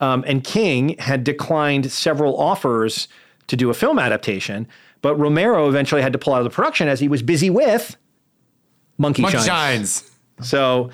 Um, 0.00 0.24
and 0.26 0.42
King 0.42 0.96
had 0.98 1.24
declined 1.24 1.92
several 1.92 2.38
offers 2.40 3.08
to 3.48 3.56
do 3.56 3.68
a 3.68 3.74
film 3.74 3.98
adaptation, 3.98 4.66
but 5.02 5.14
Romero 5.16 5.68
eventually 5.68 6.00
had 6.00 6.12
to 6.14 6.18
pull 6.18 6.32
out 6.32 6.38
of 6.38 6.44
the 6.44 6.50
production 6.50 6.88
as 6.88 7.00
he 7.00 7.08
was 7.08 7.22
busy 7.22 7.50
with 7.50 7.96
Monkey, 9.02 9.20
Monkey 9.22 9.36
Shines. 9.38 9.46
Shines. 9.46 10.10
So 10.48 10.90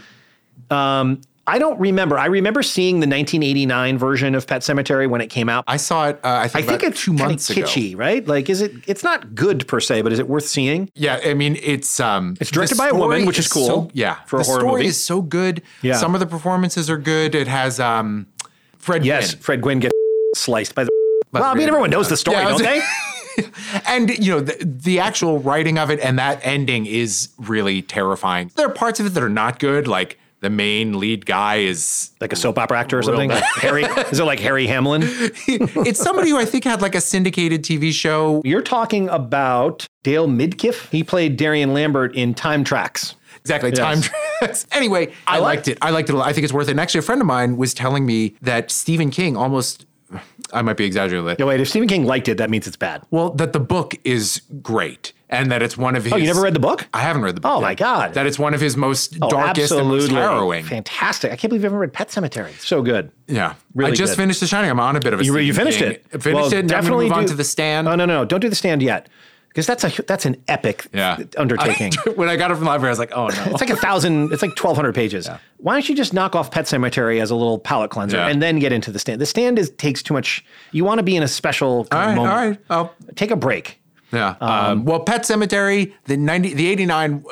um, 0.70 1.20
I 1.46 1.58
don't 1.58 1.78
remember. 1.80 2.18
I 2.18 2.26
remember 2.26 2.62
seeing 2.62 2.96
the 2.96 3.06
1989 3.06 3.96
version 3.96 4.34
of 4.34 4.46
Pet 4.46 4.60
Sematary 4.62 5.08
when 5.08 5.20
it 5.20 5.28
came 5.28 5.48
out. 5.48 5.64
I 5.66 5.78
saw 5.78 6.08
it. 6.08 6.20
Uh, 6.22 6.28
I 6.44 6.48
think, 6.48 6.64
I 6.64 6.68
think 6.68 6.82
it's 6.82 7.02
two 7.04 7.12
months 7.14 7.48
ago. 7.48 7.62
kitschy, 7.62 7.96
right? 7.96 8.26
Like, 8.26 8.50
is 8.50 8.60
it? 8.60 8.72
It's 8.86 9.02
not 9.02 9.34
good 9.34 9.66
per 9.66 9.80
se, 9.80 10.02
but 10.02 10.12
is 10.12 10.18
it 10.18 10.28
worth 10.28 10.44
seeing? 10.46 10.90
Yeah, 10.94 11.20
I 11.24 11.32
mean 11.34 11.56
it's 11.62 12.00
um 12.00 12.36
It's 12.40 12.50
directed 12.50 12.76
by 12.76 12.88
a 12.88 12.94
woman, 12.94 13.24
which 13.24 13.38
is 13.38 13.48
cool 13.48 13.66
so- 13.66 13.90
yeah, 13.94 14.16
for 14.26 14.36
a 14.36 14.42
the 14.42 14.44
horror 14.46 14.60
story 14.60 14.72
movie. 14.82 14.86
is 14.88 15.02
so 15.02 15.22
good. 15.22 15.62
Yeah. 15.80 15.96
some 15.96 16.12
of 16.14 16.20
the 16.20 16.26
performances 16.26 16.90
are 16.90 16.98
good. 16.98 17.34
It 17.34 17.48
has 17.48 17.80
um 17.80 18.26
Fred. 18.76 19.04
Yes, 19.06 19.32
Gwynne. 19.34 19.42
Fred 19.42 19.60
Gwynne 19.62 19.78
gets 19.80 19.92
sliced 20.34 20.74
by 20.74 20.84
the. 20.84 20.90
By 21.30 21.40
well, 21.40 21.50
I 21.50 21.54
mean, 21.54 21.68
everyone 21.68 21.90
knows 21.90 22.08
the 22.08 22.16
story, 22.16 22.38
Yeah, 22.38 22.48
don't 22.48 22.62
they? 22.62 22.80
and 23.86 24.10
you 24.18 24.32
know 24.32 24.40
the, 24.40 24.56
the 24.64 24.98
actual 25.00 25.38
writing 25.40 25.78
of 25.78 25.90
it 25.90 26.00
and 26.00 26.18
that 26.18 26.40
ending 26.42 26.86
is 26.86 27.30
really 27.38 27.82
terrifying. 27.82 28.50
There 28.56 28.66
are 28.66 28.72
parts 28.72 29.00
of 29.00 29.06
it 29.06 29.10
that 29.10 29.22
are 29.22 29.28
not 29.28 29.58
good, 29.58 29.86
like 29.88 30.18
the 30.40 30.50
main 30.50 30.98
lead 31.00 31.26
guy 31.26 31.56
is 31.56 32.10
like 32.20 32.32
a 32.32 32.36
soap 32.36 32.58
opera 32.58 32.78
actor 32.78 32.98
or 32.98 33.02
something. 33.02 33.30
Like 33.30 33.42
Harry, 33.56 33.84
is 33.84 34.20
it 34.20 34.24
like 34.24 34.38
Harry 34.40 34.66
Hamlin? 34.66 35.02
it's 35.04 36.00
somebody 36.00 36.30
who 36.30 36.38
I 36.38 36.44
think 36.44 36.64
had 36.64 36.80
like 36.80 36.94
a 36.94 37.00
syndicated 37.00 37.64
TV 37.64 37.92
show. 37.92 38.40
You're 38.44 38.62
talking 38.62 39.08
about 39.08 39.86
Dale 40.04 40.28
Midkiff. 40.28 40.88
He 40.90 41.02
played 41.02 41.36
Darien 41.36 41.72
Lambert 41.74 42.14
in 42.14 42.34
Time 42.34 42.64
Trax. 42.64 43.14
Exactly, 43.40 43.70
Yes. 43.70 43.78
time 43.78 44.00
trax. 44.42 44.66
Anyway, 44.72 45.12
I, 45.26 45.38
liked 45.38 45.68
it. 45.68 45.78
I 45.80 45.90
liked 45.90 46.10
it 46.10 46.14
a 46.14 46.18
lot. 46.18 46.28
I 46.28 46.32
think 46.32 46.44
it's 46.44 46.52
worth 46.52 46.68
it. 46.68 46.72
And 46.72 46.80
actually, 46.80 46.98
a 46.98 47.02
friend 47.02 47.20
of 47.20 47.26
mine 47.26 47.56
was 47.56 47.72
telling 47.72 48.04
me 48.04 48.36
that 48.42 48.70
Stephen 48.70 49.10
King 49.10 49.36
almost, 49.36 49.86
I 50.52 50.62
might 50.62 50.76
be 50.76 50.84
exaggerating. 50.84 51.24
little. 51.26 51.44
No, 51.44 51.48
wait. 51.48 51.60
If 51.60 51.68
Stephen 51.68 51.88
King 51.88 52.04
liked 52.06 52.28
it, 52.28 52.38
that 52.38 52.48
means 52.50 52.66
it's 52.66 52.76
bad. 52.76 53.02
Well, 53.10 53.30
that 53.30 53.52
the 53.52 53.60
book 53.60 53.94
is 54.04 54.40
great 54.62 55.12
and 55.28 55.52
that 55.52 55.60
it's 55.62 55.76
one 55.76 55.94
of 55.96 56.04
his. 56.04 56.12
Oh, 56.12 56.16
you 56.16 56.26
never 56.26 56.40
read 56.40 56.54
the 56.54 56.60
book? 56.60 56.88
I 56.94 57.00
haven't 57.02 57.22
read 57.22 57.36
the 57.36 57.40
book. 57.42 57.50
Oh 57.52 57.56
yet. 57.56 57.62
my 57.62 57.74
God. 57.74 58.14
That 58.14 58.26
it's 58.26 58.38
one 58.38 58.54
of 58.54 58.60
his 58.60 58.76
most 58.76 59.18
Oh, 59.20 59.28
darkest 59.28 59.70
and 59.72 59.86
most 59.88 60.04
absolutely. 60.04 60.14
harrowing. 60.16 60.64
Fantastic. 60.64 61.30
I 61.32 61.36
can't 61.36 61.50
believe 61.50 61.60
you 61.62 61.66
haven't 61.66 61.80
read 61.80 61.92
Pet 61.92 62.08
Sematary. 62.08 62.58
So 62.60 62.80
good. 62.82 63.10
Yeah, 63.26 63.54
Really 63.74 63.92
I 63.92 63.94
just 63.94 64.12
good. 64.12 64.22
finished 64.22 64.40
The 64.40 64.46
Shining. 64.46 64.70
I'm 64.70 64.80
on 64.80 64.96
a 64.96 65.00
bit 65.00 65.12
of 65.12 65.20
a. 65.20 65.24
You, 65.24 65.36
you 65.38 65.52
finished 65.52 65.78
King. 65.80 65.92
it. 65.92 66.06
Finished 66.10 66.26
Well, 66.34 66.46
it. 66.46 66.52
And 66.54 66.62
I'm 66.72 66.80
definitely 66.80 67.04
move 67.06 67.12
on 67.18 67.26
to 67.26 67.34
the 67.34 67.44
stand. 67.44 67.86
Oh, 67.86 67.94
no, 67.94 68.06
no, 68.06 68.20
no. 68.20 68.24
Don't 68.24 68.40
do 68.40 68.48
the 68.48 68.56
stand 68.56 68.80
yet. 68.82 69.08
Because 69.58 69.66
that's 69.66 69.98
a 69.98 70.02
that's 70.02 70.24
an 70.24 70.36
epic 70.46 70.86
Yeah. 70.92 71.18
undertaking. 71.36 71.90
when 72.14 72.28
I 72.28 72.36
got 72.36 72.52
it 72.52 72.54
from 72.54 72.62
the 72.62 72.70
library, 72.70 72.90
I 72.90 72.92
was 72.92 73.00
like, 73.00 73.10
oh 73.12 73.26
no. 73.26 73.44
It's 73.46 73.60
like 73.60 73.70
a 73.70 73.76
thousand. 73.76 74.32
It's 74.32 74.40
like 74.40 74.54
twelve 74.54 74.76
hundred 74.76 74.94
pages. 74.94 75.28
Why 75.56 75.72
don't 75.72 75.88
you 75.88 75.96
just 75.96 76.14
knock 76.14 76.36
off 76.36 76.52
Pet 76.52 76.66
Sematary 76.66 77.20
as 77.20 77.32
a 77.32 77.34
little 77.34 77.58
palate 77.58 77.90
cleanser 77.90 78.18
Yeah. 78.18 78.28
and 78.28 78.40
then 78.40 78.60
get 78.60 78.70
into 78.72 78.92
the 78.92 79.00
stand? 79.00 79.20
The 79.20 79.26
stand 79.26 79.58
is 79.58 79.70
takes 79.70 80.00
too 80.00 80.14
much. 80.14 80.44
You 80.70 80.84
want 80.84 81.00
to 81.00 81.02
be 81.02 81.16
in 81.16 81.24
a 81.24 81.28
special 81.28 81.88
all 81.90 81.98
right, 81.98 82.14
moment. 82.14 82.32
all 82.32 82.48
right. 82.50 82.58
I'll, 82.70 82.94
Take 83.16 83.32
a 83.32 83.36
break. 83.36 83.80
yeah. 84.12 84.36
Um, 84.40 84.84
well, 84.84 85.00
Pet 85.00 85.22
Sematary, 85.22 85.92
the 86.04 86.16
ninety, 86.16 86.54
the 86.54 86.68
eighty 86.68 86.86
nine, 86.86 87.24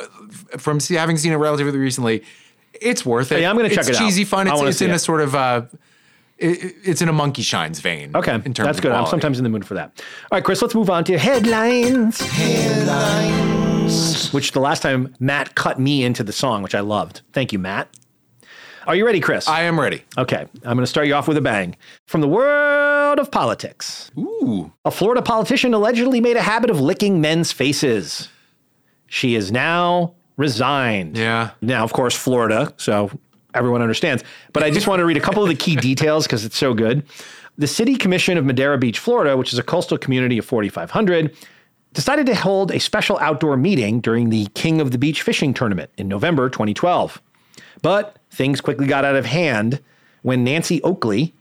from 0.58 0.80
having 0.80 1.16
seen 1.18 1.30
it 1.30 1.36
relatively 1.36 1.78
recently, 1.78 2.24
it's 2.72 3.06
worth 3.06 3.30
it. 3.30 3.40
Yeah, 3.42 3.50
I'm 3.50 3.56
gonna 3.56 3.68
check 3.68 3.78
it's 3.86 3.90
it 3.90 3.94
out. 3.94 3.98
Cheesy 4.00 4.24
fun. 4.24 4.48
It's, 4.48 4.60
it's 4.62 4.80
in 4.82 4.90
it. 4.90 4.94
a 4.94 4.98
sort 4.98 5.20
of. 5.20 5.36
Uh, 5.36 5.62
it, 6.38 6.76
it's 6.84 7.02
in 7.02 7.08
a 7.08 7.12
monkey 7.12 7.42
shines 7.42 7.80
vein. 7.80 8.14
Okay, 8.14 8.34
in 8.34 8.54
terms 8.54 8.66
that's 8.66 8.78
of 8.78 8.82
good. 8.82 8.92
I'm 8.92 9.06
sometimes 9.06 9.38
in 9.38 9.44
the 9.44 9.50
mood 9.50 9.66
for 9.66 9.74
that. 9.74 10.02
All 10.30 10.36
right, 10.36 10.44
Chris. 10.44 10.62
Let's 10.62 10.74
move 10.74 10.90
on 10.90 11.04
to 11.04 11.18
headlines. 11.18 12.20
Headlines. 12.20 14.32
Which 14.32 14.52
the 14.52 14.60
last 14.60 14.82
time 14.82 15.14
Matt 15.20 15.54
cut 15.54 15.78
me 15.78 16.04
into 16.04 16.24
the 16.24 16.32
song, 16.32 16.62
which 16.62 16.74
I 16.74 16.80
loved. 16.80 17.22
Thank 17.32 17.52
you, 17.52 17.58
Matt. 17.58 17.88
Are 18.86 18.94
you 18.94 19.04
ready, 19.04 19.18
Chris? 19.18 19.48
I 19.48 19.62
am 19.62 19.80
ready. 19.80 20.04
Okay, 20.16 20.46
I'm 20.64 20.76
going 20.76 20.78
to 20.78 20.86
start 20.86 21.08
you 21.08 21.14
off 21.14 21.26
with 21.26 21.36
a 21.36 21.40
bang. 21.40 21.76
From 22.06 22.20
the 22.20 22.28
world 22.28 23.18
of 23.18 23.32
politics. 23.32 24.12
Ooh. 24.16 24.72
A 24.84 24.92
Florida 24.92 25.22
politician 25.22 25.74
allegedly 25.74 26.20
made 26.20 26.36
a 26.36 26.42
habit 26.42 26.70
of 26.70 26.80
licking 26.80 27.20
men's 27.20 27.50
faces. 27.50 28.28
She 29.08 29.34
is 29.34 29.50
now 29.50 30.14
resigned. 30.36 31.16
Yeah. 31.16 31.50
Now, 31.60 31.82
of 31.82 31.92
course, 31.92 32.16
Florida, 32.16 32.72
so 32.76 33.10
everyone 33.56 33.82
understands. 33.82 34.22
But 34.52 34.62
I 34.62 34.70
just 34.70 34.86
want 34.86 35.00
to 35.00 35.04
read 35.04 35.16
a 35.16 35.20
couple 35.20 35.42
of 35.42 35.48
the 35.48 35.54
key 35.54 35.76
details 35.76 36.26
because 36.26 36.44
it's 36.44 36.56
so 36.56 36.74
good. 36.74 37.04
The 37.58 37.66
City 37.66 37.96
Commission 37.96 38.36
of 38.36 38.44
Madeira 38.44 38.78
Beach, 38.78 38.98
Florida, 38.98 39.36
which 39.36 39.52
is 39.52 39.58
a 39.58 39.62
coastal 39.62 39.96
community 39.96 40.38
of 40.38 40.44
4,500, 40.44 41.34
decided 41.94 42.26
to 42.26 42.34
hold 42.34 42.70
a 42.70 42.78
special 42.78 43.18
outdoor 43.18 43.56
meeting 43.56 44.00
during 44.00 44.28
the 44.28 44.46
King 44.54 44.80
of 44.80 44.90
the 44.90 44.98
Beach 44.98 45.22
fishing 45.22 45.54
tournament 45.54 45.90
in 45.96 46.06
November 46.08 46.50
2012. 46.50 47.20
But 47.80 48.18
things 48.30 48.60
quickly 48.60 48.86
got 48.86 49.04
out 49.04 49.16
of 49.16 49.24
hand 49.24 49.80
when 50.22 50.44
Nancy 50.44 50.82
Oakley 50.82 51.32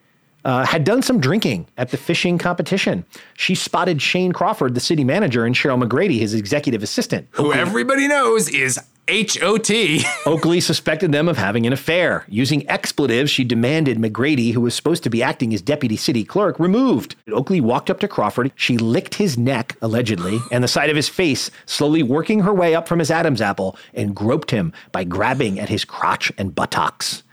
uh, 0.46 0.66
had 0.66 0.84
done 0.84 1.02
some 1.02 1.20
drinking 1.20 1.68
at 1.78 1.90
the 1.90 1.98
fishing 1.98 2.38
competition. 2.38 3.04
She 3.34 3.56
spotted 3.56 4.02
Shane 4.02 4.32
Crawford, 4.32 4.76
the 4.76 4.80
city 4.80 5.04
manager, 5.04 5.44
and 5.44 5.56
Cheryl 5.56 5.84
McGrady, 5.84 6.20
his 6.20 6.34
executive 6.34 6.84
assistant. 6.84 7.28
Who 7.32 7.52
everybody 7.52 8.08
knows 8.08 8.48
is 8.48 8.80
H.O.T. 9.08 10.04
Oakley 10.26 10.60
suspected 10.60 11.12
them 11.12 11.28
of 11.28 11.38
having 11.38 11.68
an 11.68 11.74
affair. 11.74 12.26
Using 12.28 12.68
expletives, 12.68 13.30
she 13.30 13.44
demanded 13.44 13.98
McGrady, 13.98 14.54
who 14.54 14.62
was 14.62 14.74
supposed 14.74 15.04
to 15.04 15.10
be 15.10 15.22
acting 15.22 15.54
as 15.54 15.62
deputy 15.62 15.96
city 15.96 16.24
clerk, 16.24 16.60
removed. 16.60 17.16
Oakley 17.32 17.62
walked 17.62 17.90
up 17.92 18.00
to 18.00 18.08
Crawford. 18.08 18.52
She 18.56 18.78
licked 18.78 19.16
his 19.16 19.38
neck, 19.38 19.78
allegedly, 19.82 20.40
and 20.52 20.64
the 20.64 20.68
side 20.68 20.90
of 20.90 20.96
his 20.96 21.10
face, 21.10 21.52
slowly 21.66 22.02
working 22.02 22.40
her 22.40 22.54
way 22.54 22.74
up 22.74 22.88
from 22.88 23.00
his 23.00 23.12
Adam's 23.12 23.42
apple, 23.42 23.78
and 23.94 24.16
groped 24.16 24.50
him 24.50 24.74
by 24.92 25.04
grabbing 25.04 25.60
at 25.60 25.70
his 25.70 25.86
crotch 25.86 26.32
and 26.38 26.56
buttocks. 26.56 27.24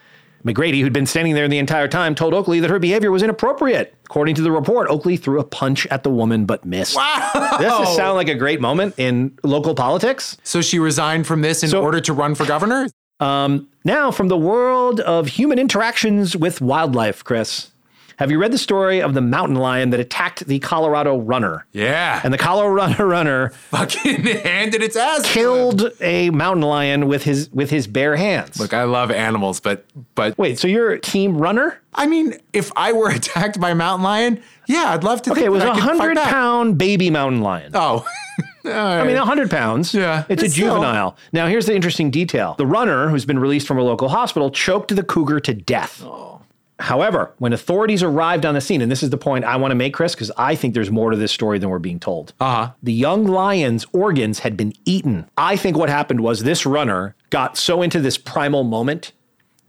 McGrady, 0.44 0.80
who'd 0.80 0.92
been 0.92 1.06
standing 1.06 1.34
there 1.34 1.48
the 1.48 1.58
entire 1.58 1.88
time, 1.88 2.14
told 2.14 2.34
Oakley 2.34 2.60
that 2.60 2.70
her 2.70 2.78
behavior 2.78 3.10
was 3.10 3.22
inappropriate. 3.22 3.94
According 4.06 4.34
to 4.36 4.42
the 4.42 4.52
report, 4.52 4.88
Oakley 4.88 5.16
threw 5.16 5.40
a 5.40 5.44
punch 5.44 5.86
at 5.86 6.02
the 6.02 6.10
woman 6.10 6.44
but 6.44 6.64
missed. 6.64 6.96
Wow! 6.96 7.30
Does 7.60 7.80
this 7.80 7.96
sound 7.96 8.16
like 8.16 8.28
a 8.28 8.34
great 8.34 8.60
moment 8.60 8.94
in 8.98 9.38
local 9.42 9.74
politics? 9.74 10.36
So 10.42 10.60
she 10.60 10.78
resigned 10.78 11.26
from 11.26 11.42
this 11.42 11.62
in 11.62 11.74
order 11.74 12.00
to 12.00 12.12
run 12.12 12.34
for 12.34 12.44
governor? 12.44 12.88
Um, 13.20 13.68
now, 13.84 14.10
from 14.10 14.28
the 14.28 14.36
world 14.36 15.00
of 15.00 15.28
human 15.28 15.58
interactions 15.58 16.36
with 16.36 16.60
wildlife, 16.60 17.22
Chris. 17.24 17.71
Have 18.18 18.30
you 18.30 18.38
read 18.38 18.52
the 18.52 18.58
story 18.58 19.00
of 19.00 19.14
the 19.14 19.20
mountain 19.20 19.56
lion 19.56 19.90
that 19.90 20.00
attacked 20.00 20.46
the 20.46 20.58
Colorado 20.58 21.18
runner? 21.18 21.66
Yeah. 21.72 22.20
And 22.22 22.32
the 22.32 22.38
Colorado 22.38 23.04
runner 23.06 23.50
fucking 23.50 24.22
handed 24.24 24.82
its 24.82 24.96
ass. 24.96 25.22
Killed 25.24 25.90
a 26.00 26.30
mountain 26.30 26.62
lion 26.62 27.06
with 27.08 27.22
his 27.24 27.50
with 27.50 27.70
his 27.70 27.86
bare 27.86 28.16
hands. 28.16 28.58
Look, 28.60 28.74
I 28.74 28.84
love 28.84 29.10
animals, 29.10 29.60
but 29.60 29.84
but 30.14 30.36
wait, 30.38 30.58
so 30.58 30.68
you're 30.68 30.90
a 30.92 31.00
team 31.00 31.38
runner? 31.38 31.80
I 31.94 32.06
mean, 32.06 32.34
if 32.52 32.70
I 32.76 32.92
were 32.92 33.08
attacked 33.14 33.60
by 33.60 33.70
a 33.70 33.74
mountain 33.74 34.04
lion, 34.04 34.42
yeah, 34.66 34.86
I'd 34.92 35.04
love 35.04 35.22
to. 35.22 35.32
Okay, 35.32 35.44
it 35.44 35.50
was 35.52 35.62
a 35.62 35.70
I 35.70 35.74
could 35.74 35.82
fight 35.84 35.96
hundred 35.98 36.16
pound 36.18 36.78
baby 36.78 37.10
mountain 37.10 37.40
lion. 37.42 37.72
Oh. 37.74 38.06
I 38.64 39.02
mean, 39.04 39.16
100 39.16 39.50
pounds. 39.50 39.92
Yeah. 39.92 40.24
It's 40.28 40.40
a 40.40 40.44
It's 40.46 40.54
still- 40.54 40.74
juvenile. 40.76 41.16
Now, 41.32 41.48
here's 41.48 41.66
the 41.66 41.74
interesting 41.74 42.12
detail 42.12 42.54
the 42.58 42.66
runner, 42.66 43.08
who's 43.08 43.24
been 43.24 43.40
released 43.40 43.66
from 43.66 43.76
a 43.76 43.82
local 43.82 44.08
hospital, 44.08 44.52
choked 44.52 44.94
the 44.94 45.02
cougar 45.02 45.40
to 45.40 45.52
death. 45.52 46.00
Oh. 46.04 46.31
However, 46.78 47.32
when 47.38 47.52
authorities 47.52 48.02
arrived 48.02 48.44
on 48.44 48.54
the 48.54 48.60
scene, 48.60 48.80
and 48.82 48.90
this 48.90 49.02
is 49.02 49.10
the 49.10 49.18
point 49.18 49.44
I 49.44 49.56
want 49.56 49.70
to 49.70 49.76
make, 49.76 49.94
Chris, 49.94 50.14
because 50.14 50.32
I 50.36 50.54
think 50.56 50.74
there's 50.74 50.90
more 50.90 51.10
to 51.10 51.16
this 51.16 51.30
story 51.30 51.58
than 51.58 51.70
we're 51.70 51.78
being 51.78 52.00
told. 52.00 52.32
Uh 52.40 52.66
huh. 52.66 52.72
The 52.82 52.92
young 52.92 53.24
lion's 53.26 53.86
organs 53.92 54.40
had 54.40 54.56
been 54.56 54.72
eaten. 54.84 55.28
I 55.36 55.56
think 55.56 55.76
what 55.76 55.88
happened 55.88 56.20
was 56.22 56.42
this 56.42 56.66
runner 56.66 57.14
got 57.30 57.56
so 57.56 57.82
into 57.82 58.00
this 58.00 58.18
primal 58.18 58.64
moment 58.64 59.12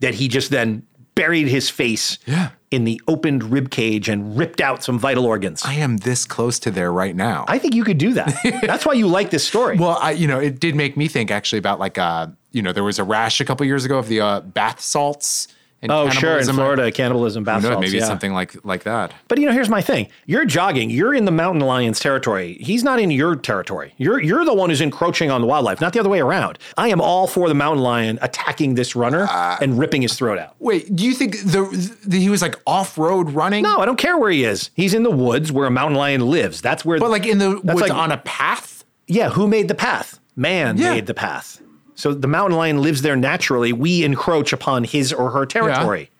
that 0.00 0.14
he 0.14 0.26
just 0.28 0.50
then 0.50 0.84
buried 1.14 1.46
his 1.46 1.70
face 1.70 2.18
Yeah. 2.26 2.50
in 2.72 2.82
the 2.82 3.00
opened 3.06 3.44
rib 3.44 3.70
cage 3.70 4.08
and 4.08 4.36
ripped 4.36 4.60
out 4.60 4.82
some 4.82 4.98
vital 4.98 5.24
organs. 5.24 5.62
I 5.64 5.74
am 5.74 5.98
this 5.98 6.24
close 6.26 6.58
to 6.60 6.72
there 6.72 6.92
right 6.92 7.14
now. 7.14 7.44
I 7.46 7.58
think 7.58 7.74
you 7.76 7.84
could 7.84 7.98
do 7.98 8.14
that. 8.14 8.34
That's 8.62 8.84
why 8.84 8.94
you 8.94 9.06
like 9.06 9.30
this 9.30 9.46
story. 9.46 9.76
Well, 9.78 9.96
I, 10.00 10.10
you 10.10 10.26
know, 10.26 10.40
it 10.40 10.58
did 10.58 10.74
make 10.74 10.96
me 10.96 11.06
think 11.06 11.30
actually 11.30 11.60
about 11.60 11.78
like, 11.78 11.96
uh, 11.98 12.26
you 12.50 12.62
know, 12.62 12.72
there 12.72 12.82
was 12.82 12.98
a 12.98 13.04
rash 13.04 13.40
a 13.40 13.44
couple 13.44 13.64
years 13.64 13.84
ago 13.84 13.98
of 13.98 14.08
the 14.08 14.20
uh, 14.20 14.40
bath 14.40 14.80
salts. 14.80 15.46
Oh, 15.90 16.08
sure, 16.10 16.38
in. 16.38 16.46
Florida, 16.46 16.90
cannibalism, 16.92 17.44
bath 17.44 17.62
knows, 17.62 17.72
salts. 17.72 17.80
maybe 17.86 17.98
yeah. 17.98 18.04
something 18.06 18.32
like 18.32 18.64
like 18.64 18.84
that. 18.84 19.12
But 19.28 19.38
you 19.38 19.46
know, 19.46 19.52
here's 19.52 19.68
my 19.68 19.80
thing. 19.80 20.08
You're 20.26 20.44
jogging. 20.44 20.90
You're 20.90 21.14
in 21.14 21.24
the 21.24 21.30
mountain 21.30 21.60
lion's 21.62 22.00
territory. 22.00 22.54
He's 22.60 22.82
not 22.84 22.98
in 23.00 23.10
your 23.10 23.36
territory. 23.36 23.94
You're 23.98 24.20
you're 24.22 24.44
the 24.44 24.54
one 24.54 24.70
who's 24.70 24.80
encroaching 24.80 25.30
on 25.30 25.40
the 25.40 25.46
wildlife, 25.46 25.80
not 25.80 25.92
the 25.92 26.00
other 26.00 26.08
way 26.08 26.20
around. 26.20 26.58
I 26.76 26.88
am 26.88 27.00
all 27.00 27.26
for 27.26 27.48
the 27.48 27.54
mountain 27.54 27.82
lion 27.82 28.18
attacking 28.22 28.74
this 28.74 28.94
runner 28.96 29.26
Uh, 29.30 29.56
and 29.60 29.78
ripping 29.78 30.02
his 30.02 30.14
throat 30.14 30.38
out. 30.38 30.54
Wait, 30.58 30.94
do 30.94 31.04
you 31.04 31.14
think 31.14 31.38
the, 31.40 31.96
the 32.06 32.18
he 32.18 32.28
was 32.28 32.42
like 32.42 32.56
off 32.66 32.96
road 32.98 33.30
running? 33.30 33.62
No, 33.64 33.78
I 33.78 33.84
don't 33.84 33.98
care 33.98 34.16
where 34.18 34.30
he 34.30 34.44
is. 34.44 34.70
He's 34.74 34.94
in 34.94 35.02
the 35.02 35.10
woods 35.10 35.52
where 35.52 35.66
a 35.66 35.70
mountain 35.70 35.96
lion 35.98 36.20
lives. 36.28 36.60
That's 36.60 36.84
where. 36.84 36.98
But 36.98 37.10
like 37.10 37.26
in 37.26 37.38
the 37.38 37.60
woods 37.62 37.80
like- 37.80 37.92
on 37.92 38.12
a 38.12 38.18
path. 38.18 38.84
yeah, 39.06 39.28
who 39.30 39.46
made 39.48 39.68
the 39.68 39.74
path? 39.74 40.18
Man 40.36 40.76
Yeah. 40.78 40.94
made 40.94 41.06
the 41.06 41.14
path. 41.14 41.60
So 41.94 42.12
the 42.14 42.26
mountain 42.28 42.56
lion 42.58 42.82
lives 42.82 43.02
there 43.02 43.16
naturally. 43.16 43.72
We 43.72 44.04
encroach 44.04 44.52
upon 44.52 44.84
his 44.84 45.12
or 45.12 45.30
her 45.30 45.46
territory. 45.46 46.10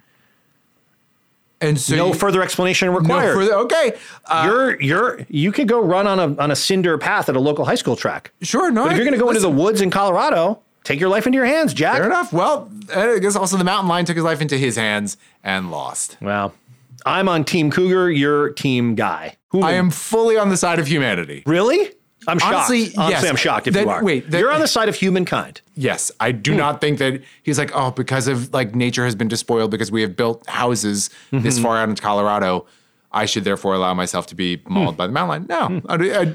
And 1.61 1.81
so 1.81 1.97
no 1.97 2.09
you- 2.09 2.15
further 2.15 2.43
explanation 2.43 2.89
no 2.89 2.99
required. 2.99 3.35
further. 3.35 3.55
Okay, 3.55 3.95
uh, 4.27 4.43
you're 4.47 4.81
you're 4.83 5.21
you 5.29 5.51
could 5.53 5.67
go 5.69 5.81
run 5.83 6.07
on 6.07 6.19
a 6.19 6.41
on 6.43 6.51
a 6.51 6.57
cinder 6.57 6.99
path 6.99 7.29
at 7.29 7.37
a 7.37 7.41
local 7.41 7.65
high 7.65 7.75
school 7.77 7.97
track. 7.97 8.33
sure. 8.43 8.71
No, 8.71 8.85
But 8.85 8.93
if 8.93 8.97
you're 8.99 9.07
going 9.07 9.19
to 9.19 9.23
go 9.23 9.29
into 9.31 9.41
the 9.41 9.49
woods 9.51 9.81
in 9.81 9.91
Colorado, 9.91 10.61
take 10.83 11.01
your 11.01 11.09
life 11.09 11.27
into 11.27 11.37
your 11.37 11.47
hands, 11.47 11.73
Jack. 11.73 11.97
Fair 11.97 12.07
enough. 12.07 12.33
Well, 12.33 12.71
I 12.95 13.19
guess 13.19 13.35
also 13.37 13.57
the 13.57 13.65
mountain 13.65 13.89
lion 13.89 14.05
took 14.05 14.17
his 14.17 14.25
life 14.25 14.41
into 14.43 14.59
his 14.59 14.77
hands 14.77 15.17
and 15.43 15.71
lost. 15.71 16.19
Well, 16.21 16.53
I'm 17.07 17.29
on 17.29 17.45
Team 17.45 17.71
Cougar. 17.71 18.11
You're 18.11 18.51
Team 18.51 18.95
Guy. 18.95 19.37
Who 19.49 19.63
I 19.63 19.73
am 19.73 19.89
fully 19.91 20.37
on 20.37 20.49
the 20.51 20.57
side 20.57 20.79
of 20.79 20.87
humanity. 20.89 21.45
really. 21.47 21.93
I'm 22.27 22.39
shocked. 22.39 22.55
Honestly, 22.55 22.93
Honestly, 22.97 23.11
yes. 23.11 23.25
I'm 23.25 23.37
shocked 23.37 23.67
if 23.69 23.75
That- 23.75 23.85
you 23.85 23.91
are. 23.91 24.03
wait, 24.05 24.31
that- 24.31 24.39
you're 24.39 24.53
on 24.53 24.61
the 24.61 24.67
side 24.69 24.89
of 24.89 24.95
humankind. 24.95 25.61
Yes, 25.75 26.11
I 26.21 26.33
do 26.33 26.53
Hmm. 26.53 26.59
not 26.59 26.81
think 26.81 26.99
that 26.99 27.21
he's 27.43 27.59
like, 27.59 27.71
oh, 27.75 27.91
because 27.91 28.29
of 28.29 28.53
like 28.55 28.75
nature 28.75 29.05
has 29.05 29.15
been 29.15 29.29
despoiled 29.29 29.71
because 29.71 29.91
we 29.93 30.03
have 30.03 30.17
built 30.17 30.47
houses 30.49 31.11
this 31.33 31.59
Mhm. 31.59 31.63
far 31.63 31.77
out 31.79 31.89
into 31.89 32.03
Colorado. 32.03 32.67
I 33.13 33.27
should 33.27 33.45
therefore 33.45 33.75
allow 33.75 33.95
myself 33.95 34.27
to 34.29 34.35
be 34.35 34.61
mauled 34.69 34.97
by 34.97 35.07
the 35.07 35.13
mountain 35.13 35.47
lion. 35.49 35.83
No, 35.87 35.89
I, 35.89 36.21
I- 36.23 36.33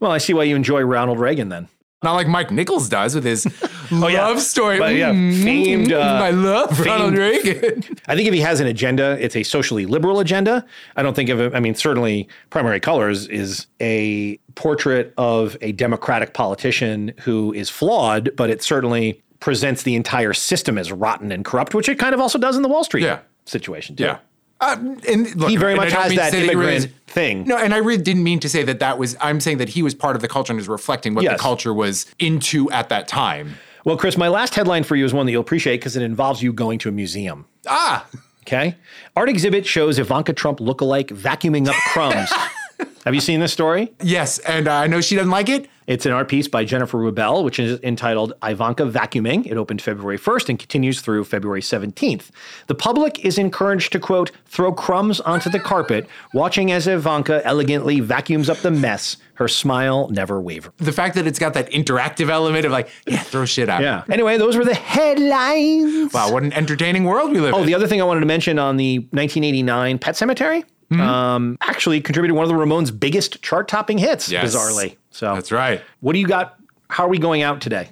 Well, 0.00 0.10
I 0.10 0.18
see 0.18 0.32
why 0.34 0.44
you 0.44 0.56
enjoy 0.56 0.80
Ronald 0.82 1.18
Reagan 1.20 1.48
then. 1.48 1.68
not 2.02 2.14
like 2.14 2.26
Mike 2.26 2.50
Nichols 2.50 2.88
does 2.88 3.14
with 3.14 3.24
his 3.24 3.44
Oh, 3.92 4.08
yeah. 4.08 4.26
love 4.26 4.40
story. 4.40 4.78
But, 4.78 4.94
yeah, 4.94 5.12
Mm, 5.12 5.42
famed, 5.44 5.92
uh, 5.92 5.98
I 6.24 6.30
love 6.30 6.78
Ronald 6.80 7.14
Reagan. 7.16 7.84
I 8.08 8.14
think 8.16 8.26
if 8.28 8.34
he 8.34 8.40
has 8.40 8.60
an 8.60 8.66
agenda, 8.66 9.16
it's 9.20 9.36
a 9.36 9.42
socially 9.42 9.86
liberal 9.86 10.20
agenda. 10.20 10.64
I 10.96 11.02
don't 11.02 11.14
think 11.14 11.28
of 11.28 11.40
it. 11.40 11.54
I 11.54 11.60
mean, 11.60 11.74
certainly, 11.74 12.28
Primary 12.50 12.80
Colors 12.80 13.26
is 13.28 13.66
a 13.80 14.38
portrait 14.54 15.12
of 15.18 15.56
a 15.60 15.72
Democratic 15.72 16.34
politician 16.34 17.12
who 17.22 17.52
is 17.52 17.68
flawed, 17.70 18.30
but 18.36 18.50
it 18.50 18.62
certainly 18.62 19.22
presents 19.40 19.82
the 19.82 19.94
entire 19.96 20.32
system 20.32 20.78
as 20.78 20.92
rotten 20.92 21.32
and 21.32 21.44
corrupt, 21.44 21.74
which 21.74 21.88
it 21.88 21.98
kind 21.98 22.14
of 22.14 22.20
also 22.20 22.38
does 22.38 22.56
in 22.56 22.62
the 22.62 22.68
Wall 22.68 22.84
Street 22.84 23.02
Yeah. 23.04 23.18
situation. 23.44 23.96
Too. 23.96 24.04
Yeah. 24.04 24.18
Uh, 24.60 24.76
and 25.08 25.34
look, 25.34 25.50
He 25.50 25.56
very 25.56 25.74
much 25.74 25.90
has 25.90 26.14
that 26.14 26.32
immigrant 26.32 26.58
really- 26.84 26.92
thing. 27.08 27.44
No, 27.48 27.56
and 27.56 27.74
I 27.74 27.78
really 27.78 28.00
didn't 28.00 28.22
mean 28.22 28.38
to 28.38 28.48
say 28.48 28.62
that 28.62 28.78
that 28.78 28.96
was. 28.96 29.16
I'm 29.20 29.40
saying 29.40 29.58
that 29.58 29.70
he 29.70 29.82
was 29.82 29.92
part 29.92 30.14
of 30.14 30.22
the 30.22 30.28
culture 30.28 30.52
and 30.52 30.60
is 30.60 30.68
reflecting 30.68 31.14
what 31.14 31.24
Yes. 31.24 31.32
the 31.36 31.42
culture 31.42 31.74
was 31.74 32.06
into 32.20 32.70
at 32.70 32.88
that 32.90 33.08
time. 33.08 33.56
Well, 33.84 33.96
Chris, 33.96 34.16
my 34.16 34.28
last 34.28 34.54
headline 34.54 34.84
for 34.84 34.94
you 34.96 35.04
is 35.04 35.12
one 35.12 35.26
that 35.26 35.32
you'll 35.32 35.40
appreciate 35.40 35.78
because 35.78 35.96
it 35.96 36.02
involves 36.02 36.42
you 36.42 36.52
going 36.52 36.78
to 36.80 36.88
a 36.88 36.92
museum. 36.92 37.46
Ah, 37.66 38.06
Okay. 38.44 38.74
Art 39.14 39.28
exhibit 39.28 39.64
shows 39.64 40.00
Ivanka 40.00 40.32
Trump 40.32 40.58
lookalike 40.58 41.08
vacuuming 41.10 41.68
up 41.68 41.76
crumbs. 41.92 42.28
Have 43.04 43.14
you 43.14 43.20
seen 43.20 43.38
this 43.38 43.52
story? 43.52 43.92
yes, 44.02 44.38
and 44.40 44.66
uh, 44.66 44.74
I 44.74 44.88
know 44.88 45.00
she 45.00 45.14
doesn't 45.14 45.30
like 45.30 45.48
it. 45.48 45.68
It's 45.86 46.06
an 46.06 46.12
art 46.12 46.28
piece 46.28 46.46
by 46.48 46.64
Jennifer 46.64 46.96
Rubell, 46.98 47.42
which 47.44 47.58
is 47.58 47.80
entitled 47.82 48.34
Ivanka 48.44 48.84
Vacuuming. 48.84 49.46
It 49.46 49.56
opened 49.56 49.82
February 49.82 50.18
1st 50.18 50.48
and 50.50 50.58
continues 50.58 51.00
through 51.00 51.24
February 51.24 51.60
17th. 51.60 52.30
The 52.68 52.74
public 52.74 53.24
is 53.24 53.36
encouraged 53.36 53.92
to, 53.92 53.98
quote, 53.98 54.30
throw 54.46 54.72
crumbs 54.72 55.18
onto 55.20 55.50
the 55.50 55.58
carpet, 55.58 56.06
watching 56.34 56.70
as 56.70 56.86
Ivanka 56.86 57.44
elegantly 57.44 58.00
vacuums 58.00 58.48
up 58.48 58.58
the 58.58 58.70
mess. 58.70 59.16
Her 59.34 59.48
smile 59.48 60.08
never 60.10 60.40
wavers. 60.40 60.72
The 60.76 60.92
fact 60.92 61.16
that 61.16 61.26
it's 61.26 61.38
got 61.40 61.54
that 61.54 61.70
interactive 61.72 62.28
element 62.30 62.64
of 62.64 62.70
like, 62.70 62.88
yeah, 63.06 63.18
throw 63.18 63.44
shit 63.44 63.68
out. 63.68 63.82
Yeah. 63.82 64.04
Anyway, 64.08 64.36
those 64.38 64.56
were 64.56 64.64
the 64.64 64.74
headlines. 64.74 66.12
Wow, 66.12 66.32
what 66.32 66.42
an 66.42 66.52
entertaining 66.52 67.04
world 67.04 67.32
we 67.32 67.40
live 67.40 67.54
Oh, 67.54 67.58
in. 67.58 67.62
Oh, 67.62 67.66
the 67.66 67.74
other 67.74 67.86
thing 67.88 68.00
I 68.00 68.04
wanted 68.04 68.20
to 68.20 68.26
mention 68.26 68.58
on 68.58 68.76
the 68.76 68.98
1989 69.10 69.98
Pet 69.98 70.14
Sematary 70.14 70.64
um, 71.00 71.56
actually 71.62 72.02
contributed 72.02 72.36
one 72.36 72.44
of 72.44 72.50
the 72.50 72.54
Ramones' 72.54 72.90
biggest 72.98 73.42
chart 73.42 73.66
topping 73.66 73.96
hits, 73.96 74.30
Yes. 74.30 74.54
bizarrely. 74.54 74.96
So 75.12 75.34
That's 75.34 75.52
right. 75.52 75.82
What 76.00 76.14
do 76.14 76.18
you 76.18 76.26
got? 76.26 76.58
How 76.88 77.04
are 77.04 77.08
we 77.08 77.18
going 77.18 77.42
out 77.42 77.60
today? 77.60 77.90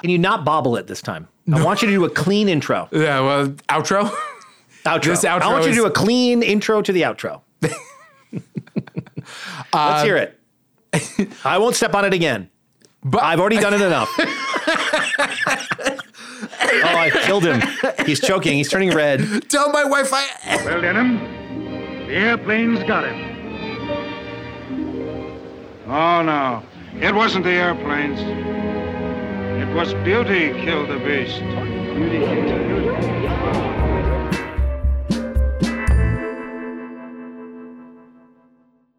Can 0.00 0.10
you 0.10 0.18
not 0.18 0.44
bobble 0.44 0.76
it 0.76 0.86
this 0.86 1.00
time? 1.00 1.28
I 1.52 1.62
want 1.64 1.80
you 1.82 1.88
to 1.88 1.94
do 1.94 2.04
a 2.04 2.10
clean 2.10 2.48
intro. 2.48 2.88
Yeah, 2.90 3.20
well, 3.20 3.48
outro. 3.68 4.12
Outro. 4.84 5.04
This 5.04 5.24
outro 5.24 5.42
I 5.42 5.52
want 5.52 5.64
you 5.64 5.70
to 5.70 5.76
do 5.76 5.86
a 5.86 5.90
clean 5.90 6.42
intro 6.42 6.82
to 6.82 6.92
the 6.92 7.02
outro. 7.02 7.42
Let's 9.72 10.02
hear 10.02 10.16
um, 10.16 10.28
it. 10.92 11.32
I 11.44 11.58
won't 11.58 11.76
step 11.76 11.94
on 11.94 12.04
it 12.04 12.14
again. 12.14 12.50
But 13.04 13.22
I've 13.22 13.38
already 13.38 13.58
done 13.58 13.74
it 13.74 13.80
enough. 13.80 14.08
oh, 14.18 14.26
I 16.60 17.10
killed 17.24 17.44
him. 17.44 17.62
He's 18.04 18.20
choking. 18.20 18.54
He's 18.54 18.68
turning 18.68 18.90
red. 18.90 19.48
Tell 19.48 19.70
my 19.70 19.84
wife 19.84 20.10
I. 20.12 20.26
Well, 20.64 20.80
Denham, 20.80 21.18
the 22.06 22.14
airplane's 22.14 22.82
got 22.84 23.04
him. 23.04 23.35
Oh, 25.88 26.20
no. 26.22 26.64
It 27.00 27.14
wasn't 27.14 27.44
the 27.44 27.52
airplanes. 27.52 28.18
It 28.20 29.72
was 29.72 29.94
beauty 30.02 30.52
killed 30.64 30.88
the 30.88 30.98
beast. 30.98 31.38
Beauty 31.40 32.18
killed 32.18 32.48
the 32.48 33.75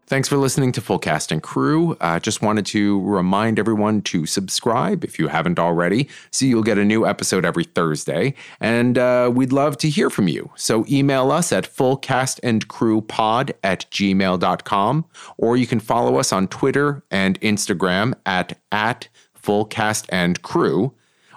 Thanks 0.08 0.26
for 0.26 0.38
listening 0.38 0.72
to 0.72 0.80
Full 0.80 0.98
Cast 0.98 1.30
and 1.30 1.42
Crew. 1.42 1.94
Uh, 2.00 2.18
just 2.18 2.40
wanted 2.40 2.64
to 2.66 3.02
remind 3.02 3.58
everyone 3.58 4.00
to 4.02 4.24
subscribe 4.24 5.04
if 5.04 5.18
you 5.18 5.28
haven't 5.28 5.58
already, 5.58 6.08
so 6.30 6.46
you'll 6.46 6.62
get 6.62 6.78
a 6.78 6.84
new 6.84 7.06
episode 7.06 7.44
every 7.44 7.64
Thursday. 7.64 8.32
And 8.58 8.96
uh, 8.96 9.30
we'd 9.30 9.52
love 9.52 9.76
to 9.78 9.90
hear 9.90 10.08
from 10.08 10.26
you. 10.26 10.50
So 10.56 10.86
email 10.88 11.30
us 11.30 11.52
at 11.52 11.64
fullcastandcrewpod 11.64 13.50
at 13.62 13.84
gmail.com, 13.90 15.04
or 15.36 15.58
you 15.58 15.66
can 15.66 15.78
follow 15.78 16.16
us 16.16 16.32
on 16.32 16.48
Twitter 16.48 17.02
and 17.10 17.38
Instagram 17.42 18.14
at, 18.24 18.58
at 18.72 19.08
fullcastandcrew, 19.38 20.90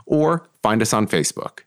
or 0.06 0.48
find 0.64 0.81
us 0.81 0.93
on 0.93 1.07
Facebook. 1.07 1.65